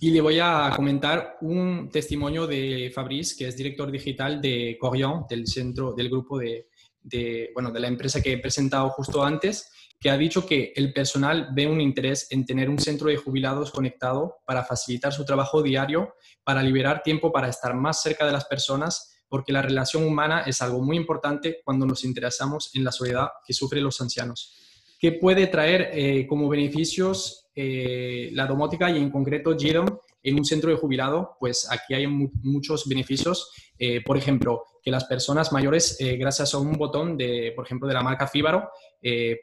Y 0.00 0.10
le 0.10 0.22
voy 0.22 0.38
a 0.40 0.72
comentar 0.74 1.36
un 1.42 1.90
testimonio 1.92 2.46
de 2.46 2.90
Fabrice, 2.94 3.36
que 3.36 3.48
es 3.48 3.56
director 3.58 3.90
digital 3.90 4.40
de 4.40 4.78
Corion, 4.80 5.26
del 5.28 5.46
centro, 5.48 5.92
del 5.92 6.08
grupo 6.08 6.38
de, 6.38 6.68
bueno, 7.52 7.70
de 7.70 7.80
la 7.80 7.88
empresa 7.88 8.20
que 8.20 8.32
he 8.32 8.38
presentado 8.38 8.88
justo 8.90 9.24
antes, 9.24 9.70
que 10.00 10.10
ha 10.10 10.18
dicho 10.18 10.44
que 10.44 10.72
el 10.76 10.92
personal 10.92 11.48
ve 11.54 11.66
un 11.66 11.80
interés 11.80 12.26
en 12.30 12.44
tener 12.44 12.68
un 12.68 12.78
centro 12.78 13.08
de 13.08 13.16
jubilados 13.16 13.70
conectado 13.70 14.36
para 14.46 14.64
facilitar 14.64 15.12
su 15.12 15.24
trabajo 15.24 15.62
diario, 15.62 16.14
para 16.44 16.62
liberar 16.62 17.02
tiempo 17.02 17.32
para 17.32 17.48
estar 17.48 17.74
más 17.74 18.02
cerca 18.02 18.26
de 18.26 18.32
las 18.32 18.44
personas, 18.44 19.22
porque 19.28 19.52
la 19.52 19.62
relación 19.62 20.04
humana 20.04 20.42
es 20.42 20.60
algo 20.60 20.82
muy 20.82 20.96
importante 20.96 21.60
cuando 21.64 21.86
nos 21.86 22.04
interesamos 22.04 22.70
en 22.74 22.84
la 22.84 22.92
soledad 22.92 23.28
que 23.46 23.54
sufren 23.54 23.82
los 23.82 24.00
ancianos. 24.00 24.54
¿Qué 24.98 25.12
puede 25.12 25.46
traer 25.46 25.90
eh, 25.92 26.26
como 26.26 26.48
beneficios 26.48 27.46
eh, 27.54 28.30
la 28.32 28.46
domótica 28.46 28.90
y 28.90 28.98
en 28.98 29.10
concreto 29.10 29.56
GDOM 29.56 29.86
en 30.24 30.36
un 30.36 30.44
centro 30.44 30.70
de 30.70 30.76
jubilado, 30.76 31.36
pues 31.38 31.70
aquí 31.70 31.94
hay 31.94 32.08
muchos 32.08 32.88
beneficios. 32.88 33.52
Eh, 33.78 34.02
por 34.02 34.16
ejemplo, 34.16 34.64
que 34.82 34.90
las 34.90 35.04
personas 35.04 35.52
mayores, 35.52 36.00
eh, 36.00 36.16
gracias 36.16 36.54
a 36.54 36.58
un 36.58 36.72
botón 36.72 37.16
de, 37.16 37.52
por 37.54 37.64
ejemplo, 37.64 37.86
de 37.86 37.94
la 37.94 38.02
marca 38.02 38.26
Fíbaro, 38.26 38.70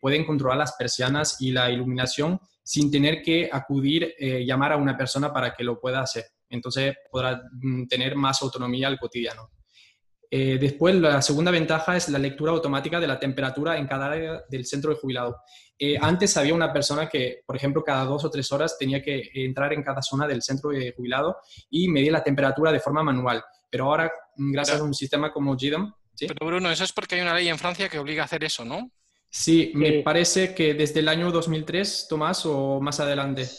pueden 0.02 0.26
controlar 0.26 0.58
las 0.58 0.74
persianas 0.74 1.40
y 1.40 1.52
la 1.52 1.70
iluminación 1.70 2.40
sin 2.64 2.90
tener 2.90 3.22
que 3.22 3.48
acudir, 3.52 4.16
llamar 4.20 4.72
a 4.72 4.78
una 4.78 4.98
persona 4.98 5.32
para 5.32 5.54
que 5.54 5.64
lo 5.64 5.80
pueda 5.80 6.02
hacer. 6.02 6.26
Entonces 6.50 6.96
podrá 7.12 7.44
mm, 7.52 7.86
tener 7.88 8.16
más 8.16 8.42
autonomía 8.42 8.88
al 8.88 9.00
cotidiano. 9.00 9.52
Eh, 10.34 10.58
después, 10.60 10.96
la 10.96 11.22
segunda 11.22 11.52
ventaja 11.52 11.98
es 11.98 12.08
la 12.08 12.18
lectura 12.18 12.54
automática 12.54 13.02
de 13.02 13.08
la 13.08 13.20
temperatura 13.20 13.78
en 13.78 13.86
cada 13.86 14.06
área 14.06 14.44
del 14.50 14.66
centro 14.66 14.92
de 14.92 14.98
jubilado. 14.98 15.36
Eh, 15.84 15.98
antes 16.00 16.38
había 16.38 16.54
una 16.54 16.72
persona 16.72 17.10
que, 17.10 17.42
por 17.44 17.56
ejemplo, 17.56 17.84
cada 17.84 18.06
dos 18.06 18.24
o 18.24 18.30
tres 18.30 18.52
horas 18.52 18.78
tenía 18.78 19.02
que 19.02 19.32
entrar 19.34 19.74
en 19.74 19.82
cada 19.82 20.04
zona 20.04 20.28
del 20.28 20.44
centro 20.44 20.70
de 20.70 20.94
jubilado 20.96 21.38
y 21.72 21.88
medir 21.88 22.12
la 22.12 22.24
temperatura 22.24 22.72
de 22.72 22.80
forma 22.80 23.02
manual. 23.02 23.44
Pero 23.68 23.86
ahora, 23.86 24.12
gracias 24.36 24.80
a 24.80 24.84
un 24.84 24.94
sistema 24.94 25.34
como 25.34 25.56
GDOM... 25.56 25.92
Pero 26.20 26.46
Bruno, 26.46 26.70
eso 26.70 26.84
es 26.84 26.94
porque 26.94 27.16
hay 27.16 27.22
una 27.22 27.34
ley 27.34 27.48
en 27.48 27.58
Francia 27.58 27.90
que 27.90 27.98
obliga 27.98 28.22
a 28.22 28.26
hacer 28.26 28.44
eso, 28.44 28.64
¿no? 28.64 28.92
Sí, 29.28 29.72
me 29.74 30.04
parece 30.04 30.54
que 30.54 30.76
desde 30.76 31.00
el 31.00 31.08
año 31.08 31.32
2003, 31.32 32.06
Tomás, 32.08 32.46
o 32.46 32.80
más 32.80 33.00
adelante. 33.00 33.50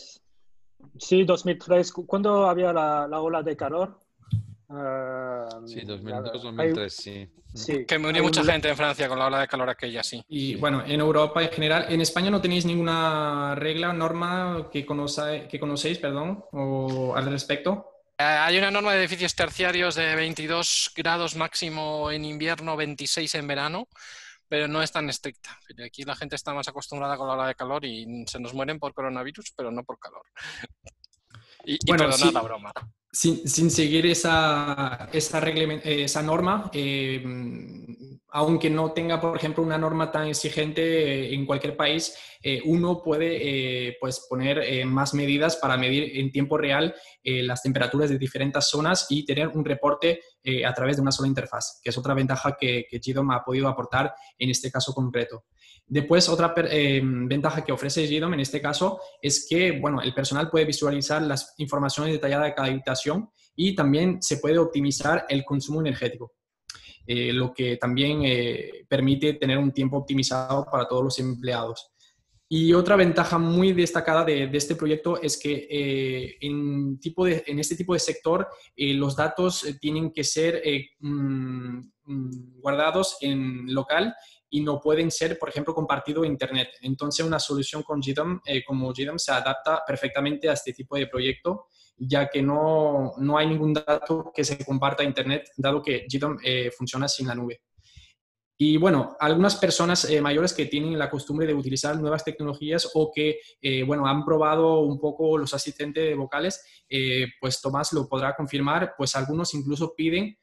Sí, 1.00 1.24
2003. 1.24 1.90
¿Cuándo 2.06 2.46
había 2.46 2.72
la, 2.72 3.08
la 3.08 3.20
ola 3.20 3.42
de 3.42 3.56
calor? 3.56 3.98
Sí, 5.66 5.80
2002, 5.84 6.42
2003, 6.42 6.94
sí. 7.54 7.84
Que 7.86 7.98
murió 7.98 8.22
mucha 8.22 8.44
gente 8.44 8.68
en 8.68 8.76
Francia 8.76 9.08
con 9.08 9.18
la 9.18 9.26
ola 9.26 9.40
de 9.40 9.48
calor 9.48 9.68
aquella, 9.68 10.02
sí. 10.02 10.22
Y 10.28 10.56
bueno, 10.56 10.82
en 10.86 11.00
Europa 11.00 11.42
en 11.42 11.50
general, 11.50 11.86
en 11.88 12.00
España 12.00 12.30
no 12.30 12.40
tenéis 12.40 12.64
ninguna 12.64 13.54
regla, 13.54 13.92
norma 13.92 14.68
que, 14.72 14.86
que 15.50 15.60
conocéis, 15.60 15.98
perdón, 15.98 16.44
o 16.52 17.14
al 17.14 17.26
respecto. 17.26 17.86
Eh, 18.18 18.24
hay 18.24 18.58
una 18.58 18.70
norma 18.70 18.92
de 18.92 19.00
edificios 19.00 19.34
terciarios 19.34 19.94
de 19.94 20.14
22 20.14 20.92
grados 20.94 21.36
máximo 21.36 22.10
en 22.10 22.24
invierno, 22.24 22.76
26 22.76 23.34
en 23.34 23.46
verano, 23.46 23.88
pero 24.48 24.68
no 24.68 24.82
es 24.82 24.92
tan 24.92 25.08
estricta. 25.08 25.58
Aquí 25.84 26.04
la 26.04 26.16
gente 26.16 26.36
está 26.36 26.54
más 26.54 26.68
acostumbrada 26.68 27.16
con 27.16 27.26
la 27.26 27.34
ola 27.34 27.46
de 27.48 27.54
calor 27.54 27.84
y 27.84 28.24
se 28.26 28.40
nos 28.40 28.54
mueren 28.54 28.78
por 28.78 28.94
coronavirus, 28.94 29.52
pero 29.56 29.70
no 29.70 29.84
por 29.84 29.98
calor. 29.98 30.22
Y, 31.64 31.78
bueno, 31.86 32.04
perdonad 32.04 32.32
la 32.32 32.42
broma 32.42 32.72
sin, 33.12 33.46
sin, 33.46 33.70
seguir 33.70 34.06
esa, 34.06 35.08
esa, 35.12 35.38
esa 35.40 36.22
norma, 36.22 36.70
eh, 36.72 37.22
aunque 38.28 38.70
no 38.70 38.92
tenga, 38.92 39.20
por 39.20 39.36
ejemplo, 39.36 39.62
una 39.62 39.76
norma 39.76 40.10
tan 40.10 40.28
exigente 40.28 41.34
en 41.34 41.44
cualquier 41.44 41.76
país, 41.76 42.16
eh, 42.42 42.62
uno 42.64 43.02
puede 43.02 43.88
eh, 43.88 43.96
pues 44.00 44.26
poner 44.28 44.86
más 44.86 45.12
medidas 45.12 45.56
para 45.56 45.76
medir 45.76 46.18
en 46.18 46.32
tiempo 46.32 46.56
real 46.56 46.94
las 47.22 47.62
temperaturas 47.62 48.08
de 48.08 48.18
diferentes 48.18 48.64
zonas 48.64 49.06
y 49.10 49.26
tener 49.26 49.48
un 49.48 49.64
reporte 49.64 50.20
a 50.66 50.74
través 50.74 50.96
de 50.96 51.02
una 51.02 51.12
sola 51.12 51.28
interfaz, 51.28 51.80
que 51.82 51.90
es 51.90 51.98
otra 51.98 52.14
ventaja 52.14 52.56
que, 52.58 52.86
que 52.90 52.98
GDOM 52.98 53.30
ha 53.30 53.44
podido 53.44 53.68
aportar 53.68 54.12
en 54.38 54.50
este 54.50 54.70
caso 54.70 54.92
concreto. 54.92 55.44
Después, 55.86 56.28
otra 56.28 56.54
ventaja 56.54 57.64
que 57.64 57.72
ofrece 57.72 58.06
GDOM 58.06 58.34
en 58.34 58.40
este 58.40 58.60
caso 58.60 59.00
es 59.20 59.46
que, 59.48 59.72
bueno, 59.72 60.00
el 60.00 60.14
personal 60.14 60.48
puede 60.48 60.64
visualizar 60.64 61.20
las 61.22 61.54
informaciones 61.58 62.12
detalladas 62.12 62.46
de 62.46 62.54
cada 62.54 62.68
habitación 62.68 63.30
y 63.54 63.74
también 63.74 64.22
se 64.22 64.38
puede 64.38 64.58
optimizar 64.58 65.26
el 65.28 65.44
consumo 65.44 65.80
energético. 65.80 66.32
Eh, 67.06 67.32
lo 67.32 67.52
que 67.52 67.76
también 67.76 68.22
eh, 68.24 68.86
permite 68.88 69.34
tener 69.34 69.58
un 69.58 69.72
tiempo 69.72 69.98
optimizado 69.98 70.64
para 70.70 70.86
todos 70.86 71.04
los 71.04 71.18
empleados. 71.18 71.91
Y 72.54 72.74
otra 72.74 72.96
ventaja 72.96 73.38
muy 73.38 73.72
destacada 73.72 74.26
de, 74.26 74.50
este 74.52 74.76
proyecto 74.76 75.18
es 75.22 75.38
que 75.38 75.66
eh, 75.70 76.36
en, 76.38 77.00
tipo 77.00 77.24
de, 77.24 77.42
en, 77.46 77.58
este 77.58 77.76
tipo 77.76 77.94
de 77.94 77.98
sector 77.98 78.46
los 78.76 79.16
datos 79.16 79.66
tienen 79.80 80.12
que 80.12 80.22
ser 80.22 80.62
mm, 81.00 81.78
mm, 82.04 82.60
guardados 82.60 83.16
en 83.22 83.72
local 83.72 84.14
y 84.50 84.60
no 84.60 84.82
pueden 84.82 85.10
ser, 85.10 85.38
por 85.38 85.48
ejemplo, 85.48 85.74
compartidos 85.74 86.26
en 86.26 86.32
Internet. 86.32 86.68
Entonces, 86.82 87.24
una 87.24 87.38
solución 87.38 87.82
con 87.82 88.02
GDOM, 88.02 88.40
como 88.66 88.92
GDOM 88.92 89.18
se 89.18 89.32
adapta 89.32 89.80
perfectamente 89.86 90.50
a 90.50 90.52
este 90.52 90.74
tipo 90.74 90.96
de 90.96 91.06
proyecto 91.06 91.68
ya 91.96 92.28
que 92.28 92.42
no, 92.42 93.14
no, 93.18 93.38
hay 93.38 93.46
ningún 93.46 93.72
dato 93.72 94.30
que 94.34 94.44
se 94.44 94.62
comparta 94.62 95.02
a 95.02 95.06
Internet, 95.06 95.50
dado 95.56 95.80
que 95.80 96.06
GDOM 96.06 96.36
eh, 96.42 96.70
funciona 96.76 97.08
sin 97.08 97.28
la 97.28 97.34
nube. 97.34 97.62
Y 98.58 98.76
bueno, 98.76 99.16
algunas 99.18 99.56
personas 99.56 100.08
eh, 100.08 100.20
mayores 100.20 100.52
que 100.52 100.66
tienen 100.66 100.98
la 100.98 101.10
costumbre 101.10 101.46
de 101.46 101.54
utilizar 101.54 101.98
nuevas 101.98 102.24
tecnologías 102.24 102.88
o 102.94 103.10
que, 103.12 103.40
eh, 103.60 103.82
bueno, 103.82 104.06
han 104.06 104.24
probado 104.24 104.80
un 104.80 105.00
poco 105.00 105.36
los 105.36 105.52
asistentes 105.54 106.16
vocales, 106.16 106.64
eh, 106.88 107.26
pues 107.40 107.60
Tomás 107.60 107.92
lo 107.92 108.08
podrá 108.08 108.36
confirmar, 108.36 108.94
pues 108.96 109.16
algunos 109.16 109.54
incluso 109.54 109.94
piden 109.96 110.36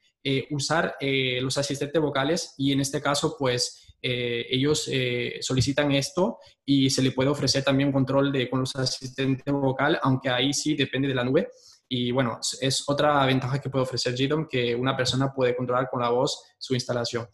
usar 0.49 0.98
los 0.99 1.57
asistentes 1.57 2.02
vocales 2.02 2.53
y 2.57 2.73
en 2.73 2.81
este 2.81 3.02
caso, 3.02 3.38
pues 3.40 3.95
ellos 4.02 4.91
solicitan 5.40 5.94
esto 5.94 6.40
y 6.65 6.90
se 6.90 7.02
le 7.02 7.11
puede 7.11 7.30
ofrecer 7.30 7.64
también 7.64 7.94
control 7.94 8.30
de, 8.34 8.49
con 8.49 8.60
los 8.60 8.76
asistentes 8.76 9.45
vocal, 9.53 9.98
aunque 10.03 10.27
ahí 10.27 10.52
sí 10.52 10.76
depende 10.76 11.07
de 11.07 11.15
la 11.15 11.23
nube. 11.23 11.48
Y 11.88 12.11
bueno, 12.11 12.38
es 12.60 12.84
otra 12.88 13.26
ventaja 13.26 13.61
que 13.61 13.69
puede 13.69 13.84
ofrecer 13.84 14.14
GDOM, 14.14 14.49
que 14.49 14.76
una 14.76 14.95
persona 14.98 15.31
puede 15.34 15.56
controlar 15.56 15.90
con 15.90 16.02
la 16.02 16.10
voz 16.10 16.44
su 16.57 16.73
instalación. 16.73 17.26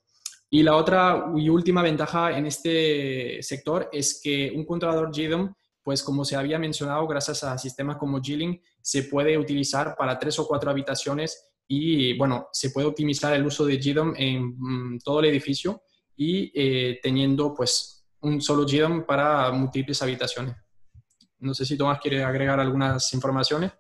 Y 0.50 0.64
la 0.64 0.76
otra 0.76 1.32
y 1.36 1.50
última 1.50 1.82
ventaja 1.82 2.38
en 2.38 2.46
este 2.46 3.42
sector 3.42 3.90
es 3.92 4.22
que 4.24 4.52
un 4.56 4.66
controlador 4.66 5.12
GDOM, 5.12 5.54
pues 5.84 6.04
como 6.04 6.24
se 6.24 6.36
había 6.36 6.60
mencionado, 6.60 7.06
gracias 7.08 7.44
a 7.44 7.58
sistemas 7.58 7.98
como 7.98 8.20
G-Link, 8.20 8.62
se 8.82 9.04
puede 9.04 9.38
utilizar 9.38 9.96
para 9.98 10.18
tres 10.18 10.38
o 10.40 10.48
cuatro 10.48 10.70
habitaciones 10.72 11.52
y 11.68 12.18
bueno, 12.18 12.48
se 12.52 12.70
puede 12.70 12.88
optimizar 12.88 13.34
el 13.34 13.46
uso 13.46 13.66
de 13.66 13.78
GDOM 13.78 14.14
en 14.16 14.56
mm, 14.58 15.00
todo 15.04 15.20
el 15.20 15.26
edificio 15.26 15.82
y 16.16 16.52
eh, 16.56 17.00
teniendo 17.02 17.54
pues 17.54 18.06
un 18.22 18.42
solo 18.42 18.66
GDOM 18.66 19.06
para 19.06 19.52
múltiples 19.52 20.02
habitaciones. 20.02 20.56
No 21.40 21.54
sé 21.54 21.66
si 21.66 21.78
Tomás 21.78 22.00
quiere 22.00 22.24
agregar 22.24 22.60
algunas 22.60 23.14
informaciones. 23.14 23.72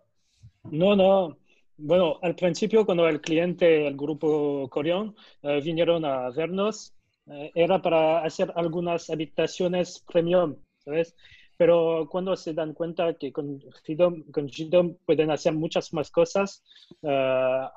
No, 0.63 0.95
no, 0.95 1.37
bueno, 1.77 2.19
al 2.21 2.35
principio 2.35 2.85
cuando 2.85 3.07
el 3.07 3.21
cliente, 3.21 3.87
el 3.87 3.95
grupo 3.97 4.69
Corión, 4.69 5.15
eh, 5.41 5.61
vinieron 5.61 6.05
a 6.05 6.29
vernos, 6.31 6.93
eh, 7.27 7.51
era 7.55 7.81
para 7.81 8.23
hacer 8.23 8.51
algunas 8.55 9.09
habitaciones 9.09 10.03
premium, 10.11 10.55
¿sabes? 10.79 11.15
Pero 11.57 12.07
cuando 12.11 12.35
se 12.35 12.53
dan 12.53 12.73
cuenta 12.73 13.13
que 13.13 13.31
con 13.31 13.59
GDOM, 13.87 14.95
pueden 15.05 15.31
hacer 15.31 15.53
muchas 15.53 15.93
más 15.93 16.11
cosas, 16.11 16.63
eh, 17.01 17.67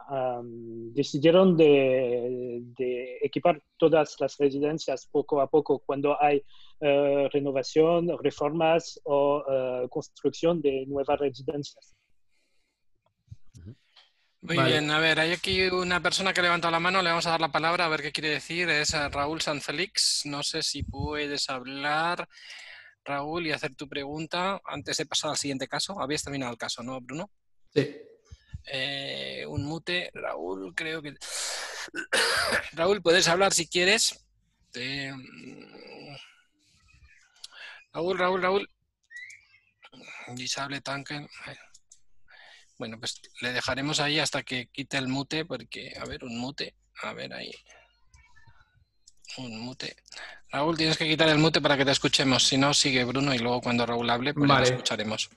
decidieron 0.95 1.57
de, 1.57 3.19
equipar 3.23 3.63
todas 3.77 4.17
las 4.21 4.37
residencias 4.39 5.07
poco 5.07 5.41
a 5.41 5.49
poco 5.49 5.81
cuando 5.87 6.21
hay 6.21 6.43
renovación, 6.81 8.09
reformas 8.21 9.01
o 9.05 9.45
construcción 9.91 10.61
de 10.61 10.87
nuevas 10.87 11.19
residencias. 11.19 11.98
Muy 14.41 14.57
bien, 14.57 14.89
a 14.91 15.01
ver, 15.01 15.19
hay 15.19 15.33
aquí 15.33 15.63
una 15.67 16.01
persona 16.01 16.33
que 16.33 16.43
levanta 16.43 16.71
la 16.71 16.79
mano, 16.79 17.03
le 17.03 17.11
vamos 17.11 17.27
a 17.27 17.31
dar 17.31 17.41
la 17.41 17.51
palabra 17.51 17.85
a 17.85 17.89
ver 17.89 18.03
qué 18.03 18.13
quiere 18.13 18.31
decir, 18.31 18.69
es 18.71 18.95
eh, 18.95 19.09
Raúl 19.09 19.41
Sanfelix, 19.41 20.27
no 20.27 20.45
sé 20.45 20.63
si 20.63 20.85
puedes 20.85 21.51
hablar, 21.51 22.29
Raúl, 23.05 23.49
y 23.49 23.53
hacer 23.53 23.75
tu 23.75 23.89
pregunta 23.89 24.61
antes 24.65 24.97
de 24.99 25.07
pasar 25.07 25.31
al 25.31 25.37
siguiente 25.37 25.67
caso. 25.67 26.01
Habías 26.01 26.23
terminado 26.23 26.53
el 26.53 26.59
caso, 26.59 26.85
¿no, 26.85 27.01
Bruno? 27.01 27.31
Sí. 27.75 27.97
Eh, 28.65 29.45
un 29.49 29.65
mute, 29.65 30.11
Raúl, 30.15 30.73
creo 30.75 31.03
que... 31.03 31.15
Raúl, 32.73 33.03
puedes 33.03 33.27
hablar 33.27 33.53
si 33.53 33.67
quieres. 33.67 34.25
Raúl, 37.93 38.19
Raúl, 38.19 38.43
Raúl. 38.43 38.71
Disable 40.35 40.81
tanque. 40.81 41.15
Bueno, 41.15 41.61
pues 42.79 43.21
le 43.41 43.53
dejaremos 43.53 44.01
ahí 44.01 44.19
hasta 44.19 44.43
que 44.43 44.69
quite 44.69 44.97
el 44.97 45.09
mute, 45.09 45.45
porque, 45.45 45.93
a 46.01 46.05
ver, 46.05 46.25
un 46.25 46.39
mute, 46.39 46.75
a 47.03 47.13
ver 47.13 47.35
ahí. 47.35 47.53
Un 49.37 49.61
mute. 49.61 49.97
Raúl, 50.51 50.77
tienes 50.77 50.97
que 50.97 51.07
quitar 51.07 51.29
el 51.29 51.39
mute 51.39 51.61
para 51.61 51.77
que 51.77 51.85
te 51.85 51.91
escuchemos, 51.91 52.45
si 52.45 52.57
no, 52.57 52.73
sigue 52.73 53.05
Bruno 53.05 53.35
y 53.35 53.39
luego 53.39 53.61
cuando 53.61 53.85
Raúl 53.85 54.09
hable, 54.09 54.33
pues 54.33 54.49
vale. 54.49 54.69
escucharemos. 54.69 55.29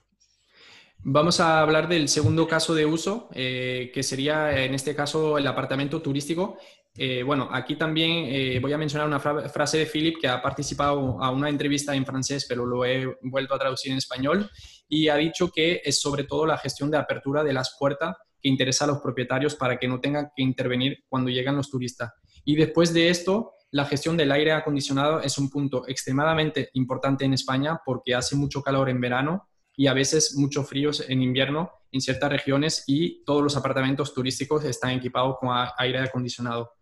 Vamos 1.04 1.40
a 1.40 1.62
hablar 1.62 1.88
del 1.88 2.08
segundo 2.08 2.48
caso 2.48 2.76
de 2.76 2.86
uso, 2.86 3.28
eh, 3.34 3.92
que 3.94 4.04
sería 4.04 4.64
en 4.64 4.76
este 4.76 4.96
caso 4.96 5.38
el 5.38 5.48
apartamento 5.48 6.02
turístico. 6.02 6.60
Eh, 6.96 7.24
bueno, 7.24 7.50
aquí 7.52 7.76
también 7.76 8.26
eh, 8.28 8.60
voy 8.62 8.72
a 8.74 8.78
mencionar 8.78 9.08
una 9.08 9.20
frase 9.20 9.80
de 9.80 9.88
Philip 9.88 10.18
que 10.22 10.28
ha 10.28 10.42
participado 10.42 11.22
a 11.22 11.32
una 11.32 11.50
entrevista 11.50 11.96
en 11.96 12.06
francés, 12.06 12.46
pero 12.48 12.66
lo 12.66 12.86
he 12.86 13.18
vuelto 13.24 13.56
a 13.56 13.60
traducir 13.60 13.92
en 13.92 13.98
español 13.98 14.50
y 14.92 15.08
ha 15.08 15.16
dicho 15.16 15.50
que 15.50 15.82
es 15.86 16.02
sobre 16.02 16.26
todo 16.26 16.46
la 16.46 16.58
gestión 16.58 16.92
de 16.92 16.98
apertura 16.98 17.46
de 17.46 17.54
las 17.54 17.78
puertas 17.80 18.18
que 18.42 18.50
interesa 18.50 18.84
a 18.84 18.88
los 18.90 19.00
propietarios 19.00 19.56
para 19.56 19.80
que 19.80 19.88
no 19.88 20.02
tengan 20.02 20.32
que 20.36 20.44
intervenir 20.44 21.06
cuando 21.08 21.30
llegan 21.30 21.56
los 21.56 21.70
turistas. 21.70 22.12
Y 22.44 22.58
después 22.58 22.94
de 22.94 23.10
esto, 23.10 23.54
la 23.72 23.86
gestión 23.86 24.18
del 24.18 24.34
aire 24.34 24.52
acondicionado 24.52 25.22
es 25.22 25.38
un 25.38 25.50
punto 25.50 25.88
extremadamente 25.88 26.72
importante 26.74 27.24
en 27.24 27.34
España 27.34 27.80
porque 27.86 28.14
hace 28.14 28.36
mucho 28.36 28.62
calor 28.62 28.90
en 28.90 29.00
verano 29.00 29.48
y 29.78 29.88
a 29.88 29.94
veces 29.94 30.36
mucho 30.36 30.62
frío 30.66 30.92
en 31.08 31.22
invierno 31.22 31.72
en 31.90 32.02
ciertas 32.02 32.30
regiones 32.30 32.84
y 32.86 33.24
todos 33.24 33.42
los 33.42 33.56
apartamentos 33.56 34.14
turísticos 34.14 34.66
están 34.66 34.92
equipados 34.92 35.38
con 35.40 35.52
aire 35.78 36.00
acondicionado. 36.00 36.74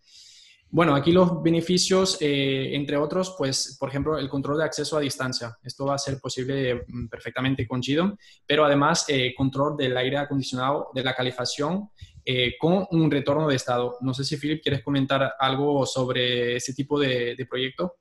Bueno, 0.71 0.93
aquí 0.93 1.11
los 1.11 1.41
beneficios, 1.41 2.17
eh, 2.21 2.75
entre 2.75 2.95
otros, 2.95 3.33
pues, 3.35 3.75
por 3.79 3.89
ejemplo, 3.89 4.19
el 4.19 4.29
control 4.29 4.59
de 4.59 4.65
acceso 4.65 4.97
a 4.97 5.01
distancia. 5.01 5.57
Esto 5.63 5.87
va 5.87 5.95
a 5.95 5.97
ser 5.97 6.19
posible 6.19 6.85
mm, 6.87 7.07
perfectamente 7.07 7.67
con 7.67 7.81
GDOM, 7.81 8.15
pero 8.45 8.65
además 8.65 9.05
eh, 9.07 9.33
control 9.35 9.75
del 9.75 9.97
aire 9.97 10.17
acondicionado, 10.17 10.91
de 10.93 11.03
la 11.03 11.15
calefacción, 11.15 11.89
eh, 12.23 12.55
con 12.59 12.85
un 12.91 13.09
retorno 13.09 13.47
de 13.47 13.55
estado. 13.55 13.97
No 14.01 14.13
sé 14.13 14.23
si, 14.23 14.37
Philip, 14.37 14.61
quieres 14.61 14.83
comentar 14.83 15.33
algo 15.39 15.87
sobre 15.87 16.57
ese 16.57 16.75
tipo 16.75 16.99
de, 16.99 17.47
proyecto. 17.49 17.95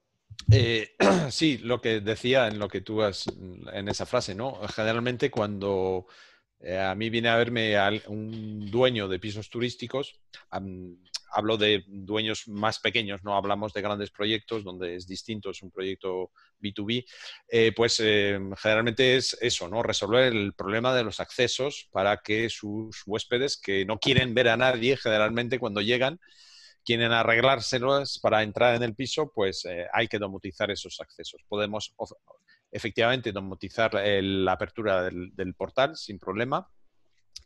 sí, 1.30 1.58
lo 1.58 1.80
que 1.80 2.00
decía 2.00 2.48
en 2.48 2.58
lo 2.58 2.68
que 2.68 2.82
tú 2.82 3.00
has, 3.00 3.24
en 3.72 3.88
esa 3.88 4.04
frase, 4.04 4.34
¿no? 4.34 4.60
Generalmente 4.68 5.30
cuando 5.30 6.06
a 6.78 6.94
mí 6.94 7.08
viene 7.08 7.28
a 7.28 7.36
verme 7.36 7.76
un 8.08 8.70
dueño 8.70 9.08
de 9.08 9.18
pisos 9.18 9.48
turísticos, 9.48 10.20
hablo 11.32 11.56
de 11.56 11.84
dueños 11.86 12.48
más 12.48 12.78
pequeños, 12.78 13.22
no 13.22 13.36
hablamos 13.36 13.72
de 13.72 13.82
grandes 13.82 14.10
proyectos 14.10 14.64
donde 14.64 14.96
es 14.96 15.06
distinto, 15.06 15.50
es 15.50 15.62
un 15.62 15.70
proyecto 15.70 16.32
B2B, 16.60 17.04
eh, 17.48 17.72
pues 17.74 18.00
eh, 18.00 18.38
generalmente 18.56 19.16
es 19.16 19.36
eso, 19.40 19.68
¿no? 19.68 19.82
Resolver 19.82 20.32
el 20.32 20.54
problema 20.54 20.94
de 20.94 21.04
los 21.04 21.20
accesos 21.20 21.88
para 21.92 22.18
que 22.18 22.48
sus 22.50 23.02
huéspedes 23.06 23.56
que 23.56 23.84
no 23.84 23.98
quieren 23.98 24.34
ver 24.34 24.48
a 24.48 24.56
nadie 24.56 24.96
generalmente 24.96 25.58
cuando 25.58 25.80
llegan, 25.80 26.20
quieren 26.84 27.12
arreglárselos 27.12 28.18
para 28.20 28.42
entrar 28.42 28.74
en 28.74 28.82
el 28.82 28.94
piso, 28.94 29.30
pues 29.34 29.64
eh, 29.66 29.86
hay 29.92 30.08
que 30.08 30.18
domotizar 30.18 30.70
esos 30.70 31.00
accesos. 31.00 31.42
Podemos 31.48 31.94
efectivamente 32.70 33.32
domotizar 33.32 33.94
la 33.94 34.52
apertura 34.52 35.04
del 35.04 35.54
portal 35.54 35.96
sin 35.96 36.18
problema 36.18 36.68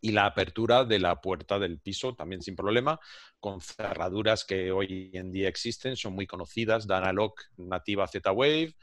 y 0.02 0.10
la 0.10 0.26
apertura 0.26 0.84
de 0.84 0.98
la 0.98 1.20
puerta 1.20 1.60
del 1.60 1.78
piso 1.78 2.14
también 2.14 2.42
sin 2.42 2.56
problema, 2.56 2.98
con 3.38 3.60
cerraduras 3.60 4.44
que 4.44 4.72
hoy 4.72 5.10
en 5.14 5.30
día 5.30 5.48
existen, 5.48 5.96
son 5.96 6.14
muy 6.14 6.26
conocidas, 6.26 6.88
Danalog 6.88 7.34
nativa 7.56 8.08
Z-Wave, 8.08 8.74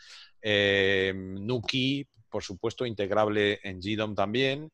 eh, 0.42 1.14
Nuki, 1.14 2.08
por 2.30 2.42
supuesto, 2.42 2.86
integrable 2.86 3.60
en 3.64 3.82
GDOM 3.82 4.16
también, 4.16 4.72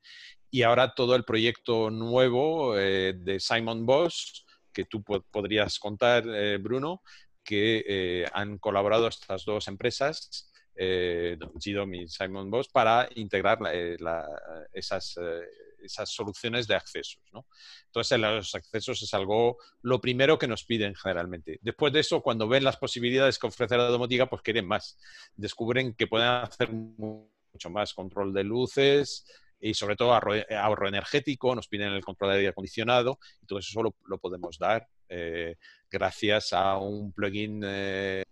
y 0.51 0.61
ahora 0.61 0.93
todo 0.93 1.15
el 1.15 1.25
proyecto 1.25 1.89
nuevo 1.89 2.77
eh, 2.77 3.13
de 3.17 3.39
Simon 3.39 3.83
Boss, 3.87 4.45
que 4.71 4.85
tú 4.85 5.03
podrías 5.03 5.79
contar, 5.79 6.25
eh, 6.27 6.57
Bruno, 6.57 7.01
que 7.43 8.25
han 8.33 8.57
colaborado 8.57 9.07
estas 9.07 9.45
dos 9.45 9.67
empresas, 9.67 10.51
GDOM 10.75 11.93
y 11.93 12.07
Simon 12.07 12.49
Boss, 12.49 12.67
para 12.69 13.07
integrar 13.13 13.59
esas 14.73 15.15
esas 15.85 16.11
soluciones 16.11 16.67
de 16.67 16.75
accesos. 16.75 17.21
¿no? 17.33 17.47
Entonces, 17.85 18.19
los 18.19 18.55
accesos 18.55 19.01
es 19.01 19.13
algo, 19.13 19.57
lo 19.81 19.99
primero 20.01 20.37
que 20.37 20.47
nos 20.47 20.63
piden 20.63 20.95
generalmente. 20.95 21.59
Después 21.61 21.93
de 21.93 22.01
eso, 22.01 22.21
cuando 22.21 22.47
ven 22.47 22.63
las 22.63 22.77
posibilidades 22.77 23.39
que 23.39 23.47
ofrece 23.47 23.77
la 23.77 23.85
domótica, 23.85 24.27
pues 24.27 24.41
quieren 24.41 24.67
más. 24.67 24.97
Descubren 25.35 25.93
que 25.93 26.07
pueden 26.07 26.27
hacer 26.27 26.71
mucho 26.71 27.69
más 27.69 27.93
control 27.93 28.33
de 28.33 28.43
luces 28.43 29.25
y 29.59 29.73
sobre 29.73 29.95
todo 29.95 30.13
ahorro, 30.13 30.87
energético, 30.87 31.55
nos 31.55 31.67
piden 31.67 31.93
el 31.93 32.03
control 32.03 32.31
de 32.31 32.37
aire 32.37 32.49
acondicionado 32.49 33.19
y 33.41 33.45
todo 33.45 33.59
eso 33.59 33.81
lo, 33.81 33.95
lo 34.05 34.17
podemos 34.17 34.57
dar 34.59 34.87
eh, 35.07 35.55
gracias 35.89 36.53
a 36.53 36.77
un 36.77 37.13
plugin 37.13 37.61
eh, 37.63 38.23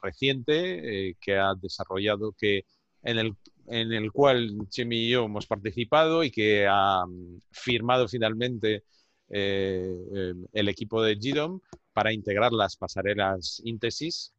reciente 0.00 1.08
eh, 1.08 1.16
que 1.20 1.36
ha 1.36 1.54
desarrollado 1.54 2.32
que 2.38 2.64
en 3.02 3.18
el 3.18 3.36
en 3.66 3.92
el 3.92 4.12
cual 4.12 4.68
Chemi 4.68 5.06
y 5.06 5.10
yo 5.10 5.24
hemos 5.24 5.46
participado 5.46 6.24
y 6.24 6.30
que 6.30 6.66
ha 6.68 7.04
mm, 7.06 7.40
firmado 7.50 8.08
finalmente 8.08 8.84
eh, 9.28 10.34
el 10.52 10.68
equipo 10.68 11.02
de 11.02 11.16
GDOM 11.16 11.60
para 11.92 12.12
integrar 12.12 12.52
las 12.52 12.76
pasarelas 12.76 13.60
íntesis 13.64 14.32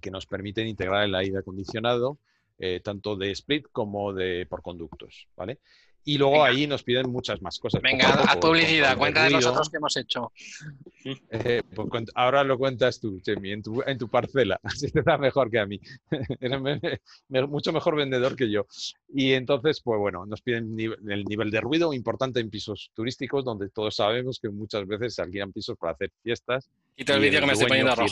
que 0.00 0.10
nos 0.10 0.26
permiten 0.26 0.66
integrar 0.66 1.04
el 1.04 1.14
aire 1.14 1.38
acondicionado 1.38 2.18
eh, 2.58 2.80
tanto 2.80 3.16
de 3.16 3.32
split 3.32 3.66
como 3.72 4.12
de 4.12 4.46
por 4.48 4.62
conductos, 4.62 5.28
¿vale? 5.36 5.58
Y 6.04 6.18
luego 6.18 6.44
ahí 6.44 6.66
nos 6.66 6.82
piden 6.82 7.10
muchas 7.10 7.40
más 7.40 7.58
cosas. 7.58 7.80
Venga, 7.80 8.08
a 8.08 8.38
publicidad, 8.38 8.96
cuenta 8.96 9.24
de 9.24 9.30
los 9.30 9.46
otros 9.46 9.70
que 9.70 9.78
hemos 9.78 9.96
hecho. 9.96 10.32
Eh, 11.30 11.62
pues 11.74 12.04
ahora 12.14 12.44
lo 12.44 12.58
cuentas 12.58 13.00
tú, 13.00 13.20
Chemi, 13.20 13.52
en 13.52 13.62
tu, 13.62 13.82
en 13.86 13.98
tu 13.98 14.08
parcela. 14.08 14.60
Así 14.62 14.90
te 14.90 15.02
da 15.02 15.16
mejor 15.16 15.50
que 15.50 15.58
a 15.58 15.66
mí. 15.66 15.80
Eres 16.40 17.48
mucho 17.48 17.72
mejor 17.72 17.96
vendedor 17.96 18.36
que 18.36 18.50
yo. 18.50 18.66
Y 19.08 19.32
entonces, 19.32 19.80
pues 19.82 19.98
bueno, 19.98 20.26
nos 20.26 20.42
piden 20.42 20.76
el 20.78 21.24
nivel 21.24 21.50
de 21.50 21.60
ruido 21.60 21.92
importante 21.92 22.40
en 22.40 22.50
pisos 22.50 22.90
turísticos, 22.94 23.44
donde 23.44 23.70
todos 23.70 23.96
sabemos 23.96 24.38
que 24.38 24.50
muchas 24.50 24.86
veces 24.86 25.14
se 25.14 25.22
alquilan 25.22 25.52
pisos 25.52 25.76
para 25.78 25.92
hacer 25.92 26.10
fiestas. 26.22 26.68
Y 26.96 27.04
te 27.04 27.14
el 27.14 27.20
vídeo 27.20 27.40
que 27.40 27.46
me 27.46 27.52
estoy 27.52 27.68
poniendo 27.68 27.94
rojo. 27.94 28.10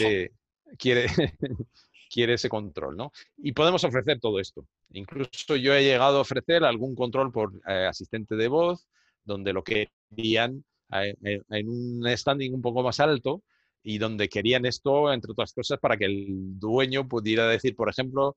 quiere, 0.78 1.06
quiere 2.12 2.34
ese 2.34 2.48
control, 2.48 2.96
¿no? 2.96 3.12
Y 3.38 3.52
podemos 3.52 3.82
ofrecer 3.84 4.20
todo 4.20 4.38
esto. 4.38 4.66
Incluso 4.90 5.56
yo 5.56 5.74
he 5.74 5.82
llegado 5.82 6.18
a 6.18 6.20
ofrecer 6.20 6.62
algún 6.62 6.94
control 6.94 7.32
por 7.32 7.52
eh, 7.66 7.86
asistente 7.88 8.36
de 8.36 8.48
voz, 8.48 8.86
donde 9.24 9.52
lo 9.52 9.64
querían 9.64 10.64
eh, 10.92 11.14
eh, 11.24 11.40
en 11.48 11.68
un 11.68 12.04
standing 12.16 12.52
un 12.52 12.62
poco 12.62 12.82
más 12.82 13.00
alto 13.00 13.42
y 13.82 13.98
donde 13.98 14.28
querían 14.28 14.64
esto, 14.66 15.12
entre 15.12 15.32
otras 15.32 15.52
cosas, 15.52 15.78
para 15.80 15.96
que 15.96 16.04
el 16.04 16.58
dueño 16.60 17.08
pudiera 17.08 17.48
decir, 17.48 17.74
por 17.74 17.88
ejemplo, 17.88 18.36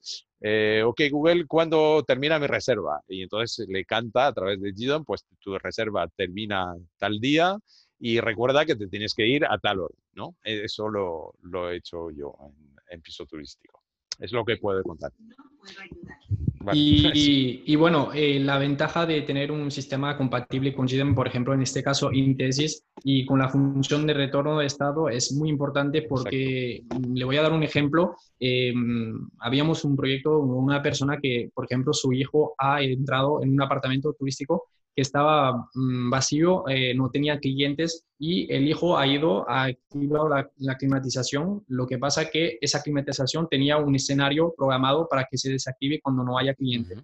ok 0.86 1.02
Google, 1.12 1.46
¿cuándo 1.46 2.04
termina 2.04 2.40
mi 2.40 2.48
reserva? 2.48 3.02
Y 3.08 3.22
entonces 3.22 3.68
le 3.70 3.86
canta 3.86 4.28
a 4.28 4.34
través 4.34 4.60
de 4.60 4.72
GDOM, 4.72 5.06
pues 5.06 5.24
tu 5.40 5.56
reserva 5.60 6.08
termina 6.16 6.74
tal 6.98 7.20
día 7.20 7.60
y 8.00 8.20
recuerda 8.22 8.66
que 8.66 8.76
te 8.76 8.88
tienes 8.88 9.14
que 9.14 9.28
ir 9.28 9.46
a 9.46 9.60
tal 9.60 9.82
hora, 9.82 9.96
¿no? 10.14 10.36
Eso 10.44 10.90
lo, 10.90 11.36
lo 11.44 11.70
he 11.70 11.78
hecho 11.78 12.10
yo 12.10 12.36
en 12.42 12.75
piso 13.02 13.26
turístico. 13.26 13.82
Es 14.20 14.32
lo 14.32 14.46
que 14.46 14.58
puedo 14.58 14.82
contar. 14.84 15.12
y, 16.74 17.76
bueno, 17.76 18.12
eh, 18.14 18.40
la 18.40 18.58
ventaja 18.58 19.06
de 19.06 19.22
tener 19.22 19.52
un 19.52 19.70
sistema 19.70 20.18
compatible 20.18 20.74
con 20.74 20.88
GDEM, 20.88 21.14
por 21.14 21.28
ejemplo, 21.28 21.54
en 21.54 21.62
este 21.62 21.84
caso 21.84 22.12
Intesis, 22.12 22.86
y 23.04 23.26
con 23.26 23.40
la 23.40 23.50
función 23.50 24.08
de 24.08 24.14
retorno 24.14 24.60
de 24.60 24.66
estado 24.66 25.10
es 25.10 25.34
muy 25.34 25.50
importante 25.50 26.04
porque 26.04 26.84
le 27.14 27.26
voy 27.26 27.38
a 27.38 27.42
dar 27.42 27.54
un 27.54 27.64
ejemplo. 27.64 28.16
Em, 28.40 29.28
habíamos 29.40 29.84
un 29.84 29.96
proyecto, 29.96 30.40
una 30.40 30.82
persona 30.82 31.20
que, 31.22 31.50
por 31.54 31.66
ejemplo, 31.66 31.94
su 31.94 32.14
hijo 32.14 32.56
ha 32.58 32.82
entrado 32.82 33.44
en 33.44 33.52
un 33.52 33.62
apartamento 33.62 34.14
turístico 34.14 34.70
que 34.96 35.02
estaba 35.02 35.68
mm, 35.74 36.10
vacío, 36.10 36.64
eh, 36.70 36.94
no 36.96 37.10
tenía 37.10 37.40
clientes 37.40 38.06
y 38.18 38.52
el 38.54 38.68
hijo 38.68 38.98
ha 38.98 39.06
ido 39.06 39.48
a 39.50 39.66
activar 39.66 40.50
la, 40.58 40.78
climatización. 40.78 41.64
Lo 41.68 41.86
que 41.86 41.98
pasa 41.98 42.30
que 42.30 42.58
esa 42.62 42.82
climatización 42.82 43.48
tenía 43.50 43.78
un 43.78 43.94
escenario 43.96 44.54
programado 44.56 45.08
para 45.10 45.28
que 45.30 45.38
se 45.38 45.52
desactive 45.52 46.00
cuando 46.02 46.24
no 46.24 46.38
haya 46.38 46.54
clientes. 46.54 46.98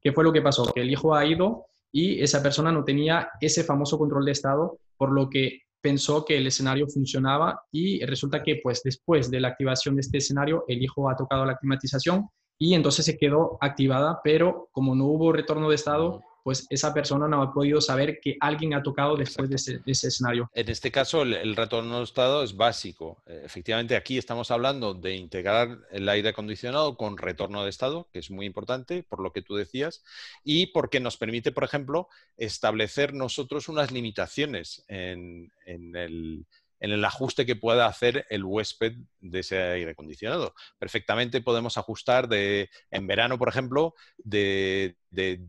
¿Qué 0.00 0.12
fue 0.12 0.24
lo 0.24 0.32
que 0.32 0.42
pasó? 0.42 0.64
Que 0.72 0.80
el 0.80 0.90
hijo 0.90 1.14
ha 1.14 1.24
ido 1.24 1.66
y 1.92 2.20
esa 2.20 2.42
persona 2.42 2.72
no 2.72 2.84
tenía 2.84 3.28
ese 3.40 3.62
famoso 3.62 3.96
control 3.96 4.24
de 4.24 4.32
estado, 4.32 4.78
por 4.96 5.12
lo 5.12 5.30
que 5.30 5.60
pensó 5.80 6.24
que 6.24 6.38
el 6.38 6.48
escenario 6.48 6.88
funcionaba 6.88 7.60
y 7.70 8.04
resulta 8.04 8.42
que 8.42 8.58
pues 8.60 8.82
después 8.82 9.30
de 9.30 9.38
la 9.38 9.48
activación 9.48 9.94
de 9.94 10.00
este 10.00 10.18
escenario 10.18 10.64
el 10.66 10.82
hijo 10.82 11.08
ha 11.08 11.14
tocado 11.14 11.44
la 11.44 11.56
climatización 11.56 12.28
y 12.58 12.74
entonces 12.74 13.04
se 13.04 13.16
quedó 13.16 13.56
activada, 13.60 14.20
pero 14.24 14.68
como 14.72 14.96
no 14.96 15.04
hubo 15.06 15.32
retorno 15.32 15.68
de 15.68 15.76
estado, 15.76 16.22
pues 16.46 16.64
esa 16.70 16.94
persona 16.94 17.26
no 17.26 17.42
ha 17.42 17.52
podido 17.52 17.80
saber 17.80 18.20
que 18.20 18.36
alguien 18.38 18.72
ha 18.72 18.80
tocado 18.80 19.16
después 19.16 19.50
de 19.50 19.56
ese, 19.56 19.80
escenario. 19.84 20.48
En 20.54 20.68
este 20.68 20.92
caso, 20.92 21.22
el, 21.22 21.56
retorno 21.56 21.98
de 21.98 22.04
estado 22.04 22.44
es 22.44 22.54
básico. 22.54 23.20
Eh, 23.26 23.42
efectivamente, 23.44 23.96
aquí 23.96 24.16
estamos 24.16 24.52
hablando 24.52 24.94
de 24.94 25.16
integrar 25.16 25.76
el 25.90 26.08
aire 26.08 26.28
acondicionado 26.28 26.96
con 26.96 27.18
retorno 27.18 27.64
de 27.64 27.70
estado, 27.70 28.08
que 28.12 28.20
es 28.20 28.30
muy 28.30 28.46
importante, 28.46 29.02
por 29.02 29.18
lo 29.18 29.32
que 29.32 29.42
tú 29.42 29.56
decías, 29.56 30.04
y 30.44 30.66
porque 30.66 31.00
nos 31.00 31.16
permite, 31.16 31.50
por 31.50 31.64
ejemplo, 31.64 32.06
establecer 32.36 33.12
nosotros 33.12 33.68
unas 33.68 33.90
limitaciones 33.90 34.84
en, 34.86 35.50
el 35.66 36.46
en 36.78 36.92
el 36.92 37.04
ajuste 37.04 37.44
que 37.44 37.56
pueda 37.56 37.86
hacer 37.86 38.24
el 38.30 38.44
huésped 38.44 38.92
de 39.18 39.40
ese 39.40 39.60
aire 39.60 39.92
acondicionado. 39.92 40.54
Perfectamente 40.78 41.40
podemos 41.40 41.76
ajustar 41.76 42.28
de, 42.28 42.70
en 42.92 43.06
verano, 43.08 43.36
por 43.36 43.48
ejemplo, 43.48 43.94
de, 44.18 44.96
de 45.10 45.40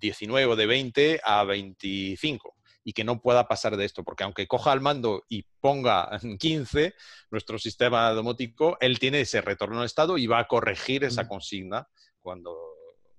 19 0.00 0.46
o 0.46 0.56
de 0.56 0.66
20 0.66 1.20
a 1.24 1.44
25 1.44 2.56
y 2.82 2.92
que 2.92 3.04
no 3.04 3.20
pueda 3.20 3.46
pasar 3.46 3.76
de 3.76 3.84
esto, 3.84 4.02
porque 4.02 4.24
aunque 4.24 4.46
coja 4.46 4.72
el 4.72 4.80
mando 4.80 5.24
y 5.28 5.44
ponga 5.60 6.10
15, 6.38 6.94
nuestro 7.30 7.58
sistema 7.58 8.10
domótico, 8.10 8.76
él 8.80 8.98
tiene 8.98 9.20
ese 9.20 9.40
retorno 9.40 9.80
de 9.80 9.86
estado 9.86 10.18
y 10.18 10.26
va 10.26 10.40
a 10.40 10.48
corregir 10.48 11.04
esa 11.04 11.28
consigna 11.28 11.86
cuando 12.20 12.56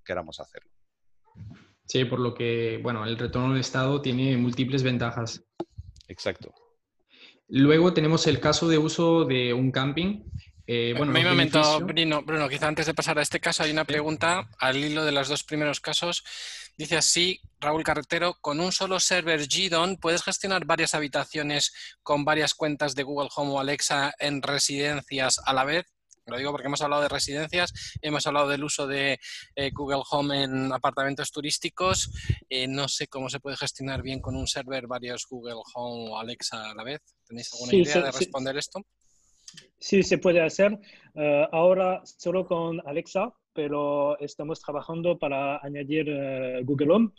queramos 0.03 0.40
hacerlo. 0.40 0.72
Sí, 1.86 2.06
por 2.06 2.20
lo 2.20 2.34
que, 2.34 2.80
bueno, 2.82 3.06
el 3.06 3.18
retorno 3.18 3.53
de 3.53 3.62
estado 3.62 4.02
tiene 4.02 4.38
múltiples 4.38 4.84
ventajas. 4.84 5.44
Exacto. 6.08 6.53
Luego 7.49 7.94
tenemos 7.94 8.28
el 8.28 8.40
caso 8.40 8.70
de 8.70 8.78
uso 8.78 9.26
de 9.26 9.53
un 9.53 9.72
camping. 9.72 10.24
Eh, 10.68 10.94
bueno, 10.95 11.12
un 11.12 11.24
momento, 11.26 11.82
Bruno, 11.82 12.22
Bruno, 12.22 12.48
quizá 12.48 12.70
antes 12.70 12.86
de 12.86 12.94
pasar 12.94 13.20
a 13.20 13.22
este 13.22 13.41
caso 13.41 13.64
hay 13.64 13.72
una 13.72 13.84
pregunta 13.84 14.49
al 14.58 14.78
hilo 14.78 15.03
de 15.03 15.12
los 15.12 15.28
dos 15.28 15.44
primeros 15.44 15.82
casos. 15.82 16.24
Dice 16.82 16.98
así 16.98 17.40
Raúl 17.60 17.84
Carretero, 17.84 18.38
con 18.41 18.60
un 18.60 18.72
solo 18.72 18.99
server 18.99 19.41
GDON 19.48 19.98
puedes 19.98 20.24
gestionar 20.24 20.66
varias 20.66 20.95
habitaciones 20.95 21.72
con 22.02 22.26
varias 22.26 22.56
cuentas 22.56 22.95
de 22.95 23.03
Google 23.03 23.30
Home 23.36 23.52
o 23.52 23.60
Alexa 23.60 24.16
en 24.18 24.41
residencias 24.41 25.40
a 25.45 25.53
la 25.53 25.64
vez. 25.64 25.86
Lo 26.26 26.38
digo 26.40 26.49
porque 26.49 26.66
hemos 26.66 26.82
hablado 26.82 27.03
de 27.03 27.10
residencias, 27.10 27.72
hemos 28.02 28.26
hablado 28.26 28.49
del 28.49 28.64
uso 28.64 28.88
de 28.88 29.20
eh, 29.56 29.70
Google 29.72 30.02
Home 30.10 30.41
en 30.41 30.74
apartamentos 30.74 31.32
turísticos. 31.32 32.10
Eh, 32.49 32.68
no 32.68 32.88
sé 32.88 33.08
cómo 33.08 33.30
se 33.30 33.40
puede 33.40 33.58
gestionar 33.58 34.02
bien 34.02 34.20
con 34.20 34.36
un 34.36 34.48
server 34.48 34.88
varios 34.88 35.28
Google 35.30 35.62
Home 35.76 36.10
o 36.10 36.18
Alexa 36.18 36.72
a 36.72 36.74
la 36.74 36.84
vez. 36.84 37.02
¿Tenéis 37.28 37.53
alguna 37.53 37.76
idea 37.76 38.02
de 38.02 38.12
responder 38.12 38.58
esto? 38.58 38.82
Sí, 39.78 40.02
se 40.02 40.18
puede 40.18 40.41
hacer. 40.41 40.80
Eh, 41.14 41.48
ahora 41.52 42.02
solo 42.06 42.48
con 42.48 42.82
Alexa, 42.88 43.32
pero 43.53 44.18
estamos 44.19 44.60
trabajando 44.61 45.18
para 45.18 45.57
añadir 45.64 46.07
eh, 46.10 46.61
Google 46.64 46.91
Home 46.94 47.10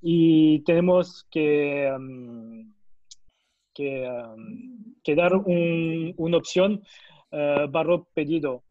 y 0.00 0.60
tenemos 0.64 1.26
que, 1.30 1.90
um, 1.96 2.72
que, 3.72 4.08
um, 4.08 5.16
dar 5.16 5.34
una 5.36 6.36
opción 6.36 6.82
uh, 7.32 7.68
barro 7.70 8.08
pedido. 8.14 8.64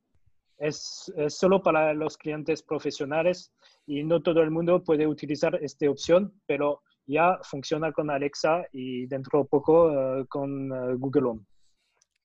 Es, 0.57 1.11
es, 1.17 1.37
solo 1.37 1.61
para 1.61 1.93
los 1.93 2.17
clientes 2.17 2.61
profesionales 2.61 3.51
y 3.85 4.03
no 4.03 4.21
todo 4.21 4.41
el 4.41 4.51
mundo 4.51 4.83
puede 4.83 5.07
utilizar 5.07 5.55
esta 5.61 5.89
opción, 5.89 6.33
pero 6.45 6.81
ya 7.05 7.39
funciona 7.43 7.91
con 7.91 8.09
Alexa 8.09 8.63
y 8.71 9.07
dentro 9.07 9.39
de 9.39 9.45
poco 9.45 9.87
uh, 9.91 10.25
con 10.27 10.71
uh, 10.71 10.97
Google 10.97 11.29
Home. 11.29 11.41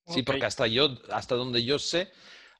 Sí, 0.06 0.22
porque 0.22 0.46
hasta 0.46 0.66
yo, 0.66 0.88
hasta 1.10 1.34
donde 1.34 1.64
yo 1.64 1.78
sé, 1.78 2.08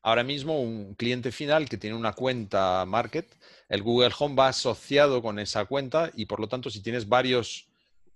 ahora 0.09 0.25
mismo 0.25 0.61
un 0.61 0.95
cliente 0.95 1.31
final 1.31 1.69
que 1.69 1.77
tiene 1.77 1.95
una 1.95 2.15
cuenta 2.15 2.85
Market, 2.87 3.27
el 3.69 3.83
Google 3.83 4.15
Home 4.19 4.35
va 4.35 4.49
asociado 4.49 5.21
con 5.21 5.39
esa 5.39 5.67
cuenta 5.67 6.11
y 6.15 6.25
por 6.25 6.41
lo 6.41 6.49
tanto 6.49 6.71
si 6.71 6.83
tienes 6.83 7.07
varios 7.07 7.69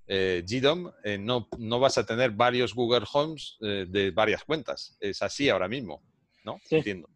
eh, 0.06 0.42
GDOM, 0.46 0.90
eh, 1.04 1.18
no, 1.18 1.48
no, 1.58 1.78
vas 1.78 1.98
a 1.98 2.06
tener 2.06 2.30
varios 2.30 2.74
Google 2.74 3.06
Homes 3.12 3.58
eh, 3.60 3.84
de 3.88 4.10
varias 4.10 4.42
cuentas. 4.44 4.96
Es 5.00 5.20
así 5.20 5.50
ahora 5.50 5.68
mismo, 5.68 6.02
¿no? 6.44 6.58
Entiendo. 6.70 7.08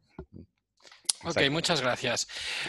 Ok, 1.24 1.50
muchas 1.50 1.80
gracias. 1.80 2.28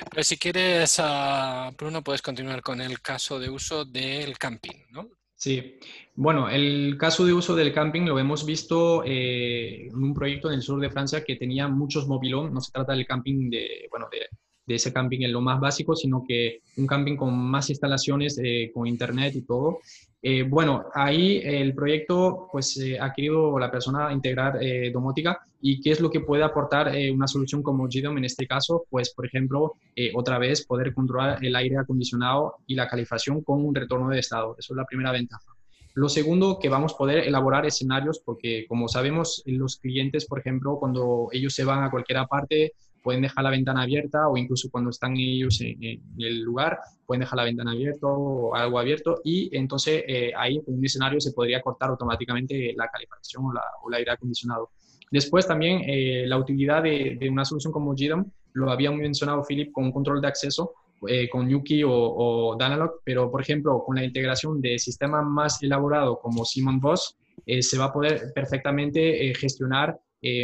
Pues 0.09 0.27
si 0.27 0.37
quieres, 0.37 0.99
uh, 0.99 1.75
Bruno, 1.77 2.03
puedes 2.03 2.21
continuar 2.21 2.61
con 2.61 2.79
el 2.79 3.01
caso 3.01 3.37
de 3.37 3.49
uso 3.49 3.83
del 3.83 4.37
camping, 4.37 4.85
¿no? 4.91 5.09
Sí, 5.37 5.77
bueno, 6.15 6.49
el 6.49 6.97
caso 6.97 7.23
de 7.23 7.31
uso 7.33 7.55
del 7.55 7.71
camping 7.71 8.01
lo 8.05 8.17
hemos 8.17 8.43
visto 8.43 9.03
eh, 9.05 9.85
en 9.87 9.95
un 9.95 10.13
proyecto 10.15 10.47
en 10.49 10.55
el 10.55 10.63
sur 10.63 10.79
de 10.81 10.89
Francia 10.89 11.23
que 11.23 11.35
tenía 11.35 11.67
muchos 11.67 12.07
mobilón, 12.07 12.51
no 12.51 12.59
se 12.59 12.71
trata 12.71 12.93
del 12.93 13.05
camping 13.05 13.51
de, 13.51 13.87
bueno, 13.91 14.07
de, 14.11 14.27
ese 14.75 14.91
camping 14.91 15.21
en 15.21 15.31
lo 15.31 15.41
más 15.41 15.59
básico, 15.59 15.95
sino 15.95 16.23
que 16.27 16.61
un 16.77 16.87
camping 16.87 17.15
con 17.15 17.37
más 17.37 17.69
instalaciones, 17.69 18.39
eh, 18.43 18.71
con 18.73 18.87
internet 18.87 19.35
y 19.35 19.41
todo. 19.41 19.79
Eh, 20.21 20.43
bueno, 20.43 20.85
ahí 20.93 21.41
el 21.43 21.73
proyecto 21.73 22.49
pues 22.51 22.79
ha 22.99 23.13
querido 23.13 23.57
la 23.59 23.71
persona 23.71 24.11
integrar 24.11 24.59
domótica 24.91 25.39
y 25.61 25.79
qué 25.79 25.91
es 25.91 26.01
lo 26.01 26.09
que 26.09 26.21
puede 26.21 26.43
aportar 26.43 26.91
una 27.13 27.27
solución 27.27 27.61
como 27.61 27.87
GDOM 27.87 28.17
en 28.17 28.25
este 28.25 28.47
caso, 28.47 28.85
pues 28.89 29.13
por 29.13 29.25
ejemplo, 29.25 29.73
otra 30.15 30.39
vez 30.39 30.65
poder 30.65 30.93
controlar 30.93 31.43
el 31.45 31.55
aire 31.55 31.77
acondicionado 31.77 32.55
y 32.65 32.75
la 32.75 32.87
calefacción 32.87 33.41
con 33.43 33.63
un 33.63 33.75
retorno 33.75 34.09
de 34.09 34.19
estado. 34.19 34.55
Eso 34.57 34.73
es 34.73 34.77
la 34.77 34.85
primera 34.85 35.11
ventaja. 35.11 35.57
Lo 35.97 36.09
segundo, 36.09 36.59
que 36.59 36.69
vamos 36.69 36.93
a 36.93 36.97
poder 36.97 37.27
elaborar 37.27 37.65
escenarios 37.65 38.21
porque, 38.23 38.67
como 38.67 38.87
sabemos, 38.87 39.41
los 39.47 39.77
clientes, 39.77 40.27
por 40.27 40.37
ejemplo, 40.37 40.77
cuando 40.79 41.29
ellos 41.31 41.55
se 41.55 41.65
van 41.65 41.83
a 41.83 41.89
cualquier 41.89 42.19
parte, 42.29 42.73
pueden 43.07 43.21
dejar 43.21 43.41
la 43.45 43.51
ventana 43.51 43.83
abierta 43.83 44.27
o 44.27 44.35
incluso 44.35 44.69
cuando 44.69 44.89
están 44.89 45.15
ellos 45.15 45.61
en, 45.61 46.01
el 46.17 46.41
lugar, 46.41 46.77
pueden 47.05 47.21
dejar 47.21 47.37
la 47.37 47.45
ventana 47.45 47.71
abierta 47.71 48.05
o 48.05 48.53
algo 48.53 48.79
abierto 48.79 49.21
y 49.23 49.49
entonces 49.55 50.03
eh, 50.05 50.33
ahí 50.35 50.57
en 50.67 50.77
un 50.77 50.83
escenario 50.83 51.21
se 51.21 51.31
podría 51.31 51.61
cortar 51.61 51.89
automáticamente 51.91 52.73
la 52.75 52.89
calefacción 52.89 53.45
o, 53.45 53.53
la, 53.53 53.61
el 53.87 53.93
aire 53.93 54.11
acondicionado. 54.11 54.71
Después 55.09 55.47
también 55.47 55.83
eh, 55.87 56.25
la 56.27 56.37
utilidad 56.37 56.83
de, 56.83 57.17
una 57.31 57.45
solución 57.45 57.71
como 57.71 57.95
GDOM, 57.95 58.25
lo 58.51 58.69
había 58.69 58.91
mencionado 58.91 59.41
Philip 59.47 59.71
con 59.71 59.85
un 59.85 59.93
control 59.93 60.19
de 60.19 60.27
acceso, 60.27 60.73
eh, 61.07 61.29
con 61.29 61.47
Yuki 61.47 61.83
o, 61.85 62.57
Danalog, 62.59 62.99
pero 63.05 63.31
por 63.31 63.39
ejemplo, 63.39 63.81
con 63.85 63.95
la 63.95 64.03
integración 64.03 64.59
de 64.59 64.77
sistema 64.79 65.21
más 65.21 65.63
elaborado 65.63 66.19
como 66.19 66.43
Simon 66.43 66.81
Voss, 66.81 67.15
eh, 67.45 67.61
se 67.61 67.77
va 67.77 67.85
a 67.85 67.93
poder 67.93 68.33
perfectamente 68.35 69.33
gestionar 69.33 69.97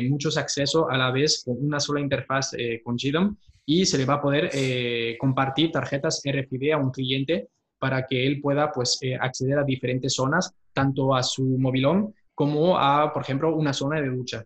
muchos 0.08 0.38
accesos 0.38 0.86
a 0.90 0.98
la 0.98 1.12
vez 1.12 1.44
con 1.44 1.58
una 1.60 1.80
sola 1.80 2.00
interfaz 2.00 2.52
con 2.84 2.96
GDOM 2.96 3.36
y 3.66 3.86
se 3.86 3.98
le 3.98 4.06
va 4.06 4.16
a 4.16 4.22
poder 4.22 4.52
compartir 5.18 5.72
tarjetas 5.72 6.22
RFID 6.24 6.72
a 6.72 6.78
un 6.78 6.92
cliente 6.92 7.50
para 7.80 8.06
que 8.06 8.26
él 8.26 8.40
pueda 8.40 8.72
pues, 8.72 9.00
acceder 9.20 9.60
a 9.60 9.64
diferentes 9.64 10.14
zonas, 10.14 10.56
tanto 10.72 11.16
a 11.16 11.24
su 11.24 11.44
movilón 11.58 12.14
como 12.34 12.78
a, 12.78 13.12
por 13.12 13.24
ejemplo, 13.24 13.56
una 13.56 13.74
zona 13.74 14.02
de 14.02 14.10
ducha. 14.10 14.46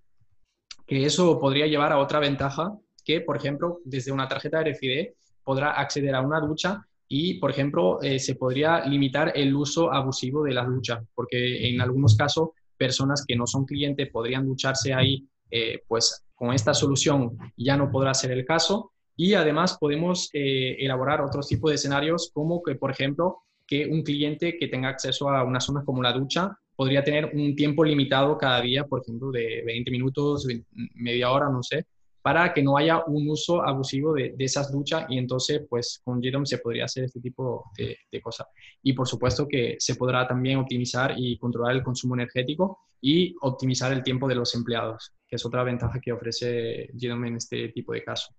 Que 0.86 1.06
eso 1.06 1.40
podría 1.40 1.68
llevar 1.68 1.92
a 1.92 2.00
otra 2.00 2.20
ventaja 2.20 2.76
que, 3.04 3.22
por 3.22 3.38
ejemplo, 3.38 3.80
desde 3.86 4.12
una 4.12 4.28
tarjeta 4.28 4.62
RFID 4.64 5.10
podrá 5.44 5.72
acceder 5.72 6.16
a 6.16 6.22
una 6.22 6.40
ducha 6.40 6.86
y, 7.08 7.36
por 7.36 7.52
ejemplo, 7.52 8.02
eh, 8.02 8.20
se 8.20 8.36
podría 8.36 8.86
limitar 8.86 9.32
el 9.36 9.56
uso 9.56 9.94
abusivo 9.94 10.44
de 10.44 10.54
la 10.54 10.66
ducha, 10.66 11.02
porque 11.16 11.70
en 11.70 11.80
algunos 11.80 12.18
casos 12.18 12.50
personas 12.78 13.26
que 13.28 13.36
no 13.36 13.48
son 13.48 13.66
clientes 13.66 14.10
podrían 14.10 14.46
ducharse 14.46 14.94
ahí, 14.94 15.28
eh, 15.50 15.84
pues 15.88 16.26
con 16.36 16.54
esta 16.54 16.74
solución 16.74 17.38
ya 17.58 17.76
no 17.78 17.92
podrá 17.92 18.14
ser 18.14 18.32
el 18.32 18.46
caso. 18.46 18.92
Y 19.16 19.34
además 19.34 19.78
podemos 19.80 20.30
eh, 20.34 20.76
elaborar 20.80 21.22
otros 21.22 21.48
tipos 21.48 21.72
de 21.72 21.76
escenarios 21.76 22.30
como 22.34 22.62
que, 22.62 22.76
por 22.76 22.92
ejemplo, 22.92 23.40
que 23.66 23.88
un 23.88 24.04
cliente 24.04 24.58
que 24.58 24.68
tenga 24.68 24.90
acceso 24.90 25.30
a 25.30 25.44
una 25.44 25.60
zona 25.60 25.84
como 25.84 26.04
la 26.04 26.14
ducha 26.14 26.58
podría 26.76 27.04
tener 27.04 27.32
un 27.34 27.56
tiempo 27.56 27.84
limitado 27.84 28.38
cada 28.38 28.62
día, 28.62 28.86
por 28.86 29.02
ejemplo, 29.02 29.32
de 29.32 29.64
20 29.66 29.90
minutos, 29.90 30.48
media 30.94 31.32
hora, 31.32 31.50
no 31.50 31.64
sé, 31.64 31.86
para 32.28 32.54
que 32.54 32.62
no 32.62 32.76
haya 32.76 33.06
un 33.06 33.30
uso 33.30 33.66
abusivo 33.66 34.14
de, 34.14 34.36
esas 34.40 34.70
duchas 34.70 35.06
y 35.08 35.18
entonces 35.18 35.62
pues 35.70 36.02
con 36.04 36.20
GDOM 36.20 36.46
se 36.46 36.58
podría 36.58 36.84
hacer 36.84 37.06
este 37.06 37.22
tipo 37.22 37.72
de, 37.78 38.22
cosas. 38.22 38.48
Y 38.84 38.92
por 38.92 39.08
supuesto 39.08 39.48
que 39.48 39.78
se 39.80 39.96
podrá 39.96 40.28
también 40.28 40.58
optimizar 40.58 41.14
y 41.16 41.38
controlar 41.38 41.78
el 41.78 41.84
consumo 41.84 42.16
energético 42.16 42.80
y 43.00 43.34
optimizar 43.40 43.94
el 43.94 44.04
tiempo 44.04 44.28
de 44.28 44.36
los 44.36 44.54
empleados, 44.56 45.14
que 45.26 45.38
es 45.38 45.46
otra 45.46 45.64
ventaja 45.64 46.02
que 46.02 46.12
ofrece 46.12 46.90
GDOM 46.96 47.24
en 47.28 47.38
este 47.38 47.70
tipo 47.70 47.94
de 47.94 48.04
casos. 48.04 48.36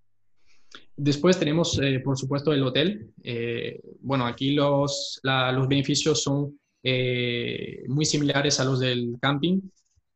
Después 0.95 1.39
tenemos, 1.39 1.81
eh, 1.83 2.01
por 2.05 2.19
supuesto, 2.19 2.53
el 2.53 2.65
hotel. 2.65 3.11
Eh, 3.23 3.81
bueno, 4.01 4.27
aquí 4.27 4.51
los, 4.51 5.19
los 5.23 5.67
beneficios 5.67 6.23
son 6.23 6.61
eh, 6.83 7.85
muy 7.89 8.05
similares 8.05 8.61
a 8.61 8.67
los 8.67 8.81
del 8.81 9.17
camping. 9.19 9.63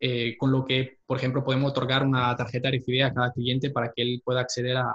Eh, 0.04 0.36
con 0.36 0.50
lo 0.50 0.64
que, 0.64 0.98
por 1.06 1.16
ejemplo, 1.16 1.44
podemos 1.44 1.70
otorgar 1.70 2.04
una 2.04 2.34
tarjeta 2.34 2.68
RFID 2.68 3.02
a 3.02 3.14
cada 3.14 3.30
cliente 3.30 3.70
para 3.70 3.92
que 3.92 4.02
él 4.02 4.20
pueda 4.24 4.40
acceder 4.40 4.76
a, 4.76 4.88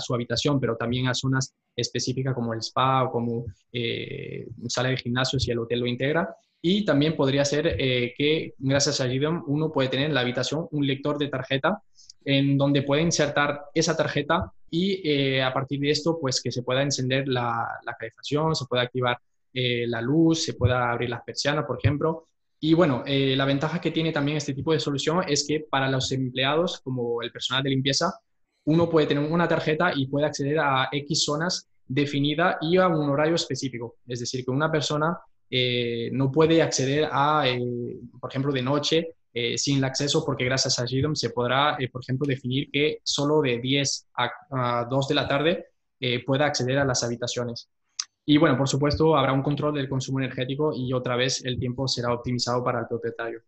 su 0.00 0.12
habitación, 0.12 0.60
pero 0.60 0.76
también 0.76 1.06
a 1.06 1.14
zonas 1.14 1.54
específicas 1.74 2.34
como 2.34 2.52
el 2.52 2.58
spa 2.60 3.04
o 3.04 3.10
como 3.10 3.46
eh, 3.72 4.46
sala 4.68 4.90
de 4.90 4.98
gimnasio 4.98 5.38
si 5.38 5.50
el 5.50 5.60
hotel 5.60 5.80
lo 5.80 5.86
integra. 5.86 6.36
Y 6.60 6.84
también 6.84 7.16
podría 7.16 7.42
ser 7.46 7.76
eh, 7.78 8.12
que 8.18 8.52
gracias 8.58 9.00
a 9.00 9.06
GDOM 9.06 9.44
uno 9.46 9.72
puede 9.72 9.88
tener 9.88 10.08
en 10.08 10.14
la 10.14 10.20
habitación 10.20 10.68
un 10.72 10.86
lector 10.86 11.16
de 11.16 11.28
tarjeta 11.28 11.80
en 12.26 12.58
donde 12.58 12.82
puede 12.82 13.00
insertar 13.00 13.62
esa 13.72 13.96
tarjeta 13.96 14.52
y 14.68 15.38
a 15.38 15.54
partir 15.54 15.80
de 15.80 15.90
esto 15.90 16.18
pues 16.20 16.42
que 16.42 16.52
se 16.52 16.62
pueda 16.62 16.82
encender 16.82 17.28
la 17.28 17.66
calefacción, 17.98 18.54
se 18.54 18.66
pueda 18.66 18.82
activar 18.82 19.16
la 19.52 20.00
luz, 20.02 20.42
se 20.42 20.54
pueda 20.54 20.90
abrir 20.90 21.10
las 21.10 21.22
persianas, 21.22 21.64
por 21.64 21.78
ejemplo, 21.78 22.26
y 22.60 22.74
bueno, 22.74 23.02
eh, 23.06 23.34
la 23.36 23.44
ventaja 23.44 23.80
que 23.80 23.90
tiene 23.90 24.12
también 24.12 24.38
este 24.38 24.54
tipo 24.54 24.72
de 24.72 24.80
solución 24.80 25.22
es 25.28 25.46
que 25.46 25.60
para 25.68 25.88
los 25.90 26.10
empleados, 26.12 26.80
como 26.80 27.20
el 27.22 27.30
personal 27.30 27.62
de 27.62 27.70
limpieza, 27.70 28.12
uno 28.64 28.88
puede 28.88 29.06
tener 29.06 29.30
una 29.30 29.46
tarjeta 29.46 29.92
y 29.94 30.06
puede 30.06 30.26
acceder 30.26 30.58
a 30.58 30.88
X 30.90 31.24
zonas 31.24 31.68
definidas 31.86 32.56
y 32.62 32.78
a 32.78 32.88
un 32.88 33.10
horario 33.10 33.34
específico. 33.34 33.96
Es 34.06 34.20
decir, 34.20 34.44
que 34.44 34.50
una 34.50 34.72
persona 34.72 35.18
eh, 35.50 36.08
no 36.12 36.32
puede 36.32 36.62
acceder 36.62 37.08
a, 37.12 37.46
eh, 37.46 37.60
por 38.18 38.30
ejemplo, 38.30 38.52
de 38.52 38.62
noche 38.62 39.08
sin 39.56 39.78
el 39.78 39.84
acceso 39.84 40.24
porque 40.24 40.44
gracias 40.44 40.78
a 40.78 40.84
GDOM 40.84 41.16
se 41.16 41.30
podrá, 41.30 41.76
por 41.90 42.02
ejemplo, 42.02 42.24
definir 42.24 42.70
que 42.70 43.00
solo 43.02 43.40
de 43.40 43.58
10 43.58 44.06
a, 44.16 44.30
a 44.52 44.84
2 44.88 45.08
de 45.08 45.14
la 45.16 45.26
tarde 45.26 45.66
pueda 46.24 46.46
acceder 46.46 46.78
a 46.78 46.84
las 46.84 47.02
habitaciones. 47.02 47.68
Y 48.26 48.38
bueno, 48.38 48.56
por 48.56 48.68
supuesto, 48.68 49.16
habrá 49.16 49.32
un 49.32 49.42
control 49.42 49.74
del 49.74 49.88
consumo 49.88 50.18
energético 50.20 50.72
y 50.74 50.92
otra 50.92 51.16
vez 51.16 51.44
el 51.44 51.58
tiempo 51.58 51.86
será 51.86 52.12
optimizado 52.12 52.64
para 52.64 52.80
el 52.80 52.86
propietario. 52.86 53.42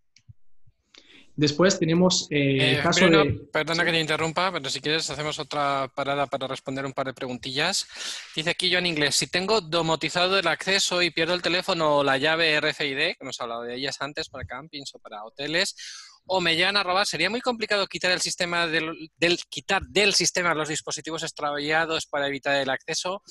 Después 1.37 1.79
tenemos 1.79 2.29
eh, 2.31 2.71
el 2.71 2.77
eh, 2.79 2.83
caso 2.83 3.09
de... 3.09 3.47
Perdona 3.53 3.85
que 3.85 3.91
te 3.91 4.01
interrumpa, 4.01 4.51
pero 4.51 4.71
si 4.71 4.81
quieres 4.81 5.11
hacemos 5.11 5.39
otra 5.39 5.91
parada 5.95 6.27
para 6.27 6.47
responder 6.47 6.87
un 6.87 6.95
par 6.95 7.07
de 7.07 7.13
preguntillas. 7.13 7.87
Dice 8.35 8.51
aquí 8.51 8.71
yo 8.71 8.79
en 8.79 8.87
inglés, 8.87 9.17
si 9.17 9.27
tengo 9.27 9.61
domotizado 9.61 10.39
el 10.39 10.47
acceso 10.47 11.03
y 11.03 11.11
pierdo 11.11 11.35
el 11.35 11.43
teléfono 11.43 11.99
o 11.99 12.05
la 12.05 12.17
llave 12.17 12.59
RFID, 12.59 12.97
que 12.97 13.17
hemos 13.21 13.39
hablado 13.39 13.63
de 13.63 13.75
ellas 13.75 14.01
antes 14.01 14.31
para 14.31 14.47
campings 14.47 14.95
o 14.95 14.99
para 14.99 15.25
hoteles, 15.25 15.77
o 16.27 16.41
me 16.41 16.57
llegan 16.57 16.77
a 16.77 16.83
robar, 16.83 17.07
sería 17.07 17.31
muy 17.31 17.41
complicado 17.41 17.87
quitar 17.87 18.11
el 18.11 18.21
sistema 18.21 18.67
del, 18.67 19.09
quitar 19.49 19.83
del 19.83 20.15
sistema 20.15 20.55
los 20.55 20.69
dispositivos 20.69 21.23
extraviados 21.23 22.07
para 22.07 22.27
evitar 22.27 22.57
el 22.57 22.71
acceso. 22.71 23.23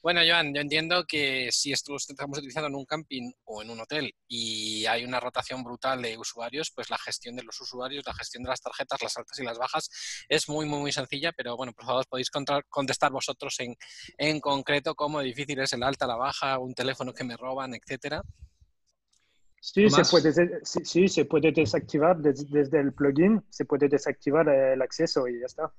Bueno, 0.00 0.20
Joan, 0.26 0.54
yo 0.54 0.60
entiendo 0.60 1.04
que 1.04 1.50
si 1.50 1.72
esto 1.72 1.92
lo 1.92 1.96
estamos 1.96 2.38
utilizando 2.38 2.68
en 2.68 2.76
un 2.76 2.84
camping 2.84 3.32
o 3.44 3.62
en 3.62 3.70
un 3.70 3.80
hotel 3.80 4.14
y 4.28 4.86
hay 4.86 5.04
una 5.04 5.18
rotación 5.18 5.64
brutal 5.64 6.00
de 6.02 6.16
usuarios, 6.16 6.70
pues 6.72 6.88
la 6.90 6.98
gestión 6.98 7.34
de 7.34 7.42
los 7.42 7.60
usuarios, 7.60 8.04
la 8.06 8.14
gestión 8.14 8.44
de 8.44 8.50
las 8.50 8.60
tarjetas, 8.60 9.02
las 9.02 9.16
altas 9.16 9.38
y 9.40 9.42
las 9.42 9.58
bajas 9.58 9.90
es 10.28 10.48
muy, 10.48 10.66
muy, 10.66 10.78
muy 10.78 10.92
sencilla, 10.92 11.32
pero 11.32 11.56
bueno, 11.56 11.72
por 11.72 11.86
favor 11.86 12.06
podéis 12.08 12.30
contestar 12.30 13.10
vosotros 13.10 13.58
en, 13.58 13.76
en 14.18 14.40
concreto 14.40 14.94
cómo 14.94 15.20
difícil 15.20 15.58
es 15.58 15.72
el 15.72 15.82
alta, 15.82 16.06
la 16.06 16.16
baja, 16.16 16.58
un 16.58 16.74
teléfono 16.74 17.12
que 17.12 17.24
me 17.24 17.36
roban, 17.36 17.74
etcétera. 17.74 18.22
Sí 19.72 19.90
se, 19.90 20.04
puede, 20.04 20.60
sí, 20.62 21.08
se 21.08 21.24
puede 21.24 21.50
desactivar 21.50 22.18
desde, 22.18 22.78
el 22.78 22.92
plugin, 22.92 23.42
se 23.50 23.64
puede 23.64 23.88
desactivar 23.88 24.48
el 24.48 24.80
acceso 24.80 25.26
y 25.26 25.40
ya 25.40 25.46
está. 25.46 25.72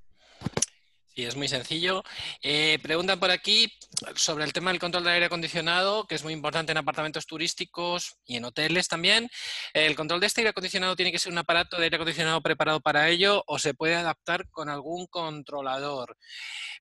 Sí, 1.18 1.26
es 1.26 1.35
muy 1.35 1.48
sencillo. 1.48 2.03
Eh, 2.44 2.77
preguntan 2.84 3.19
por 3.19 3.31
aquí 3.31 3.73
sobre 4.14 4.44
el 4.44 4.53
tema 4.53 4.69
del 4.69 4.80
control 4.80 5.03
del 5.03 5.14
aire 5.14 5.26
acondicionado, 5.26 6.06
que 6.06 6.14
es 6.14 6.23
muy 6.23 6.31
importante 6.31 6.72
en 6.72 6.77
apartamentos 6.77 7.26
turísticos 7.26 8.19
y 8.23 8.35
en 8.35 8.45
hoteles 8.45 8.88
también. 8.88 9.27
El 9.73 9.95
control 9.95 10.19
de 10.19 10.27
este 10.27 10.41
aire 10.41 10.52
acondicionado 10.52 10.95
tiene 10.95 11.11
que 11.11 11.18
ser 11.18 11.31
un 11.31 11.39
aparato 11.39 11.76
de 11.77 11.85
aire 11.85 11.95
acondicionado 11.95 12.39
preparado 12.44 12.81
para 12.81 13.10
ello 13.10 13.44
o 13.48 13.57
se 13.57 13.73
puede 13.73 13.95
adaptar 13.95 14.48
con 14.52 14.69
algún 14.69 15.07
controlador. 15.07 16.15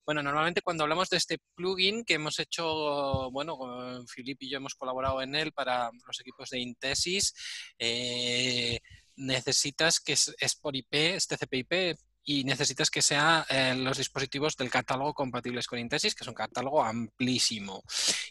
Bueno, 0.05 0.21
normalmente 0.21 0.61
cuando 0.61 0.83
hablamos 0.83 1.09
de 1.09 1.17
este 1.17 1.39
plugin 1.55 2.05
que 2.05 2.13
hemos 2.13 2.37
hecho, 2.37 3.31
bueno, 3.31 3.57
Filip 4.05 4.43
y 4.43 4.51
yo 4.51 4.57
hemos 4.57 4.75
colaborado 4.75 5.19
en 5.23 5.33
él 5.33 5.51
para 5.51 5.89
los 6.05 6.19
equipos 6.19 6.51
de 6.51 6.59
Intesis, 6.59 7.33
eh, 7.79 8.81
necesitas 9.15 9.99
que 9.99 10.13
es, 10.13 10.31
es, 10.39 10.53
por 10.53 10.75
IP, 10.75 10.93
este 11.15 11.37
TCP/IP, 11.37 11.97
y 12.29 12.43
necesitas 12.43 12.91
que 12.91 13.01
sean 13.01 13.45
eh, 13.47 13.73
los 13.73 13.97
dispositivos 13.97 14.57
del 14.57 14.69
catálogo 14.69 15.13
compatibles 15.13 15.65
con 15.65 15.79
Intesis, 15.79 16.13
que 16.13 16.25
es 16.25 16.27
un 16.27 16.33
catálogo 16.33 16.83
amplísimo. 16.83 17.81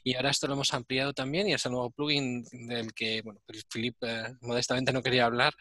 Y 0.04 0.14
ahora 0.14 0.28
esto 0.28 0.46
lo 0.46 0.52
hemos 0.52 0.74
ampliado 0.74 1.14
también 1.14 1.48
y 1.48 1.54
es 1.54 1.64
el 1.64 1.72
nuevo 1.72 1.90
plugin 1.90 2.44
del 2.68 2.92
que, 2.92 3.22
bueno, 3.22 3.40
Philip 3.72 3.96
eh, 4.02 4.34
modestamente 4.42 4.92
no 4.92 5.02
quería 5.02 5.24
hablar, 5.24 5.54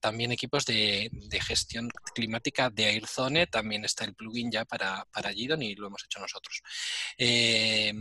también 0.00 0.32
equipos 0.32 0.64
de, 0.64 1.10
gestión 1.46 1.90
climática 2.14 2.70
de 2.70 2.86
AirZone, 2.86 3.46
también 3.48 3.84
está 3.84 4.06
el 4.06 4.14
plugin 4.14 4.50
ya 4.50 4.64
para, 4.64 5.04
para 5.12 5.30
Gidon 5.30 5.60
y 5.60 5.74
lo 5.74 5.88
hemos 5.88 6.02
hecho 6.04 6.20
nosotros. 6.20 6.62
Eh, 7.18 7.92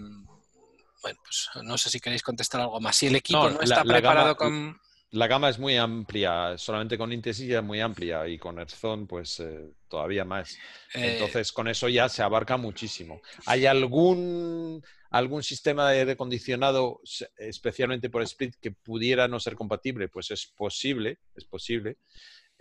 bueno, 1.01 1.19
pues 1.23 1.49
no 1.61 1.77
sé 1.77 1.89
si 1.89 1.99
queréis 1.99 2.23
contestar 2.23 2.61
algo 2.61 2.79
más. 2.79 2.95
Si 2.95 3.07
el 3.07 3.17
equipo 3.17 3.49
no, 3.49 3.59
está 3.59 3.83
preparado 3.83 4.37
con 4.37 4.79
la 5.11 5.27
gama 5.27 5.49
es 5.49 5.57
muy 5.57 5.76
amplia, 5.76 6.57
solamente 6.57 6.98
con 6.98 7.11
Intesis 7.11 7.49
es 7.49 7.64
muy 7.64 7.80
amplia 7.80 8.27
y 8.27 8.38
con 8.38 8.60
Erzone 8.60 9.07
pues 9.07 9.40
eh, 9.40 9.72
todavía 9.88 10.23
más. 10.23 10.53
Eh, 10.94 11.14
Entonces 11.14 11.52
con 11.52 11.68
eso 11.68 11.90
ya 11.90 12.07
se 12.10 12.22
abarca 12.22 12.57
muchísimo. 12.57 13.22
¿Hay 13.45 13.65
algún, 13.65 14.84
algún 15.10 15.41
sistema 15.41 15.90
de 15.90 15.99
aire 15.99 16.11
acondicionado, 16.11 17.02
especialmente 17.38 18.10
por 18.10 18.22
Split, 18.22 18.56
que 18.61 18.72
pudiera 18.72 19.27
no 19.27 19.40
ser 19.40 19.56
compatible? 19.56 20.10
Pues 20.10 20.30
es 20.31 20.45
posible, 20.45 21.18
es 21.36 21.45
posible. 21.45 21.98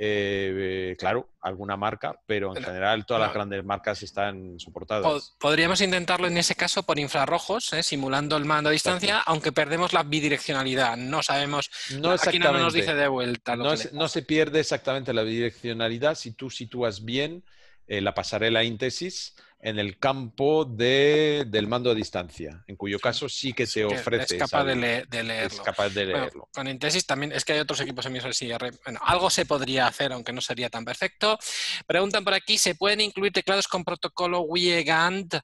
Eh, 0.00 0.94
claro, 0.96 1.30
alguna 1.40 1.76
marca, 1.76 2.20
pero 2.24 2.56
en 2.56 2.62
general 2.62 3.04
todas 3.04 3.20
las 3.20 3.34
grandes 3.34 3.64
marcas 3.64 4.00
están 4.04 4.60
soportadas. 4.60 5.34
Podríamos 5.40 5.80
intentarlo 5.80 6.28
en 6.28 6.38
ese 6.38 6.54
caso 6.54 6.84
por 6.84 7.00
infrarrojos, 7.00 7.72
¿eh? 7.72 7.82
simulando 7.82 8.36
el 8.36 8.44
mando 8.44 8.68
a 8.68 8.72
distancia, 8.72 9.18
aunque 9.18 9.50
perdemos 9.50 9.92
la 9.92 10.04
bidireccionalidad. 10.04 10.96
No 10.96 11.24
sabemos, 11.24 11.68
no 11.98 12.12
aquí 12.12 12.38
no 12.38 12.52
nos 12.52 12.74
dice 12.74 12.94
de 12.94 13.08
vuelta. 13.08 13.56
no, 13.56 14.08
se 14.08 14.22
pierde 14.22 14.60
exactamente 14.60 15.12
la 15.12 15.22
bidireccionalidad 15.22 16.14
si 16.14 16.30
tú 16.30 16.48
sitúas 16.48 17.04
bien 17.04 17.42
eh, 17.88 18.00
la 18.00 18.14
pasarela 18.14 18.62
íntesis 18.62 19.34
en 19.60 19.78
el 19.78 19.98
campo 19.98 20.64
de, 20.64 21.44
del 21.48 21.66
mando 21.66 21.90
a 21.90 21.94
distancia, 21.94 22.62
en 22.68 22.76
cuyo 22.76 22.98
caso 23.00 23.28
sí 23.28 23.52
que 23.52 23.66
te 23.66 23.84
ofrece. 23.84 24.36
Es 24.36 24.40
capaz 24.40 24.64
de, 24.64 24.76
leerlo. 24.76 25.62
capaz 25.64 25.88
de 25.90 26.06
leerlo. 26.06 26.48
con 26.52 26.68
Intesis 26.68 27.04
también 27.06 27.32
es 27.32 27.44
que 27.44 27.54
hay 27.54 27.58
otros 27.58 27.80
equipos 27.80 28.06
emisores 28.06 28.38
Bueno, 28.84 29.00
algo 29.02 29.30
se 29.30 29.46
podría 29.46 29.88
hacer, 29.88 30.12
aunque 30.12 30.32
no 30.32 30.40
sería 30.40 30.70
tan 30.70 30.84
perfecto. 30.84 31.38
Preguntan 31.86 32.24
por 32.24 32.34
aquí, 32.34 32.56
¿se 32.56 32.76
pueden 32.76 33.00
incluir 33.00 33.32
teclados 33.32 33.66
con 33.66 33.84
protocolo 33.84 34.42
WiiGand? 34.42 35.40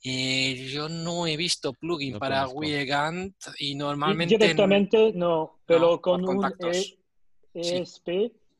Y 0.00 0.68
yo 0.68 0.88
no 0.88 1.26
he 1.26 1.36
visto 1.36 1.72
plugin 1.74 2.14
No 2.14 2.18
para. 2.20 2.46
Wiegand 2.48 3.34
y 3.58 3.72
Y 3.72 3.74
normalmente... 3.74 4.38
Directamente 4.38 5.12
no, 5.14 5.60
pero 5.66 5.80
No, 5.80 6.00
con 6.00 6.24
un. 6.28 6.44
E- 6.60 6.94
Sí. 7.60 7.76
ESP, 7.78 8.08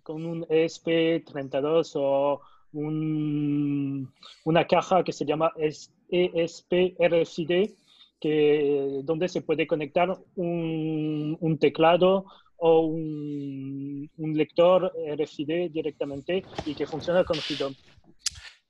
con 0.03 0.27
un 0.27 0.45
ESP32 0.47 1.93
o 1.95 2.41
un- 2.73 4.09
una 4.45 4.67
caja 4.67 5.03
que 5.05 5.13
se 5.13 5.25
llama 5.25 5.53
es- 5.59 5.93
ESP 6.11 6.97
RFID, 6.99 7.71
que, 8.21 9.01
donde 9.05 9.29
se 9.29 9.43
puede 9.43 9.67
conectar 9.67 10.17
un, 10.37 11.37
un 11.41 11.59
teclado 11.59 12.25
o 12.57 12.81
un, 12.81 14.11
un 14.17 14.35
lector 14.37 14.93
RFID 15.17 15.71
directamente 15.71 16.45
y 16.65 16.75
que 16.75 16.87
funciona 16.87 17.25
con 17.25 17.37
GDOM. 17.39 17.75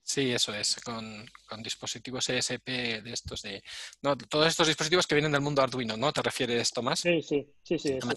Sí, 0.08 0.32
eso 0.32 0.54
es, 0.54 0.76
con, 0.76 1.30
con 1.46 1.62
dispositivos 1.62 2.30
ESP 2.30 2.66
de 3.02 3.12
estos 3.12 3.42
de... 3.42 3.62
No, 4.00 4.16
todos 4.16 4.46
estos 4.46 4.66
dispositivos 4.66 5.06
que 5.06 5.14
vienen 5.14 5.32
del 5.32 5.42
mundo 5.42 5.60
Arduino, 5.60 5.98
¿no? 5.98 6.14
¿Te 6.14 6.22
refieres, 6.22 6.72
Tomás? 6.72 7.00
Sí, 7.00 7.20
sí, 7.20 7.46
sí, 7.62 7.78
sí. 7.78 7.92
eso. 7.92 8.08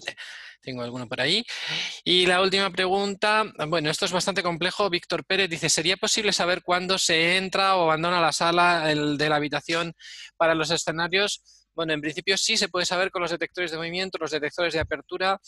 Tengo 0.62 0.80
alguno 0.80 1.06
por 1.06 1.20
ahí. 1.20 1.44
Y 2.02 2.24
la 2.24 2.40
última 2.40 2.70
pregunta, 2.70 3.44
bueno, 3.68 3.90
esto 3.90 4.06
es 4.06 4.12
bastante 4.12 4.42
complejo. 4.42 4.88
Víctor 4.88 5.22
Pérez 5.26 5.50
dice, 5.50 5.68
¿sería 5.68 5.98
posible 5.98 6.32
saber 6.32 6.62
cuándo 6.62 6.96
se 6.96 7.36
entra 7.36 7.76
o 7.76 7.82
abandona 7.82 8.22
la 8.22 8.32
sala 8.32 8.90
el 8.90 9.18
de 9.18 9.28
la 9.28 9.36
habitación 9.36 9.92
para 10.38 10.54
los 10.54 10.70
escenarios? 10.70 11.42
Bueno, 11.74 11.92
en 11.92 12.00
principio 12.00 12.38
sí 12.38 12.56
se 12.56 12.70
puede 12.70 12.86
saber 12.86 13.10
con 13.10 13.20
los 13.20 13.30
detectores 13.30 13.70
de 13.70 13.76
movimiento, 13.76 14.16
los 14.18 14.30
detectores 14.30 14.72
de 14.72 14.80
apertura. 14.80 15.38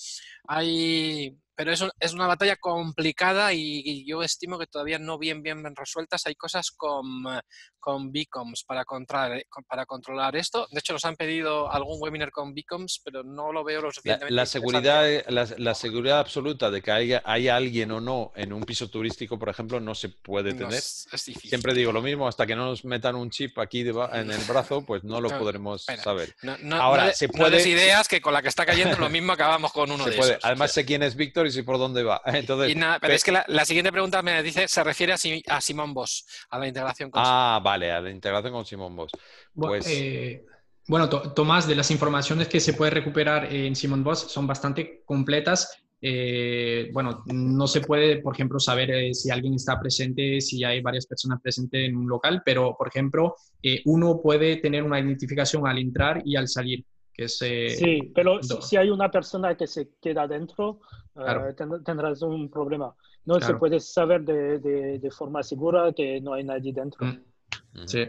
Hay, 0.46 1.34
pero 1.54 1.72
es, 1.72 1.80
un- 1.80 1.90
es 2.00 2.12
una 2.12 2.26
batalla 2.26 2.56
complicada 2.56 3.52
y, 3.52 3.82
y 3.84 4.06
yo 4.06 4.22
estimo 4.22 4.58
que 4.58 4.66
todavía 4.66 4.98
no 4.98 5.18
bien, 5.18 5.42
bien, 5.42 5.62
bien 5.62 5.74
resueltas. 5.76 6.26
Hay 6.26 6.34
cosas 6.34 6.70
con, 6.70 7.04
eh, 7.32 7.40
con 7.78 8.10
beacons 8.12 8.64
para 8.64 8.84
controlar, 8.84 9.44
para 9.68 9.86
controlar 9.86 10.36
esto. 10.36 10.66
De 10.70 10.80
hecho, 10.80 10.92
nos 10.94 11.04
han 11.04 11.16
pedido 11.16 11.70
algún 11.70 11.98
webinar 12.00 12.30
con 12.30 12.54
beacons, 12.54 13.00
pero 13.04 13.22
no 13.22 13.52
lo 13.52 13.62
veo 13.64 13.80
lo 13.80 13.88
La, 13.88 13.92
suficientemente 13.92 14.34
la 14.34 14.42
interesante. 14.42 14.60
seguridad, 14.88 15.24
la, 15.28 15.48
la 15.58 15.74
seguridad 15.74 16.18
absoluta 16.20 16.70
de 16.70 16.82
que 16.82 16.90
haya, 16.90 17.22
haya 17.24 17.56
alguien 17.56 17.90
o 17.92 18.00
no 18.00 18.32
en 18.34 18.52
un 18.52 18.64
piso 18.64 18.88
turístico, 18.88 19.38
por 19.38 19.48
ejemplo, 19.48 19.80
no 19.80 19.94
se 19.94 20.08
puede 20.08 20.52
No, 20.52 20.58
tener. 20.58 20.74
es, 20.74 21.06
es 21.12 21.24
difícil. 21.24 21.50
Siempre 21.50 21.74
digo 21.74 21.92
lo 21.92 22.02
mismo, 22.02 22.26
hasta 22.28 22.46
que 22.46 22.56
no 22.56 22.64
nos 22.66 22.84
metan 22.84 23.14
un 23.16 23.30
chip 23.30 23.58
aquí 23.58 23.82
deba- 23.82 24.10
en 24.18 24.30
el 24.30 24.40
brazo, 24.44 24.84
pues 24.84 25.04
no 25.04 25.20
lo 25.20 25.30
No, 25.30 25.38
podremos 25.38 25.82
espera. 25.82 26.02
saber. 26.02 26.34
No, 26.42 26.56
no- 26.62 26.76
Ahora, 26.76 27.02
no 27.04 27.08
de- 27.10 27.14
se 27.14 27.28
puede- 27.28 27.64
ideas 27.68 28.08
que 28.08 28.20
con 28.20 28.32
la 28.34 28.42
que 28.42 28.48
está 28.48 28.66
cayendo 28.66 28.96
lo 28.98 29.08
mismo 29.08 29.32
acabamos 29.32 29.72
con 29.72 29.90
uno 29.90 30.04
Se 30.04 30.10
de 30.10 30.16
puede. 30.16 30.30
esos. 30.32 30.44
Además 30.44 30.72
sé 30.72 30.84
quién 30.84 31.02
es 31.02 31.14
Víctor 31.16 31.43
y 31.46 31.62
por 31.62 31.78
dónde 31.78 32.02
va. 32.02 32.20
Entonces, 32.26 32.70
Y 32.70 32.74
nada, 32.74 32.98
pero 33.00 33.10
pe- 33.12 33.16
es 33.16 33.24
que 33.24 33.32
la, 33.32 33.44
la 33.48 33.64
siguiente 33.64 33.92
pregunta 33.92 34.22
me 34.22 34.42
dice, 34.42 34.66
se 34.68 34.82
refiere 34.84 35.12
a, 35.12 35.18
Si- 35.18 35.42
a 35.48 35.60
Simón 35.60 35.92
Boss, 35.94 36.26
a 36.50 36.58
la 36.58 36.66
integración 36.68 37.10
con 37.10 37.22
Ah, 37.24 37.60
vale, 37.62 37.90
a 37.92 38.00
la 38.00 38.10
integración 38.10 38.52
con 38.52 38.64
Simon 38.64 38.94
Boss. 38.96 39.12
Bu- 39.54 39.66
Pues 39.68 39.86
eh, 39.88 40.44
bueno, 40.88 41.08
To- 41.08 41.32
Tomás, 41.32 41.66
de 41.66 41.74
las 41.74 41.90
informaciones 41.90 42.48
que 42.48 42.60
se 42.60 42.74
puede 42.74 42.90
recuperar 42.90 43.52
en 43.52 43.74
Simon 43.76 44.02
Boss 44.04 44.20
son 44.32 44.46
bastante 44.46 45.02
completas. 45.04 45.78
Eh, 46.06 46.90
bueno, 46.92 47.22
no 47.32 47.66
se 47.66 47.80
puede, 47.80 48.18
por 48.18 48.34
ejemplo, 48.34 48.60
saber 48.60 48.90
eh, 48.90 49.14
si 49.14 49.30
alguien 49.30 49.54
está 49.54 49.80
presente, 49.80 50.38
si 50.42 50.62
hay 50.62 50.82
varias 50.82 51.06
personas 51.06 51.40
presentes 51.40 51.88
en 51.88 51.96
un 51.96 52.06
local, 52.06 52.42
pero, 52.44 52.76
por 52.76 52.88
ejemplo, 52.88 53.36
eh, 53.62 53.80
uno 53.86 54.20
puede 54.22 54.56
tener 54.58 54.82
una 54.82 55.00
identificación 55.00 55.66
al 55.66 55.78
entrar 55.78 56.20
y 56.22 56.36
al 56.36 56.46
salir, 56.46 56.84
que 57.14 57.28
Sí, 57.28 58.12
pero 58.14 58.42
si, 58.42 58.76
hay 58.76 58.90
una 58.90 59.10
persona 59.10 59.56
que 59.56 59.66
se 59.66 59.88
queda 60.00 60.26
dentro, 60.26 60.80
eh, 61.16 61.54
ten- 61.56 61.82
tendrás 61.82 62.20
un 62.22 62.50
problema. 62.50 62.94
No 63.24 63.40
se 63.40 63.54
puede 63.54 63.80
saber 63.80 64.22
de, 64.22 64.58
de- 64.58 64.98
de 64.98 65.10
forma 65.10 65.42
segura 65.42 65.92
que 65.92 66.20
no 66.20 66.34
hay 66.34 66.44
nadie 66.44 66.72
dentro. 66.72 67.06
mm, 67.06 67.86
sí. 67.86 68.06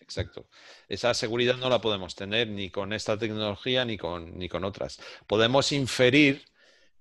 Exacto. 0.00 0.46
Esa 0.88 1.14
seguridad 1.14 1.56
no 1.56 1.70
la 1.70 1.80
podemos 1.80 2.14
tener 2.14 2.48
ni 2.48 2.68
con 2.70 2.92
esta 2.92 3.16
tecnología 3.16 3.84
ni 3.84 3.96
con, 3.96 4.36
ni 4.36 4.48
con 4.48 4.64
otras. 4.64 5.00
Podemos 5.26 5.72
inferir 5.72 6.42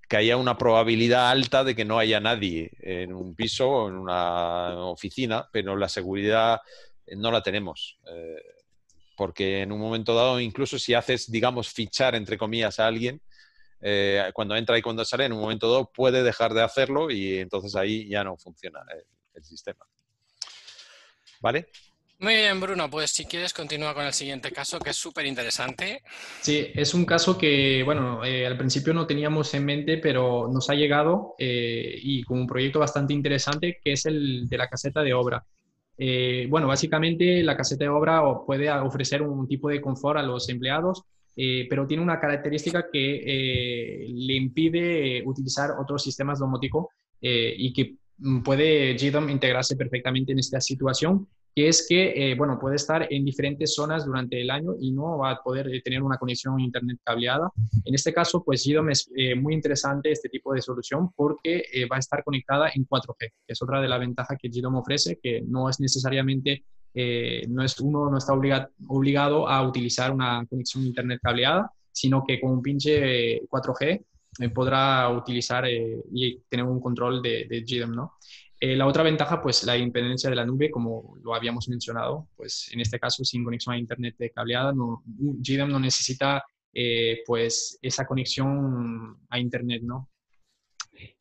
que 0.07 0.17
haya 0.17 0.37
una 0.37 0.57
probabilidad 0.57 1.29
alta 1.29 1.63
de 1.63 1.75
que 1.75 1.83
no 1.83 1.97
haya 1.99 2.19
nadie 2.19 2.71
en 2.79 3.13
un 3.13 3.35
piso 3.35 3.69
o 3.69 3.89
en 3.89 3.95
una 3.95 4.85
oficina, 4.85 5.49
pero 5.51 5.75
la 5.75 5.89
seguridad 5.89 6.59
eh, 7.05 7.15
no 7.17 7.31
la 7.31 7.41
tenemos. 7.41 7.97
Eh, 8.07 8.35
porque 9.21 9.61
en 9.61 9.71
un 9.71 9.79
momento 9.79 10.15
dado, 10.15 10.39
incluso 10.39 10.79
si 10.79 10.95
haces, 10.95 11.29
digamos, 11.29 11.71
fichar, 11.71 12.15
entre 12.15 12.39
comillas, 12.39 12.79
a 12.79 12.87
alguien, 12.87 13.21
eh, 13.79 14.31
cuando 14.33 14.55
entra 14.55 14.75
y 14.79 14.81
cuando 14.81 15.05
sale, 15.05 15.25
en 15.25 15.33
un 15.33 15.41
momento 15.41 15.69
dado 15.71 15.91
puede 15.91 16.23
dejar 16.23 16.55
de 16.55 16.63
hacerlo 16.63 17.11
y 17.11 17.37
entonces 17.37 17.75
ahí 17.75 18.09
ya 18.09 18.23
no 18.23 18.35
funciona 18.35 18.79
el, 18.91 19.03
el 19.35 19.43
sistema. 19.43 19.85
¿Vale? 21.39 21.67
Muy 22.17 22.33
bien, 22.33 22.59
Bruno, 22.59 22.89
pues 22.89 23.11
si 23.11 23.25
quieres 23.25 23.53
continúa 23.53 23.93
con 23.93 24.07
el 24.07 24.13
siguiente 24.13 24.51
caso, 24.51 24.79
que 24.79 24.89
es 24.89 24.97
súper 24.97 25.27
interesante. 25.27 26.01
Sí, 26.41 26.71
es 26.73 26.95
un 26.95 27.05
caso 27.05 27.37
que, 27.37 27.83
bueno, 27.85 28.25
eh, 28.25 28.47
al 28.47 28.57
principio 28.57 28.91
no 28.91 29.05
teníamos 29.05 29.53
en 29.53 29.65
mente, 29.65 29.99
pero 29.99 30.49
nos 30.51 30.67
ha 30.71 30.73
llegado 30.73 31.35
eh, 31.37 31.93
y 32.01 32.23
con 32.23 32.39
un 32.39 32.47
proyecto 32.47 32.79
bastante 32.79 33.13
interesante 33.13 33.79
que 33.83 33.91
es 33.91 34.07
el 34.07 34.49
de 34.49 34.57
la 34.57 34.67
caseta 34.67 35.03
de 35.03 35.13
obra. 35.13 35.45
Eh, 36.03 36.47
bueno, 36.49 36.65
básicamente 36.67 37.43
la 37.43 37.55
caseta 37.55 37.83
de 37.83 37.89
obra 37.91 38.23
puede 38.43 38.71
ofrecer 38.71 39.21
un 39.21 39.47
tipo 39.47 39.69
de 39.69 39.79
confort 39.79 40.17
a 40.17 40.23
los 40.23 40.49
empleados, 40.49 41.03
eh, 41.35 41.67
pero 41.69 41.85
tiene 41.85 42.01
una 42.01 42.19
característica 42.19 42.87
que 42.91 43.21
eh, 43.23 44.07
le 44.11 44.33
impide 44.33 45.19
eh, 45.19 45.23
utilizar 45.23 45.69
otros 45.79 46.01
sistemas 46.01 46.39
domóticos 46.39 46.87
y 47.23 47.71
que 47.71 47.97
puede 48.43 48.95
GDOM 48.97 49.29
integrarse 49.29 49.75
perfectamente 49.75 50.31
en 50.31 50.39
esta 50.39 50.59
situación 50.59 51.27
que 51.53 51.67
es 51.67 51.85
que, 51.87 52.31
eh, 52.31 52.35
bueno, 52.35 52.57
puede 52.59 52.77
estar 52.77 53.07
en 53.11 53.25
diferentes 53.25 53.73
zonas 53.75 54.05
durante 54.05 54.39
el 54.39 54.49
año 54.49 54.73
y 54.79 54.91
no 54.91 55.17
va 55.17 55.31
a 55.31 55.41
poder 55.43 55.67
eh, 55.67 55.81
tener 55.81 56.01
una 56.01 56.17
conexión 56.17 56.57
a 56.57 56.61
Internet 56.63 56.99
cableada. 57.03 57.49
En 57.85 57.93
este 57.93 58.13
caso, 58.13 58.43
pues 58.43 58.65
GDOM 58.65 58.89
es 58.89 59.11
eh, 59.15 59.35
muy 59.35 59.53
interesante 59.53 60.11
este 60.11 60.29
tipo 60.29 60.53
de 60.53 60.61
solución 60.61 61.11
porque 61.15 61.65
eh, 61.73 61.85
va 61.91 61.97
a 61.97 61.99
estar 61.99 62.23
conectada 62.23 62.69
en 62.73 62.85
4G, 62.87 63.17
que 63.19 63.31
es 63.47 63.61
otra 63.61 63.81
de 63.81 63.89
las 63.89 63.99
ventajas 63.99 64.37
que 64.41 64.49
GDOM 64.49 64.75
ofrece, 64.75 65.19
que 65.21 65.41
no 65.45 65.69
es 65.69 65.79
necesariamente, 65.79 66.63
eh, 66.93 67.45
no 67.49 67.63
es, 67.63 67.79
uno 67.79 68.09
no 68.09 68.17
está 68.17 68.33
obliga- 68.33 68.69
obligado 68.87 69.47
a 69.47 69.67
utilizar 69.67 70.11
una 70.11 70.45
conexión 70.49 70.83
a 70.83 70.87
Internet 70.87 71.19
cableada, 71.21 71.71
sino 71.91 72.23
que 72.25 72.39
con 72.39 72.51
un 72.51 72.61
pinche 72.61 73.35
eh, 73.35 73.41
4G 73.49 74.05
eh, 74.39 74.49
podrá 74.49 75.09
utilizar 75.09 75.65
y 75.69 76.41
tener 76.47 76.65
un 76.65 76.79
control 76.79 77.21
de, 77.21 77.45
de 77.49 77.61
GDOM, 77.67 77.93
¿no? 77.93 78.13
Eh, 78.63 78.75
la 78.75 78.85
otra 78.85 79.01
ventaja, 79.01 79.41
pues 79.41 79.63
la 79.63 79.75
independencia 79.75 80.29
de 80.29 80.35
la 80.35 80.45
nube, 80.45 80.69
como 80.69 81.17
lo 81.23 81.33
habíamos 81.33 81.67
mencionado, 81.67 82.27
pues 82.35 82.69
en 82.71 82.79
este 82.79 82.99
caso 82.99 83.23
sin 83.23 83.43
conexión 83.43 83.73
a 83.73 83.79
Internet 83.79 84.13
de 84.19 84.29
cableada, 84.29 84.71
no, 84.71 85.01
GDOM 85.07 85.71
no 85.71 85.79
necesita 85.79 86.43
eh, 86.71 87.23
pues 87.25 87.79
esa 87.81 88.05
conexión 88.05 89.17
a 89.31 89.39
Internet, 89.39 89.81
¿no? 89.81 90.11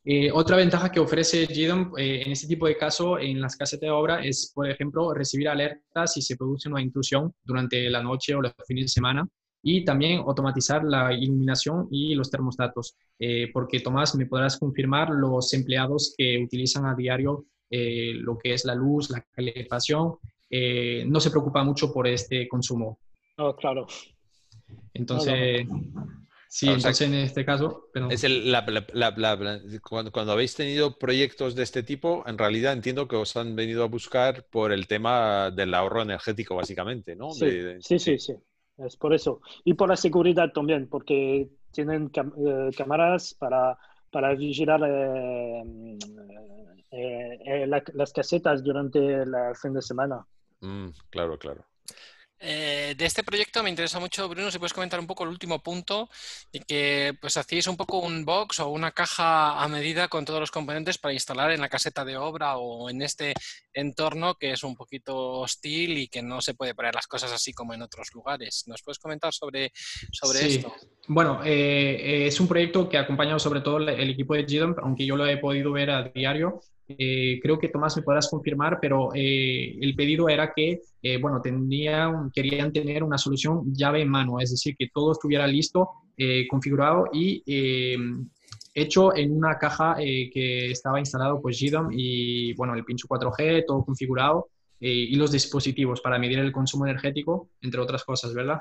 Eh, 0.04 0.30
otra 0.30 0.58
ventaja 0.58 0.92
que 0.92 1.00
ofrece 1.00 1.46
GDOM 1.46 1.94
en 1.96 2.30
este 2.30 2.46
tipo 2.46 2.66
de 2.66 2.76
caso 2.76 3.18
en 3.18 3.40
las 3.40 3.56
casetas 3.56 3.86
de 3.86 3.90
obra 3.90 4.22
es, 4.22 4.52
por 4.54 4.68
ejemplo, 4.68 5.14
recibir 5.14 5.48
alertas 5.48 6.12
si 6.12 6.20
se 6.20 6.36
produce 6.36 6.68
una 6.68 6.82
intrusión 6.82 7.32
durante 7.42 7.88
la 7.88 8.02
noche 8.02 8.34
o 8.34 8.42
los 8.42 8.52
fines 8.66 8.84
de 8.84 8.88
semana 8.88 9.26
y 9.62 9.84
también 9.84 10.20
automatizar 10.20 10.82
la 10.84 11.12
iluminación 11.12 11.88
y 11.90 12.14
los 12.14 12.30
termostatos, 12.30 12.96
eh, 13.18 13.50
porque 13.52 13.80
Tomás, 13.80 14.14
me 14.14 14.26
podrás 14.26 14.58
confirmar 14.58 15.10
los 15.10 15.52
empleados 15.54 16.14
que 16.16 16.38
utilizan 16.42 16.86
a 16.86 16.94
diario 16.94 17.44
eh, 17.70 18.12
lo 18.14 18.36
que 18.38 18.54
es 18.54 18.64
la 18.64 18.74
luz, 18.74 19.10
la 19.10 19.20
calefacción, 19.32 20.16
eh, 20.48 21.04
no 21.06 21.20
se 21.20 21.30
preocupa 21.30 21.62
mucho 21.62 21.92
por 21.92 22.08
este 22.08 22.48
consumo. 22.48 22.98
Oh, 23.36 23.54
claro. 23.54 23.86
Entonces, 24.94 25.66
sí, 26.48 26.66
O 26.66 26.70
sea, 26.70 26.74
entonces 26.74 27.06
en 27.08 27.14
este 27.14 27.44
caso, 27.44 27.88
pero, 27.92 28.10
Es 28.10 28.24
el- 28.24 28.50
la- 28.50 28.62
la- 28.66 28.84
la- 28.92 29.14
la- 29.16 29.36
la- 29.36 29.60
cuando, 29.82 30.10
cuando 30.10 30.32
habéis 30.32 30.54
tenido 30.56 30.98
proyectos 30.98 31.54
de 31.54 31.62
este 31.62 31.82
tipo, 31.84 32.24
en 32.26 32.38
realidad 32.38 32.72
entiendo 32.72 33.06
que 33.06 33.16
os 33.16 33.36
han 33.36 33.54
venido 33.54 33.84
a 33.84 33.86
buscar 33.86 34.46
por 34.50 34.72
el 34.72 34.86
tema 34.88 35.50
del 35.52 35.72
ahorro 35.74 36.02
energético, 36.02 36.56
básicamente, 36.56 37.14
¿no? 37.14 37.30
Sí, 37.30 37.46
De- 37.46 37.62
de- 37.74 37.82
sí, 37.82 37.98
sí, 37.98 38.18
sí. 38.18 38.34
Es 38.86 38.96
por 38.96 39.12
eso. 39.14 39.40
Y 39.64 39.74
por 39.74 39.88
la 39.88 39.96
seguridad 39.96 40.52
también, 40.52 40.88
porque 40.88 41.48
tienen 41.72 42.10
eh, 42.14 42.70
cámaras 42.76 43.34
para, 43.34 43.78
para 44.10 44.34
vigilar 44.34 44.80
eh, 44.86 45.98
eh, 46.90 47.66
la- 47.66 47.82
las 47.94 48.12
casetas 48.12 48.62
durante 48.62 48.98
el 48.98 49.32
fin 49.60 49.74
de 49.74 49.82
semana. 49.82 50.26
Mm, 50.60 50.88
claro, 51.10 51.38
claro. 51.38 51.64
Eh, 52.42 52.94
de 52.96 53.04
este 53.04 53.22
proyecto 53.22 53.62
me 53.62 53.68
interesa 53.68 54.00
mucho, 54.00 54.26
Bruno, 54.28 54.50
si 54.50 54.58
puedes 54.58 54.72
comentar 54.72 54.98
un 54.98 55.06
poco 55.06 55.24
el 55.24 55.28
último 55.30 55.62
punto 55.62 56.08
y 56.50 56.60
que 56.60 57.14
pues 57.20 57.36
hacéis 57.36 57.66
un 57.66 57.76
poco 57.76 57.98
un 57.98 58.24
box 58.24 58.60
o 58.60 58.68
una 58.70 58.92
caja 58.92 59.62
a 59.62 59.68
medida 59.68 60.08
con 60.08 60.24
todos 60.24 60.40
los 60.40 60.50
componentes 60.50 60.96
para 60.96 61.12
instalar 61.12 61.50
en 61.52 61.60
la 61.60 61.68
caseta 61.68 62.02
de 62.04 62.16
obra 62.16 62.56
o 62.56 62.88
en 62.88 63.02
este 63.02 63.34
entorno 63.74 64.36
que 64.36 64.52
es 64.52 64.64
un 64.64 64.74
poquito 64.74 65.40
hostil 65.40 65.98
y 65.98 66.08
que 66.08 66.22
no 66.22 66.40
se 66.40 66.54
puede 66.54 66.74
poner 66.74 66.94
las 66.94 67.06
cosas 67.06 67.30
así 67.30 67.52
como 67.52 67.74
en 67.74 67.82
otros 67.82 68.08
lugares. 68.14 68.64
¿Nos 68.66 68.82
puedes 68.82 68.98
comentar 68.98 69.34
sobre, 69.34 69.70
sobre 70.10 70.38
Sí. 70.38 70.56
esto? 70.56 70.74
Bueno, 71.08 71.42
eh, 71.44 72.26
es 72.26 72.40
un 72.40 72.48
proyecto 72.48 72.88
que 72.88 72.96
ha 72.96 73.02
acompañado 73.02 73.38
sobre 73.38 73.60
todo 73.60 73.76
el, 73.78 73.88
el 73.90 74.10
equipo 74.10 74.34
de 74.34 74.44
GDOM, 74.44 74.76
aunque 74.82 75.04
yo 75.04 75.16
lo 75.16 75.26
he 75.26 75.36
podido 75.36 75.72
ver 75.72 75.90
a 75.90 76.04
diario. 76.04 76.60
Creo 76.96 77.58
que 77.58 77.68
Tomás 77.68 77.96
me 77.96 78.02
podrás 78.02 78.28
confirmar, 78.28 78.78
pero 78.80 79.10
el 79.14 79.94
pedido 79.96 80.28
era 80.28 80.52
que, 80.54 80.80
bueno, 81.20 81.40
querían 82.32 82.72
tener 82.72 83.02
una 83.02 83.18
solución 83.18 83.72
llave 83.74 84.02
en 84.02 84.08
mano, 84.08 84.40
es 84.40 84.50
decir, 84.50 84.74
que 84.76 84.88
todo 84.92 85.12
estuviera 85.12 85.46
listo, 85.46 85.88
configurado 86.48 87.06
y 87.12 87.42
hecho 88.72 89.16
en 89.16 89.36
una 89.36 89.58
caja 89.58 89.96
que 89.96 90.70
estaba 90.70 90.98
instalado 90.98 91.40
pues 91.40 91.60
GDOM 91.60 91.88
y, 91.92 92.52
bueno, 92.54 92.74
el 92.74 92.84
pincho 92.84 93.08
4G, 93.08 93.64
todo 93.66 93.84
configurado 93.84 94.48
y 94.78 95.14
los 95.16 95.32
dispositivos 95.32 96.00
para 96.00 96.18
medir 96.18 96.38
el 96.38 96.52
consumo 96.52 96.86
energético, 96.86 97.50
entre 97.60 97.80
otras 97.80 98.04
cosas, 98.04 98.32
¿verdad? 98.32 98.60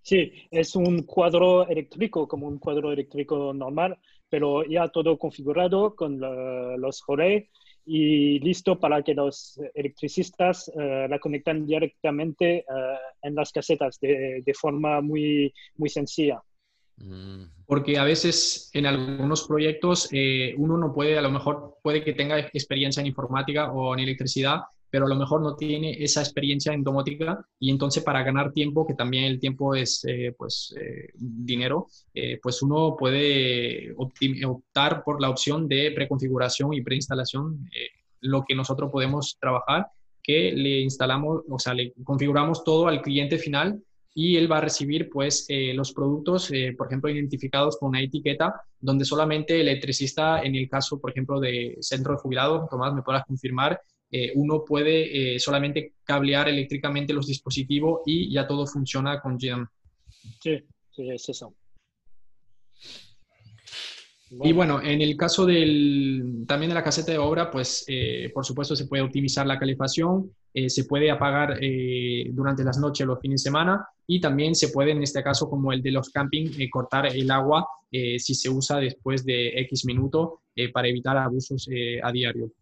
Sí, 0.00 0.32
es 0.50 0.74
un 0.74 1.02
cuadro 1.02 1.66
eléctrico, 1.68 2.26
como 2.26 2.46
un 2.48 2.58
cuadro 2.58 2.92
eléctrico 2.92 3.52
normal, 3.52 3.98
pero 4.32 4.64
ya 4.64 4.88
todo 4.88 5.18
configurado 5.18 5.94
con 5.94 6.18
los 6.18 7.04
relés 7.06 7.50
y 7.84 8.38
listo 8.38 8.80
para 8.80 9.02
que 9.02 9.12
los 9.12 9.60
electricistas 9.74 10.72
eh, 10.74 11.06
la 11.06 11.18
conecten 11.18 11.66
directamente 11.66 12.60
eh, 12.60 12.64
en 13.20 13.34
las 13.34 13.52
casetas 13.52 14.00
de, 14.00 14.54
forma 14.58 15.02
muy, 15.02 15.52
muy 15.76 15.90
sencilla. 15.90 16.40
Mm. 16.96 17.42
Porque 17.66 17.98
a 17.98 18.04
veces 18.04 18.70
en 18.72 18.86
algunos 18.86 19.46
proyectos 19.46 20.08
eh, 20.12 20.54
uno 20.56 20.78
no 20.78 20.94
puede, 20.94 21.18
a 21.18 21.22
lo 21.22 21.30
mejor 21.30 21.76
puede 21.82 22.02
que 22.02 22.14
tenga 22.14 22.38
experiencia 22.38 23.02
en 23.02 23.08
informática 23.08 23.70
o 23.70 23.92
en 23.92 24.00
electricidad, 24.00 24.60
pero 24.92 25.06
a 25.06 25.08
lo 25.08 25.16
mejor 25.16 25.40
no 25.40 25.56
tiene 25.56 26.04
esa 26.04 26.20
experiencia 26.20 26.74
en 26.74 26.84
domótica 26.84 27.42
y 27.58 27.70
entonces 27.70 28.04
para 28.04 28.22
ganar 28.22 28.52
tiempo, 28.52 28.86
que 28.86 28.92
también 28.92 29.24
el 29.24 29.40
tiempo 29.40 29.74
es 29.74 30.04
eh, 30.06 30.34
pues 30.36 30.74
eh, 30.78 31.08
dinero, 31.14 31.86
eh, 32.12 32.38
pues 32.42 32.60
uno 32.60 32.94
puede 32.94 33.94
optar 33.96 35.02
por 35.02 35.18
la 35.22 35.30
opción 35.30 35.66
de 35.66 35.92
preconfiguración 35.92 36.74
y 36.74 36.82
preinstalación, 36.82 37.70
lo 38.20 38.44
que 38.44 38.54
nosotros 38.54 38.90
podemos 38.92 39.38
trabajar, 39.40 39.86
que 40.22 40.52
le 40.52 40.80
instalamos, 40.80 41.40
o 41.48 41.58
sea, 41.58 41.72
le 41.72 41.94
configuramos 42.04 42.62
todo 42.62 42.86
al 42.86 43.00
cliente 43.00 43.38
final 43.38 43.82
y 44.14 44.36
él 44.36 44.52
va 44.52 44.58
a 44.58 44.60
recibir 44.60 45.08
pues 45.08 45.46
los 45.48 45.94
productos, 45.94 46.52
por 46.76 46.86
ejemplo, 46.86 47.08
identificados 47.08 47.78
con 47.78 47.88
una 47.88 48.02
etiqueta 48.02 48.60
donde 48.78 49.06
solamente 49.06 49.54
el 49.54 49.68
electricista, 49.68 50.42
en 50.42 50.54
el 50.54 50.68
caso, 50.68 51.00
por 51.00 51.12
ejemplo, 51.12 51.40
de 51.40 51.78
centro 51.80 52.12
de 52.12 52.18
jubilados, 52.18 52.68
Tomás, 52.68 52.92
me 52.92 53.02
podrás 53.02 53.24
confirmar, 53.24 53.80
eh, 54.14 54.30
uno 54.34 54.62
puede 54.62 55.36
eh, 55.36 55.40
solamente 55.40 55.94
cablear 56.04 56.46
eléctricamente 56.46 57.14
los 57.14 57.26
dispositivos 57.26 58.02
y 58.04 58.30
ya 58.30 58.46
todo 58.46 58.66
funciona 58.66 59.18
con 59.22 59.38
GM. 59.38 59.66
Sí, 60.42 60.62
sí, 60.90 61.10
es 61.10 61.28
eso. 61.30 61.54
Y 64.44 64.52
bueno, 64.52 64.82
en 64.82 65.00
el 65.00 65.16
caso 65.16 65.46
del, 65.46 66.44
también 66.46 66.70
de 66.70 66.74
la 66.74 66.82
caseta 66.82 67.12
de 67.12 67.18
obra, 67.18 67.50
pues 67.50 67.84
eh, 67.86 68.30
por 68.34 68.44
supuesto 68.44 68.76
se 68.76 68.86
puede 68.86 69.02
optimizar 69.02 69.46
la 69.46 69.58
calefacción, 69.58 70.30
se 70.66 70.84
puede 70.84 71.10
apagar 71.10 71.58
durante 72.30 72.62
las 72.62 72.78
noches 72.78 73.04
o 73.04 73.08
los 73.08 73.20
fines 73.20 73.42
de 73.42 73.48
semana 73.48 73.86
y 74.06 74.20
también 74.20 74.54
se 74.54 74.68
puede, 74.68 74.90
en 74.90 75.02
este 75.02 75.22
caso 75.22 75.48
como 75.48 75.72
el 75.72 75.82
de 75.82 75.92
los 75.92 76.10
camping, 76.10 76.50
cortar 76.70 77.06
el 77.06 77.30
agua 77.30 77.66
si 77.90 78.34
se 78.34 78.50
usa 78.50 78.78
después 78.78 79.24
de 79.24 79.48
X 79.60 79.86
minutos 79.86 80.40
para 80.74 80.88
evitar 80.88 81.16
abusos 81.16 81.68
a 82.02 82.12
diario. 82.12 82.52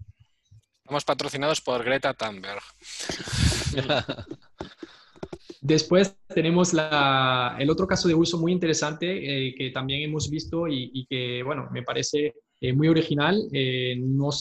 Estamos 0.90 1.04
patrocinados 1.04 1.60
por 1.60 1.84
Greta 1.84 2.12
Thunberg. 2.14 2.60
Después 5.60 6.16
tenemos 6.34 6.72
el 6.72 7.70
otro 7.70 7.86
caso 7.86 8.08
de 8.08 8.14
uso 8.14 8.38
muy 8.38 8.50
interesante 8.50 9.06
eh, 9.06 9.54
que 9.56 9.70
también 9.70 10.02
hemos 10.02 10.28
visto 10.28 10.66
y, 10.66 11.06
que, 11.08 11.44
bueno, 11.44 11.68
me 11.70 11.84
parece 11.84 12.34
eh, 12.60 12.72
muy 12.72 12.88
original. 12.88 13.40
Eh, 13.52 14.00
no 14.00 14.32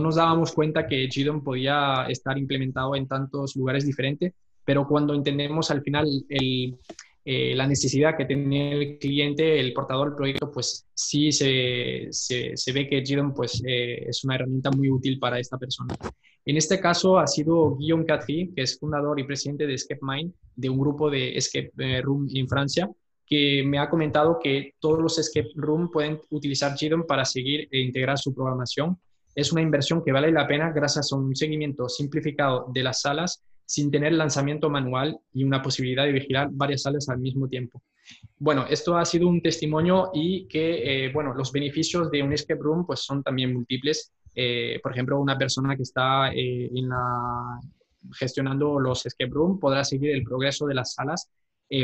nos 0.00 0.14
dábamos 0.16 0.52
cuenta 0.52 0.86
que 0.86 1.08
GDOM 1.08 1.42
podía 1.42 2.04
estar 2.10 2.36
implementado 2.36 2.94
en 2.96 3.08
tantos 3.08 3.56
lugares 3.56 3.86
diferentes, 3.86 4.34
pero 4.62 4.86
cuando 4.86 5.14
entendemos 5.14 5.70
al 5.70 5.80
final 5.80 6.06
el, 6.28 6.76
eh, 7.26 7.54
la 7.54 7.66
necesidad 7.66 8.16
que 8.16 8.26
tiene 8.26 8.72
el 8.72 8.98
cliente, 8.98 9.58
el 9.58 9.72
portador 9.72 10.08
del 10.08 10.16
proyecto, 10.16 10.50
pues 10.52 10.86
sí 10.92 11.32
se, 11.32 12.08
se, 12.10 12.72
ve 12.72 12.86
que 12.86 13.00
GDOM 13.00 13.32
pues, 13.32 13.62
eh, 13.66 14.04
es 14.06 14.24
una 14.24 14.34
herramienta 14.34 14.70
muy 14.70 14.90
útil 14.90 15.18
para 15.18 15.38
esta 15.38 15.56
persona. 15.56 15.96
En 16.44 16.58
este 16.58 16.78
caso 16.78 17.18
ha 17.18 17.26
sido 17.26 17.76
Guillaume 17.76 18.04
Cathy, 18.04 18.52
que 18.54 18.62
es 18.62 18.78
fundador 18.78 19.18
y 19.18 19.24
presidente 19.24 19.66
de 19.66 19.72
Escape 19.72 20.02
Mind, 20.02 20.34
de 20.54 20.68
un 20.68 20.78
grupo 20.78 21.10
de 21.10 21.34
Escape 21.34 21.72
eh, 21.78 22.02
Room 22.02 22.28
en 22.34 22.46
Francia, 22.46 22.90
que 23.26 23.62
me 23.64 23.78
ha 23.78 23.88
comentado 23.88 24.38
que 24.38 24.74
todos 24.78 25.00
los 25.00 25.18
Escape 25.18 25.48
Room 25.54 25.90
pueden 25.90 26.20
utilizar 26.28 26.76
GDOM 26.78 27.06
para 27.06 27.24
seguir 27.24 27.68
e 27.70 27.80
integrar 27.80 28.18
su 28.18 28.34
programación. 28.34 28.98
Es 29.34 29.50
una 29.50 29.62
inversión 29.62 30.04
que 30.04 30.12
vale 30.12 30.30
la 30.30 30.46
pena 30.46 30.70
gracias 30.72 31.10
a 31.10 31.16
un 31.16 31.34
seguimiento 31.34 31.88
simplificado 31.88 32.66
de 32.70 32.82
las 32.82 33.00
salas 33.00 33.42
sin 33.66 33.90
tener 33.90 34.12
lanzamiento 34.12 34.70
manual 34.70 35.18
y 35.32 35.44
una 35.44 35.62
posibilidad 35.62 36.04
de 36.04 36.12
vigilar 36.12 36.48
varias 36.50 36.82
salas 36.82 37.08
al 37.08 37.18
mismo 37.18 37.48
tiempo. 37.48 37.82
Bueno, 38.38 38.66
esto 38.68 38.96
ha 38.96 39.04
sido 39.04 39.28
un 39.28 39.40
testimonio 39.40 40.10
y 40.12 40.46
que, 40.46 41.06
eh, 41.06 41.12
bueno, 41.12 41.34
los 41.34 41.52
beneficios 41.52 42.10
de 42.10 42.22
un 42.22 42.32
escape 42.32 42.60
room 42.60 42.86
pues 42.86 43.00
son 43.00 43.22
también 43.22 43.54
múltiples. 43.54 44.12
Eh, 44.34 44.80
por 44.82 44.92
ejemplo, 44.92 45.20
una 45.20 45.38
persona 45.38 45.76
que 45.76 45.82
está 45.82 46.32
eh, 46.32 46.70
en 46.74 46.88
la, 46.88 47.60
gestionando 48.12 48.78
los 48.78 49.06
escape 49.06 49.30
room 49.32 49.58
podrá 49.58 49.84
seguir 49.84 50.10
el 50.10 50.24
progreso 50.24 50.66
de 50.66 50.74
las 50.74 50.94
salas 50.94 51.30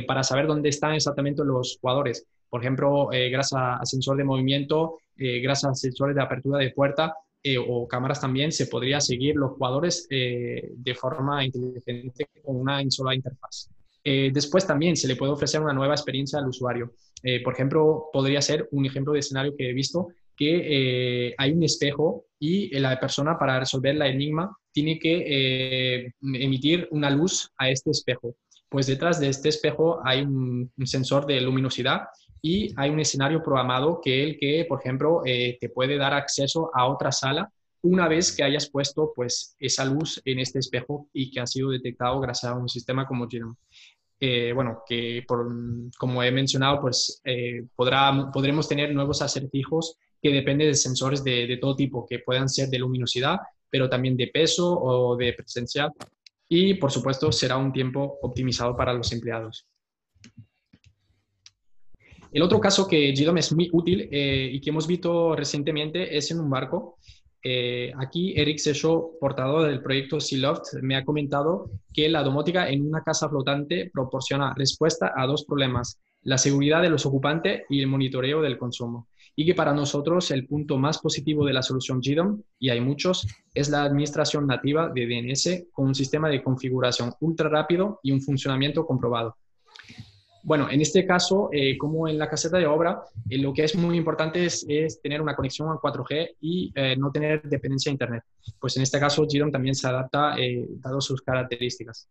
para 0.07 0.23
saber 0.23 0.47
dónde 0.47 0.69
están 0.69 0.94
exactamente 0.94 1.43
los 1.44 1.78
jugadores. 1.81 2.24
Por 2.48 2.61
ejemplo, 2.61 3.09
gracias 3.11 3.61
a 3.61 3.85
sensor 3.85 4.16
de 4.19 4.23
movimiento, 4.23 4.98
gracias 5.16 5.65
a 5.65 5.74
sensores 5.74 6.15
de 6.15 6.23
apertura 6.23 6.59
de 6.59 6.70
puerta, 6.70 7.12
eh, 7.42 7.56
o 7.58 7.88
cámaras 7.88 8.20
también 8.20 8.52
se 8.52 8.66
podría 8.66 9.00
seguir 9.00 9.34
los 9.34 9.52
jugadores 9.52 10.06
eh, 10.10 10.72
de 10.76 10.94
forma 10.94 11.42
inteligente 11.42 12.28
con 12.44 12.56
una 12.56 12.82
sola 12.90 13.14
interfaz. 13.14 13.70
Eh, 14.04 14.30
después 14.32 14.66
también 14.66 14.94
se 14.94 15.08
le 15.08 15.16
puede 15.16 15.32
ofrecer 15.32 15.60
una 15.60 15.72
nueva 15.72 15.94
experiencia 15.94 16.38
al 16.38 16.48
usuario. 16.48 16.92
por 17.44 17.52
ejemplo, 17.52 18.08
podría 18.12 18.40
ser 18.40 18.66
un 18.72 18.86
ejemplo 18.86 19.12
de 19.12 19.20
escenario 19.20 19.54
que 19.56 19.68
he 19.70 19.74
visto 19.74 20.08
que 20.36 21.34
hay 21.36 21.52
un 21.52 21.62
espejo 21.62 22.24
y 22.38 22.70
la 22.78 22.98
persona 22.98 23.38
para 23.38 23.60
resolver 23.60 23.94
la 23.94 24.08
enigma 24.08 24.56
tiene 24.72 24.98
que 24.98 26.14
emitir 26.22 26.88
una 26.92 27.10
luz 27.10 27.50
a 27.58 27.68
este 27.68 27.90
espejo. 27.90 28.36
Pues 28.70 28.86
detrás 28.86 29.20
de 29.20 29.28
este 29.28 29.50
espejo 29.50 30.00
hay 30.02 30.22
un 30.22 30.72
sensor 30.84 31.26
de 31.26 31.42
luminosidad 31.42 32.04
y 32.42 32.72
hay 32.76 32.90
un 32.90 33.00
escenario 33.00 33.42
programado 33.42 34.00
que 34.02 34.22
el 34.22 34.38
que, 34.38 34.64
por 34.68 34.80
ejemplo, 34.80 35.22
eh, 35.24 35.58
te 35.60 35.68
puede 35.68 35.96
dar 35.96 36.14
acceso 36.14 36.70
a 36.74 36.86
otra 36.86 37.12
sala 37.12 37.50
una 37.82 38.08
vez 38.08 38.34
que 38.34 38.42
hayas 38.42 38.68
puesto 38.70 39.12
pues 39.14 39.56
esa 39.58 39.84
luz 39.84 40.20
en 40.24 40.38
este 40.38 40.58
espejo 40.58 41.08
y 41.12 41.30
que 41.30 41.40
ha 41.40 41.46
sido 41.46 41.70
detectado 41.70 42.20
gracias 42.20 42.52
a 42.52 42.56
un 42.56 42.68
sistema 42.68 43.06
como 43.06 43.28
Genome. 43.28 43.56
Eh, 44.22 44.52
bueno, 44.54 44.82
que 44.86 45.24
por, 45.26 45.48
como 45.98 46.22
he 46.22 46.30
mencionado, 46.30 46.80
pues 46.82 47.22
eh, 47.24 47.64
podrá, 47.74 48.30
podremos 48.30 48.68
tener 48.68 48.92
nuevos 48.94 49.22
acertijos 49.22 49.96
que 50.20 50.30
dependen 50.30 50.68
de 50.68 50.74
sensores 50.74 51.24
de, 51.24 51.46
de, 51.46 51.56
todo 51.56 51.74
tipo, 51.74 52.06
que 52.06 52.18
puedan 52.18 52.46
ser 52.50 52.68
de 52.68 52.78
luminosidad, 52.78 53.38
pero 53.70 53.88
también 53.88 54.18
de 54.18 54.26
peso 54.26 54.78
o 54.78 55.16
de 55.16 55.32
presencia. 55.32 55.90
Y, 56.50 56.74
por 56.74 56.90
supuesto, 56.90 57.32
será 57.32 57.56
un 57.56 57.72
tiempo 57.72 58.18
optimizado 58.20 58.76
para 58.76 58.92
los 58.92 59.10
empleados. 59.12 59.66
El 62.32 62.43
otro 62.43 62.61
caso 62.61 62.86
que 62.86 63.12
GDOM 63.12 63.39
es 63.39 63.52
muy 63.52 63.69
útil 63.73 64.09
eh, 64.12 64.51
y 64.52 64.61
que 64.61 64.70
hemos 64.70 64.86
visto 64.86 65.35
recientemente 65.35 66.16
es 66.16 66.31
en 66.31 66.39
un 66.39 66.48
barco. 66.48 66.97
Eh, 67.43 67.93
aquí 67.98 68.35
Eric 68.36 68.59
Secho, 68.59 69.12
portador 69.19 69.66
del 69.66 69.82
proyecto 69.82 70.20
Sealoft, 70.20 70.74
me 70.82 70.94
ha 70.94 71.05
comentado 71.05 71.70
que 71.93 72.09
la 72.09 72.23
domótica 72.23 72.69
en 72.69 72.86
una 72.86 73.02
casa 73.02 73.28
flotante 73.28 73.90
proporciona 73.93 74.55
respuesta 74.55 75.12
a 75.16 75.27
dos 75.27 75.44
problemas, 75.44 75.98
la 76.23 76.39
seguridad 76.39 76.82
de 76.82 76.90
los 76.90 77.05
ocupantes 77.05 77.62
y 77.69 77.81
el 77.81 77.89
monitoreo 77.89 78.43
del 78.43 78.59
consumo. 78.59 79.09
Y 79.35 79.44
que 79.44 79.55
para 79.55 79.73
nosotros 79.73 80.31
el 80.31 80.47
punto 80.47 80.77
más 80.77 80.98
positivo 80.98 81.44
de 81.47 81.55
la 81.55 81.62
solución 81.62 82.01
GDOM, 82.01 82.43
y 82.61 82.69
hay 82.69 82.81
muchos, 82.81 83.27
es 83.55 83.70
la 83.70 83.82
administración 83.82 84.47
nativa 84.47 84.89
de 84.94 85.07
DNS 85.07 85.65
con 85.73 85.89
un 85.89 85.94
sistema 85.94 86.28
de 86.28 86.43
configuración 86.43 87.12
ultra 87.20 87.48
rápido 87.48 87.98
y 88.02 88.12
un 88.12 88.20
funcionamiento 88.20 88.86
comprobado. 88.86 89.36
Bueno, 90.42 90.68
en 90.70 90.80
este 90.80 91.06
caso, 91.06 91.50
eh, 91.52 91.76
como 91.76 92.08
en 92.08 92.18
la 92.18 92.28
caseta 92.28 92.58
de 92.58 92.66
obra, 92.66 93.02
eh, 93.28 93.38
lo 93.38 93.52
que 93.52 93.64
es 93.64 93.76
muy 93.76 93.96
importante 93.96 94.46
es, 94.46 94.66
tener 95.02 95.20
una 95.20 95.36
conexión 95.36 95.68
a 95.68 95.78
4G 95.80 96.36
y 96.40 96.72
eh, 96.74 96.96
no 96.96 97.10
tener 97.10 97.42
dependencia 97.42 97.90
de 97.90 97.94
Internet. 97.94 98.24
Pues 98.58 98.76
en 98.76 98.82
este 98.82 98.98
caso, 98.98 99.26
GDOM 99.26 99.50
también 99.50 99.74
se 99.74 99.86
adapta 99.86 100.36
dado 100.80 101.00
sus 101.00 101.22
características. 101.22 102.08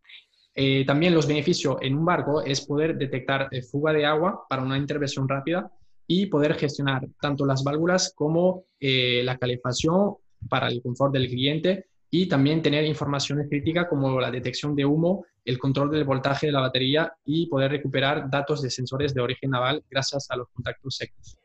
también 0.85 1.13
los 1.13 1.27
beneficios 1.27 1.77
en 1.81 1.97
un 1.97 2.05
barco 2.05 2.41
es 2.41 2.61
poder 2.61 2.97
detectar 2.97 3.49
fuga 3.71 3.93
de 3.93 4.05
agua 4.05 4.45
para 4.49 4.61
una 4.61 4.77
intervención 4.77 5.27
rápida 5.27 5.71
y 6.05 6.25
poder 6.25 6.55
gestionar 6.55 7.07
tanto 7.21 7.45
las 7.45 7.63
válvulas 7.63 8.13
como 8.15 8.65
la 8.79 9.37
calefacción 9.37 10.15
para 10.49 10.67
el 10.67 10.81
confort 10.81 11.13
del 11.13 11.27
cliente 11.27 11.85
y 12.11 12.27
también 12.27 12.61
tener 12.61 12.85
informaciones 12.85 13.47
críticas 13.47 13.87
como 13.87 14.19
la 14.19 14.31
detección 14.31 14.75
de 14.75 14.85
humo, 14.85 15.25
el 15.45 15.57
control 15.57 15.91
del 15.91 16.03
voltaje 16.03 16.47
de 16.47 16.51
la 16.51 16.61
batería 16.61 17.13
y 17.25 17.47
poder 17.47 17.71
recuperar 17.71 18.29
datos 18.29 18.61
de 18.61 18.69
sensores 18.69 19.13
de 19.13 19.21
origen 19.21 19.51
naval 19.51 19.83
gracias 19.89 20.29
a 20.29 20.35
los 20.35 20.47
contactos 20.49 20.95
secos. 20.95 21.37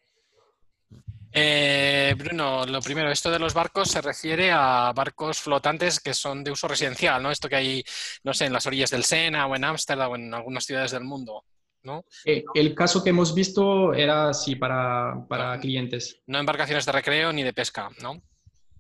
Eh, 1.37 2.15
Bruno, 2.17 2.65
lo 2.65 2.81
primero, 2.81 3.11
esto 3.11 3.29
de 3.29 3.41
los 3.41 3.55
barcos 3.55 3.91
se 3.91 4.01
refiere 4.01 4.53
a 4.53 4.93
barcos 4.95 5.41
flotantes 5.41 5.99
que 5.99 6.15
son 6.15 6.45
de 6.45 6.53
uso 6.53 6.69
residencial, 6.69 7.21
¿no? 7.21 7.33
Esto 7.33 7.49
que 7.49 7.57
hay, 7.57 7.85
no 8.23 8.33
sé, 8.33 8.47
en 8.47 8.53
las 8.53 8.67
orillas 8.67 8.91
del 8.91 9.03
Sena 9.03 9.49
o 9.49 9.57
en 9.57 9.65
Ámsterdam 9.65 10.13
o 10.13 10.15
en 10.15 10.33
algunas 10.33 10.65
ciudades 10.65 10.93
del 10.93 11.03
mundo, 11.03 11.45
¿no? 11.83 12.05
Eh, 12.25 12.45
el 12.55 12.73
caso 12.73 13.03
que 13.03 13.11
hemos 13.11 13.35
visto 13.35 13.93
era 13.95 14.29
así 14.29 14.55
para, 14.55 15.27
para 15.29 15.59
clientes. 15.59 16.23
No 16.29 16.39
embarcaciones 16.39 16.87
de 16.87 16.93
recreo 16.93 17.33
ni 17.33 17.43
de 17.43 17.53
pesca, 17.53 17.91
¿no? 18.01 18.23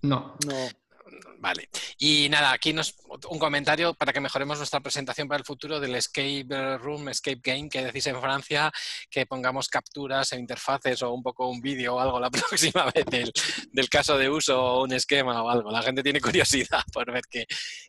No. 0.03 0.36
No. 0.47 0.69
Vale. 1.39 1.69
Y 1.99 2.29
nada, 2.31 2.53
aquí 2.53 2.73
nos, 2.73 2.95
un 3.29 3.39
comentario 3.39 3.95
para 3.95 4.13
que 4.13 4.21
mejoremos 4.21 4.59
nuestra 4.59 4.81
presentación 4.81 5.29
para 5.29 5.39
el 5.39 5.45
futuro 5.45 5.79
del 5.79 5.95
Escape 5.95 6.79
Room, 6.79 7.11
Escape 7.11 7.41
Game, 7.43 7.69
que 7.69 7.85
decís 7.85 8.07
en 8.07 8.21
Francia, 8.21 8.73
que 9.11 9.27
pongamos 9.27 9.69
capturas 9.69 10.33
en 10.33 10.41
interfaces 10.41 11.03
o 11.03 11.13
un 11.13 11.23
poco 11.23 11.49
un 11.49 11.61
vídeo 11.61 11.97
o 11.97 12.01
algo 12.01 12.19
la 12.19 12.31
próxima 12.31 12.87
vez 12.87 13.05
del, 13.07 13.33
del 13.73 13.89
caso 13.89 14.17
de 14.17 14.31
uso 14.31 14.59
o 14.59 14.85
un 14.85 14.93
esquema 14.93 15.43
o 15.43 15.51
algo. 15.51 15.71
La 15.71 15.83
gente 15.83 16.03
tiene 16.03 16.21
curiosidad 16.21 16.81
por 16.93 17.13
ver 17.13 17.25
qué, 17.31 17.47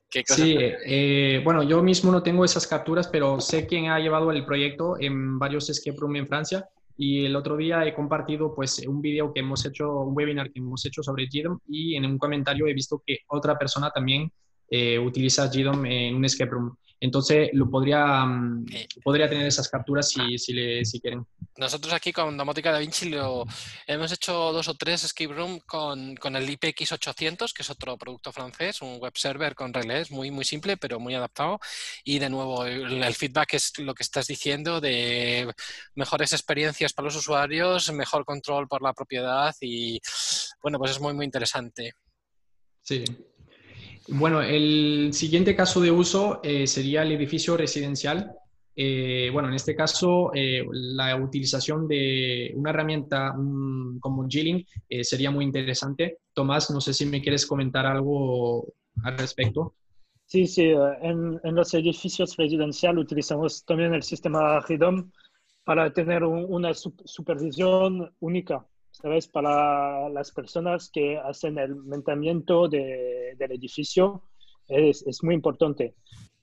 qué 0.10 0.24
cosas. 0.24 0.45
Sí, 0.45 0.57
eh, 0.60 1.41
bueno, 1.44 1.64
yo 1.64 1.82
mismo 1.82 2.12
no 2.12 2.24
tengo 2.24 2.44
esas 2.44 2.68
capturas, 2.68 3.07
pero 3.07 3.40
sé 3.40 3.68
quién 3.68 3.90
ha 3.90 3.99
llevado 3.99 4.32
el 4.32 4.45
proyecto 4.45 4.95
en 4.99 5.40
varios 5.40 5.70
escape 5.70 5.98
room 5.98 6.18
en 6.18 6.28
Francia 6.28 6.68
y 6.97 7.26
el 7.26 7.35
otro 7.35 7.57
día 7.57 7.85
he 7.85 7.93
compartido 7.93 8.53
pues 8.53 8.85
un 8.88 9.01
vídeo 9.01 9.34
que 9.34 9.41
hemos 9.41 9.65
hecho, 9.65 10.01
un 10.01 10.15
webinar 10.15 10.51
que 10.51 10.59
hemos 10.59 10.85
hecho 10.85 11.03
sobre 11.03 11.27
GDOM 11.27 11.59
y 11.67 11.95
en 11.95 12.05
un 12.05 12.17
comentario 12.17 12.67
he 12.67 12.73
visto 12.73 13.01
que 13.05 13.19
otra 13.27 13.57
persona 13.57 13.89
también 13.91 14.31
eh, 14.69 14.97
utiliza 14.97 15.47
GDOM 15.47 15.85
en 15.85 16.15
un 16.15 16.26
escape 16.26 16.51
room. 16.51 16.76
Entonces, 16.99 17.49
lo 17.53 17.69
podría, 17.69 18.26
mm, 18.26 18.65
podría 19.03 19.30
tener 19.30 19.45
esas 19.47 19.69
capturas 19.69 20.09
si, 20.09 20.38
si, 20.38 20.53
le, 20.53 20.85
si 20.85 20.99
quieren. 20.99 21.26
Nosotros 21.57 21.93
aquí 21.93 22.11
con 22.11 22.35
Domótica 22.38 22.72
Da 22.72 22.80
Vinci 22.80 23.09
lo, 23.09 23.45
hemos 23.88 24.11
hecho 24.11 24.51
dos 24.51 24.67
o 24.67 24.73
tres 24.76 25.03
escape 25.03 25.34
room 25.34 25.59
con, 25.65 26.15
con, 26.15 26.35
el 26.35 26.49
IPX800, 26.49 27.53
que 27.53 27.61
es 27.61 27.69
otro 27.69 27.97
producto 27.97 28.31
francés, 28.31 28.81
un 28.81 28.97
web 28.97 29.13
server 29.15 29.55
con 29.55 29.73
relés, 29.73 30.11
muy, 30.11 30.31
muy 30.31 30.45
simple, 30.45 30.77
pero 30.77 30.99
muy 30.99 31.15
adaptado. 31.15 31.59
Y 32.03 32.19
de 32.19 32.30
nuevo, 32.30 32.65
el, 32.65 33.03
el 33.03 33.15
feedback 33.15 33.53
es 33.53 33.77
lo 33.80 33.93
que 33.93 34.03
estás 34.03 34.27
diciendo 34.27 34.81
de 34.81 35.53
mejores 35.95 36.34
experiencias 36.34 36.93
para 36.93 37.05
los 37.05 37.15
usuarios, 37.15 37.91
mejor 37.93 38.26
control 38.26 38.67
por 38.67 38.81
la 38.81 38.93
propiedad 38.93 39.55
y, 39.61 39.99
bueno, 40.61 40.77
pues 40.77 40.91
es 40.91 40.99
muy, 40.99 41.13
muy 41.13 41.26
interesante. 41.26 41.93
Sí, 42.81 43.03
bueno, 44.07 44.41
el 44.41 45.10
siguiente 45.14 45.56
caso 45.56 45.82
de 45.82 45.91
uso 45.91 46.40
eh, 46.44 46.68
sería 46.68 47.03
el 47.03 47.11
edificio 47.11 47.57
residencial. 47.57 48.32
Eh, 48.76 49.30
bueno, 49.32 49.48
en 49.48 49.56
este 49.56 49.76
caso, 49.76 50.32
eh, 50.34 50.64
la 50.72 51.15
utilización 51.15 51.88
de 51.88 52.52
una 52.56 52.69
herramienta 52.69 53.34
um, 53.38 53.99
como 53.99 54.26
G-Link 54.26 54.68
sería 55.02 55.32
muy 55.32 55.45
interesante. 55.45 56.19
Tomás, 56.34 56.69
no 56.69 56.82
sé 56.82 56.94
si 56.94 57.06
me 57.06 57.22
quieres 57.22 57.45
comentar 57.45 57.86
algo 57.86 58.68
al 59.03 59.18
respecto. 59.18 59.73
Sí, 60.27 60.45
sí, 60.48 60.73
en, 61.02 61.40
los 61.44 61.73
edificios 61.73 62.36
residenciales 62.36 63.03
utilizamos 63.03 63.64
también 63.64 63.94
el 63.94 64.03
sistema 64.03 64.60
REDOM 64.60 65.11
para 65.64 65.91
tener 65.94 66.23
un, 66.23 66.45
una 66.49 66.73
supervisión 66.73 68.14
única 68.19 68.65
¿sabes? 69.01 69.27
Para 69.27 70.09
las 70.09 70.31
personas 70.31 70.89
que 70.89 71.17
hacen 71.17 71.57
el 71.57 71.76
mantenimiento 71.76 72.67
de, 72.67 73.35
del 73.38 73.51
edificio 73.51 74.23
es, 74.67 75.05
es, 75.05 75.23
muy 75.23 75.35
importante. 75.35 75.95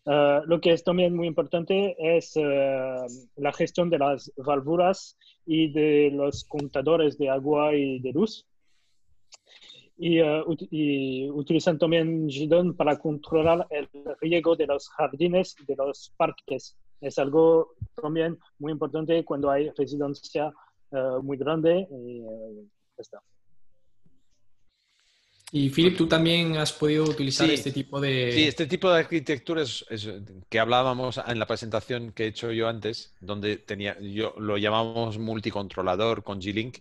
Uh, 0.04 0.44
lo 0.46 0.60
que 0.60 0.72
es 0.72 0.82
también 0.82 1.14
muy 1.14 1.28
importante 1.28 1.96
es 1.98 2.36
uh, 2.36 3.06
la 3.36 3.52
gestión 3.52 3.88
de 3.88 3.98
las 3.98 4.32
válvulas 4.36 5.16
y 5.46 5.72
de 5.72 6.10
los 6.12 6.44
contadores 6.44 7.16
de 7.18 7.30
agua 7.30 7.74
y 7.74 8.00
de 8.00 8.12
luz. 8.12 8.46
Y, 9.96 10.20
uh, 10.20 10.44
y 10.70 11.30
utilizan 11.30 11.78
también 11.78 12.26
GDON 12.26 12.76
para 12.76 12.98
controlar 12.98 13.66
el 13.70 13.88
riego 14.20 14.56
de 14.56 14.66
los 14.66 14.88
jardines 14.90 15.56
de 15.66 15.76
los 15.76 16.12
parques. 16.16 16.76
Es 17.00 17.18
algo 17.18 17.74
también 18.00 18.38
muy 18.58 18.72
importante 18.72 19.24
cuando 19.24 19.50
hay 19.50 19.70
residencia 19.70 20.52
uh, 20.92 21.22
muy 21.22 21.36
grande 21.36 21.86
y 21.90 22.20
uh, 22.20 22.68
está. 22.98 23.20
Y 25.54 25.68
Philip, 25.68 25.98
tú 25.98 26.08
también 26.08 26.56
has 26.56 26.72
podido 26.72 27.04
utilizar 27.04 27.46
Sí. 27.46 27.52
este 27.52 27.72
tipo 27.72 28.00
de... 28.00 28.32
Sí, 28.32 28.44
este 28.44 28.64
tipo 28.66 28.90
de 28.90 29.00
arquitectura 29.00 29.60
es, 29.62 29.84
es 29.90 30.08
que 30.48 30.58
hablábamos 30.58 31.20
en 31.26 31.38
la 31.38 31.46
presentación 31.46 32.12
que 32.12 32.24
he 32.24 32.28
hecho 32.28 32.52
yo 32.52 32.68
antes, 32.68 33.12
donde 33.20 33.58
tenía, 33.58 33.98
yo 34.00 34.34
lo 34.38 34.56
llamamos 34.56 35.18
multicontrolador 35.18 36.22
con 36.22 36.40
G-Link, 36.40 36.78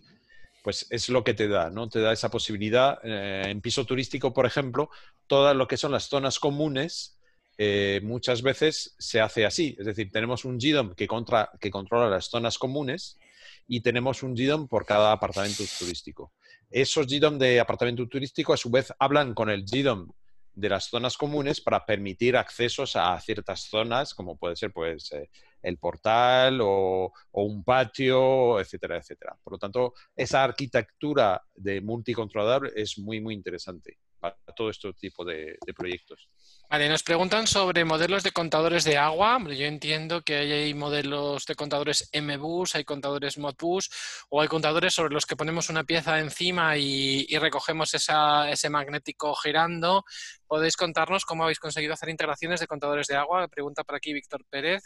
pues 0.62 0.86
es 0.88 1.10
lo 1.10 1.22
que 1.22 1.34
te 1.34 1.48
da, 1.48 1.68
¿no? 1.68 1.90
Te 1.90 2.00
da 2.00 2.14
esa 2.14 2.30
posibilidad. 2.30 2.98
eh, 3.04 3.42
en 3.46 3.60
piso 3.60 3.84
turístico, 3.84 4.32
por 4.32 4.46
ejemplo, 4.46 4.88
todo 5.26 5.52
lo 5.52 5.68
que 5.68 5.76
son 5.76 5.92
las 5.92 6.04
zonas 6.08 6.38
comunes, 6.38 7.18
eh, 7.58 8.00
muchas 8.02 8.40
veces 8.40 8.94
se 8.98 9.20
hace 9.20 9.44
así. 9.44 9.76
Es 9.78 9.84
decir, 9.84 10.10
tenemos 10.10 10.46
un 10.46 10.58
GDOM 10.58 10.94
que, 10.94 11.06
contra, 11.06 11.50
que 11.60 11.70
controla 11.70 12.08
las 12.08 12.30
zonas 12.30 12.56
comunes 12.56 13.18
y 13.66 13.80
tenemos 13.80 14.22
un 14.22 14.34
GDOM 14.34 14.68
por 14.68 14.84
cada 14.84 15.12
apartamento 15.12 15.64
turístico. 15.78 16.32
Esos 16.70 17.06
GDOM 17.06 17.38
de 17.38 17.60
apartamento 17.60 18.06
turístico 18.08 18.52
a 18.52 18.56
su 18.56 18.70
vez 18.70 18.92
hablan 18.98 19.34
con 19.34 19.50
el 19.50 19.64
GDOM 19.64 20.10
de 20.54 20.68
las 20.68 20.84
zonas 20.84 21.16
comunes 21.16 21.60
para 21.60 21.84
permitir 21.86 22.36
accesos 22.36 22.96
a 22.96 23.18
ciertas 23.20 23.62
zonas, 23.62 24.14
como 24.14 24.36
puede 24.36 24.56
ser 24.56 24.72
pues 24.72 25.10
eh, 25.12 25.30
el 25.62 25.78
portal 25.78 26.60
o, 26.60 27.12
o, 27.30 27.42
un 27.44 27.64
patio, 27.64 28.60
etcétera, 28.60 28.98
etcétera. 28.98 29.36
Por 29.42 29.54
lo 29.54 29.58
tanto, 29.58 29.94
esa 30.14 30.44
arquitectura 30.44 31.42
de 31.54 31.80
multicontrolador 31.80 32.70
es 32.76 32.98
muy, 32.98 33.20
muy 33.20 33.34
interesante 33.34 33.98
para 34.22 34.36
todo 34.54 34.70
este 34.70 34.92
tipo 34.92 35.24
de, 35.24 35.58
de 35.66 35.74
proyectos. 35.74 36.28
Vale, 36.70 36.88
nos 36.88 37.02
preguntan 37.02 37.48
sobre 37.48 37.84
modelos 37.84 38.22
de 38.22 38.30
contadores 38.30 38.84
de 38.84 38.96
agua. 38.96 39.36
Yo 39.48 39.66
entiendo 39.66 40.22
que 40.22 40.36
hay 40.36 40.74
modelos 40.74 41.44
de 41.44 41.56
contadores 41.56 42.08
MBus, 42.14 42.76
hay 42.76 42.84
contadores 42.84 43.36
Modbus 43.36 43.90
o 44.30 44.40
hay 44.40 44.46
contadores 44.46 44.94
sobre 44.94 45.12
los 45.12 45.26
que 45.26 45.34
ponemos 45.34 45.70
una 45.70 45.82
pieza 45.82 46.20
encima 46.20 46.76
y, 46.76 47.26
y 47.28 47.36
recogemos 47.38 47.92
esa, 47.94 48.48
ese 48.48 48.70
magnético 48.70 49.34
girando. 49.34 50.04
¿Podéis 50.46 50.76
contarnos 50.76 51.24
cómo 51.24 51.42
habéis 51.42 51.58
conseguido 51.58 51.94
hacer 51.94 52.08
integraciones 52.08 52.60
de 52.60 52.68
contadores 52.68 53.08
de 53.08 53.16
agua? 53.16 53.48
Pregunta 53.48 53.82
por 53.82 53.96
aquí 53.96 54.12
Víctor 54.12 54.44
Pérez. 54.48 54.84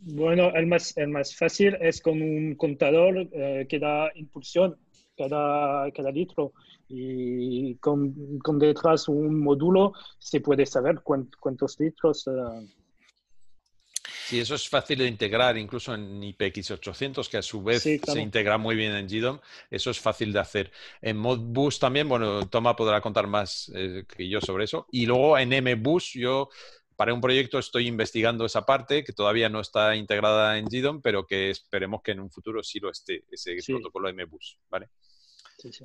Bueno, 0.00 0.50
el 0.56 0.66
más, 0.66 0.96
el 0.96 1.08
más 1.08 1.36
fácil 1.36 1.78
es 1.80 2.00
con 2.00 2.20
un 2.20 2.56
contador 2.56 3.28
eh, 3.32 3.66
que 3.68 3.78
da 3.78 4.10
impulsión 4.16 4.76
cada, 5.16 5.88
cada 5.92 6.10
litro 6.10 6.52
y 6.88 7.74
con, 7.76 8.38
con, 8.38 8.58
detrás 8.58 9.08
un 9.08 9.40
módulo 9.40 9.92
se 10.18 10.40
puede 10.40 10.66
saber 10.66 11.00
cuántos, 11.02 11.40
cuántos 11.40 11.80
litros. 11.80 12.26
Uh... 12.26 12.66
Sí, 14.26 14.40
eso 14.40 14.56
es 14.56 14.68
fácil 14.68 14.98
de 14.98 15.06
integrar 15.06 15.56
incluso 15.56 15.94
en 15.94 16.20
IPX800, 16.20 17.28
que 17.28 17.36
a 17.36 17.42
su 17.42 17.62
vez 17.62 17.82
sí, 17.82 18.00
claro. 18.00 18.18
se 18.18 18.22
integra 18.22 18.58
muy 18.58 18.74
bien 18.74 18.92
en 18.92 19.06
GDOM. 19.06 19.38
Eso 19.70 19.90
es 19.90 20.00
fácil 20.00 20.32
de 20.32 20.40
hacer. 20.40 20.72
En 21.00 21.16
Modbus 21.16 21.78
también, 21.78 22.08
bueno, 22.08 22.48
Toma 22.48 22.74
podrá 22.74 23.00
contar 23.00 23.28
más 23.28 23.70
eh, 23.74 24.04
que 24.08 24.28
yo 24.28 24.40
sobre 24.40 24.64
eso. 24.64 24.88
Y 24.90 25.06
luego 25.06 25.38
en 25.38 25.50
MBus 25.50 26.14
yo 26.14 26.48
para 26.96 27.14
un 27.14 27.20
proyecto 27.20 27.58
estoy 27.58 27.86
investigando 27.86 28.44
esa 28.44 28.66
parte 28.66 29.04
que 29.04 29.12
todavía 29.12 29.48
no 29.48 29.60
está 29.60 29.94
integrada 29.94 30.58
en 30.58 30.64
GDOM, 30.64 31.02
pero 31.02 31.24
que 31.24 31.50
esperemos 31.50 32.02
que 32.02 32.12
en 32.12 32.20
un 32.20 32.30
futuro 32.30 32.64
sí 32.64 32.80
lo 32.80 32.90
esté, 32.90 33.24
ese 33.30 33.60
sí. 33.60 33.72
protocolo 33.72 34.12
MBus, 34.12 34.58
¿vale? 34.68 34.88
Sí, 35.58 35.72
sí. 35.72 35.84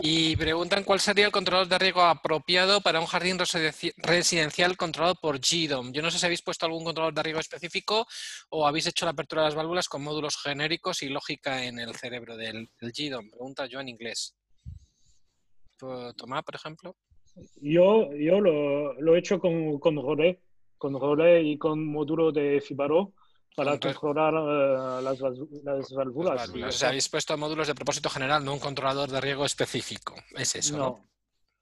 Y 0.00 0.36
preguntan 0.36 0.84
cuál 0.84 1.00
sería 1.00 1.26
el 1.26 1.32
controlador 1.32 1.68
de 1.68 1.78
riego 1.78 2.02
apropiado 2.02 2.80
para 2.80 3.00
un 3.00 3.06
jardín 3.06 3.38
residencial 3.38 4.76
controlado 4.76 5.14
por 5.14 5.38
GDOM. 5.38 5.92
Yo 5.92 6.02
no 6.02 6.10
sé 6.10 6.18
si 6.18 6.26
habéis 6.26 6.42
puesto 6.42 6.66
algún 6.66 6.84
controlador 6.84 7.14
de 7.14 7.22
riego 7.22 7.40
específico 7.40 8.06
o 8.50 8.66
habéis 8.66 8.86
hecho 8.86 9.04
la 9.04 9.12
apertura 9.12 9.42
de 9.42 9.48
las 9.48 9.54
válvulas 9.54 9.88
con 9.88 10.02
módulos 10.02 10.36
genéricos 10.36 11.02
y 11.02 11.08
lógica 11.08 11.64
en 11.64 11.78
el 11.78 11.94
cerebro 11.94 12.36
del, 12.36 12.68
del 12.80 12.92
GDOM. 12.92 13.30
Pregunta 13.30 13.66
yo 13.66 13.80
en 13.80 13.88
inglés. 13.88 14.34
Tomás, 15.78 16.42
por 16.44 16.54
ejemplo. 16.54 16.96
Yo, 17.60 18.12
yo 18.14 18.40
lo, 18.40 18.94
lo 19.00 19.14
he 19.14 19.18
hecho 19.18 19.38
con, 19.38 19.78
con 19.78 19.96
Relais, 19.96 20.38
con 20.76 21.00
Relais 21.00 21.46
y 21.46 21.58
con 21.58 21.84
módulo 21.86 22.32
de 22.32 22.60
Fibaro 22.60 23.12
para 23.54 23.78
controlar 23.78 24.34
uh, 24.34 25.00
las, 25.02 25.20
las, 25.20 25.90
válvulas. 25.90 26.34
Las 26.34 26.48
válvulas. 26.48 26.74
O 26.74 26.78
sea, 26.78 26.88
habéis 26.88 27.08
puesto 27.08 27.36
módulos 27.36 27.68
de 27.68 27.74
propósito 27.74 28.10
general, 28.10 28.44
no 28.44 28.52
un 28.52 28.58
controlador 28.58 29.10
de 29.10 29.20
riego 29.20 29.44
específico. 29.44 30.14
Es 30.36 30.54
eso, 30.56 30.76
¿no? 30.76 30.84
¿no? 30.84 31.08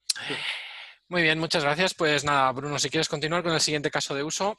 Sí. 0.06 0.35
Muy 1.09 1.23
bien, 1.23 1.39
muchas 1.39 1.62
gracias. 1.62 1.94
Pues 1.94 2.24
nada, 2.24 2.51
Bruno, 2.52 2.78
si 2.78 2.89
quieres 2.89 3.09
continuar 3.09 3.43
con 3.43 3.52
el 3.52 3.60
siguiente 3.60 3.90
caso 3.90 4.14
de 4.14 4.23
uso. 4.23 4.56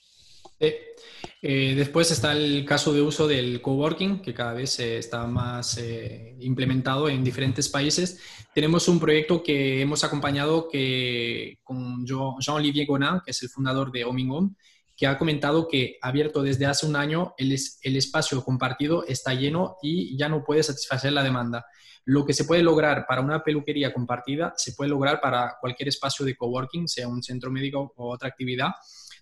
Eh, 0.59 0.95
eh, 1.41 1.73
después 1.75 2.09
está 2.11 2.31
el 2.31 2.63
caso 2.65 2.93
de 2.93 3.01
uso 3.01 3.27
del 3.27 3.61
coworking, 3.61 4.21
que 4.21 4.33
cada 4.33 4.53
vez 4.53 4.79
eh, 4.79 4.97
está 4.97 5.27
más 5.27 5.77
eh, 5.77 6.37
implementado 6.39 7.09
en 7.09 7.23
diferentes 7.23 7.67
países. 7.69 8.19
Tenemos 8.53 8.87
un 8.87 8.99
proyecto 8.99 9.43
que 9.43 9.81
hemos 9.81 10.03
acompañado 10.03 10.69
que, 10.69 11.59
con 11.63 12.05
Jean-Olivier 12.05 12.87
Gonin, 12.87 13.19
que 13.25 13.31
es 13.31 13.43
el 13.43 13.49
fundador 13.49 13.91
de 13.91 14.05
Homing 14.05 14.31
Home, 14.31 14.49
que 14.95 15.07
ha 15.07 15.17
comentado 15.17 15.67
que 15.67 15.97
abierto 16.01 16.43
desde 16.43 16.65
hace 16.65 16.85
un 16.85 16.95
año 16.95 17.33
el, 17.37 17.55
el 17.81 17.95
espacio 17.95 18.43
compartido 18.43 19.05
está 19.07 19.33
lleno 19.33 19.77
y 19.81 20.17
ya 20.17 20.29
no 20.29 20.43
puede 20.43 20.63
satisfacer 20.63 21.13
la 21.13 21.23
demanda. 21.23 21.65
Lo 22.05 22.25
que 22.25 22.33
se 22.33 22.43
puede 22.43 22.63
lograr 22.63 23.05
para 23.07 23.21
una 23.21 23.43
peluquería 23.43 23.93
compartida 23.93 24.53
se 24.57 24.73
puede 24.73 24.89
lograr 24.89 25.21
para 25.21 25.55
cualquier 25.61 25.89
espacio 25.89 26.25
de 26.25 26.35
coworking, 26.35 26.87
sea 26.87 27.07
un 27.07 27.23
centro 27.23 27.49
médico 27.49 27.93
o 27.95 28.13
otra 28.13 28.27
actividad. 28.27 28.71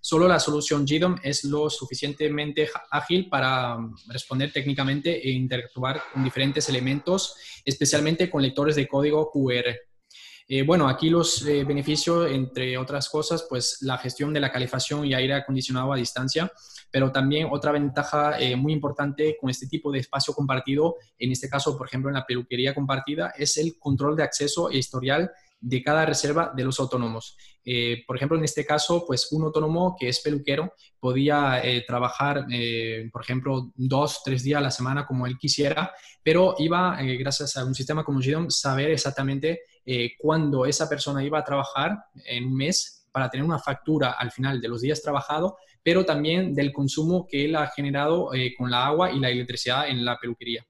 Solo 0.03 0.27
la 0.27 0.39
solución 0.39 0.83
GDOM 0.83 1.17
es 1.21 1.43
lo 1.43 1.69
suficientemente 1.69 2.67
ágil 2.89 3.29
para 3.29 3.77
responder 4.07 4.51
técnicamente 4.51 5.21
e 5.21 5.29
interactuar 5.29 6.01
con 6.11 6.23
diferentes 6.23 6.67
elementos, 6.69 7.35
especialmente 7.63 8.27
con 8.27 8.41
lectores 8.41 8.75
de 8.75 8.87
código 8.87 9.29
QR. 9.31 9.75
Eh, 10.47 10.63
bueno, 10.63 10.87
aquí 10.87 11.09
los 11.09 11.45
eh, 11.45 11.63
beneficios, 11.63 12.29
entre 12.29 12.77
otras 12.77 13.09
cosas, 13.09 13.45
pues 13.47 13.77
la 13.81 13.97
gestión 13.97 14.33
de 14.33 14.39
la 14.39 14.51
calefacción 14.51 15.05
y 15.05 15.13
aire 15.13 15.33
acondicionado 15.33 15.93
a 15.93 15.95
distancia, 15.95 16.51
pero 16.91 17.11
también 17.11 17.47
otra 17.49 17.71
ventaja 17.71 18.39
eh, 18.39 18.55
muy 18.55 18.73
importante 18.73 19.37
con 19.39 19.49
este 19.49 19.67
tipo 19.67 19.91
de 19.91 19.99
espacio 19.99 20.33
compartido, 20.33 20.95
en 21.17 21.31
este 21.31 21.49
caso, 21.49 21.77
por 21.77 21.87
ejemplo, 21.87 22.09
en 22.09 22.15
la 22.15 22.25
peluquería 22.25 22.73
compartida, 22.73 23.33
es 23.37 23.57
el 23.57 23.77
control 23.79 24.15
de 24.15 24.23
acceso 24.23 24.69
e 24.69 24.77
historial 24.77 25.31
de 25.59 25.83
cada 25.83 26.05
reserva 26.05 26.51
de 26.55 26.63
los 26.63 26.79
autónomos. 26.79 27.37
Por 28.07 28.15
ejemplo, 28.15 28.35
en 28.35 28.43
este 28.43 28.65
caso, 28.65 29.05
pues 29.05 29.31
un 29.31 29.43
autónomo 29.43 29.95
que 29.97 30.09
es 30.09 30.19
peluquero 30.19 30.73
podía 30.99 31.61
trabajar, 31.85 32.47
por 33.13 33.21
ejemplo, 33.21 33.71
dos, 33.75 34.23
tres 34.25 34.41
días 34.41 34.57
a 34.57 34.61
la 34.61 34.71
semana 34.71 35.05
como 35.05 35.27
él 35.27 35.37
quisiera, 35.37 35.93
pero 36.23 36.55
iba, 36.57 36.97
gracias 37.19 37.57
a 37.57 37.63
un 37.63 37.75
sistema 37.75 38.03
como 38.03 38.21
GDOM, 38.21 38.49
saber 38.49 38.89
exactamente 38.89 39.61
cuándo 40.19 40.65
esa 40.65 40.87
persona 40.87 41.23
iba 41.23 41.39
a 41.39 41.43
trabajar 41.43 41.97
en 42.25 42.45
un 42.45 42.55
mes 42.55 43.07
para 43.11 43.29
tener 43.29 43.45
una 43.45 43.59
factura 43.59 44.11
al 44.11 44.31
final 44.31 44.61
de 44.61 44.67
los 44.67 44.81
días 44.81 45.01
trabajados, 45.01 45.53
pero 45.83 46.05
también 46.05 46.53
del 46.53 46.71
consumo 46.71 47.27
que 47.27 47.45
él 47.45 47.55
ha 47.55 47.67
generado 47.67 48.29
con 48.57 48.71
la 48.71 48.85
agua 48.85 49.11
y 49.11 49.19
la 49.19 49.29
electricidad 49.29 49.87
en 49.87 50.05
la 50.05 50.17
peluquería. 50.17 50.65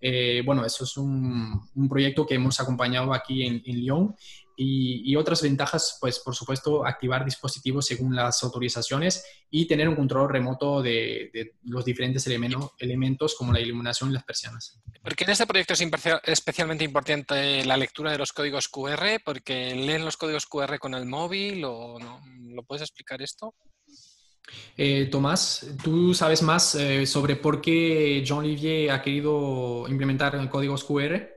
Eh, 0.00 0.42
bueno, 0.44 0.64
eso 0.64 0.84
es 0.84 0.96
un, 0.96 1.68
proyecto 1.88 2.26
que 2.26 2.34
hemos 2.34 2.60
acompañado 2.60 3.12
aquí 3.12 3.44
en, 3.44 3.62
Lyon 3.64 4.14
y, 4.56 5.14
otras 5.16 5.42
ventajas, 5.42 5.98
pues 6.00 6.18
por 6.20 6.34
supuesto, 6.34 6.86
activar 6.86 7.24
dispositivos 7.24 7.86
según 7.86 8.16
las 8.16 8.42
autorizaciones 8.42 9.24
y 9.50 9.66
tener 9.66 9.88
un 9.88 9.96
control 9.96 10.30
remoto 10.30 10.82
de, 10.82 11.54
los 11.64 11.84
diferentes 11.84 12.26
elementos, 12.26 12.72
elementos 12.78 13.34
como 13.34 13.52
la 13.52 13.60
iluminación 13.60 14.10
y 14.10 14.14
las 14.14 14.24
persianas. 14.24 14.80
¿Por 15.02 15.14
qué 15.14 15.24
en 15.24 15.30
este 15.30 15.46
proyecto 15.46 15.74
es 15.74 15.82
especialmente 16.24 16.84
importante 16.84 17.64
la 17.64 17.76
lectura 17.76 18.12
de 18.12 18.18
los 18.18 18.32
códigos 18.32 18.68
QR? 18.68 19.20
¿Porque 19.24 19.74
leen 19.74 20.04
los 20.04 20.16
códigos 20.16 20.46
QR 20.46 20.78
con 20.78 20.94
el 20.94 21.04
móvil 21.04 21.64
o 21.64 21.98
no? 21.98 22.22
¿Lo 22.54 22.62
puedes 22.62 22.82
explicar 22.82 23.20
esto? 23.20 23.54
Eh, 24.76 25.08
Tomás, 25.10 25.66
¿tú 25.82 26.14
sabes 26.14 26.42
más 26.42 26.74
eh, 26.76 27.04
sobre 27.04 27.36
por 27.36 27.60
qué 27.60 28.22
Jean 28.24 28.38
Olivier 28.38 28.90
ha 28.90 29.02
querido 29.02 29.86
implementar 29.88 30.48
códigos 30.48 30.84
QR? 30.84 31.35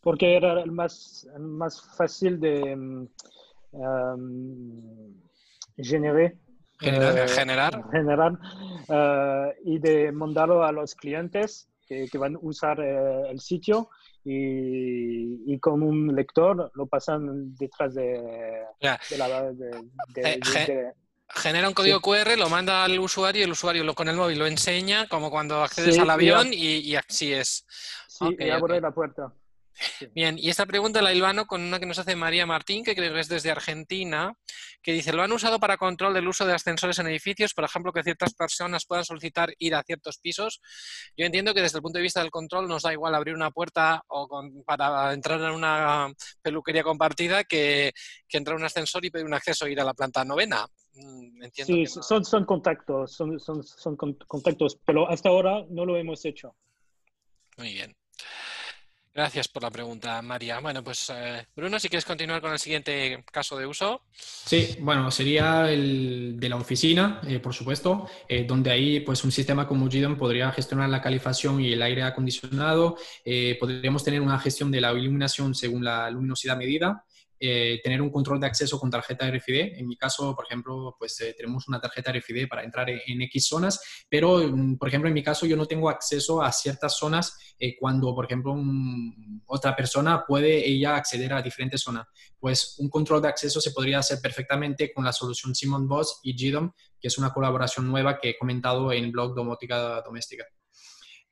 Porque 0.00 0.36
era 0.36 0.60
el 0.62 0.72
más, 0.72 1.28
más 1.38 1.82
fácil 1.96 2.40
de 2.40 2.74
um, 2.74 3.08
generar, 5.76 7.28
generar, 7.28 7.84
generar, 7.90 8.32
uh, 8.88 9.52
y 9.64 9.78
de 9.78 10.10
mandarlo 10.12 10.64
a 10.64 10.72
los 10.72 10.94
clientes 10.94 11.68
que, 11.86 12.08
van 12.18 12.36
a 12.36 12.38
usar 12.40 12.80
el 12.80 13.40
sitio 13.40 13.90
y, 14.24 15.58
con 15.58 15.82
un 15.82 16.14
lector 16.14 16.70
lo 16.74 16.86
pasan 16.86 17.54
detrás 17.56 17.94
de, 17.94 18.64
la... 19.18 19.52
De, 19.52 20.92
genera 21.32 21.68
un 21.68 21.74
código 21.74 22.00
QR, 22.00 22.36
lo 22.36 22.48
manda 22.48 22.84
al 22.84 22.98
usuario 22.98 23.40
y 23.40 23.44
el 23.44 23.52
usuario 23.52 23.84
lo, 23.84 23.94
con 23.94 24.08
el 24.08 24.16
móvil 24.16 24.38
lo 24.38 24.46
enseña, 24.46 25.06
como 25.08 25.30
cuando 25.30 25.62
accedes 25.62 25.98
al 25.98 26.10
avión 26.10 26.48
y, 26.52 26.94
así 26.96 27.32
es. 27.32 27.64
Sí, 28.08 28.36
y 28.38 28.50
abre 28.50 28.80
la 28.80 28.90
puerta. 28.90 29.32
Bien, 30.14 30.38
y 30.38 30.50
esta 30.50 30.66
pregunta 30.66 31.02
la 31.02 31.12
hilvano 31.12 31.46
con 31.46 31.62
una 31.62 31.78
que 31.78 31.86
nos 31.86 31.98
hace 31.98 32.16
María 32.16 32.46
Martín, 32.46 32.84
que 32.84 32.94
creo 32.94 33.12
que 33.12 33.20
es 33.20 33.28
desde 33.28 33.50
Argentina, 33.50 34.34
que 34.82 34.92
dice, 34.92 35.12
¿lo 35.12 35.22
han 35.22 35.32
usado 35.32 35.58
para 35.58 35.76
control 35.76 36.14
del 36.14 36.28
uso 36.28 36.46
de 36.46 36.54
ascensores 36.54 36.98
en 36.98 37.06
edificios? 37.06 37.54
Por 37.54 37.64
ejemplo, 37.64 37.92
que 37.92 38.02
ciertas 38.02 38.34
personas 38.34 38.86
puedan 38.86 39.04
solicitar 39.04 39.52
ir 39.58 39.74
a 39.74 39.82
ciertos 39.82 40.18
pisos. 40.18 40.60
Yo 41.16 41.26
entiendo 41.26 41.54
que 41.54 41.62
desde 41.62 41.78
el 41.78 41.82
punto 41.82 41.98
de 41.98 42.02
vista 42.02 42.20
del 42.20 42.30
control 42.30 42.68
nos 42.68 42.82
da 42.82 42.92
igual 42.92 43.14
abrir 43.14 43.34
una 43.34 43.50
puerta 43.50 44.02
o 44.08 44.28
para 44.64 45.12
entrar 45.12 45.40
en 45.40 45.50
una 45.50 46.12
peluquería 46.42 46.82
compartida 46.82 47.44
que, 47.44 47.92
entrar 48.32 48.56
en 48.56 48.62
un 48.62 48.66
ascensor 48.66 49.04
y 49.04 49.10
pedir 49.10 49.26
un 49.26 49.34
acceso 49.34 49.64
a 49.64 49.70
ir 49.70 49.80
a 49.80 49.84
la 49.84 49.94
planta 49.94 50.24
novena. 50.24 50.66
Mm, 50.94 51.44
sí, 51.52 51.86
son, 51.86 52.24
son 52.24 52.44
contactos, 52.44 53.12
son, 53.12 53.38
son, 53.38 53.62
son 53.62 53.96
contactos, 53.96 54.78
pero 54.84 55.08
hasta 55.08 55.28
ahora 55.28 55.64
no 55.68 55.84
lo 55.84 55.96
hemos 55.96 56.24
hecho. 56.24 56.54
Muy 57.56 57.74
bien. 57.74 57.94
Gracias 59.12 59.48
por 59.48 59.64
la 59.64 59.70
pregunta, 59.70 60.22
María. 60.22 60.60
Bueno, 60.60 60.84
pues 60.84 61.10
eh, 61.12 61.44
Bruno, 61.56 61.80
si 61.80 61.88
quieres 61.88 62.04
continuar 62.04 62.40
con 62.40 62.52
el 62.52 62.60
siguiente 62.60 63.24
caso 63.32 63.58
de 63.58 63.66
uso. 63.66 64.02
Sí, 64.14 64.76
bueno, 64.80 65.10
sería 65.10 65.68
el 65.70 66.36
de 66.38 66.48
la 66.48 66.56
oficina, 66.56 67.20
eh, 67.26 67.40
por 67.40 67.52
supuesto, 67.52 68.08
eh, 68.28 68.44
donde 68.44 68.70
ahí 68.70 69.00
pues 69.00 69.24
un 69.24 69.32
sistema 69.32 69.66
como 69.66 69.88
GDOM 69.88 70.16
podría 70.16 70.52
gestionar 70.52 70.88
la 70.88 71.02
calefacción 71.02 71.60
y 71.60 71.72
el 71.72 71.82
aire 71.82 72.04
acondicionado. 72.04 72.96
podríamos 73.58 74.04
tener 74.04 74.20
una 74.20 74.38
gestión 74.38 74.70
de 74.70 74.80
la 74.80 74.92
iluminación 74.92 75.54
según 75.54 75.84
la 75.84 76.08
luminosidad 76.10 76.56
medida 76.56 77.04
eh, 77.42 77.80
tener 77.82 78.02
un 78.02 78.10
control 78.10 78.38
de 78.38 78.46
acceso 78.46 78.78
con 78.78 78.90
tarjeta 78.90 79.30
RFID. 79.30 79.78
En 79.78 79.88
mi 79.88 79.96
caso, 79.96 80.36
por 80.36 80.44
ejemplo, 80.44 80.94
pues 80.98 81.18
eh, 81.22 81.34
tenemos 81.34 81.66
una 81.68 81.80
tarjeta 81.80 82.12
RFID 82.12 82.46
para 82.46 82.62
entrar 82.62 82.90
en, 82.90 83.22
X 83.22 83.48
zonas, 83.48 84.04
pero, 84.10 84.38
mm, 84.38 84.76
por 84.76 84.88
ejemplo, 84.88 85.08
en 85.08 85.14
mi 85.14 85.22
caso 85.22 85.46
yo 85.46 85.56
no 85.56 85.64
tengo 85.64 85.88
acceso 85.88 86.42
a 86.42 86.52
ciertas 86.52 86.98
zonas 86.98 87.54
eh, 87.58 87.76
cuando, 87.80 88.14
por 88.14 88.26
ejemplo, 88.26 88.54
otra 89.46 89.74
persona 89.74 90.24
puede 90.26 90.68
ella 90.68 90.96
acceder 90.96 91.32
a 91.32 91.40
diferentes 91.40 91.80
zonas. 91.80 92.06
Pues 92.38 92.76
un 92.78 92.90
control 92.90 93.22
de 93.22 93.28
acceso 93.28 93.58
se 93.58 93.70
podría 93.70 94.00
hacer 94.00 94.18
perfectamente 94.20 94.92
con 94.92 95.04
la 95.04 95.12
solución 95.12 95.54
Simon 95.54 95.88
Boss 95.88 96.20
y 96.22 96.34
GDOM, 96.34 96.72
que 97.00 97.08
es 97.08 97.16
una 97.16 97.32
colaboración 97.32 97.88
nueva 97.88 98.18
que 98.18 98.30
he 98.30 98.38
comentado 98.38 98.92
en 98.92 99.04
el 99.04 99.12
blog 99.12 99.34
Domótica 99.34 100.02
Doméstica. 100.02 100.44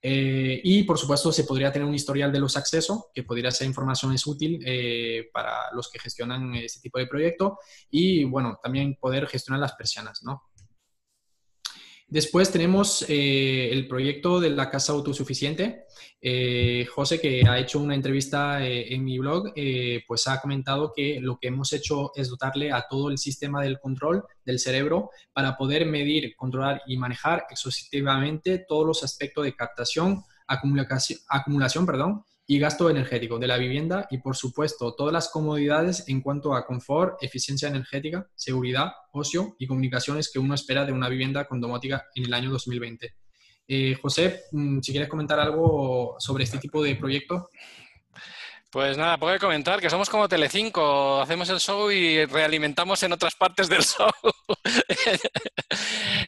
Eh, 0.01 0.61
y 0.63 0.85
por 0.85 0.97
supuesto 0.97 1.33
se 1.33 1.45
podría 1.45 1.73
tener 1.73 1.87
un 1.87 1.95
historial 1.95 2.33
de 2.33 2.39
los 2.39 2.57
accesos, 2.57 3.07
que 3.13 3.25
podría 3.25 3.51
ser 3.51 3.67
información 3.67 4.13
es 4.13 4.27
útil 4.27 4.61
eh, 4.65 5.29
para 5.33 5.73
los 5.73 5.91
que 5.91 5.99
gestionan 5.99 6.55
este 6.55 6.81
tipo 6.81 6.99
de 6.99 7.07
proyecto 7.07 7.59
y 7.91 8.25
bueno, 8.25 8.59
también 8.63 8.97
poder 9.01 9.27
gestionar 9.27 9.61
las 9.61 9.75
persianas, 9.75 10.23
¿no? 10.23 10.48
Después 12.11 12.51
tenemos 12.51 13.05
eh, 13.07 13.69
el 13.71 13.87
proyecto 13.87 14.41
de 14.41 14.49
la 14.49 14.71
casa 14.71 14.95
autosuficiente. 14.95 15.85
Eh, 16.23 16.87
José, 16.91 17.21
que 17.21 17.47
ha 17.47 17.59
hecho 17.59 17.79
una 17.81 17.95
entrevista 17.95 18.67
eh, 18.67 18.95
en 18.95 19.05
mi 19.05 19.19
blog, 19.19 19.53
pues 20.07 20.27
ha 20.27 20.41
comentado 20.41 20.91
que 20.97 21.21
lo 21.21 21.39
que 21.39 21.49
hemos 21.49 21.71
hecho 21.75 22.11
es 22.15 22.31
dotarle 22.31 22.73
a 22.73 22.87
todo 22.89 23.11
el 23.11 23.19
sistema 23.19 23.63
del 23.63 23.79
control 23.79 24.25
del 24.43 24.59
cerebro 24.59 25.11
para 25.35 25.55
poder 25.59 25.85
medir, 25.85 26.35
controlar 26.35 26.81
y 26.87 26.97
manejar 26.97 27.45
exhaustivamente 27.51 28.65
todos 28.67 28.87
los 28.87 29.05
aspectos 29.05 29.45
de 29.45 29.55
captación, 29.55 30.25
acumulación, 30.47 31.19
acumulación 31.29 31.85
perdón, 31.85 32.25
y 32.51 32.59
gasto 32.59 32.89
energético 32.89 33.39
de 33.39 33.47
la 33.47 33.59
vivienda 33.59 34.09
y, 34.11 34.19
por 34.19 34.35
supuesto, 34.35 34.95
todas 34.95 35.13
las 35.13 35.29
comodidades 35.29 36.09
en 36.09 36.23
cuanto 36.23 36.55
a 36.55 36.65
confort, 36.65 37.23
eficiencia 37.23 37.69
energética, 37.69 38.27
seguridad, 38.35 38.93
ocio 39.13 39.55
y 39.59 39.67
comunicaciones 39.67 40.31
que 40.33 40.39
uno 40.39 40.55
espera 40.55 40.87
de 40.87 40.93
una 40.93 41.11
vivienda 41.11 41.47
con 41.47 41.61
domótica 41.61 42.07
en 42.15 42.25
el 42.25 42.33
año 42.33 42.51
2020. 42.51 43.15
Eh, 43.69 43.95
José, 44.01 44.45
mm, 44.53 44.81
si 44.81 44.93
quieres 44.93 45.11
comentar 45.11 45.39
algo 45.39 46.17
sobre 46.19 46.45
este 46.45 46.57
tipo 46.57 46.83
de 46.83 46.97
proyecto. 46.97 47.51
Pues 48.71 48.99
nada, 48.99 49.17
puedo 49.17 49.39
comentar 49.39 49.81
que 49.81 49.89
somos 49.89 50.11
como 50.11 50.29
Telecinco, 50.29 51.23
hacemos 51.23 51.49
el 51.49 51.59
show 51.59 51.91
y 51.91 52.27
realimentamos 52.27 53.03
en 53.03 53.13
otras 53.15 53.35
partes 53.35 53.67
del 53.67 53.83
show. 53.83 54.11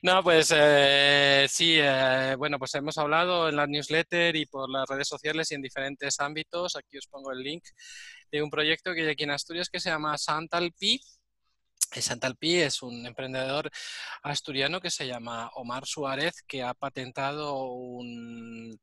no, 0.03 0.23
pues 0.23 0.51
eh, 0.57 1.47
sí, 1.51 1.77
eh, 1.79 2.35
bueno, 2.39 2.59
pues 2.59 2.75
hemos 2.77 2.97
hablado 2.97 3.51
en 3.51 3.57
la 3.57 3.67
newsletter 3.67 4.35
y 4.37 4.47
por 4.47 4.71
las 4.71 4.89
redes 4.89 5.07
sociales 5.07 5.51
y 5.51 5.57
en 5.57 5.61
diferentes 5.61 6.19
ámbitos. 6.19 6.77
Aquí 6.77 6.97
os 6.97 7.07
pongo 7.09 7.31
el 7.31 7.41
link 7.41 7.62
de 8.33 8.43
un 8.43 8.49
proyecto 8.49 8.95
que 8.95 9.03
hay 9.03 9.09
aquí 9.11 9.25
en 9.25 9.33
Asturias 9.33 9.69
que 9.69 9.81
se 9.81 9.91
llama 9.91 10.17
Santalpi. 10.17 10.99
Santalpi 11.93 12.61
es 12.61 12.83
un 12.83 13.05
emprendedor 13.05 13.71
asturiano 14.23 14.81
que 14.81 14.91
se 14.91 15.07
llama 15.07 15.51
Omar 15.57 15.85
Suárez, 15.85 16.43
que 16.47 16.62
ha 16.62 16.73
patentado 16.73 17.65
un, 17.65 18.81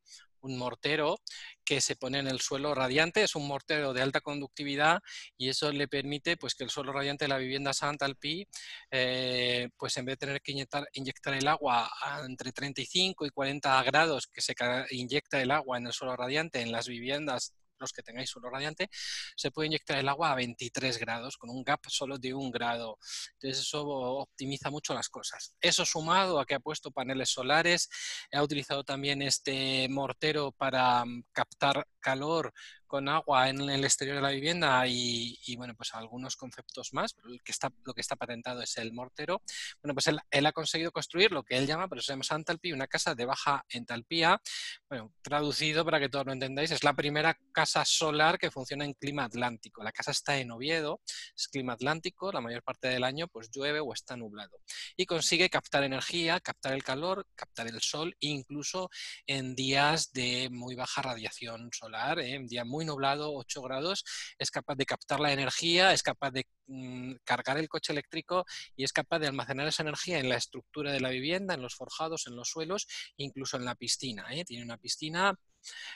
un 0.48 0.58
mortero 0.58 1.20
que 1.64 1.82
se 1.82 1.96
pone 1.96 2.20
en 2.20 2.28
el 2.28 2.40
suelo 2.40 2.74
radiante, 2.74 3.24
es 3.24 3.36
un 3.36 3.48
mortero 3.48 3.94
de 3.94 4.02
alta 4.02 4.22
conductividad 4.22 5.00
y 5.38 5.50
eso 5.50 5.72
le 5.72 5.88
permite 5.88 6.38
pues, 6.38 6.56
que 6.56 6.64
el 6.64 6.70
suelo 6.70 6.94
radiante 6.94 7.26
de 7.26 7.30
la 7.30 7.38
vivienda 7.38 7.74
Santa 7.74 8.06
Alpi, 8.06 8.48
eh, 8.92 9.70
pues 9.78 9.98
en 9.98 10.06
vez 10.06 10.14
de 10.14 10.26
tener 10.26 10.42
que 10.42 10.54
inyectar, 10.54 10.88
inyectar, 10.94 11.34
el 11.34 11.48
agua 11.48 11.90
entre 12.26 12.52
35 12.52 13.26
y 13.26 13.30
40 13.30 13.84
grados 13.84 14.28
que 14.28 14.42
se 14.42 14.56
inyecta 14.92 15.42
el 15.42 15.52
agua 15.52 15.78
en 15.78 15.88
el 15.88 15.94
suelo 15.94 16.16
radiante 16.16 16.62
en 16.62 16.72
las 16.72 16.88
viviendas 16.88 17.54
los 17.80 17.92
que 17.92 18.04
tengáis 18.04 18.30
suelo 18.30 18.50
radiante, 18.50 18.90
se 19.36 19.52
puede 19.52 19.68
inyectar 19.68 19.98
el 19.98 20.10
agua 20.10 20.32
a 20.32 20.36
23 20.36 20.98
grados, 20.98 21.38
con 21.38 21.50
un 21.50 21.64
gap 21.64 21.82
solo 21.88 22.18
de 22.18 22.34
un 22.34 22.52
grado. 22.52 22.98
Entonces 23.34 23.66
eso 23.66 23.86
optimiza 23.88 24.70
mucho 24.70 24.94
las 24.94 25.10
cosas. 25.10 25.56
Eso 25.62 25.86
sumado 25.86 26.40
a 26.40 26.46
que 26.46 26.56
ha 26.56 26.60
puesto 26.60 26.92
paneles 26.92 27.30
solares, 27.30 27.90
ha 28.32 28.44
utilizado 28.44 28.84
también 28.84 29.22
este 29.22 29.88
mortero 29.90 30.52
para 30.52 31.06
mm, 31.06 31.24
captar 31.32 31.88
calor 32.00 32.54
con 32.88 33.10
agua 33.10 33.50
en 33.50 33.62
el 33.70 33.84
exterior 33.84 34.16
de 34.16 34.22
la 34.22 34.30
vivienda 34.30 34.84
y, 34.88 35.56
bueno, 35.58 35.76
pues 35.76 35.94
algunos 35.94 36.36
conceptos 36.36 36.94
más, 36.94 37.14
pero 37.14 37.30
el 37.30 37.42
que 37.44 37.52
está, 37.52 37.72
lo 37.84 37.94
que 37.94 38.02
está 38.02 38.16
patentado 38.16 38.62
es 38.62 38.78
el 38.78 38.94
mortero. 38.94 39.42
Bueno, 39.82 39.94
pues 39.94 40.08
él, 40.08 40.46
ha 40.46 40.52
conseguido 40.52 40.92
construir 40.92 41.32
lo 41.32 41.44
que 41.44 41.58
él 41.58 41.68
llama, 41.68 41.88
pero 41.88 42.02
se 42.02 42.14
llama 42.14 42.24
Santalpi, 42.24 42.72
una 42.72 42.88
casa 42.88 43.14
de 43.14 43.26
baja 43.26 43.66
entalpía. 43.70 44.42
Bueno, 44.90 45.14
traducido 45.22 45.84
para 45.86 46.00
que 46.00 46.10
todos 46.10 46.26
lo 46.26 46.32
entendáis, 46.32 46.72
es 46.72 46.84
la 46.84 46.94
primera 46.94 47.38
casa 47.52 47.84
solar 47.86 48.40
que 48.40 48.50
funciona 48.50 48.86
en 48.86 48.94
clima 48.94 49.26
atlántico. 49.26 49.84
La 49.84 49.92
casa 49.92 50.12
está 50.12 50.38
en 50.38 50.52
Oviedo, 50.52 51.02
es 51.36 51.48
clima 51.48 51.74
atlántico, 51.74 52.32
la 52.32 52.42
mayor 52.42 52.64
parte 52.64 52.88
del 52.88 53.04
año 53.04 53.28
pues 53.28 53.50
llueve 53.52 53.80
o 53.80 53.94
está 53.94 54.16
nublado. 54.16 54.60
Y 54.96 55.06
consigue 55.06 55.50
captar 55.50 55.84
energía, 55.84 56.40
captar 56.40 56.74
el 56.74 56.84
calor, 56.84 57.28
captar 57.36 57.68
el 57.68 57.82
sol, 57.82 58.16
incluso 58.20 58.90
en 59.26 59.56
días 59.56 60.12
de 60.14 60.50
muy 60.52 60.76
baja 60.76 61.02
radiación 61.02 61.70
solar, 61.74 62.20
¿eh? 62.20 62.36
en 62.36 62.48
días 62.48 62.66
muy 62.66 62.77
muy 62.78 62.86
nublado, 62.86 63.34
8 63.34 63.62
grados, 63.64 64.04
es 64.38 64.52
capaz 64.52 64.76
de 64.76 64.86
captar 64.86 65.20
la 65.20 65.32
energía, 65.32 65.94
es 65.94 66.04
capaz 66.04 66.30
de 66.30 66.46
mm, 66.68 67.16
cargar 67.24 67.58
el 67.58 67.68
coche 67.68 67.92
eléctrico 67.92 68.46
y 68.76 68.84
es 68.84 68.94
capaz 68.94 69.18
de 69.18 69.28
almacenar 69.28 69.68
esa 69.68 69.82
energía 69.82 70.20
en 70.20 70.30
la 70.30 70.36
estructura 70.36 70.92
de 70.92 71.00
la 71.00 71.10
vivienda, 71.10 71.56
en 71.56 71.64
los 71.64 71.74
forjados, 71.74 72.28
en 72.28 72.36
los 72.36 72.50
suelos, 72.50 72.88
incluso 73.18 73.58
en 73.58 73.66
la 73.66 73.74
piscina. 73.74 74.28
¿eh? 74.30 74.46
Tiene 74.46 74.64
una 74.64 74.78
piscina 74.78 75.34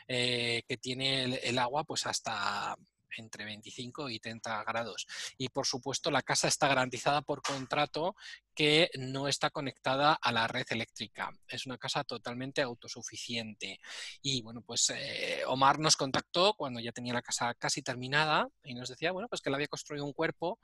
eh, 0.08 0.64
que 0.68 0.78
tiene 0.78 1.24
el, 1.44 1.60
agua 1.60 1.84
pues 1.84 2.08
hasta 2.08 2.76
entre 3.18 3.46
25 3.46 4.10
y 4.10 4.20
30 4.20 4.64
grados. 4.64 5.08
Y 5.38 5.50
por 5.50 5.66
supuesto 5.66 6.12
la 6.12 6.22
casa 6.22 6.48
está 6.48 6.68
garantizada 6.68 7.22
por 7.22 7.42
contrato 7.42 8.16
que 8.54 8.90
no 8.98 9.28
está 9.28 9.50
conectada 9.50 10.14
a 10.14 10.32
la 10.32 10.48
red 10.48 10.66
eléctrica. 10.70 11.32
Es 11.48 11.66
una 11.66 11.78
casa 11.78 12.04
totalmente 12.04 12.62
autosuficiente. 12.62 13.80
Y 14.22 14.42
bueno, 14.42 14.62
pues 14.62 14.90
eh, 14.90 15.44
Omar 15.48 15.80
nos 15.80 15.96
contactó 15.96 16.54
cuando 16.54 16.80
ya 16.80 16.92
tenía 16.92 17.14
la 17.14 17.22
casa 17.22 17.54
casi 17.56 17.82
terminada 17.82 18.48
y 18.64 18.74
nos 18.74 18.90
decía, 18.90 19.12
bueno, 19.12 19.28
pues 19.30 19.42
que 19.42 19.50
él 19.50 19.56
había 19.56 19.68
construido 19.68 20.06
un 20.06 20.14
cuerpo 20.14 20.60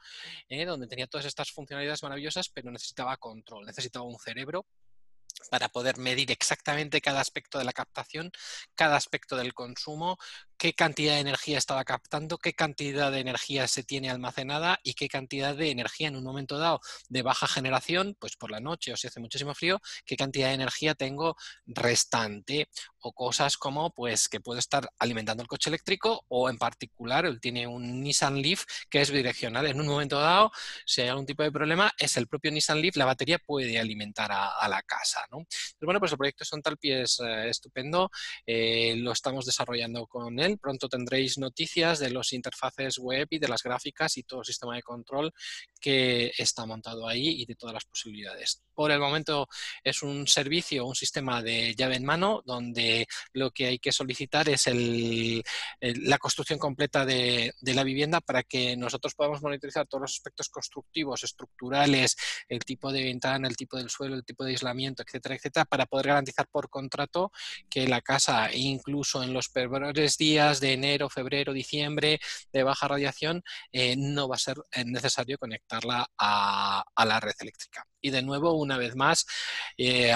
eh, 0.50 0.66
donde 0.66 0.88
tenía 0.88 1.08
todas 1.08 1.26
estas 1.26 1.52
funcionalidades 1.52 2.04
maravillosas, 2.04 2.50
pero 2.50 2.72
necesitaba 2.72 3.18
control, 3.18 3.66
necesitaba 3.66 4.06
un 4.06 4.20
cerebro 4.20 4.66
para 5.50 5.70
poder 5.70 5.98
medir 5.98 6.32
exactamente 6.32 7.02
cada 7.02 7.22
aspecto 7.22 7.58
de 7.58 7.66
la 7.66 7.74
captación, 7.74 8.32
cada 8.76 8.96
aspecto 8.96 9.38
del 9.38 9.54
consumo, 9.54 10.18
qué 10.58 10.74
cantidad 10.74 11.14
de 11.14 11.20
energía 11.20 11.58
estaba 11.58 11.84
captando, 11.86 12.38
qué 12.38 12.54
cantidad 12.54 13.12
de 13.12 13.20
energía 13.20 13.68
se 13.68 13.84
tiene 13.84 14.10
almacenada 14.10 14.80
y 14.84 14.94
qué 14.94 15.08
cantidad 15.08 15.56
de 15.56 15.72
energía 15.72 16.08
en 16.08 16.16
un 16.16 16.24
momento 16.24 16.58
dado 16.58 16.82
de 17.10 17.22
baja 17.22 17.48
generación, 17.48 18.16
pues 18.20 18.36
por 18.36 18.52
la 18.52 18.60
noche 18.60 18.92
o 18.92 18.98
si 18.98 19.08
hace 19.08 19.20
muchísimo 19.20 19.54
frío, 19.54 19.80
qué 20.06 20.16
cantidad 20.18 20.48
de 20.48 20.56
energía 20.56 20.96
tengo 20.96 21.36
restante 21.66 22.70
o 23.00 23.14
cosas 23.14 23.58
como 23.58 23.92
pues 23.94 24.28
que 24.30 24.40
puedo 24.40 24.60
estar 24.60 24.90
alimentando 25.00 25.44
el 25.44 25.48
coche 25.48 25.70
eléctrico 25.70 26.26
o 26.28 26.50
en 26.50 26.58
particular 26.58 27.26
él 27.26 27.40
tiene 27.40 27.68
un 27.68 28.02
Nissan 28.02 28.42
Leaf 28.42 28.66
que 28.90 29.02
es 29.02 29.12
bidireccional. 29.12 29.68
En 29.68 29.80
un 29.80 29.88
momento 29.88 30.20
dado, 30.20 30.52
si 30.86 31.02
hay 31.02 31.10
algún 31.10 31.26
tipo 31.26 31.44
de 31.44 31.52
problema, 31.52 31.92
es 31.98 32.18
el 32.18 32.28
propio 32.28 32.52
Nissan 32.52 32.82
Leaf, 32.82 32.96
la 32.96 33.06
batería 33.06 33.38
puede 33.38 33.78
alimentar 33.80 34.32
a, 34.32 34.68
la 34.68 34.82
casa. 34.82 35.26
¿no? 35.32 35.46
bueno, 35.82 36.00
pues 36.00 36.12
el 36.12 36.18
proyecto 36.18 36.44
Sontalpi 36.44 36.92
es 36.92 37.22
eh, 37.22 37.50
estupendo, 37.50 38.12
eh, 38.46 38.96
lo 38.98 39.12
estamos 39.12 39.46
desarrollando 39.46 40.08
con 40.08 40.38
él 40.40 40.47
Pronto 40.56 40.88
tendréis 40.88 41.38
noticias 41.38 42.00
de 42.00 42.12
los 42.12 42.32
interfaces 42.32 42.98
web 42.98 43.28
y 43.30 43.40
de 43.40 43.48
las 43.50 43.64
gráficas 43.64 44.16
y 44.18 44.24
todo 44.24 44.40
el 44.40 44.46
sistema 44.46 44.76
de 44.76 44.84
control 44.84 45.34
que 45.82 46.32
está 46.38 46.66
montado 46.66 47.08
ahí 47.08 47.42
y 47.42 47.46
de 47.46 47.56
todas 47.56 47.74
las 47.74 47.86
posibilidades. 47.86 48.64
Por 48.74 48.92
el 48.92 49.00
momento 49.00 49.48
es 49.84 50.04
un 50.04 50.28
servicio, 50.28 50.86
un 50.86 50.96
sistema 50.96 51.42
de 51.42 51.76
llave 51.76 51.96
en 51.96 52.06
mano 52.06 52.42
donde 52.46 53.08
lo 53.34 53.52
que 53.52 53.66
hay 53.66 53.80
que 53.80 53.92
solicitar 53.92 54.48
es 54.48 54.70
la 55.82 56.18
construcción 56.18 56.60
completa 56.60 57.06
de, 57.06 57.54
la 57.62 57.84
vivienda 57.84 58.22
para 58.22 58.44
que 58.44 58.78
nosotros 58.78 59.16
podamos 59.16 59.42
monitorizar 59.42 59.88
todos 59.88 60.02
los 60.02 60.14
aspectos 60.14 60.50
constructivos, 60.50 61.24
estructurales, 61.24 62.16
el 62.48 62.60
tipo 62.60 62.92
de 62.92 63.04
ventana, 63.04 63.48
el 63.48 63.58
tipo 63.58 63.78
del 63.78 63.90
suelo, 63.90 64.16
el 64.16 64.26
tipo 64.26 64.44
de 64.44 64.52
aislamiento, 64.52 65.04
etcétera, 65.04 65.36
etcétera, 65.36 65.66
para 65.66 65.86
poder 65.86 66.08
garantizar 66.08 66.48
por 66.48 66.70
contrato 66.70 67.32
que 67.70 67.88
la 67.88 68.02
casa, 68.02 68.54
incluso 68.54 69.24
en 69.24 69.34
los 69.34 69.50
peores 69.50 70.18
días, 70.18 70.37
de 70.38 70.74
enero, 70.74 71.10
febrero, 71.10 71.52
diciembre 71.52 72.20
de 72.54 72.64
baja 72.64 72.88
radiación, 72.88 73.44
eh, 73.72 73.96
no 73.98 74.28
va 74.30 74.36
a 74.36 74.40
ser 74.40 74.58
eh, 74.72 74.86
necesario 74.86 75.38
conectarla 75.40 76.08
a 76.18 77.06
la 77.06 77.20
red 77.20 77.34
eléctrica. 77.40 77.88
Y 78.02 78.12
de 78.12 78.22
nuevo, 78.22 78.54
una 78.54 78.78
vez 78.78 78.96
más, 78.96 79.26
eh, 79.78 80.14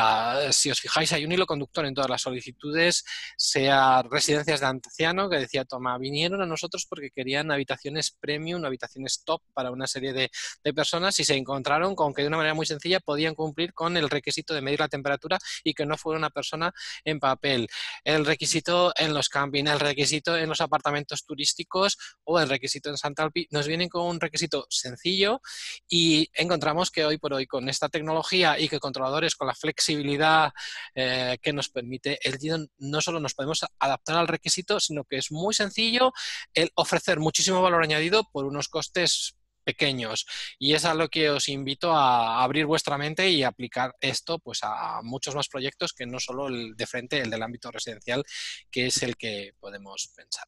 si 0.52 0.70
os 0.70 0.80
fijáis, 0.80 1.12
hay 1.14 1.26
un 1.26 1.32
hilo 1.32 1.46
conductor 1.46 1.86
en 1.86 1.94
todas 1.94 2.10
las 2.10 2.22
solicitudes, 2.22 3.04
sea 3.38 4.04
residencias 4.04 4.60
de 4.60 4.66
anciano, 4.68 5.30
que 5.30 5.38
decía 5.38 5.66
Toma, 5.66 5.98
vinieron 5.98 6.42
a 6.42 6.46
nosotros 6.46 6.86
porque 6.88 7.10
querían 7.10 7.52
habitaciones 7.52 8.12
premium, 8.12 8.64
habitaciones 8.66 9.24
top 9.24 9.42
para 9.54 9.72
una 9.72 9.88
serie 9.88 10.14
de, 10.14 10.30
personas 10.74 11.20
y 11.20 11.26
se 11.26 11.36
encontraron 11.36 11.96
con 11.96 12.14
que 12.14 12.22
de 12.22 12.30
una 12.30 12.38
manera 12.38 12.54
muy 12.54 12.66
sencilla 12.66 13.02
podían 13.02 13.36
cumplir 13.36 13.74
con 13.74 13.98
el 13.98 14.10
requisito 14.10 14.54
de 14.54 14.62
medir 14.62 14.80
la 14.80 14.88
temperatura 14.88 15.38
y 15.64 15.74
que 15.74 15.86
no 15.86 15.98
fuera 15.98 16.18
una 16.18 16.30
persona 16.30 16.72
en 17.04 17.20
papel. 17.20 17.68
El 18.06 18.26
requisito 18.26 18.94
en 18.96 19.14
los 19.14 19.28
campings, 19.28 19.70
el 19.70 19.80
requisito 19.80 20.38
en 20.38 20.48
los 20.48 20.62
apartamentos 20.62 21.26
turísticos 21.26 21.98
o 22.24 22.40
el 22.40 22.48
requisito 22.48 22.90
en 22.90 22.98
Santa 22.98 23.24
Alpi, 23.24 23.48
nos 23.52 23.68
vienen 23.68 23.90
con 23.90 24.06
un 24.06 24.20
requisito 24.20 24.66
sencillo 24.70 25.42
y 25.90 26.30
encontramos 26.34 26.90
que 26.90 27.04
hoy 27.04 27.18
por 27.18 27.34
hoy 27.34 27.48
con 27.48 27.68
esta 27.72 27.90
tecnología 27.90 28.60
y 28.60 28.70
que 28.70 28.80
controladores 28.80 29.36
con 29.36 29.48
la 29.48 29.56
flexibilidad 29.56 30.52
eh, 30.96 31.38
que 31.42 31.54
nos 31.54 31.70
permite 31.70 32.20
el 32.22 32.38
GIDON 32.38 32.70
no 32.78 33.02
solo 33.02 33.20
nos 33.20 33.34
podemos 33.34 33.66
adaptar 33.80 34.18
al 34.18 34.28
requisito, 34.28 34.80
sino 34.80 35.04
que 35.04 35.18
es 35.18 35.32
muy 35.32 35.54
sencillo 35.54 36.14
el 36.54 36.72
ofrecer 36.76 37.20
muchísimo 37.20 37.62
valor 37.62 37.84
añadido 37.84 38.24
por 38.32 38.46
unos 38.46 38.68
costes 38.68 39.36
pequeños 39.64 40.26
y 40.60 40.74
es 40.74 40.86
a 40.86 40.94
lo 40.94 41.08
que 41.10 41.30
os 41.30 41.48
invito 41.48 41.94
a 41.94 42.44
abrir 42.44 42.66
vuestra 42.66 42.98
mente 42.98 43.30
y 43.30 43.44
aplicar 43.44 43.96
esto 44.02 44.40
pues 44.40 44.60
a 44.64 45.02
muchos 45.04 45.36
más 45.36 45.48
proyectos 45.48 45.94
que 45.94 46.06
no 46.06 46.20
solo 46.20 46.48
el 46.48 46.76
de 46.76 46.88
frente, 46.88 47.20
el 47.20 47.30
del 47.30 47.44
ámbito 47.44 47.72
residencial, 47.72 48.24
que 48.70 48.88
es 48.88 49.04
el 49.04 49.16
que 49.18 49.54
podemos 49.60 50.12
pensar. 50.16 50.48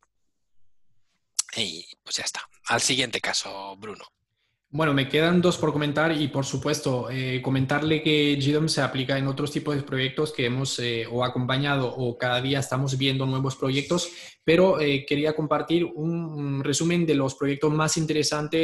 Y 1.56 1.86
pues 2.04 2.16
ya 2.16 2.24
está. 2.24 2.41
Al 2.68 2.82
siguiente 2.82 3.22
caso, 3.22 3.76
Bruno. 3.78 4.06
Bueno, 4.76 4.91
me 4.95 5.08
quedan 5.08 5.40
dos 5.40 5.60
por 5.60 5.72
comentar 5.72 6.20
y 6.20 6.30
por 6.30 6.45
supuesto 6.45 7.08
eh, 7.12 7.44
comentarle 7.44 8.02
que 8.02 8.36
GDOM 8.41 8.68
se 8.68 8.82
aplica 8.82 9.20
en 9.20 9.28
otros 9.28 9.52
tipos 9.52 9.76
de 9.76 9.84
proyectos 9.84 10.34
que 10.34 10.48
hemos 10.48 10.80
eh, 10.80 11.06
o 11.12 11.24
acompañado 11.24 11.94
o 11.95 12.18
cada 12.18 12.41
día 12.41 12.58
estamos 12.58 12.98
viendo 12.98 13.28
nuevos 13.28 13.56
proyectos, 13.56 14.10
pero 14.44 14.82
eh, 14.82 15.06
quería 15.08 15.36
compartir 15.36 15.86
un, 15.86 16.64
resumen 16.64 17.06
de 17.06 17.14
los 17.14 17.36
proyectos 17.36 17.72
más 17.72 17.98
interesantes 17.98 18.60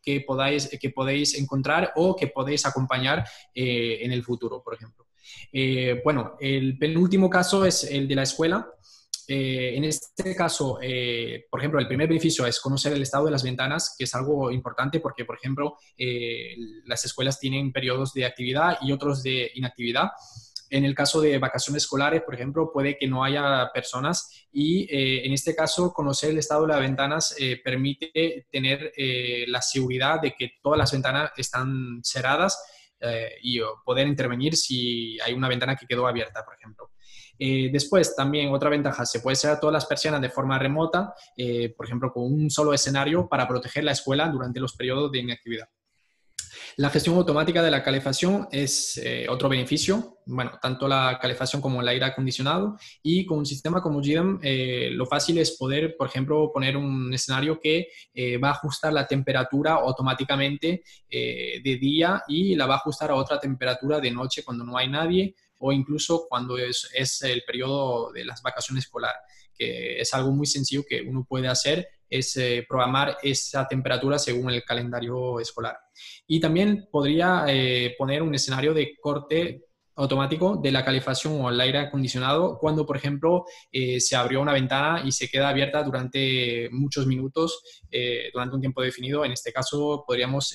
que, 0.00 0.24
podáis, 0.24 0.70
que 0.80 0.90
podéis 0.90 1.34
encontrar 1.34 1.90
o 1.96 2.14
que 2.14 2.28
podéis 2.28 2.64
acompañar 2.64 3.24
en 3.52 4.12
el 4.12 4.22
futuro, 4.22 4.62
por 4.62 4.74
ejemplo. 4.74 5.08
bueno, 6.04 6.36
el 6.38 6.78
penúltimo 6.78 7.28
caso 7.28 7.64
es 7.64 7.82
el 7.82 8.06
de 8.06 8.14
la 8.14 8.22
escuela. 8.22 8.70
Eh, 9.28 9.76
en 9.76 9.84
este 9.84 10.36
caso, 10.36 10.78
eh, 10.80 11.46
por 11.50 11.60
ejemplo, 11.60 11.80
el 11.80 11.88
primer 11.88 12.08
beneficio 12.08 12.46
es 12.46 12.60
conocer 12.60 12.92
el 12.92 13.02
estado 13.02 13.24
de 13.24 13.32
las 13.32 13.42
ventanas, 13.42 13.94
que 13.98 14.04
es 14.04 14.14
algo 14.14 14.50
importante 14.52 15.00
porque, 15.00 15.24
por 15.24 15.36
ejemplo, 15.36 15.76
eh, 15.96 16.54
las 16.84 17.04
escuelas 17.04 17.40
tienen 17.40 17.72
periodos 17.72 18.12
de 18.12 18.24
actividad 18.24 18.78
y 18.82 18.92
otros 18.92 19.22
de 19.22 19.50
inactividad. 19.54 20.10
En 20.70 20.84
el 20.84 20.94
caso 20.94 21.20
de 21.20 21.38
vacaciones 21.38 21.84
escolares, 21.84 22.22
por 22.22 22.34
ejemplo, 22.34 22.70
puede 22.72 22.98
que 22.98 23.06
no 23.06 23.22
haya 23.22 23.70
personas 23.72 24.46
y 24.50 24.88
en 24.90 25.32
este 25.32 25.54
caso 25.54 25.92
conocer 25.92 26.30
el 26.30 26.38
estado 26.38 26.62
de 26.62 26.68
las 26.72 26.80
ventanas 26.80 27.36
permite 27.62 28.48
tener 28.50 28.92
la 29.46 29.62
seguridad 29.62 30.20
de 30.20 30.34
que 30.34 30.54
todas 30.60 30.76
las 30.76 30.90
ventanas 30.90 31.30
están 31.36 32.00
cerradas 32.02 32.60
y 33.42 33.60
poder 33.84 34.08
intervenir 34.08 34.56
si 34.56 35.20
hay 35.20 35.34
una 35.34 35.48
ventana 35.48 35.76
que 35.76 35.86
quedó 35.86 36.04
abierta, 36.04 36.44
por 36.44 36.56
ejemplo. 36.56 36.90
Eh, 37.38 37.68
después, 37.72 38.14
también 38.16 38.52
otra 38.52 38.70
ventaja, 38.70 39.04
se 39.04 39.20
puede 39.20 39.36
cerrar 39.36 39.60
todas 39.60 39.74
las 39.74 39.86
persianas 39.86 40.20
de 40.20 40.30
forma 40.30 40.58
remota, 40.58 41.14
eh, 41.36 41.74
por 41.76 41.86
ejemplo, 41.86 42.12
con 42.12 42.24
un 42.24 42.50
solo 42.50 42.72
escenario 42.72 43.28
para 43.28 43.46
proteger 43.46 43.84
la 43.84 43.92
escuela 43.92 44.28
durante 44.28 44.60
los 44.60 44.74
periodos 44.74 45.12
de 45.12 45.18
inactividad. 45.18 45.68
La 46.78 46.90
gestión 46.90 47.16
automática 47.16 47.62
de 47.62 47.70
la 47.70 47.82
calefacción 47.82 48.48
es 48.52 48.98
eh, 48.98 49.26
otro 49.30 49.48
beneficio, 49.48 50.18
bueno, 50.26 50.58
tanto 50.60 50.86
la 50.86 51.18
calefacción 51.18 51.62
como 51.62 51.80
el 51.80 51.88
aire 51.88 52.04
acondicionado 52.04 52.76
y 53.02 53.24
con 53.24 53.38
un 53.38 53.46
sistema 53.46 53.80
como 53.80 54.00
GDEM 54.00 54.40
lo 54.90 55.06
fácil 55.06 55.38
es 55.38 55.56
poder, 55.56 55.96
por 55.96 56.08
ejemplo, 56.08 56.50
poner 56.52 56.76
un 56.76 57.14
escenario 57.14 57.58
que 57.58 57.88
va 58.42 58.48
a 58.48 58.52
ajustar 58.52 58.92
la 58.92 59.06
temperatura 59.06 59.74
automáticamente 59.74 60.82
de 61.08 61.78
día 61.80 62.22
y 62.28 62.56
la 62.56 62.66
va 62.66 62.74
a 62.74 62.78
ajustar 62.78 63.10
a 63.10 63.14
otra 63.14 63.40
temperatura 63.40 63.98
de 63.98 64.10
noche 64.10 64.42
cuando 64.44 64.64
no 64.64 64.76
hay 64.76 64.90
nadie 64.90 65.34
o 65.58 65.72
incluso 65.72 66.26
cuando 66.28 66.58
es, 66.58 66.88
es 66.94 67.22
el 67.22 67.42
periodo 67.44 68.12
de 68.12 68.24
las 68.24 68.42
vacaciones 68.42 68.84
escolar, 68.84 69.14
que 69.54 70.00
es 70.00 70.12
algo 70.14 70.30
muy 70.32 70.46
sencillo 70.46 70.84
que 70.88 71.02
uno 71.02 71.24
puede 71.28 71.48
hacer 71.48 71.88
es 72.08 72.36
eh, 72.36 72.64
programar 72.68 73.16
esa 73.22 73.66
temperatura 73.66 74.18
según 74.18 74.50
el 74.50 74.64
calendario 74.64 75.40
escolar. 75.40 75.78
Y 76.26 76.40
también 76.40 76.88
podría 76.90 77.44
eh, 77.48 77.94
poner 77.98 78.22
un 78.22 78.34
escenario 78.34 78.74
de 78.74 78.96
corte 79.00 79.62
automático 79.96 80.56
de 80.62 80.72
la 80.72 80.84
calefacción 80.84 81.40
o 81.40 81.48
el 81.48 81.58
aire 81.58 81.78
acondicionado 81.78 82.58
cuando, 82.58 82.84
por 82.84 82.98
ejemplo, 82.98 83.46
eh, 83.72 83.98
se 83.98 84.14
abrió 84.14 84.42
una 84.42 84.52
ventana 84.52 85.02
y 85.04 85.10
se 85.10 85.28
queda 85.28 85.48
abierta 85.48 85.82
durante 85.82 86.68
muchos 86.70 87.06
minutos, 87.06 87.62
durante 88.32 88.56
un 88.56 88.60
tiempo 88.60 88.82
definido. 88.82 89.24
En 89.24 89.32
este 89.32 89.52
caso, 89.54 90.04
podríamos 90.06 90.54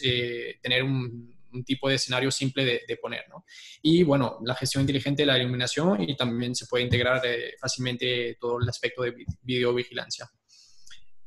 tener 0.61 0.83
un, 0.83 1.40
tipo 1.63 1.89
de 1.89 1.95
escenario 1.95 2.31
simple 2.31 2.83
de, 2.87 2.97
poner. 2.97 3.25
¿no? 3.29 3.45
Y 3.81 4.03
bueno, 4.03 4.39
la 4.43 4.55
gestión 4.55 4.81
inteligente 4.81 5.23
de 5.23 5.27
la 5.27 5.37
iluminación 5.37 6.01
y 6.01 6.15
también 6.15 6.55
se 6.55 6.65
puede 6.67 6.83
integrar 6.83 7.21
fácilmente 7.59 8.37
todo 8.39 8.59
el 8.59 8.69
aspecto 8.69 9.03
de 9.03 9.13
videovigilancia. 9.41 10.29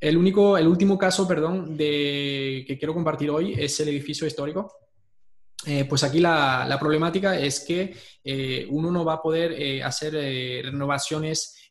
El, 0.00 0.16
único, 0.16 0.58
el 0.58 0.66
último 0.66 0.98
caso, 0.98 1.26
perdón, 1.26 1.76
de, 1.76 2.64
que 2.66 2.78
quiero 2.78 2.94
compartir 2.94 3.30
hoy 3.30 3.54
es 3.56 3.78
el 3.80 3.88
edificio 3.88 4.26
histórico. 4.26 4.72
Eh, 5.66 5.86
pues 5.86 6.04
aquí 6.04 6.20
la, 6.20 6.76
problemática 6.78 7.38
es 7.38 7.60
que 7.60 7.96
eh, 8.22 8.66
uno 8.68 8.90
no 8.90 9.04
va 9.04 9.14
a 9.14 9.22
poder 9.22 9.52
eh, 9.52 9.82
hacer 9.82 10.12
renovaciones 10.12 11.63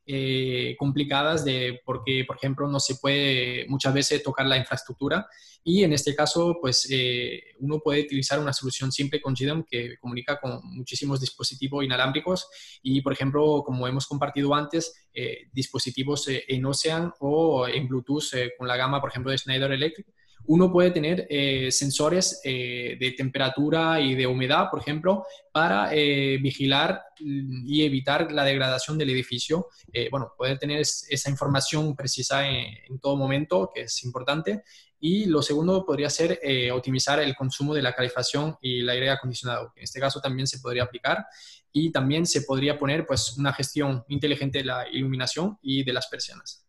complicadas 0.78 1.46
de, 1.46 1.82
porque, 1.86 2.26
por 2.26 2.38
ejemplo, 2.38 2.68
no 2.68 2.80
se 2.80 2.96
puede 2.96 3.66
muchas 3.70 3.94
veces 3.94 4.22
tocar 4.24 4.46
la 4.46 4.58
infraestructura 4.58 5.28
y 5.66 5.84
en 5.84 5.94
este 5.94 6.14
caso, 6.14 6.58
pues 6.60 6.88
eh, 6.92 7.42
uno 7.60 7.80
puede 7.80 8.02
utilizar 8.02 8.38
una 8.40 8.52
solución 8.52 8.92
simple 8.92 9.22
con 9.22 9.34
GDOM 9.34 9.64
que 9.64 9.98
comunica 9.98 10.38
con 10.40 10.60
muchísimos 10.64 11.22
dispositivos 11.22 11.86
inalámbricos 11.86 12.50
y, 12.82 13.02
por 13.02 13.14
ejemplo, 13.14 13.64
como 13.66 13.88
hemos 13.88 14.06
compartido 14.06 14.54
antes, 14.54 15.08
eh, 15.14 15.48
dispositivos 15.54 16.28
eh, 16.28 16.44
en 16.50 16.66
Ocean 16.66 17.14
o 17.22 17.66
en 17.66 17.88
Bluetooth 17.88 18.26
con 18.58 18.68
la 18.68 18.76
gama, 18.76 19.00
por 19.00 19.10
ejemplo, 19.10 19.32
de 19.32 19.38
Schneider 19.38 19.72
Electric. 19.72 20.08
Uno 20.46 20.72
puede 20.72 20.92
tener 20.92 21.28
sensores 21.72 22.42
de 22.44 23.14
temperatura 23.18 24.00
y 24.00 24.16
de 24.16 24.28
humedad, 24.28 24.70
por 24.70 24.82
ejemplo, 24.82 25.26
para 25.52 25.92
vigilar 25.92 27.02
y 27.20 27.84
evitar 27.84 28.32
la 28.32 28.44
degradación 28.44 28.98
del 28.98 29.10
edificio. 29.10 29.68
bueno, 30.12 30.34
poder 30.38 30.60
tener 30.60 30.80
esa 30.82 31.30
información 31.30 31.96
precisa 31.96 32.48
en, 32.48 33.00
todo 33.00 33.16
momento, 33.16 33.72
que 33.74 33.82
es 33.82 34.04
importante, 34.04 34.64
y 35.06 35.26
lo 35.26 35.42
segundo 35.42 35.86
podría 35.86 36.10
ser 36.10 36.40
eh, 36.42 36.72
optimizar 36.72 37.20
el 37.20 37.36
consumo 37.36 37.74
de 37.74 37.82
la 37.82 37.94
calefacción 37.94 38.56
y 38.62 38.80
el 38.80 38.90
aire 38.90 39.10
acondicionado. 39.10 39.74
En 39.76 39.84
este 39.84 40.00
caso 40.00 40.22
también 40.22 40.48
se 40.48 40.60
podría 40.60 40.84
aplicar 40.84 41.26
y 41.74 41.92
también 41.92 42.26
se 42.26 42.44
podría 42.44 42.80
poner 42.80 43.06
pues, 43.06 43.38
una 43.38 43.52
gestión 43.52 44.06
inteligente 44.08 44.60
de 44.60 44.64
la 44.64 44.88
iluminación 44.88 45.60
y 45.62 45.84
de 45.84 45.92
las 45.92 46.08
persianas. 46.08 46.66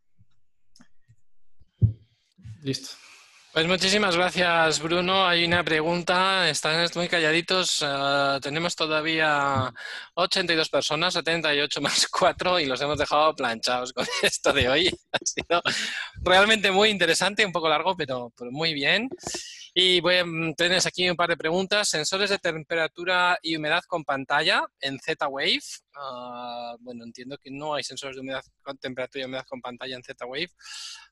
Listo. 2.64 3.03
Pues 3.54 3.68
muchísimas 3.68 4.16
gracias, 4.16 4.82
Bruno. 4.82 5.28
Hay 5.28 5.44
una 5.44 5.62
pregunta, 5.62 6.50
están 6.50 6.84
muy 6.96 7.06
calladitos. 7.06 7.84
Eh, 7.86 8.38
tenemos 8.42 8.74
todavía 8.74 9.72
82 10.14 10.68
personas, 10.68 11.14
78 11.14 11.80
más 11.80 12.08
4, 12.10 12.58
y 12.58 12.66
los 12.66 12.80
hemos 12.80 12.98
dejado 12.98 13.32
planchados 13.36 13.92
con 13.92 14.04
esto 14.22 14.52
de 14.52 14.68
hoy. 14.68 14.88
Ha 15.12 15.18
sido 15.24 15.62
realmente 16.20 16.72
muy 16.72 16.88
interesante, 16.90 17.46
un 17.46 17.52
poco 17.52 17.68
largo, 17.68 17.96
pero 17.96 18.32
muy 18.50 18.74
bien. 18.74 19.08
Y 19.76 20.00
mm, 20.00 20.54
tienes 20.54 20.86
aquí 20.86 21.10
un 21.10 21.16
par 21.16 21.30
de 21.30 21.36
preguntas. 21.36 21.88
Sensores 21.88 22.30
de 22.30 22.38
temperatura 22.38 23.36
y 23.42 23.56
humedad 23.56 23.82
con 23.88 24.04
pantalla 24.04 24.64
en 24.78 25.00
Z-Wave. 25.00 25.58
Ah, 25.96 26.76
bueno, 26.78 27.02
entiendo 27.02 27.36
que 27.38 27.50
no 27.50 27.74
hay 27.74 27.82
sensores 27.82 28.14
de 28.14 28.20
humedad 28.20 28.44
con 28.62 28.78
temperatura 28.78 29.22
y 29.22 29.26
humedad 29.26 29.46
con 29.48 29.60
pantalla 29.60 29.96
en 29.96 30.04
Z-Wave. 30.04 30.50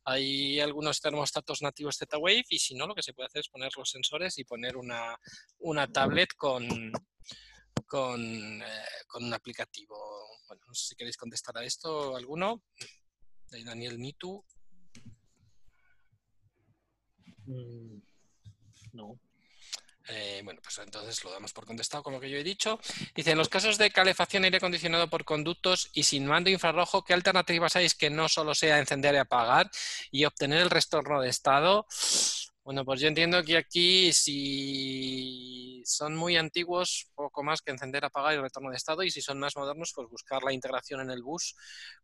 Hay 0.04 0.60
algunos 0.60 1.00
termostatos 1.00 1.60
nativos 1.60 1.96
Z-Wave 1.96 2.44
y 2.50 2.60
si 2.60 2.76
no, 2.76 2.86
lo 2.86 2.94
que 2.94 3.02
se 3.02 3.12
puede 3.12 3.26
hacer 3.26 3.40
es 3.40 3.48
poner 3.48 3.72
los 3.76 3.90
sensores 3.90 4.38
y 4.38 4.44
poner 4.44 4.76
una, 4.76 5.18
una 5.58 5.88
tablet 5.88 6.32
con, 6.36 6.92
con, 7.84 8.62
eh, 8.62 8.86
con, 9.08 9.24
un 9.24 9.34
aplicativo. 9.34 9.96
Bueno, 10.46 10.62
no 10.68 10.74
sé 10.74 10.90
si 10.90 10.94
queréis 10.94 11.16
contestar 11.16 11.58
a 11.58 11.64
esto 11.64 12.14
alguno. 12.14 12.62
Daniel 13.50 13.98
Nitu. 13.98 14.44
Mm. 17.46 18.11
No. 18.92 19.18
Eh, 20.08 20.40
bueno, 20.44 20.60
pues 20.62 20.78
entonces 20.78 21.22
lo 21.22 21.30
damos 21.30 21.52
por 21.52 21.64
contestado 21.64 22.02
con 22.02 22.12
lo 22.12 22.20
que 22.20 22.28
yo 22.28 22.36
he 22.36 22.42
dicho. 22.42 22.80
Dice, 23.14 23.32
en 23.32 23.38
los 23.38 23.48
casos 23.48 23.78
de 23.78 23.90
calefacción 23.90 24.44
aire 24.44 24.56
acondicionado 24.56 25.08
por 25.08 25.24
conductos 25.24 25.90
y 25.92 26.02
sin 26.02 26.26
mando 26.26 26.50
infrarrojo, 26.50 27.04
¿qué 27.04 27.14
alternativas 27.14 27.76
hay 27.76 27.88
que 27.90 28.10
no 28.10 28.28
solo 28.28 28.54
sea 28.54 28.78
encender 28.78 29.14
y 29.14 29.18
apagar 29.18 29.70
y 30.10 30.24
obtener 30.24 30.60
el 30.62 30.70
retorno 30.70 31.20
de 31.20 31.28
estado? 31.28 31.86
Bueno, 32.64 32.84
pues 32.84 33.00
yo 33.00 33.08
entiendo 33.08 33.42
que 33.42 33.56
aquí 33.56 34.12
si 34.12 35.82
son 35.84 36.14
muy 36.14 36.36
antiguos, 36.36 37.10
poco 37.16 37.42
más 37.42 37.60
que 37.60 37.72
encender, 37.72 38.04
apagar 38.04 38.34
y 38.34 38.40
retorno 38.40 38.70
de 38.70 38.76
estado, 38.76 39.02
y 39.02 39.10
si 39.10 39.20
son 39.20 39.40
más 39.40 39.56
modernos, 39.56 39.92
pues 39.92 40.08
buscar 40.08 40.44
la 40.44 40.52
integración 40.52 41.00
en 41.00 41.10
el 41.10 41.22
bus 41.22 41.56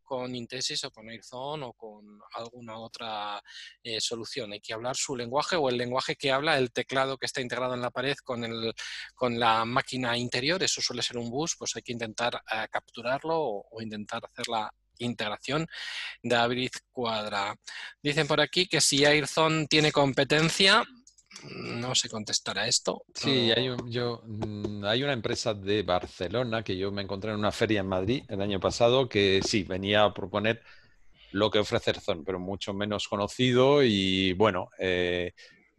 con 0.02 0.35
Intesis 0.35 0.82
o 0.82 0.90
con 0.90 1.09
Airzone 1.09 1.64
o 1.64 1.72
con 1.74 2.20
alguna 2.35 2.76
otra 2.78 3.40
eh, 3.85 4.01
solución. 4.01 4.52
Hay 4.52 4.60
que 4.60 4.74
hablar 4.74 4.97
su 4.97 5.14
lenguaje 5.14 5.55
o 5.55 5.68
el 5.68 5.76
lenguaje 5.76 6.16
que 6.16 6.32
habla 6.32 6.59
el 6.59 6.72
teclado 6.72 7.18
que 7.18 7.26
está 7.26 7.40
integrado 7.40 7.74
en 7.74 7.82
la 7.82 7.90
pared 7.90 8.16
con, 8.24 8.43
el, 8.44 8.74
con 9.14 9.39
la 9.39 9.64
máquina 9.64 10.16
interior, 10.18 10.60
eso 10.62 10.82
suele 10.82 11.02
ser 11.02 11.18
un 11.18 11.30
bus, 11.30 11.55
pues 11.56 11.76
hay 11.76 11.82
que 11.82 11.93
intentar 11.93 12.35
eh, 12.35 12.66
capturarlo 12.70 13.36
o, 13.70 13.80
intentar 13.80 14.24
hacer 14.24 14.48
la 14.48 14.72
integración. 14.99 15.66
David 16.23 16.70
Cuadra. 16.91 17.55
Dicen 18.03 18.27
por 18.27 18.41
aquí 18.41 18.66
que 18.66 18.81
si 18.81 19.05
Airzone 19.05 19.66
tiene 19.66 19.93
competencia, 19.93 20.85
no 21.45 21.95
sé 21.95 22.09
contestar 22.09 22.59
a 22.59 22.66
esto. 22.66 23.05
Sí, 23.15 23.51
hay, 23.51 23.70
yo, 23.87 24.23
mm, 24.25 24.85
hay 24.85 25.03
una 25.03 25.12
empresa 25.12 25.55
de 25.55 25.83
Barcelona 25.83 26.62
que 26.62 26.77
yo 26.77 26.91
me 26.91 27.03
encontré 27.03 27.31
en 27.31 27.39
una 27.39 27.53
feria 27.53 27.81
en 27.81 27.87
Madrid 27.87 28.25
el 28.29 28.41
año 28.41 28.61
pasado 28.61 29.09
que 29.09 29.41
sí, 29.45 29.62
venía 29.62 30.05
a 30.05 30.15
proponer 30.15 30.62
lo 31.33 31.51
que 31.51 31.59
ofrece 31.59 31.91
Airzone, 31.91 32.23
pero 32.25 32.39
mucho 32.39 32.73
menos 32.73 33.07
conocido 33.07 33.83
y 33.83 34.33
bueno, 34.33 34.70
eh, 34.79 35.33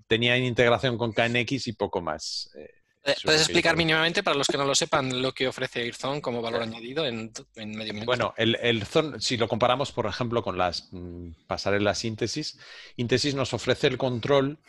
tenía 0.08 0.38
integración 0.38 0.98
con 0.98 1.12
KNX 1.12 1.68
y 1.68 1.74
poco 1.74 2.02
más. 2.02 2.52
Eh, 2.56 2.79
¿Puedes 3.24 3.42
explicar 3.42 3.78
mínimamente, 3.78 4.24
para 4.24 4.38
los 4.38 4.48
que 4.48 4.58
no 4.58 4.66
lo 4.66 4.76
sepan, 4.76 5.22
lo 5.22 5.34
que 5.34 5.48
ofrece 5.48 5.82
Airzone 5.82 6.22
como 6.22 6.42
valor 6.42 6.64
añadido 6.64 7.06
en, 7.06 7.32
medio 7.56 7.94
minuto? 7.94 8.06
Bueno, 8.06 8.34
el, 8.38 8.58
el 8.62 8.84
si 9.20 9.38
lo 9.38 9.48
comparamos, 9.48 9.92
por 9.92 10.06
ejemplo, 10.06 10.42
con 10.42 10.58
las 10.58 10.90
mm, 10.92 11.32
pasarelas 11.48 12.00
síntesis, 12.00 12.60
Intesis 12.96 13.36
nos 13.36 13.54
ofrece 13.54 13.88
el 13.88 13.98
control 13.98 14.60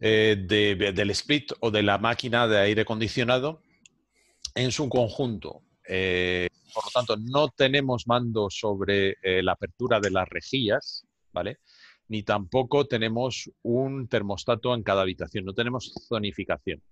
eh, 0.00 0.36
del 0.38 1.10
split 1.10 1.52
o 1.60 1.70
de 1.70 1.82
la 1.82 1.98
máquina 1.98 2.48
de 2.48 2.58
aire 2.58 2.82
acondicionado 2.82 3.62
en 4.54 4.72
su 4.72 4.88
conjunto. 4.88 5.62
Eh, 5.86 6.48
por 6.72 6.84
lo 6.84 6.90
tanto, 6.90 7.16
no 7.16 7.48
tenemos 7.50 8.06
mando 8.06 8.48
sobre 8.50 9.16
la 9.22 9.52
apertura 9.52 10.00
de 10.00 10.10
las 10.10 10.28
rejillas, 10.28 11.06
¿vale? 11.32 11.58
Ni 12.08 12.22
tampoco 12.22 12.86
tenemos 12.86 13.50
un 13.62 14.08
termostato 14.08 14.74
en 14.74 14.82
cada 14.82 15.02
habitación, 15.02 15.44
no 15.44 15.54
tenemos 15.54 15.92
zonificación. 16.08 16.82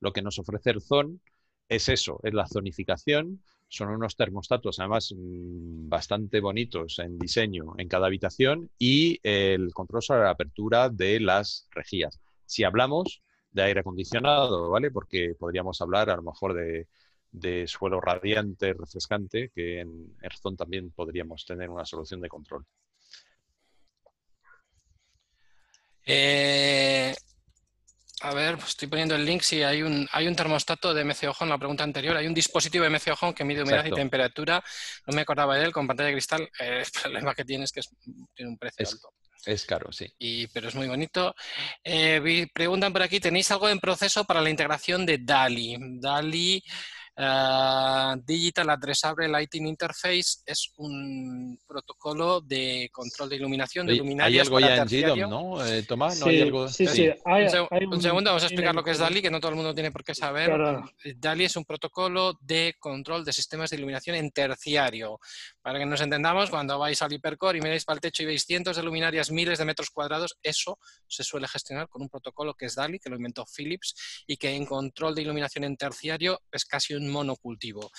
Lo 0.00 0.12
que 0.12 0.22
nos 0.22 0.38
ofrece 0.38 0.70
el 0.70 0.82
ZON 0.82 1.20
es 1.68 1.88
eso, 1.88 2.20
es 2.22 2.34
la 2.34 2.46
zonificación. 2.46 3.42
Son 3.68 3.88
unos 3.90 4.16
termostatos, 4.16 4.80
además, 4.80 5.14
mm, 5.16 5.88
bastante 5.88 6.40
bonitos 6.40 6.98
en 6.98 7.18
diseño 7.18 7.74
en 7.78 7.88
cada 7.88 8.06
habitación 8.08 8.70
y 8.78 9.20
el 9.22 9.72
control 9.72 10.02
sobre 10.02 10.24
la 10.24 10.30
apertura 10.30 10.88
de 10.88 11.20
las 11.20 11.68
rejillas. 11.70 12.18
Si 12.44 12.64
hablamos 12.64 13.22
de 13.52 13.62
aire 13.62 13.80
acondicionado, 13.80 14.70
¿vale? 14.70 14.90
Porque 14.90 15.34
podríamos 15.38 15.80
hablar 15.80 16.10
a 16.10 16.16
lo 16.16 16.22
mejor 16.22 16.54
de, 16.54 17.66
suelo 17.66 18.00
radiante, 18.00 18.72
refrescante, 18.74 19.50
que 19.54 19.80
en 19.80 20.16
Erzon 20.22 20.56
también 20.56 20.90
podríamos 20.90 21.44
tener 21.46 21.70
una 21.70 21.84
solución 21.84 22.20
de 22.20 22.28
control. 22.28 22.64
Eh, 26.06 27.14
a 28.20 28.34
ver, 28.34 28.56
pues 28.56 28.70
estoy 28.70 28.88
poniendo 28.88 29.14
el 29.14 29.24
link. 29.24 29.42
Sí, 29.42 29.62
hay 29.62 29.82
un, 29.82 30.08
hay 30.12 30.26
un 30.26 30.36
termostato 30.36 30.92
de 30.92 31.04
MCO 31.04 31.34
Home, 31.38 31.50
la 31.50 31.58
pregunta 31.58 31.84
anterior. 31.84 32.16
Hay 32.16 32.26
un 32.26 32.34
dispositivo 32.34 32.84
de 32.84 32.90
MCO 32.90 33.16
Home 33.20 33.34
que 33.34 33.44
mide 33.44 33.62
humedad 33.62 33.84
y 33.84 33.90
temperatura. 33.90 34.62
No 35.06 35.14
me 35.14 35.22
acordaba 35.22 35.56
de 35.56 35.64
él, 35.64 35.72
con 35.72 35.86
pantalla 35.86 36.08
de 36.08 36.14
cristal. 36.14 36.48
el 36.58 36.84
problema 37.02 37.34
que 37.34 37.44
tiene 37.44 37.64
es 37.64 37.72
que 37.72 37.80
tiene 38.34 38.50
un 38.50 38.58
precio 38.58 38.86
alto. 38.86 39.14
Es 39.46 39.64
caro, 39.64 39.90
sí. 39.90 40.06
Y, 40.18 40.48
pero 40.48 40.68
es 40.68 40.74
muy 40.74 40.86
bonito. 40.86 41.34
Eh, 41.82 42.46
preguntan 42.52 42.92
por 42.92 43.02
aquí, 43.02 43.20
¿tenéis 43.20 43.50
algo 43.50 43.68
en 43.70 43.80
proceso 43.80 44.24
para 44.24 44.42
la 44.42 44.50
integración 44.50 45.06
de 45.06 45.18
DALI? 45.18 45.78
DALI 45.98 46.62
Ah, 47.22 48.16
Digital 48.24 48.70
Addressable 48.70 49.28
Lighting 49.28 49.66
Interface 49.66 50.40
es 50.46 50.72
un 50.78 51.58
protocolo 51.66 52.40
de 52.40 52.88
control 52.90 53.28
de 53.28 53.36
iluminación 53.36 53.86
de 53.86 53.96
luminarias. 53.96 54.40
Hay 54.40 54.46
algo 54.46 54.58
ya 54.58 54.76
en 54.76 54.86
GDOM, 54.86 55.30
¿no, 55.30 55.66
eh, 55.66 55.82
Tomás? 55.82 56.18
¿No 56.18 56.26
hay 56.26 56.40
algo... 56.40 56.66
sí, 56.68 56.86
sí. 56.86 57.10
Hay, 57.26 57.44
un, 57.84 58.00
segundo, 58.00 58.30
vamos 58.30 58.42
a 58.42 58.46
explicar 58.46 58.74
lo 58.74 58.82
que 58.82 58.92
es 58.92 58.98
DALI, 58.98 59.20
que 59.20 59.30
no 59.30 59.38
todo 59.38 59.50
el 59.50 59.56
mundo 59.56 59.74
tiene 59.74 59.92
por 59.92 60.02
qué 60.02 60.14
saber. 60.14 60.50
DALI 61.16 61.44
es 61.44 61.56
un 61.56 61.66
protocolo 61.66 62.38
de 62.40 62.76
control 62.80 63.22
de 63.22 63.34
sistemas 63.34 63.68
de 63.68 63.76
iluminación 63.76 64.16
en 64.16 64.30
terciario. 64.30 65.20
Para 65.60 65.78
que 65.78 65.84
nos 65.84 66.00
entendamos, 66.00 66.48
cuando 66.48 66.78
vais 66.78 67.02
al 67.02 67.12
hipercore 67.12 67.58
y 67.58 67.60
miráis 67.60 67.84
para 67.84 67.96
el 67.96 68.00
techo 68.00 68.22
y 68.22 68.26
veis 68.26 68.44
cientos 68.46 68.76
de 68.76 68.82
luminarias, 68.82 69.30
miles 69.30 69.58
de 69.58 69.66
metros 69.66 69.90
cuadrados, 69.90 70.38
eso 70.42 70.78
se 71.06 71.22
suele 71.22 71.48
gestionar 71.48 71.86
con 71.88 72.00
un 72.00 72.08
protocolo 72.08 72.54
que 72.54 72.64
es 72.64 72.74
DALI, 72.74 72.98
que 72.98 73.10
lo 73.10 73.16
inventó 73.16 73.44
Philips, 73.44 74.24
y 74.26 74.38
que 74.38 74.54
en 74.54 74.64
control 74.64 75.14
de 75.14 75.20
iluminación 75.20 75.64
en 75.64 75.76
terciario 75.76 76.40
es 76.50 76.64
casi 76.64 76.94
un 76.94 77.09
monocultivo. 77.10 77.90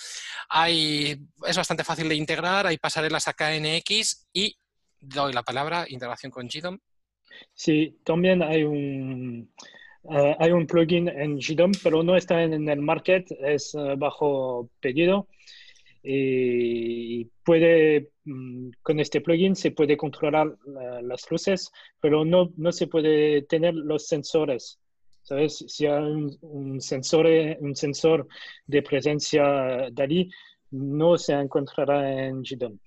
Hay, 0.50 1.18
es 1.46 1.58
bastante 1.58 1.84
fácil 1.84 2.10
de 2.10 2.16
integrar, 2.16 2.68
hay 2.68 2.78
pasarelas 2.78 3.28
a 3.28 3.34
KNX 3.34 4.28
y 4.34 4.56
doy 5.00 5.34
la 5.34 5.44
palabra, 5.44 5.86
integración 5.88 6.32
con 6.32 6.48
GDOM. 6.48 6.78
Sí, 7.54 7.98
también 8.04 8.44
hay 8.44 8.64
un, 8.64 9.52
eh, 10.10 10.36
hay 10.40 10.52
un 10.52 10.68
plugin 10.68 11.08
en 11.08 11.38
GDOM, 11.38 11.72
pero 11.84 12.04
no 12.04 12.16
está 12.16 12.44
en, 12.44 12.68
el 12.70 12.82
market, 12.82 13.32
es 13.40 13.74
eh, 13.76 13.96
bajo 13.98 14.70
pedido. 14.80 15.28
Y 16.04 17.26
puede, 17.44 18.10
mm, 18.26 18.72
con 18.82 19.00
este 19.00 19.22
plugin 19.22 19.56
se 19.56 19.72
puede 19.72 19.98
controlar 19.98 20.48
eh, 20.48 21.02
las 21.04 21.30
luces, 21.30 21.72
pero 22.00 22.26
no, 22.26 22.52
no 22.58 22.72
se 22.72 22.88
puede 22.88 23.44
tener 23.44 23.76
los 23.76 24.08
sensores. 24.08 24.80
¿Sabes? 25.24 25.64
Si 25.68 25.86
hay 25.86 26.04
un, 26.42 26.82
sensor, 26.82 27.28
un 27.60 27.76
sensor 27.76 28.28
de 28.66 28.82
presencia 28.82 29.90
DALI, 29.92 30.30
no 30.72 31.18
se 31.18 31.34
encontrará 31.34 32.28
en 32.28 32.42
GDOM. 32.42 32.78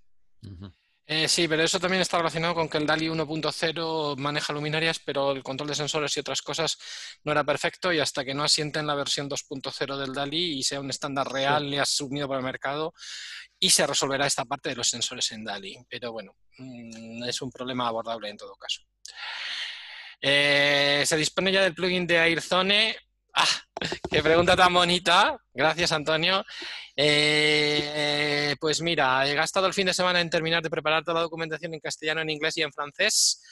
Eh, 1.06 1.28
sí, 1.28 1.46
pero 1.46 1.62
eso 1.62 1.78
también 1.78 2.00
está 2.00 2.16
relacionado 2.16 2.54
con 2.54 2.66
que 2.66 2.78
el 2.78 2.86
DALI 2.86 3.08
1.0 3.08 4.16
maneja 4.16 4.54
luminarias, 4.54 4.98
pero 5.00 5.32
el 5.32 5.42
control 5.42 5.68
de 5.68 5.74
sensores 5.74 6.16
y 6.16 6.20
otras 6.20 6.40
cosas 6.40 6.78
no 7.24 7.32
era 7.32 7.44
perfecto 7.44 7.92
y 7.92 8.00
hasta 8.00 8.24
que 8.24 8.32
no 8.32 8.42
asienten 8.42 8.86
la 8.86 8.94
versión 8.94 9.28
2.0 9.28 9.98
del 9.98 10.14
DALI 10.14 10.58
y 10.58 10.62
sea 10.62 10.80
un 10.80 10.88
estándar 10.88 11.30
real 11.30 11.72
y 11.72 11.76
asumido 11.76 12.26
por 12.26 12.38
el 12.38 12.42
mercado 12.42 12.94
y 13.58 13.68
se 13.68 13.86
resolverá 13.86 14.26
esta 14.26 14.46
parte 14.46 14.70
de 14.70 14.76
los 14.76 14.88
sensores 14.88 15.30
en 15.32 15.44
DALI. 15.44 15.84
Pero 15.90 16.10
bueno, 16.10 16.36
mm, 16.56 17.24
es 17.24 17.42
un 17.42 17.50
problema 17.50 17.86
abordable 17.86 18.30
en 18.30 18.38
todo 18.38 18.54
caso. 18.54 18.80
Eh, 20.26 21.04
se 21.04 21.18
dispone 21.18 21.52
ya 21.52 21.62
del 21.62 21.74
plugin 21.74 22.06
de 22.06 22.18
AirZone. 22.18 22.96
¡Ah! 23.34 23.46
¡Qué 24.10 24.22
pregunta 24.22 24.56
tan 24.56 24.72
bonita! 24.72 25.36
Gracias, 25.52 25.92
Antonio. 25.92 26.42
Eh, 26.96 28.56
pues 28.58 28.80
mira, 28.80 29.28
he 29.28 29.34
gastado 29.34 29.66
el 29.66 29.74
fin 29.74 29.84
de 29.84 29.92
semana 29.92 30.22
en 30.22 30.30
terminar 30.30 30.62
de 30.62 30.70
preparar 30.70 31.04
toda 31.04 31.16
la 31.16 31.22
documentación 31.24 31.74
en 31.74 31.80
castellano, 31.80 32.22
en 32.22 32.30
inglés 32.30 32.56
y 32.56 32.62
en 32.62 32.72
francés. 32.72 33.42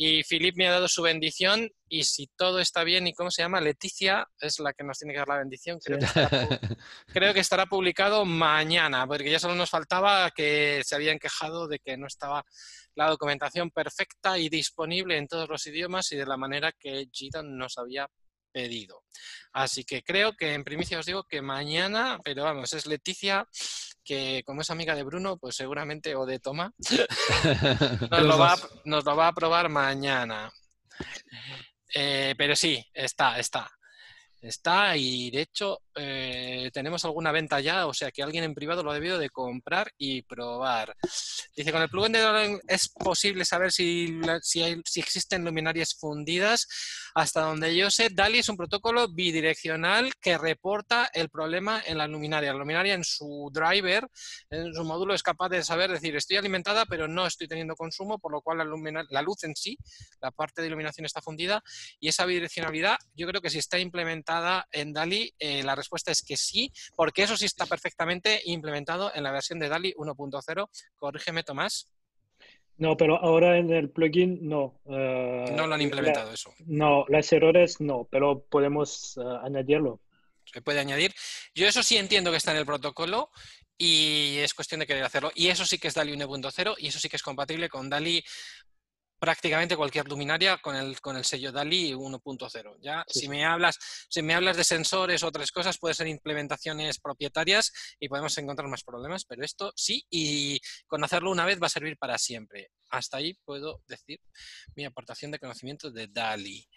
Y 0.00 0.22
Filip 0.22 0.54
me 0.56 0.68
ha 0.68 0.70
dado 0.70 0.86
su 0.86 1.02
bendición 1.02 1.68
y 1.88 2.04
si 2.04 2.28
todo 2.36 2.60
está 2.60 2.84
bien, 2.84 3.08
¿y 3.08 3.12
cómo 3.12 3.32
se 3.32 3.42
llama? 3.42 3.60
Leticia 3.60 4.28
es 4.40 4.60
la 4.60 4.72
que 4.72 4.84
nos 4.84 4.96
tiene 4.96 5.12
que 5.12 5.18
dar 5.18 5.26
la 5.26 5.38
bendición. 5.38 5.80
Creo, 5.80 5.98
que, 5.98 6.04
estará, 6.04 6.28
creo 7.12 7.34
que 7.34 7.40
estará 7.40 7.66
publicado 7.66 8.24
mañana, 8.24 9.08
porque 9.08 9.28
ya 9.28 9.40
solo 9.40 9.56
nos 9.56 9.70
faltaba 9.70 10.30
que 10.30 10.82
se 10.84 10.94
habían 10.94 11.18
quejado 11.18 11.66
de 11.66 11.80
que 11.80 11.96
no 11.96 12.06
estaba 12.06 12.44
la 12.94 13.10
documentación 13.10 13.72
perfecta 13.72 14.38
y 14.38 14.48
disponible 14.48 15.16
en 15.16 15.26
todos 15.26 15.48
los 15.48 15.66
idiomas 15.66 16.12
y 16.12 16.16
de 16.16 16.26
la 16.26 16.36
manera 16.36 16.70
que 16.78 17.08
Gidan 17.10 17.58
nos 17.58 17.76
había 17.76 18.08
pedido. 18.52 19.02
Así 19.52 19.82
que 19.82 20.04
creo 20.04 20.32
que 20.34 20.54
en 20.54 20.62
primicia 20.62 21.00
os 21.00 21.06
digo 21.06 21.24
que 21.24 21.42
mañana, 21.42 22.20
pero 22.22 22.44
vamos, 22.44 22.72
es 22.72 22.86
Leticia, 22.86 23.48
que 24.08 24.42
como 24.46 24.62
es 24.62 24.70
amiga 24.70 24.94
de 24.94 25.02
Bruno, 25.02 25.36
pues 25.36 25.54
seguramente, 25.54 26.16
o 26.16 26.24
de 26.24 26.38
Toma, 26.38 26.72
nos, 28.10 28.22
lo 28.22 28.38
va, 28.38 28.56
nos 28.86 29.04
lo 29.04 29.14
va 29.14 29.28
a 29.28 29.34
probar 29.34 29.68
mañana. 29.68 30.50
Eh, 31.94 32.34
pero 32.38 32.56
sí, 32.56 32.82
está, 32.94 33.38
está. 33.38 33.70
Está 34.40 34.96
y 34.96 35.30
de 35.30 35.42
hecho 35.42 35.82
eh, 35.98 36.70
tenemos 36.72 37.04
alguna 37.04 37.32
venta 37.32 37.60
ya, 37.60 37.86
o 37.86 37.94
sea 37.94 38.10
que 38.10 38.22
alguien 38.22 38.44
en 38.44 38.54
privado 38.54 38.82
lo 38.82 38.90
ha 38.90 38.94
debido 38.94 39.18
de 39.18 39.30
comprar 39.30 39.92
y 39.98 40.22
probar. 40.22 40.94
Dice, 41.56 41.72
con 41.72 41.82
el 41.82 41.88
plugin 41.88 42.12
de 42.12 42.20
DALI 42.20 42.58
es 42.68 42.88
posible 42.88 43.44
saber 43.44 43.72
si, 43.72 44.20
si, 44.42 44.62
existen 45.00 45.44
luminarias 45.44 45.94
fundidas. 45.94 46.66
Hasta 47.14 47.40
donde 47.40 47.74
yo 47.74 47.90
sé, 47.90 48.10
DALI 48.10 48.38
es 48.38 48.48
un 48.48 48.56
protocolo 48.56 49.08
bidireccional 49.08 50.12
que 50.20 50.38
reporta 50.38 51.10
el 51.12 51.30
problema 51.30 51.82
en 51.84 51.98
la 51.98 52.06
luminaria. 52.06 52.52
La 52.52 52.58
luminaria 52.58 52.94
en 52.94 53.04
su 53.04 53.50
driver, 53.52 54.06
en 54.50 54.72
su 54.72 54.84
módulo, 54.84 55.14
es 55.14 55.22
capaz 55.22 55.48
de 55.48 55.64
saber, 55.64 55.90
decir, 55.90 56.14
estoy 56.16 56.36
alimentada 56.36 56.86
pero 56.86 57.08
no 57.08 57.26
estoy 57.26 57.48
teniendo 57.48 57.74
consumo, 57.74 58.18
por 58.18 58.32
lo 58.32 58.40
cual 58.40 58.58
la, 58.58 59.04
la 59.10 59.22
luz 59.22 59.44
en 59.44 59.56
sí, 59.56 59.76
la 60.20 60.30
parte 60.30 60.60
de 60.60 60.68
iluminación 60.68 61.06
está 61.06 61.20
fundida 61.20 61.62
y 61.98 62.08
esa 62.08 62.24
bidireccionalidad 62.24 62.98
yo 63.14 63.26
creo 63.26 63.40
que 63.40 63.50
si 63.50 63.58
está 63.58 63.78
implementada 63.78 64.66
en 64.70 64.92
DALI, 64.92 65.34
eh, 65.38 65.62
la 65.62 65.74
respuesta 65.74 65.87
es 66.06 66.22
que 66.22 66.36
sí, 66.36 66.72
porque 66.96 67.22
eso 67.22 67.36
sí 67.36 67.46
está 67.46 67.66
perfectamente 67.66 68.40
implementado 68.44 69.12
en 69.14 69.22
la 69.22 69.32
versión 69.32 69.58
de 69.58 69.68
DALI 69.68 69.94
1.0. 69.94 70.68
Corrígeme, 70.96 71.42
Tomás. 71.42 71.90
No, 72.76 72.96
pero 72.96 73.16
ahora 73.16 73.58
en 73.58 73.72
el 73.72 73.90
plugin 73.90 74.38
no. 74.48 74.80
Eh, 74.86 75.52
no 75.56 75.66
lo 75.66 75.74
han 75.74 75.82
implementado 75.82 76.32
eso. 76.32 76.54
No, 76.66 77.04
las 77.08 77.32
errores 77.32 77.80
no, 77.80 78.06
pero 78.10 78.44
podemos 78.48 79.16
eh, 79.16 79.22
añadirlo. 79.42 80.00
Se 80.44 80.62
puede 80.62 80.78
añadir. 80.78 81.12
Yo 81.54 81.66
eso 81.66 81.82
sí 81.82 81.96
entiendo 81.96 82.30
que 82.30 82.36
está 82.36 82.52
en 82.52 82.58
el 82.58 82.66
protocolo 82.66 83.30
y 83.76 84.36
es 84.38 84.54
cuestión 84.54 84.80
de 84.80 84.86
querer 84.86 85.04
hacerlo. 85.04 85.32
Y 85.34 85.48
eso 85.48 85.66
sí 85.66 85.78
que 85.78 85.88
es 85.88 85.94
DALI 85.94 86.12
1.0 86.12 86.76
y 86.78 86.86
eso 86.86 87.00
sí 87.00 87.08
que 87.08 87.16
es 87.16 87.22
compatible 87.22 87.68
con 87.68 87.90
DALI 87.90 88.24
prácticamente 89.18 89.76
cualquier 89.76 90.08
luminaria 90.08 90.58
con 90.58 90.76
el, 90.76 91.00
con 91.00 91.16
el 91.16 91.24
sello 91.24 91.52
DALI 91.52 91.92
1.0. 91.92 92.76
Ya, 92.80 93.04
si 93.08 93.28
me 93.28 93.44
hablas, 93.44 93.78
si 94.08 94.22
me 94.22 94.34
hablas 94.34 94.56
de 94.56 94.64
sensores 94.64 95.22
o 95.22 95.28
otras 95.28 95.50
cosas, 95.50 95.78
puede 95.78 95.94
ser 95.94 96.06
implementaciones 96.06 96.98
propietarias 96.98 97.72
y 97.98 98.08
podemos 98.08 98.36
encontrar 98.38 98.68
más 98.68 98.84
problemas, 98.84 99.24
pero 99.24 99.44
esto 99.44 99.72
sí, 99.76 100.04
y 100.10 100.60
con 100.86 101.02
hacerlo 101.04 101.30
una 101.30 101.44
vez 101.44 101.60
va 101.60 101.66
a 101.66 101.70
servir 101.70 101.96
para 101.98 102.18
siempre. 102.18 102.70
Hasta 102.90 103.18
ahí 103.18 103.34
puedo 103.44 103.82
decir 103.86 104.20
mi 104.74 104.84
aportación 104.84 105.30
de 105.30 105.38
conocimiento 105.38 105.90
de 105.90 106.06
DALI. 106.08 106.68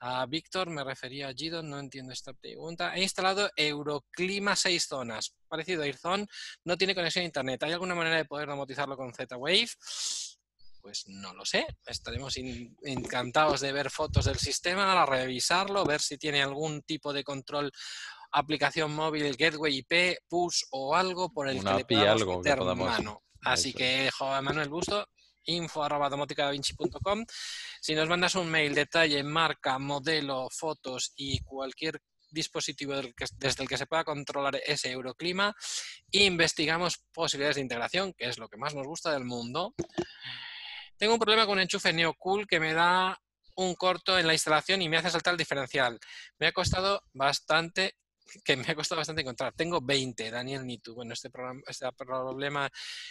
A 0.00 0.26
Víctor 0.26 0.68
me 0.68 0.84
refería 0.84 1.28
a 1.28 1.32
Gido, 1.32 1.62
no 1.62 1.78
entiendo 1.78 2.12
esta 2.12 2.32
pregunta. 2.34 2.94
He 2.94 3.02
instalado 3.02 3.50
Euroclima 3.56 4.56
6 4.56 4.84
zonas, 4.86 5.34
parecido 5.48 5.82
a 5.82 5.86
Airzone, 5.86 6.26
no 6.64 6.76
tiene 6.76 6.94
conexión 6.94 7.22
a 7.22 7.26
internet. 7.26 7.62
¿Hay 7.62 7.72
alguna 7.72 7.94
manera 7.94 8.16
de 8.16 8.24
poder 8.24 8.48
domotizarlo 8.48 8.96
con 8.96 9.14
Z-Wave? 9.14 9.68
Pues 10.84 11.08
no 11.08 11.32
lo 11.32 11.46
sé. 11.46 11.66
Estaremos 11.86 12.36
encantados 12.82 13.62
de 13.62 13.72
ver 13.72 13.88
fotos 13.88 14.26
del 14.26 14.36
sistema, 14.36 15.06
revisarlo, 15.06 15.82
ver 15.86 16.02
si 16.02 16.18
tiene 16.18 16.42
algún 16.42 16.82
tipo 16.82 17.14
de 17.14 17.24
control 17.24 17.72
aplicación 18.32 18.94
móvil, 18.94 19.34
gateway 19.34 19.78
IP, 19.78 20.18
push 20.28 20.64
o 20.72 20.94
algo 20.94 21.32
por 21.32 21.48
el 21.48 21.64
que 21.64 21.72
le 21.72 21.84
podamos 21.86 22.20
algo 22.20 22.36
meter 22.36 22.62
mano. 22.76 23.22
Así 23.40 23.72
que, 23.72 24.10
Joan 24.12 24.44
Manuel 24.44 24.68
Busto, 24.68 25.08
info 25.46 25.82
arroba 25.82 26.10
Si 27.80 27.94
nos 27.94 28.08
mandas 28.10 28.34
un 28.34 28.50
mail, 28.50 28.74
detalle, 28.74 29.22
marca, 29.22 29.78
modelo, 29.78 30.48
fotos 30.50 31.14
y 31.16 31.40
cualquier 31.44 31.98
dispositivo 32.30 32.92
desde 33.38 33.62
el 33.62 33.68
que 33.70 33.78
se 33.78 33.86
pueda 33.86 34.04
controlar 34.04 34.60
ese 34.66 34.90
euroclima, 34.90 35.56
investigamos 36.10 37.02
posibilidades 37.10 37.56
de 37.56 37.62
integración, 37.62 38.12
que 38.12 38.28
es 38.28 38.36
lo 38.36 38.50
que 38.50 38.58
más 38.58 38.74
nos 38.74 38.86
gusta 38.86 39.12
del 39.12 39.24
mundo. 39.24 39.74
Tengo 41.04 41.16
un 41.16 41.20
problema 41.20 41.44
con 41.44 41.58
un 41.58 41.60
enchufe 41.60 41.92
Neocool 41.92 42.46
que 42.46 42.58
me 42.58 42.72
da 42.72 43.20
un 43.56 43.74
corto 43.74 44.18
en 44.18 44.26
la 44.26 44.32
instalación 44.32 44.80
y 44.80 44.88
me 44.88 44.96
hace 44.96 45.10
saltar 45.10 45.34
el 45.34 45.36
diferencial. 45.36 46.00
Me 46.38 46.46
ha 46.46 46.52
costado 46.52 47.02
bastante 47.12 47.96
que 48.42 48.56
me 48.56 48.64
ha 48.66 48.74
costado 48.74 49.00
bastante 49.00 49.20
encontrar. 49.20 49.52
Tengo 49.52 49.82
20, 49.82 50.30
Daniel 50.30 50.66
Nitu. 50.66 50.94
Bueno, 50.94 51.12
este, 51.12 51.28
programa, 51.28 51.60
este 51.66 51.86
problema 51.92 52.70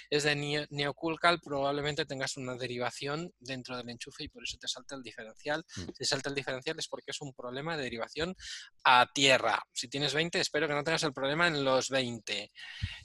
es 0.10 0.24
de 0.24 0.68
Neoculcal. 0.72 1.40
Probablemente 1.40 2.08
tengas 2.08 2.36
una 2.36 2.56
derivación 2.56 3.32
dentro 3.40 3.78
del 3.78 3.88
enchufe 3.88 4.24
y 4.24 4.28
por 4.28 4.44
eso 4.44 4.58
te 4.60 4.68
salta 4.68 4.96
el 4.96 5.04
diferencial. 5.04 5.64
Mm. 5.76 5.82
Si 5.96 6.06
salta 6.06 6.30
el 6.30 6.36
diferencial 6.36 6.80
es 6.80 6.88
porque 6.88 7.12
es 7.12 7.22
un 7.22 7.32
problema 7.36 7.78
de 7.78 7.84
derivación 7.84 8.36
a 8.84 9.06
tierra. 9.14 9.62
Si 9.72 9.88
tienes 9.88 10.16
20, 10.16 10.40
espero 10.40 10.68
que 10.68 10.74
no 10.74 10.84
tengas 10.84 11.04
el 11.04 11.14
problema 11.14 11.48
en 11.48 11.64
los 11.64 11.90
20. 11.90 12.52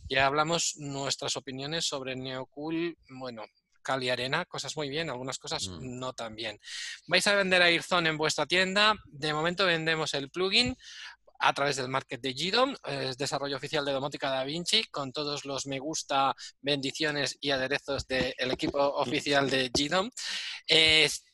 Ya 0.08 0.24
hablamos 0.24 0.76
nuestras 0.78 1.36
opiniones 1.36 1.84
sobre 1.84 2.16
Neocool. 2.16 2.96
Bueno, 3.10 3.44
cal 3.82 4.02
y 4.02 4.10
arena, 4.10 4.44
cosas 4.44 4.76
muy 4.76 4.88
bien, 4.88 5.10
algunas 5.10 5.38
cosas 5.38 5.68
mm. 5.68 5.98
no 5.98 6.12
tan 6.12 6.34
bien. 6.34 6.58
Vais 7.06 7.26
a 7.26 7.34
vender 7.34 7.62
a 7.62 7.66
Airzone 7.66 8.08
en 8.08 8.18
vuestra 8.18 8.46
tienda, 8.46 8.94
de 9.06 9.32
momento 9.32 9.66
vendemos 9.66 10.14
el 10.14 10.30
plugin, 10.30 10.76
a 11.38 11.52
través 11.52 11.76
del 11.76 11.88
market 11.88 12.20
de 12.20 12.32
GDOM, 12.32 12.74
es 12.84 13.16
desarrollo 13.16 13.56
oficial 13.56 13.84
de 13.84 13.92
domótica 13.92 14.30
Da 14.30 14.44
Vinci, 14.44 14.84
con 14.90 15.12
todos 15.12 15.44
los 15.44 15.66
me 15.66 15.78
gusta, 15.78 16.34
bendiciones 16.60 17.36
y 17.40 17.50
aderezos 17.50 18.06
del 18.06 18.50
equipo 18.50 18.78
oficial 18.78 19.48
de 19.48 19.70
GDOM. 19.72 20.10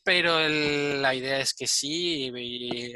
pero 0.03 0.47
la 0.49 1.15
idea 1.15 1.41
es 1.41 1.55
que 1.55 1.67
sí, 1.67 2.31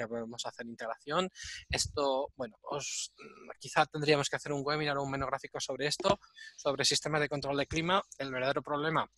vamos 0.09 0.45
a 0.45 0.51
hacer 0.51 0.66
integración. 0.66 1.31
Esto, 1.70 2.31
bueno, 2.37 2.57
os, 2.62 3.12
quizá 3.59 3.87
tendríamos 3.87 4.29
que 4.29 4.37
hacer 4.37 4.53
un 4.53 4.62
webinar 4.65 4.99
o 4.99 5.03
un 5.03 5.11
monográfico 5.11 5.61
sobre 5.61 5.87
esto, 5.87 6.20
sobre 6.57 6.85
sistemas 6.85 7.20
de 7.23 7.29
control 7.29 7.57
de 7.57 7.66
clima. 7.66 8.03
El 8.19 8.31
verdadero 8.31 8.62
problema 8.62 9.11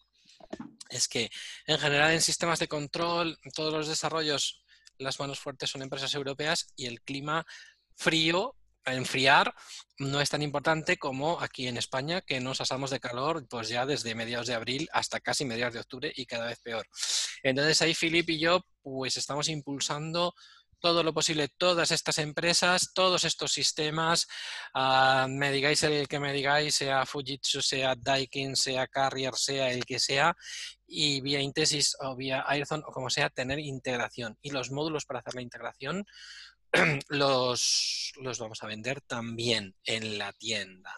es 0.91 1.09
que 1.09 1.31
en 1.67 1.79
general 1.79 2.13
en 2.13 2.21
sistemas 2.21 2.59
de 2.59 2.69
control, 2.69 3.39
todos 3.55 3.73
los 3.73 3.89
desarrollos, 3.89 4.65
las 4.99 5.19
manos 5.19 5.41
fuertes 5.41 5.71
son 5.71 5.83
empresas 5.83 6.15
europeas 6.15 6.73
y 6.77 6.87
el 6.87 7.01
clima 7.03 7.47
frío, 7.95 8.57
enfriar, 8.87 9.55
no 9.99 10.21
es 10.21 10.31
tan 10.31 10.43
importante 10.43 10.97
como 10.97 11.41
aquí 11.41 11.69
en 11.69 11.77
España, 11.77 12.23
que 12.23 12.41
nos 12.41 12.61
asamos 12.61 12.91
de 12.91 13.01
calor 13.01 13.47
pues 13.49 13.69
ya 13.69 13.87
desde 13.87 14.15
mediados 14.15 14.47
de 14.47 14.55
abril 14.55 14.89
hasta 14.93 15.21
casi 15.21 15.45
mediados 15.45 15.75
de 15.75 15.81
octubre 15.81 16.13
y 16.15 16.27
cada 16.27 16.47
vez 16.47 16.59
peor. 16.61 16.87
Entonces 17.43 17.81
ahí 17.83 17.95
Filip 17.95 18.29
y 18.31 18.39
yo 18.39 18.65
pues 18.83 19.17
estamos 19.17 19.49
impulsando 19.49 20.35
todo 20.81 21.03
lo 21.03 21.13
posible, 21.13 21.49
todas 21.57 21.91
estas 21.91 22.19
empresas, 22.19 22.93
todos 22.95 23.25
estos 23.25 23.53
sistemas, 23.53 24.27
ah, 24.75 25.27
me 25.29 25.53
digáis 25.53 25.83
el 25.83 26.09
que 26.09 26.19
me 26.21 26.33
digáis, 26.33 26.75
sea 26.75 27.07
Fujitsu, 27.07 27.63
sea 27.63 27.95
Daikin, 27.97 28.57
sea 28.57 28.87
Carrier, 28.87 29.35
sea 29.35 29.71
el 29.71 29.85
que 29.85 29.99
sea, 29.99 30.37
y 30.87 31.21
vía 31.21 31.41
Intesis 31.41 31.97
o 32.01 32.17
vía 32.17 32.45
Ayrton 32.47 32.83
o 32.87 32.93
como 32.93 33.11
sea, 33.11 33.31
tener 33.31 33.59
integración. 33.59 34.37
Y 34.43 34.51
los 34.51 34.71
módulos 34.71 35.05
para 35.05 35.21
hacer 35.21 35.35
la 35.35 35.43
integración 35.43 36.05
los, 37.09 38.13
los 38.21 38.39
vamos 38.39 38.63
a 38.63 38.67
vender 38.67 39.01
también 39.03 39.75
en 39.85 40.19
la 40.19 40.33
tienda. 40.33 40.95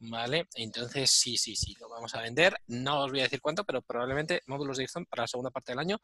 ¿Vale? 0.00 0.48
Entonces, 0.54 1.10
sí, 1.10 1.36
sí, 1.36 1.56
sí, 1.56 1.74
lo 1.80 1.88
vamos 1.88 2.14
a 2.14 2.20
vender. 2.20 2.56
No 2.66 3.04
os 3.04 3.10
voy 3.10 3.20
a 3.20 3.24
decir 3.24 3.40
cuánto, 3.40 3.64
pero 3.64 3.82
probablemente 3.82 4.42
módulos 4.46 4.76
de 4.76 4.84
Ixon 4.84 5.06
para 5.06 5.22
la 5.22 5.28
segunda 5.28 5.50
parte 5.50 5.72
del 5.72 5.78
año 5.78 5.98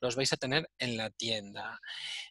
los 0.00 0.16
vais 0.16 0.32
a 0.32 0.36
tener 0.36 0.68
en 0.78 0.96
la 0.96 1.10
tienda. 1.10 1.80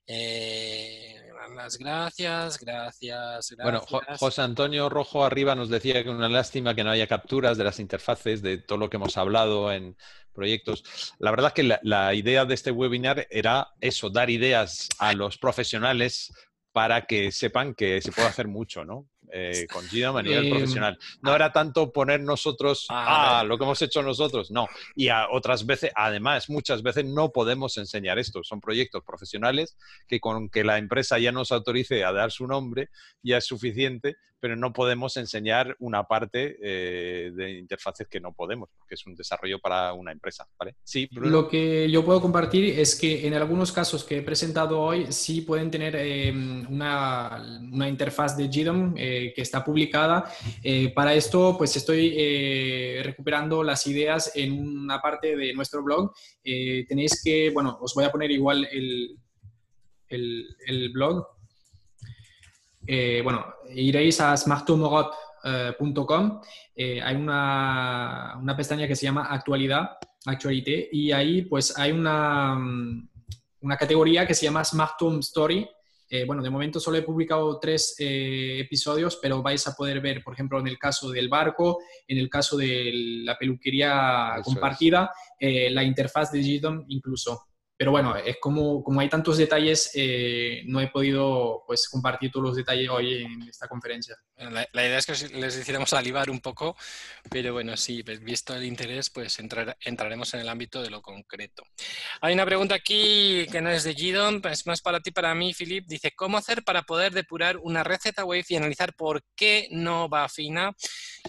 Eh, 0.05 1.31
las 1.55 1.77
gracias, 1.77 2.59
gracias, 2.59 3.49
gracias. 3.51 3.63
Bueno, 3.63 3.81
José 4.19 4.41
Antonio 4.41 4.89
Rojo 4.89 5.23
arriba 5.25 5.55
nos 5.55 5.69
decía 5.69 6.03
que 6.03 6.09
una 6.09 6.29
lástima 6.29 6.75
que 6.75 6.83
no 6.83 6.91
haya 6.91 7.07
capturas 7.07 7.57
de 7.57 7.63
las 7.63 7.79
interfaces, 7.79 8.41
de 8.41 8.57
todo 8.57 8.77
lo 8.77 8.89
que 8.89 8.97
hemos 8.97 9.17
hablado 9.17 9.71
en 9.71 9.95
proyectos. 10.33 10.83
La 11.19 11.31
verdad 11.31 11.47
es 11.47 11.53
que 11.53 11.63
la, 11.63 11.79
la 11.83 12.13
idea 12.13 12.45
de 12.45 12.53
este 12.53 12.71
webinar 12.71 13.27
era 13.29 13.69
eso, 13.79 14.09
dar 14.09 14.29
ideas 14.29 14.89
a 14.99 15.13
los 15.13 15.37
profesionales 15.37 16.33
para 16.71 17.05
que 17.05 17.31
sepan 17.31 17.73
que 17.73 18.01
se 18.01 18.11
puede 18.11 18.27
hacer 18.27 18.47
mucho, 18.47 18.83
¿no? 18.83 19.07
Eh, 19.31 19.67
con 19.71 19.85
GDOM 19.85 20.17
a 20.17 20.23
nivel 20.23 20.49
profesional. 20.49 20.97
No 21.21 21.35
era 21.35 21.51
tanto 21.51 21.91
poner 21.91 22.21
nosotros, 22.21 22.85
ah, 22.89 23.43
lo 23.45 23.57
que 23.57 23.63
hemos 23.63 23.81
hecho 23.81 24.01
nosotros, 24.01 24.51
no. 24.51 24.67
Y 24.95 25.09
a 25.09 25.27
otras 25.29 25.65
veces, 25.65 25.91
además, 25.95 26.49
muchas 26.49 26.83
veces 26.83 27.05
no 27.05 27.31
podemos 27.31 27.77
enseñar 27.77 28.19
esto. 28.19 28.43
Son 28.43 28.61
proyectos 28.61 29.03
profesionales 29.03 29.77
que 30.07 30.19
con 30.19 30.49
que 30.49 30.63
la 30.63 30.77
empresa 30.77 31.19
ya 31.19 31.31
nos 31.31 31.51
autorice 31.51 32.03
a 32.03 32.11
dar 32.11 32.31
su 32.31 32.47
nombre 32.47 32.89
ya 33.23 33.37
es 33.37 33.45
suficiente, 33.45 34.17
pero 34.39 34.55
no 34.55 34.73
podemos 34.73 35.17
enseñar 35.17 35.75
una 35.79 36.03
parte 36.03 36.57
eh, 36.61 37.31
de 37.33 37.57
interfaces 37.57 38.07
que 38.07 38.19
no 38.19 38.31
podemos, 38.33 38.69
porque 38.77 38.93
es 38.93 39.05
un 39.07 39.15
desarrollo 39.15 39.57
para 39.59 39.91
una 39.93 40.11
empresa. 40.11 40.47
¿vale? 40.59 40.75
Sí, 40.83 41.07
Lo 41.13 41.47
que 41.47 41.89
yo 41.89 42.05
puedo 42.05 42.21
compartir 42.21 42.79
es 42.79 42.95
que 42.95 43.25
en 43.25 43.33
algunos 43.33 43.71
casos 43.71 44.03
que 44.03 44.17
he 44.17 44.21
presentado 44.21 44.79
hoy 44.79 45.11
sí 45.11 45.41
pueden 45.41 45.71
tener 45.71 45.95
em, 45.95 46.63
una, 46.69 47.43
una, 47.71 47.89
interfaz 47.89 48.37
de 48.37 48.47
GDOM 48.47 48.93
eh, 49.17 49.33
que 49.33 49.41
está 49.41 49.63
publicada. 49.63 50.25
Eh, 50.63 50.93
para 50.93 51.13
esto, 51.13 51.55
pues 51.57 51.75
estoy 51.75 53.01
recuperando 53.03 53.63
las 53.63 53.85
ideas 53.87 54.31
en 54.35 54.53
una 54.53 55.01
parte 55.01 55.35
de 55.35 55.53
nuestro 55.53 55.83
blog. 55.83 56.13
tenéis 56.43 57.21
que, 57.23 57.51
bueno, 57.51 57.77
os 57.81 57.93
voy 57.93 58.05
a 58.05 58.11
poner 58.11 58.31
igual 58.31 58.67
el, 58.71 59.17
el, 60.09 60.91
blog 60.93 61.27
eh, 62.87 63.21
bueno, 63.23 63.43
iréis 63.73 64.21
a 64.21 64.37
smartomorot.com, 64.37 66.41
eh, 66.75 67.01
hay 67.01 67.15
una, 67.15 68.37
una, 68.39 68.55
pestaña 68.55 68.87
que 68.87 68.95
se 68.95 69.05
llama 69.05 69.25
Actualidad, 69.25 69.97
Actualité, 70.25 70.87
y 70.91 71.11
ahí 71.11 71.41
pues 71.43 71.75
hay 71.77 71.91
una, 71.91 72.55
mm, 72.55 73.09
una 73.61 73.77
categoría 73.77 74.27
que 74.27 74.35
se 74.35 74.45
llama 74.45 74.63
Smartum 74.63 75.19
Story. 75.19 75.67
Eh, 76.09 76.23
bueno, 76.25 76.43
de 76.43 76.49
momento 76.49 76.79
solo 76.79 76.97
he 76.97 77.01
publicado 77.01 77.59
tres 77.59 77.95
episodios, 77.97 79.17
pero 79.21 79.41
vais 79.41 79.67
a 79.67 79.73
poder 79.73 80.01
ver, 80.01 80.23
por 80.23 80.33
ejemplo, 80.33 80.59
en 80.59 80.67
el 80.67 80.77
caso 80.77 81.09
del 81.09 81.29
barco, 81.29 81.79
en 82.07 82.17
el 82.17 82.29
caso 82.29 82.57
de 82.57 82.91
la 83.23 83.37
peluquería 83.37 84.35
compartida, 84.43 85.11
la 85.39 85.83
interfaz 85.83 86.31
de 86.31 86.41
GDOM 86.41 86.85
incluso 86.89 87.47
pero 87.77 87.91
bueno, 87.91 88.15
es 88.15 88.37
como, 88.39 88.81
como 88.83 89.01
hay 89.01 89.09
tantos 89.09 89.37
detalles, 89.37 89.91
eh, 89.95 90.63
no 90.65 90.79
he 90.79 90.87
podido 90.87 91.63
pues, 91.67 91.89
compartir 91.89 92.31
todos 92.31 92.47
los 92.47 92.55
detalles 92.55 92.89
hoy 92.89 93.23
en 93.23 93.43
esta 93.43 93.67
conferencia. 93.67 94.15
La, 94.37 94.85
idea 94.85 94.97
es 94.97 95.05
que 95.05 95.27
les 95.35 95.57
hiciéramos 95.57 95.91
alivar 95.93 96.29
un 96.29 96.39
poco, 96.39 96.77
pero 97.29 97.53
bueno, 97.53 97.75
sí, 97.75 98.01
pues, 98.03 98.21
visto 98.21 98.55
el 98.55 98.63
interés, 98.63 99.09
pues 99.09 99.39
entraremos 99.39 100.33
en 100.33 100.39
el 100.39 100.49
ámbito 100.49 100.81
de 100.81 100.89
lo 100.89 101.01
concreto. 101.01 101.63
Hay 102.21 102.33
una 102.33 102.45
pregunta 102.45 102.75
aquí 102.75 103.45
que 103.51 103.61
no 103.61 103.69
es 103.69 103.83
de 103.83 103.93
Gidon, 103.93 104.41
es 104.49 104.65
más 104.67 104.81
para 104.81 105.01
ti, 105.01 105.11
para 105.11 105.35
mí, 105.35 105.53
Filip. 105.53 105.85
Dice, 105.85 106.13
¿cómo 106.15 106.37
hacer 106.37 106.63
para 106.63 106.83
poder 106.83 107.13
depurar 107.13 107.57
una 107.57 107.83
red 107.83 107.99
Z-Wave 107.99 108.45
y 108.47 108.55
analizar 108.55 108.93
por 108.93 109.21
qué 109.35 109.67
no 109.71 110.07
va 110.07 110.29
fina? 110.29 110.71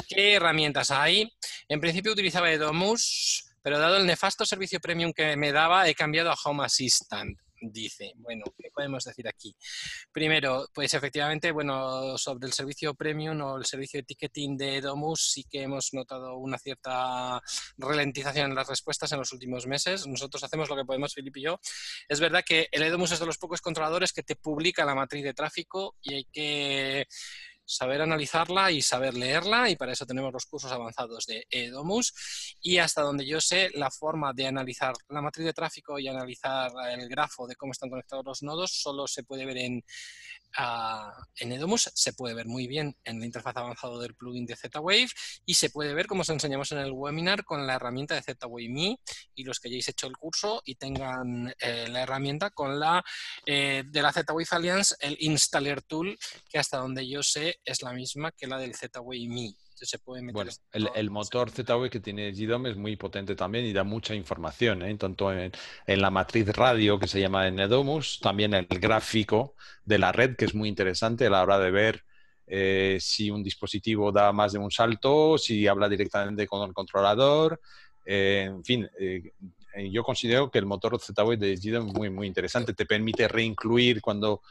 ¿Qué 0.08 0.34
herramientas 0.34 0.90
hay? 0.92 1.32
En 1.68 1.80
principio 1.80 2.12
utilizaba 2.12 2.52
Edomus, 2.52 3.46
pero 3.66 3.80
dado 3.80 3.96
el 3.96 4.06
nefasto 4.06 4.46
servicio 4.46 4.78
premium 4.78 5.12
que 5.12 5.36
me 5.36 5.50
daba, 5.50 5.88
he 5.88 5.94
cambiado 5.96 6.30
a 6.30 6.36
Home 6.44 6.64
Assistant 6.64 7.36
dice. 7.60 8.12
Bueno, 8.18 8.44
¿qué 8.56 8.70
podemos 8.72 9.02
decir 9.02 9.26
aquí? 9.26 9.56
Primero, 10.12 10.68
pues 10.72 10.94
efectivamente, 10.94 11.50
bueno, 11.50 12.16
sobre 12.16 12.46
el 12.46 12.52
servicio 12.52 12.94
premium 12.94 13.40
o 13.40 13.56
el 13.58 13.64
servicio 13.64 13.98
de 13.98 14.04
ticketing 14.04 14.56
de 14.56 14.80
Domus 14.80 15.32
sí 15.32 15.42
que 15.50 15.62
hemos 15.62 15.92
notado 15.94 16.36
una 16.36 16.58
cierta 16.58 17.42
ralentización 17.76 18.50
en 18.50 18.54
las 18.54 18.68
respuestas 18.68 19.10
en 19.10 19.18
los 19.18 19.32
últimos 19.32 19.66
meses. 19.66 20.06
Nosotros 20.06 20.44
hacemos 20.44 20.68
lo 20.68 20.76
que 20.76 20.84
podemos, 20.84 21.12
Filip 21.12 21.36
y 21.38 21.42
yo. 21.42 21.58
Es 22.08 22.20
verdad 22.20 22.44
que 22.46 22.68
el 22.70 22.84
Edomus 22.84 23.10
es 23.10 23.18
de 23.18 23.26
los 23.26 23.38
pocos 23.38 23.60
controladores 23.60 24.12
que 24.12 24.22
te 24.22 24.36
publica 24.36 24.84
la 24.84 24.94
matriz 24.94 25.24
de 25.24 25.34
tráfico 25.34 25.96
y 26.02 26.14
hay 26.14 26.24
que 26.32 27.08
saber 27.66 28.00
analizarla 28.00 28.70
y 28.70 28.80
saber 28.80 29.14
leerla 29.14 29.68
y 29.68 29.76
para 29.76 29.92
eso 29.92 30.06
tenemos 30.06 30.32
los 30.32 30.46
cursos 30.46 30.70
avanzados 30.72 31.26
de 31.26 31.46
Edomus. 31.50 32.56
Y 32.60 32.78
hasta 32.78 33.02
donde 33.02 33.26
yo 33.26 33.40
sé 33.40 33.70
la 33.74 33.90
forma 33.90 34.32
de 34.32 34.46
analizar 34.46 34.94
la 35.08 35.20
matriz 35.20 35.44
de 35.46 35.52
tráfico 35.52 35.98
y 35.98 36.08
analizar 36.08 36.72
el 36.92 37.08
grafo 37.08 37.46
de 37.46 37.56
cómo 37.56 37.72
están 37.72 37.90
conectados 37.90 38.24
los 38.24 38.42
nodos 38.42 38.72
solo 38.72 39.06
se 39.06 39.24
puede 39.24 39.44
ver 39.44 39.58
en, 39.58 39.84
en 41.38 41.52
Edomus 41.52 41.90
se 41.94 42.12
puede 42.12 42.34
ver 42.34 42.46
muy 42.46 42.66
bien 42.66 42.96
en 43.04 43.20
la 43.20 43.26
interfaz 43.26 43.56
avanzada 43.56 43.98
del 43.98 44.14
plugin 44.14 44.46
de 44.46 44.56
Z-Wave 44.56 45.08
y 45.44 45.54
se 45.54 45.70
puede 45.70 45.94
ver 45.94 46.06
como 46.06 46.22
os 46.22 46.28
enseñamos 46.30 46.72
en 46.72 46.78
el 46.78 46.92
webinar 46.92 47.44
con 47.44 47.66
la 47.66 47.74
herramienta 47.74 48.14
de 48.14 48.22
Z-Wave 48.22 48.68
Me 48.68 48.98
y 49.34 49.44
los 49.44 49.60
que 49.60 49.68
hayáis 49.68 49.88
hecho 49.88 50.06
el 50.06 50.16
curso 50.16 50.62
y 50.64 50.76
tengan 50.76 51.54
eh, 51.60 51.88
la 51.88 52.02
herramienta 52.02 52.50
con 52.50 52.80
la 52.80 53.04
eh, 53.44 53.84
de 53.86 54.02
la 54.02 54.12
Z-Wave 54.12 54.46
Alliance, 54.50 54.94
el 55.00 55.16
Installer 55.20 55.82
Tool, 55.82 56.18
que 56.48 56.58
hasta 56.58 56.78
donde 56.78 57.06
yo 57.08 57.22
sé 57.22 57.60
es 57.64 57.82
la 57.82 57.92
misma 57.92 58.32
que 58.32 58.46
la 58.46 58.58
del 58.58 58.74
Z-Wave 58.74 59.28
Me. 59.28 59.65
Bueno, 60.32 60.50
el, 60.72 61.10
motor 61.10 61.50
Z-Wave 61.50 61.90
que 61.90 62.00
tiene 62.00 62.32
GDOM 62.32 62.66
es 62.66 62.76
muy 62.76 62.96
potente 62.96 63.36
también 63.36 63.64
y 63.66 63.72
da 63.72 63.84
mucha 63.84 64.14
información, 64.14 64.82
¿eh? 64.82 64.96
tanto 64.96 65.32
en, 65.32 65.52
la 65.86 66.10
matriz 66.10 66.48
radio 66.48 66.98
que 66.98 67.06
se 67.06 67.20
llama 67.20 67.46
Edomus, 67.48 68.20
también 68.20 68.54
el 68.54 68.66
gráfico 68.66 69.54
de 69.84 69.98
la 69.98 70.12
red, 70.12 70.36
que 70.36 70.46
es 70.46 70.54
muy 70.54 70.68
interesante 70.68 71.26
a 71.26 71.30
la 71.30 71.42
hora 71.42 71.58
de 71.58 71.70
ver 71.70 72.04
eh, 72.46 72.98
si 73.00 73.30
un 73.30 73.42
dispositivo 73.42 74.12
da 74.12 74.32
más 74.32 74.52
de 74.52 74.58
un 74.58 74.70
salto, 74.70 75.36
si 75.36 75.66
habla 75.66 75.88
directamente 75.88 76.46
con 76.46 76.66
el 76.66 76.72
controlador. 76.72 77.60
Eh, 78.04 78.44
en 78.46 78.64
fin, 78.64 78.88
eh, 78.98 79.32
yo 79.90 80.02
considero 80.04 80.50
que 80.50 80.58
el 80.58 80.66
motor 80.66 80.98
Z-Wave 80.98 81.36
de 81.36 81.56
GDOM 81.56 81.88
es 81.88 81.94
muy, 81.94 82.10
muy 82.10 82.26
interesante. 82.26 82.72
Te 82.72 82.86
permite 82.86 83.28
reincluir 83.28 84.00
cuando 84.00 84.42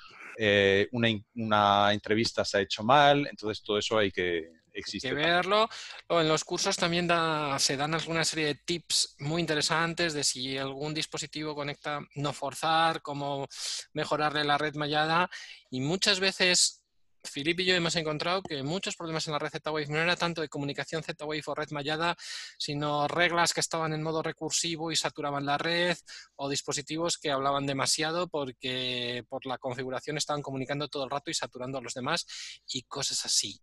una, 0.92 1.08
una 1.36 1.94
entrevista 1.94 2.44
se 2.44 2.58
ha 2.58 2.62
hecho 2.62 2.84
mal. 2.84 3.26
Entonces, 3.28 3.64
todo 3.64 3.78
eso 3.78 3.98
hay 3.98 4.12
que, 4.12 4.52
existe. 4.76 5.10
que 5.10 5.14
verlo. 5.14 5.68
En 6.10 6.28
los 6.28 6.44
cursos 6.44 6.78
también 6.78 7.10
se 7.58 7.78
dan 7.78 7.94
alguna 7.94 8.24
serie 8.24 8.48
de 8.48 8.56
tips 8.56 9.16
muy 9.20 9.42
interesantes 9.42 10.14
de 10.14 10.24
si 10.24 10.58
algún 10.58 10.94
dispositivo 10.94 11.56
conecta, 11.56 12.00
no 12.16 12.34
forzar, 12.34 13.02
cómo 13.02 13.48
mejorarle 13.94 14.44
la 14.44 14.58
red 14.58 14.76
mallada 14.76 15.30
y 15.70 15.82
muchas 15.82 16.20
veces 16.20 16.85
Filipe 17.26 17.64
y 17.64 17.66
yo 17.66 17.76
hemos 17.76 17.96
encontrado 17.96 18.42
que 18.42 18.64
muchos 18.64 18.96
problemas 18.96 19.28
en 19.28 19.34
la 19.34 19.40
red 19.40 19.50
Z-Wave 19.50 19.88
no 19.88 19.98
era 19.98 20.16
tanto 20.16 20.42
de 20.42 20.50
comunicación 20.50 21.04
Z-Wave 21.04 21.44
o 21.46 21.56
red 21.56 21.70
mallada, 21.72 22.16
sino 22.58 23.08
reglas 23.08 23.54
que 23.54 23.60
estaban 23.60 23.94
en 23.94 24.04
modo 24.04 24.22
recursivo 24.22 24.92
y 24.92 24.96
saturaban 24.96 25.46
la 25.46 25.58
red, 25.58 25.98
o 26.36 26.50
dispositivos 26.50 27.18
que 27.18 27.32
hablaban 27.32 27.66
demasiado 27.66 28.28
porque 28.28 29.24
por 29.30 29.46
la 29.46 29.58
configuración 29.58 30.18
estaban 30.18 30.42
comunicando 30.42 30.88
todo 30.88 31.06
el 31.06 31.10
rato 31.10 31.32
y 31.32 31.34
saturando 31.34 31.78
a 31.78 31.82
los 31.82 31.94
demás 31.94 32.26
y 32.68 32.84
cosas 32.84 33.26
así. 33.26 33.60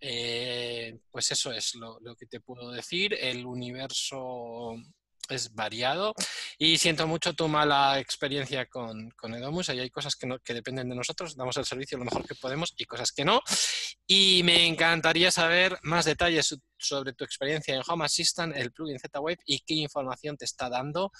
Eh, 0.00 0.98
pues 1.10 1.30
eso 1.32 1.52
es 1.52 1.74
lo 1.74 2.16
que 2.16 2.26
te 2.26 2.40
puedo 2.40 2.70
decir. 2.70 3.14
El 3.14 3.46
universo 3.46 4.74
es 5.28 5.54
variado 5.54 6.14
y 6.58 6.78
siento 6.78 7.06
mucho 7.06 7.34
tu 7.34 7.48
mala 7.48 7.98
experiencia 7.98 8.66
con, 8.66 9.10
con 9.10 9.34
Edomus. 9.34 9.68
Hay 9.68 9.90
cosas 9.90 10.16
que, 10.16 10.26
no, 10.26 10.38
que 10.38 10.54
dependen 10.54 10.88
de 10.88 10.94
nosotros, 10.94 11.36
damos 11.36 11.56
el 11.56 11.64
servicio 11.64 11.98
lo 11.98 12.04
mejor 12.04 12.26
que 12.26 12.34
podemos 12.34 12.74
y 12.76 12.84
cosas 12.84 13.12
que 13.12 13.24
no. 13.24 13.40
Y 14.06 14.42
me 14.44 14.66
encantaría 14.66 15.30
saber 15.30 15.78
más 15.82 16.04
detalles 16.04 16.56
sobre 16.78 17.12
tu 17.12 17.24
experiencia 17.24 17.74
en 17.74 17.82
Home 17.86 18.04
Assistant, 18.04 18.56
el 18.56 18.72
plugin 18.72 18.98
Z-Wave 18.98 19.38
y 19.46 19.60
qué 19.60 19.74
información 19.74 20.36
te 20.36 20.44
está 20.44 20.68
dando 20.68 21.10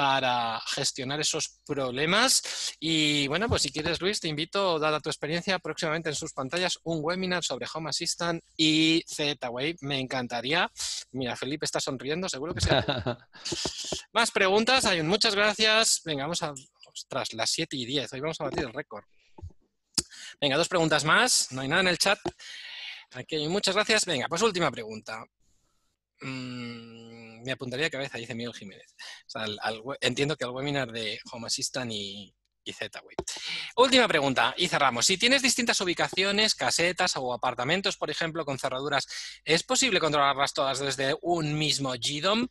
para 0.00 0.58
gestionar 0.60 1.20
esos 1.20 1.60
problemas. 1.66 2.72
Y 2.80 3.28
bueno, 3.28 3.50
pues 3.50 3.60
si 3.60 3.70
quieres, 3.70 4.00
Luis, 4.00 4.18
te 4.18 4.28
invito, 4.28 4.78
dada 4.78 4.98
tu 4.98 5.10
experiencia, 5.10 5.58
próximamente 5.58 6.08
en 6.08 6.14
sus 6.14 6.32
pantallas 6.32 6.78
un 6.84 7.00
webinar 7.02 7.44
sobre 7.44 7.66
Home 7.74 7.90
Assistant 7.90 8.42
y 8.56 9.04
Z-Wave. 9.06 9.76
Me 9.82 10.00
encantaría. 10.00 10.72
Mira, 11.12 11.36
Felipe 11.36 11.66
está 11.66 11.80
sonriendo, 11.80 12.30
seguro 12.30 12.54
que 12.54 12.62
sí. 12.62 12.70
Más 14.14 14.30
preguntas, 14.30 14.86
hay 14.86 15.02
muchas 15.02 15.34
gracias. 15.34 16.00
Venga, 16.02 16.22
vamos 16.22 16.42
a. 16.44 16.54
Ostras, 16.86 17.34
las 17.34 17.50
7 17.50 17.76
y 17.76 17.84
10. 17.84 18.10
Hoy 18.14 18.20
vamos 18.20 18.40
a 18.40 18.44
batir 18.44 18.60
el 18.60 18.72
récord. 18.72 19.04
Venga, 20.40 20.56
dos 20.56 20.68
preguntas 20.68 21.04
más. 21.04 21.52
No 21.52 21.60
hay 21.60 21.68
nada 21.68 21.82
en 21.82 21.88
el 21.88 21.98
chat. 21.98 22.18
Aquí 23.12 23.36
hay 23.36 23.48
muchas 23.48 23.74
gracias. 23.74 24.06
Venga, 24.06 24.28
pues 24.28 24.40
última 24.40 24.70
pregunta. 24.70 25.26
Mm, 26.22 27.19
me 27.44 27.52
apuntaría 27.52 27.86
de 27.86 27.90
cabeza, 27.90 28.18
dice 28.18 28.34
Miguel 28.34 28.54
Jiménez. 28.54 28.94
Al, 29.34 29.58
al, 29.62 29.82
entiendo 30.00 30.36
que 30.36 30.44
el 30.44 30.50
webinar 30.50 30.90
de 30.92 31.18
Home 31.32 31.46
Assistant 31.46 31.90
y, 31.92 32.34
y. 32.64 32.74
Última 33.76 34.06
pregunta 34.08 34.54
y 34.56 34.68
cerramos. 34.68 35.06
Si 35.06 35.18
tienes 35.18 35.42
distintas 35.42 35.80
ubicaciones, 35.80 36.54
casetas 36.54 37.16
o 37.16 37.32
apartamentos, 37.32 37.96
por 37.96 38.10
ejemplo, 38.10 38.44
con 38.44 38.58
cerraduras, 38.58 39.06
¿es 39.44 39.62
posible 39.62 40.00
controlarlas 40.00 40.52
todas 40.52 40.78
desde 40.78 41.16
un 41.22 41.58
mismo 41.58 41.92
GDOM? 41.92 42.48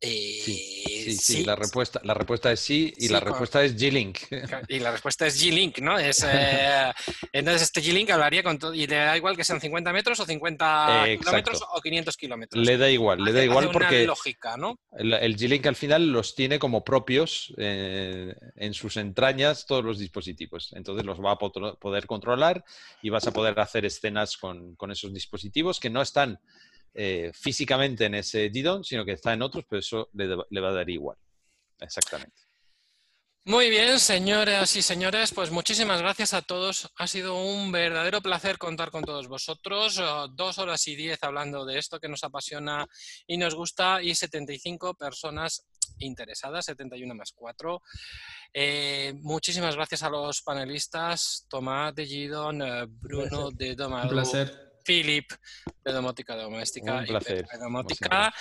Eh, 0.00 0.40
sí, 0.44 0.84
sí, 0.86 1.12
sí, 1.12 1.12
sí, 1.12 1.44
La, 1.44 1.56
respuesta, 1.56 2.00
la 2.04 2.14
respuesta 2.14 2.52
es 2.52 2.60
sí 2.60 2.92
y 2.96 3.08
sí, 3.08 3.12
la 3.12 3.20
respuesta 3.20 3.64
es 3.64 3.76
G-Link. 3.76 4.18
Y 4.68 4.78
la 4.78 4.92
respuesta 4.92 5.26
es 5.26 5.42
G-Link, 5.42 5.78
¿no? 5.78 5.98
Es, 5.98 6.24
eh, 6.28 6.92
entonces 7.32 7.62
este 7.62 7.82
G-Link 7.82 8.10
hablaría 8.10 8.42
con 8.42 8.58
todo, 8.58 8.74
y 8.74 8.86
le 8.86 8.96
da 8.96 9.16
igual 9.16 9.36
que 9.36 9.42
sean 9.42 9.60
50 9.60 9.92
metros 9.92 10.20
o 10.20 10.24
50 10.24 11.08
eh, 11.08 11.18
kilómetros 11.18 11.64
o 11.72 11.80
500 11.80 12.16
kilómetros. 12.16 12.64
Le 12.64 12.76
da 12.76 12.88
igual, 12.88 13.24
le 13.24 13.32
da 13.32 13.42
igual 13.42 13.64
hace 13.64 13.72
porque 13.72 14.06
lógica, 14.06 14.56
¿no? 14.56 14.78
el, 14.92 15.14
el 15.14 15.36
G-Link 15.36 15.66
al 15.66 15.76
final 15.76 16.12
los 16.12 16.34
tiene 16.34 16.58
como 16.58 16.84
propios 16.84 17.52
eh, 17.58 18.34
en 18.56 18.74
sus 18.74 18.96
entrañas 18.96 19.66
todos 19.66 19.84
los 19.84 19.98
dispositivos. 19.98 20.72
Entonces 20.74 21.04
los 21.04 21.20
va 21.20 21.32
a 21.32 21.38
poder 21.38 22.06
controlar 22.06 22.64
y 23.02 23.10
vas 23.10 23.26
a 23.26 23.32
poder 23.32 23.58
hacer 23.58 23.84
escenas 23.84 24.36
con, 24.36 24.76
con 24.76 24.90
esos 24.90 25.12
dispositivos 25.12 25.80
que 25.80 25.90
no 25.90 26.02
están 26.02 26.40
eh, 26.94 27.30
físicamente 27.34 28.06
en 28.06 28.16
ese 28.16 28.48
GDON, 28.48 28.84
sino 28.84 29.04
que 29.04 29.12
está 29.12 29.32
en 29.32 29.42
otros, 29.42 29.64
pero 29.68 29.80
eso 29.80 30.08
le, 30.14 30.26
le, 30.26 30.60
va 30.60 30.68
a 30.68 30.72
dar 30.72 30.88
igual. 30.90 31.16
Exactamente. 31.80 32.48
Muy 33.48 33.70
bien, 33.70 33.98
señoras 33.98 34.76
y 34.76 34.82
señores, 34.82 35.32
pues 35.32 35.50
muchísimas 35.50 36.02
gracias 36.02 36.34
a 36.34 36.42
todos. 36.42 36.92
Ha 36.96 37.06
sido 37.06 37.42
un 37.42 37.72
verdadero 37.72 38.20
placer 38.20 38.58
contar 38.58 38.90
con 38.90 39.04
todos 39.04 39.26
vosotros. 39.26 39.98
Uh, 39.98 40.28
dos 40.30 40.58
horas 40.58 40.86
y 40.86 40.96
diez 40.96 41.18
hablando 41.22 41.64
de 41.64 41.78
esto 41.78 41.98
que 41.98 42.10
nos 42.10 42.24
apasiona 42.24 42.86
y 43.26 43.38
nos 43.38 43.54
gusta 43.54 44.02
y 44.02 44.14
75 44.14 44.92
personas 44.94 45.66
interesadas, 45.98 46.66
71 46.66 47.14
más 47.14 47.32
4. 47.32 47.80
Eh, 48.52 49.14
muchísimas 49.16 49.76
gracias 49.76 50.02
a 50.02 50.10
los 50.10 50.42
panelistas, 50.42 51.46
Tomás 51.48 51.94
de 51.94 52.04
Gidon, 52.04 52.60
uh, 52.60 52.86
Bruno 52.86 53.50
de 53.50 53.74
Domado. 53.74 54.08
Un 54.08 54.10
placer. 54.10 54.67
Philip 54.88 55.30
de 55.84 55.92
domótica 55.92 56.34
doméstica 56.34 56.94
Un 56.96 57.04
placer. 57.06 57.46
y 57.54 57.58
domótica. 57.58 58.32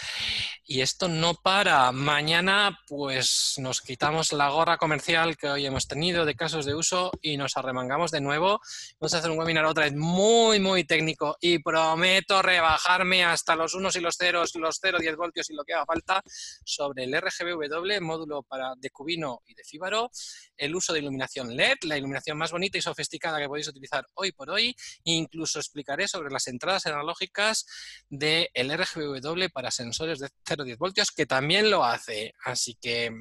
Y 0.65 0.81
esto 0.81 1.07
no 1.09 1.33
para. 1.33 1.91
Mañana 1.91 2.79
pues 2.87 3.55
nos 3.57 3.81
quitamos 3.81 4.31
la 4.31 4.49
gorra 4.49 4.77
comercial 4.77 5.37
que 5.37 5.49
hoy 5.49 5.65
hemos 5.65 5.87
tenido 5.87 6.25
de 6.25 6.35
casos 6.35 6.65
de 6.65 6.73
uso 6.73 7.11
y 7.21 7.35
nos 7.35 7.57
arremangamos 7.57 8.11
de 8.11 8.21
nuevo. 8.21 8.61
Vamos 8.99 9.13
a 9.13 9.17
hacer 9.17 9.31
un 9.31 9.39
webinar 9.39 9.65
otra 9.65 9.85
vez 9.85 9.95
muy, 9.95 10.59
muy 10.59 10.85
técnico 10.85 11.37
y 11.41 11.59
prometo 11.59 12.41
rebajarme 12.41 13.25
hasta 13.25 13.55
los 13.55 13.73
unos 13.73 13.95
y 13.97 13.99
los 13.99 14.15
ceros, 14.15 14.55
los 14.55 14.77
0, 14.81 14.99
10 14.99 15.15
voltios 15.17 15.49
y 15.49 15.53
lo 15.53 15.65
que 15.65 15.73
haga 15.73 15.85
falta 15.85 16.21
sobre 16.63 17.03
el 17.03 17.13
RGBW, 17.13 18.01
módulo 18.01 18.43
para 18.43 18.73
de 18.77 18.89
Cubino 18.89 19.41
y 19.45 19.53
de 19.53 19.63
Fíbaro, 19.65 20.11
el 20.55 20.75
uso 20.75 20.93
de 20.93 20.99
iluminación 20.99 21.55
LED, 21.55 21.77
la 21.83 21.97
iluminación 21.97 22.37
más 22.37 22.51
bonita 22.51 22.77
y 22.77 22.81
sofisticada 22.81 23.37
que 23.39 23.47
podéis 23.47 23.67
utilizar 23.67 24.05
hoy 24.13 24.31
por 24.31 24.49
hoy. 24.49 24.75
E 25.05 25.11
incluso 25.11 25.59
explicaré 25.59 26.07
sobre 26.07 26.29
las 26.37 26.47
entradas 26.47 26.85
analógicas 26.85 27.65
del 28.09 28.47
RGBW 28.55 29.49
para 29.51 29.71
sensores 29.71 30.19
de 30.19 30.27
0,10 30.45 30.77
voltios, 30.77 31.11
que 31.11 31.25
también 31.25 31.69
lo 31.69 31.83
hace. 31.83 32.33
Así 32.43 32.77
que 32.79 33.11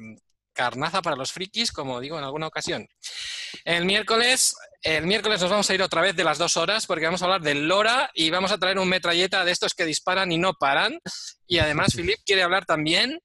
carnaza 0.53 1.01
para 1.01 1.15
los 1.15 1.31
frikis, 1.31 1.71
como 1.71 1.99
digo 1.99 2.17
en 2.17 2.23
alguna 2.23 2.47
ocasión. 2.47 2.87
El 3.63 3.85
miércoles, 3.85 4.55
el 4.81 5.05
miércoles 5.05 5.39
nos 5.41 5.51
vamos 5.51 5.69
a 5.69 5.75
ir 5.75 5.81
otra 5.81 6.01
vez 6.01 6.15
de 6.15 6.23
las 6.23 6.37
dos 6.37 6.57
horas 6.57 6.87
porque 6.87 7.05
vamos 7.05 7.21
a 7.21 7.25
hablar 7.25 7.41
del 7.41 7.67
LoRa 7.67 8.09
y 8.13 8.29
vamos 8.29 8.51
a 8.51 8.57
traer 8.57 8.79
un 8.79 8.89
metralleta 8.89 9.45
de 9.45 9.51
estos 9.51 9.73
que 9.73 9.85
disparan 9.85 10.31
y 10.31 10.37
no 10.37 10.53
paran. 10.53 10.99
Y 11.45 11.59
además, 11.59 11.93
Philip 11.95 12.19
quiere 12.25 12.43
hablar 12.43 12.65
también 12.65 13.19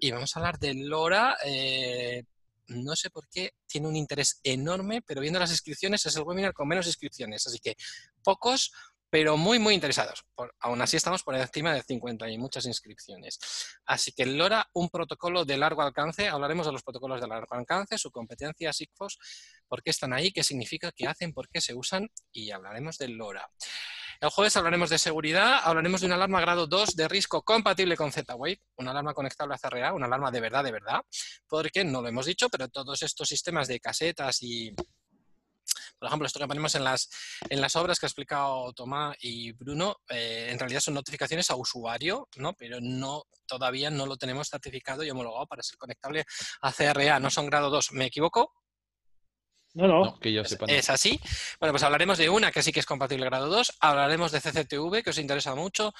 y 0.00 0.10
vamos 0.10 0.34
a 0.34 0.40
hablar 0.40 0.58
del 0.58 0.88
LoRa. 0.88 1.36
Eh, 1.44 2.24
no 2.68 2.96
sé 2.96 3.10
por 3.10 3.28
qué, 3.28 3.52
tiene 3.66 3.88
un 3.88 3.96
interés 3.96 4.40
enorme, 4.42 5.02
pero 5.02 5.20
viendo 5.20 5.38
las 5.38 5.50
inscripciones 5.50 6.06
es 6.06 6.16
el 6.16 6.22
webinar 6.22 6.52
con 6.52 6.68
menos 6.68 6.86
inscripciones, 6.86 7.46
así 7.46 7.58
que 7.58 7.76
pocos, 8.22 8.72
pero 9.12 9.36
muy, 9.36 9.58
muy 9.58 9.74
interesados. 9.74 10.24
Aún 10.60 10.80
así 10.80 10.96
estamos 10.96 11.22
por 11.22 11.34
encima 11.34 11.74
de 11.74 11.82
50 11.82 12.30
y 12.30 12.38
muchas 12.38 12.64
inscripciones. 12.64 13.38
Así 13.84 14.10
que 14.12 14.24
LoRa, 14.24 14.70
un 14.72 14.88
protocolo 14.88 15.44
de 15.44 15.58
largo 15.58 15.82
alcance, 15.82 16.30
hablaremos 16.30 16.64
de 16.64 16.72
los 16.72 16.82
protocolos 16.82 17.20
de 17.20 17.28
largo 17.28 17.54
alcance, 17.54 17.98
su 17.98 18.10
competencia, 18.10 18.72
SIGFOS, 18.72 19.18
por 19.68 19.82
qué 19.82 19.90
están 19.90 20.14
ahí, 20.14 20.32
qué 20.32 20.42
significa, 20.42 20.90
qué 20.96 21.06
hacen, 21.06 21.34
por 21.34 21.50
qué 21.50 21.60
se 21.60 21.74
usan 21.74 22.08
y 22.32 22.52
hablaremos 22.52 22.96
del 22.96 23.12
LoRa. 23.12 23.46
El 24.22 24.30
jueves 24.30 24.56
hablaremos 24.56 24.88
de 24.88 24.98
seguridad, 24.98 25.60
hablaremos 25.62 26.00
de 26.00 26.06
una 26.06 26.14
alarma 26.14 26.40
grado 26.40 26.66
2 26.66 26.96
de 26.96 27.08
riesgo 27.08 27.42
compatible 27.42 27.98
con 27.98 28.12
Z-Wave, 28.12 28.62
una 28.76 28.92
alarma 28.92 29.12
conectable 29.12 29.56
a 29.56 29.58
CRA, 29.58 29.92
una 29.92 30.06
alarma 30.06 30.30
de 30.30 30.40
verdad, 30.40 30.64
de 30.64 30.72
verdad, 30.72 31.02
porque 31.48 31.84
no 31.84 32.00
lo 32.00 32.08
hemos 32.08 32.24
dicho, 32.24 32.48
pero 32.48 32.68
todos 32.68 33.02
estos 33.02 33.28
sistemas 33.28 33.68
de 33.68 33.78
casetas 33.78 34.40
y 34.40 34.72
por 36.02 36.08
ejemplo, 36.08 36.26
esto 36.26 36.40
que 36.40 36.48
ponemos 36.48 36.74
en 36.74 36.82
las, 36.82 37.08
en 37.48 37.60
las 37.60 37.76
obras 37.76 38.00
que 38.00 38.06
ha 38.06 38.08
explicado 38.08 38.72
Tomás 38.72 39.16
y 39.20 39.52
Bruno, 39.52 39.98
eh, 40.08 40.48
en 40.50 40.58
realidad 40.58 40.80
son 40.80 40.94
notificaciones 40.94 41.48
a 41.48 41.54
usuario, 41.54 42.28
¿no? 42.38 42.54
pero 42.54 42.78
no, 42.80 43.22
todavía 43.46 43.88
no 43.88 44.04
lo 44.04 44.16
tenemos 44.16 44.48
certificado 44.48 45.04
y 45.04 45.10
homologado 45.10 45.46
para 45.46 45.62
ser 45.62 45.78
conectable 45.78 46.24
a 46.60 46.72
CRA. 46.72 47.20
No 47.20 47.30
son 47.30 47.46
grado 47.46 47.70
2. 47.70 47.92
¿Me 47.92 48.06
equivoco? 48.06 48.52
No, 49.74 49.88
no. 49.88 50.04
no 50.04 50.20
que 50.20 50.32
yo 50.32 50.44
sepa. 50.44 50.66
Es, 50.66 50.80
es, 50.80 50.90
así. 50.90 51.18
Bueno, 51.58 51.72
pues 51.72 51.82
hablaremos 51.82 52.18
de 52.18 52.28
una 52.28 52.52
que 52.52 52.62
sí 52.62 52.72
que 52.72 52.80
es 52.80 52.86
compatible 52.86 53.24
grado 53.26 53.48
2. 53.48 53.78
Hablaremos 53.80 54.30
de 54.32 54.40
CCTV, 54.40 55.02
que 55.02 55.10
os 55.10 55.18
interesa 55.18 55.54
mucho. 55.54 55.94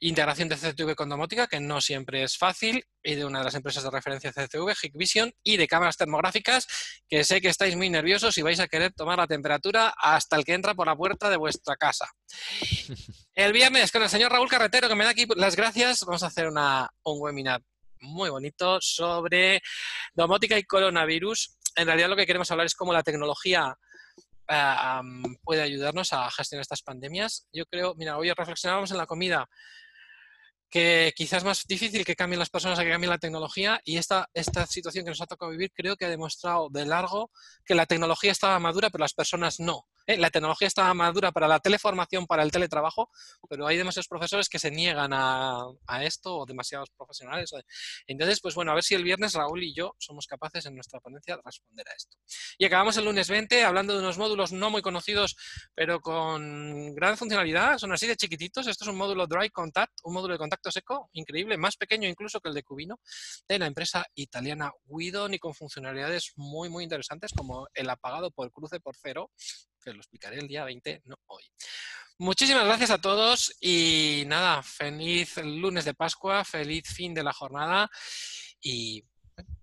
Integración 0.00 0.48
de 0.48 0.56
CCTV 0.56 0.94
con 0.94 1.08
domótica, 1.08 1.46
que 1.46 1.60
no 1.60 1.80
siempre 1.80 2.22
es 2.22 2.36
fácil. 2.36 2.84
Y 3.02 3.14
de 3.14 3.24
una 3.24 3.38
de 3.38 3.44
las 3.44 3.54
empresas 3.54 3.84
de 3.84 3.90
referencia 3.90 4.32
CCTV, 4.32 4.74
Hikvision. 4.82 5.32
Y 5.44 5.56
de 5.56 5.68
cámaras 5.68 5.96
termográficas, 5.96 6.66
que 7.08 7.22
sé 7.22 7.40
que 7.40 7.48
estáis 7.48 7.76
muy 7.76 7.88
nerviosos 7.90 8.36
y 8.38 8.42
vais 8.42 8.58
a 8.58 8.66
querer 8.68 8.92
tomar 8.92 9.18
la 9.18 9.26
temperatura 9.26 9.94
hasta 9.96 10.36
el 10.36 10.44
que 10.44 10.54
entra 10.54 10.74
por 10.74 10.88
la 10.88 10.96
puerta 10.96 11.30
de 11.30 11.36
vuestra 11.36 11.76
casa. 11.76 12.10
El 13.34 13.52
viernes, 13.52 13.92
con 13.92 14.02
el 14.02 14.08
señor 14.08 14.32
Raúl 14.32 14.48
Carretero, 14.48 14.88
que 14.88 14.94
me 14.94 15.04
da 15.04 15.10
aquí 15.10 15.26
las 15.36 15.56
gracias, 15.56 16.00
vamos 16.06 16.22
a 16.22 16.28
hacer 16.28 16.48
una, 16.48 16.88
un 17.02 17.20
webinar 17.20 17.60
muy 18.00 18.30
bonito 18.30 18.78
sobre 18.80 19.62
domótica 20.14 20.58
y 20.58 20.64
coronavirus 20.64 21.55
en 21.76 21.86
realidad 21.86 22.08
lo 22.08 22.16
que 22.16 22.26
queremos 22.26 22.50
hablar 22.50 22.66
es 22.66 22.74
cómo 22.74 22.92
la 22.92 23.02
tecnología 23.02 23.76
um, 24.48 25.36
puede 25.42 25.62
ayudarnos 25.62 26.12
a 26.12 26.30
gestionar 26.30 26.62
estas 26.62 26.82
pandemias. 26.82 27.46
Yo 27.52 27.66
creo, 27.66 27.94
mira, 27.94 28.16
hoy 28.16 28.32
reflexionábamos 28.32 28.90
en 28.90 28.96
la 28.96 29.06
comida 29.06 29.48
que 30.68 31.12
quizás 31.14 31.38
es 31.38 31.44
más 31.44 31.64
difícil 31.66 32.04
que 32.04 32.16
cambien 32.16 32.38
las 32.38 32.50
personas 32.50 32.78
a 32.78 32.84
que 32.84 32.90
cambie 32.90 33.08
la 33.08 33.18
tecnología 33.18 33.80
y 33.84 33.98
esta, 33.98 34.28
esta 34.34 34.66
situación 34.66 35.04
que 35.04 35.10
nos 35.10 35.20
ha 35.20 35.26
tocado 35.26 35.52
vivir 35.52 35.70
creo 35.72 35.96
que 35.96 36.06
ha 36.06 36.10
demostrado 36.10 36.68
de 36.70 36.84
largo 36.84 37.30
que 37.64 37.76
la 37.76 37.86
tecnología 37.86 38.32
estaba 38.32 38.58
madura 38.58 38.90
pero 38.90 39.02
las 39.02 39.14
personas 39.14 39.60
no. 39.60 39.86
¿Eh? 40.06 40.16
La 40.16 40.30
tecnología 40.30 40.68
está 40.68 40.92
madura 40.94 41.32
para 41.32 41.48
la 41.48 41.60
teleformación, 41.60 42.26
para 42.26 42.42
el 42.42 42.50
teletrabajo, 42.50 43.10
pero 43.48 43.66
hay 43.66 43.76
demasiados 43.76 44.08
profesores 44.08 44.48
que 44.48 44.58
se 44.58 44.70
niegan 44.70 45.12
a, 45.12 45.66
esto 46.02 46.38
o 46.38 46.46
demasiados 46.46 46.90
profesionales. 46.90 47.50
Entonces, 48.06 48.40
pues 48.40 48.54
bueno, 48.54 48.72
a 48.72 48.74
ver 48.74 48.84
si 48.84 48.94
el 48.94 49.02
viernes 49.02 49.34
Raúl 49.34 49.62
y 49.62 49.74
yo 49.74 49.94
somos 49.98 50.26
capaces 50.26 50.66
en 50.66 50.74
nuestra 50.74 51.00
ponencia 51.00 51.36
de 51.36 51.42
responder 51.44 51.88
a 51.88 51.94
esto. 51.94 52.16
Y 52.58 52.64
acabamos 52.64 52.96
el 52.96 53.04
lunes 53.04 53.28
20 53.28 53.64
hablando 53.64 53.94
de 53.94 54.00
unos 54.00 54.18
módulos 54.18 54.52
no 54.52 54.70
muy 54.70 54.82
conocidos, 54.82 55.36
pero 55.74 56.00
con 56.00 56.94
gran 56.94 57.16
funcionalidad. 57.16 57.78
Son 57.78 57.92
así 57.92 58.06
de 58.06 58.16
chiquititos. 58.16 58.66
Esto 58.66 58.84
es 58.84 58.90
un 58.90 58.96
módulo 58.96 59.26
Dry 59.26 59.50
Contact, 59.50 60.00
un 60.04 60.14
módulo 60.14 60.34
de 60.34 60.38
contacto 60.38 60.70
seco 60.70 61.10
increíble, 61.12 61.56
más 61.56 61.76
pequeño 61.76 62.08
incluso 62.08 62.40
que 62.40 62.48
el 62.48 62.54
de 62.54 62.62
Cubino, 62.62 63.00
de 63.48 63.58
la 63.58 63.66
empresa 63.66 64.04
italiana 64.14 64.72
Guidon 64.86 65.34
y 65.34 65.38
con 65.38 65.54
funcionalidades 65.54 66.32
muy, 66.36 66.68
muy 66.68 66.84
interesantes 66.84 67.32
como 67.32 67.68
el 67.74 67.88
apagado 67.90 68.30
por 68.30 68.52
cruce 68.52 68.80
por 68.80 68.96
cero, 68.96 69.30
que 69.86 69.94
lo 69.94 70.00
explicaré 70.00 70.38
el 70.38 70.48
día 70.48 70.64
20, 70.64 71.02
no 71.04 71.16
hoy. 71.26 71.44
Muchísimas 72.18 72.64
gracias 72.64 72.90
a 72.90 73.00
todos 73.00 73.54
y 73.60 74.24
nada, 74.26 74.62
feliz 74.62 75.36
lunes 75.36 75.84
de 75.84 75.94
Pascua, 75.94 76.44
feliz 76.44 76.88
fin 76.88 77.14
de 77.14 77.22
la 77.22 77.32
jornada 77.32 77.88
y 78.60 79.04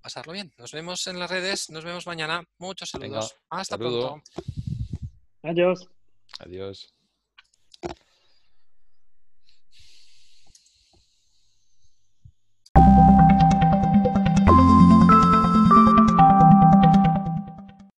pasarlo 0.02 0.34
bien. 0.34 0.54
Nos 0.58 0.72
vemos 0.72 1.06
en 1.08 1.20
las 1.20 1.30
redes, 1.30 1.70
nos 1.70 1.84
vemos 1.84 2.08
mañana. 2.08 2.44
Muchos 2.58 2.90
saludos. 2.90 3.36
Hasta 3.50 3.78
pronto. 3.78 4.22
Adiós. 5.41 5.90
Adiós. 6.40 6.94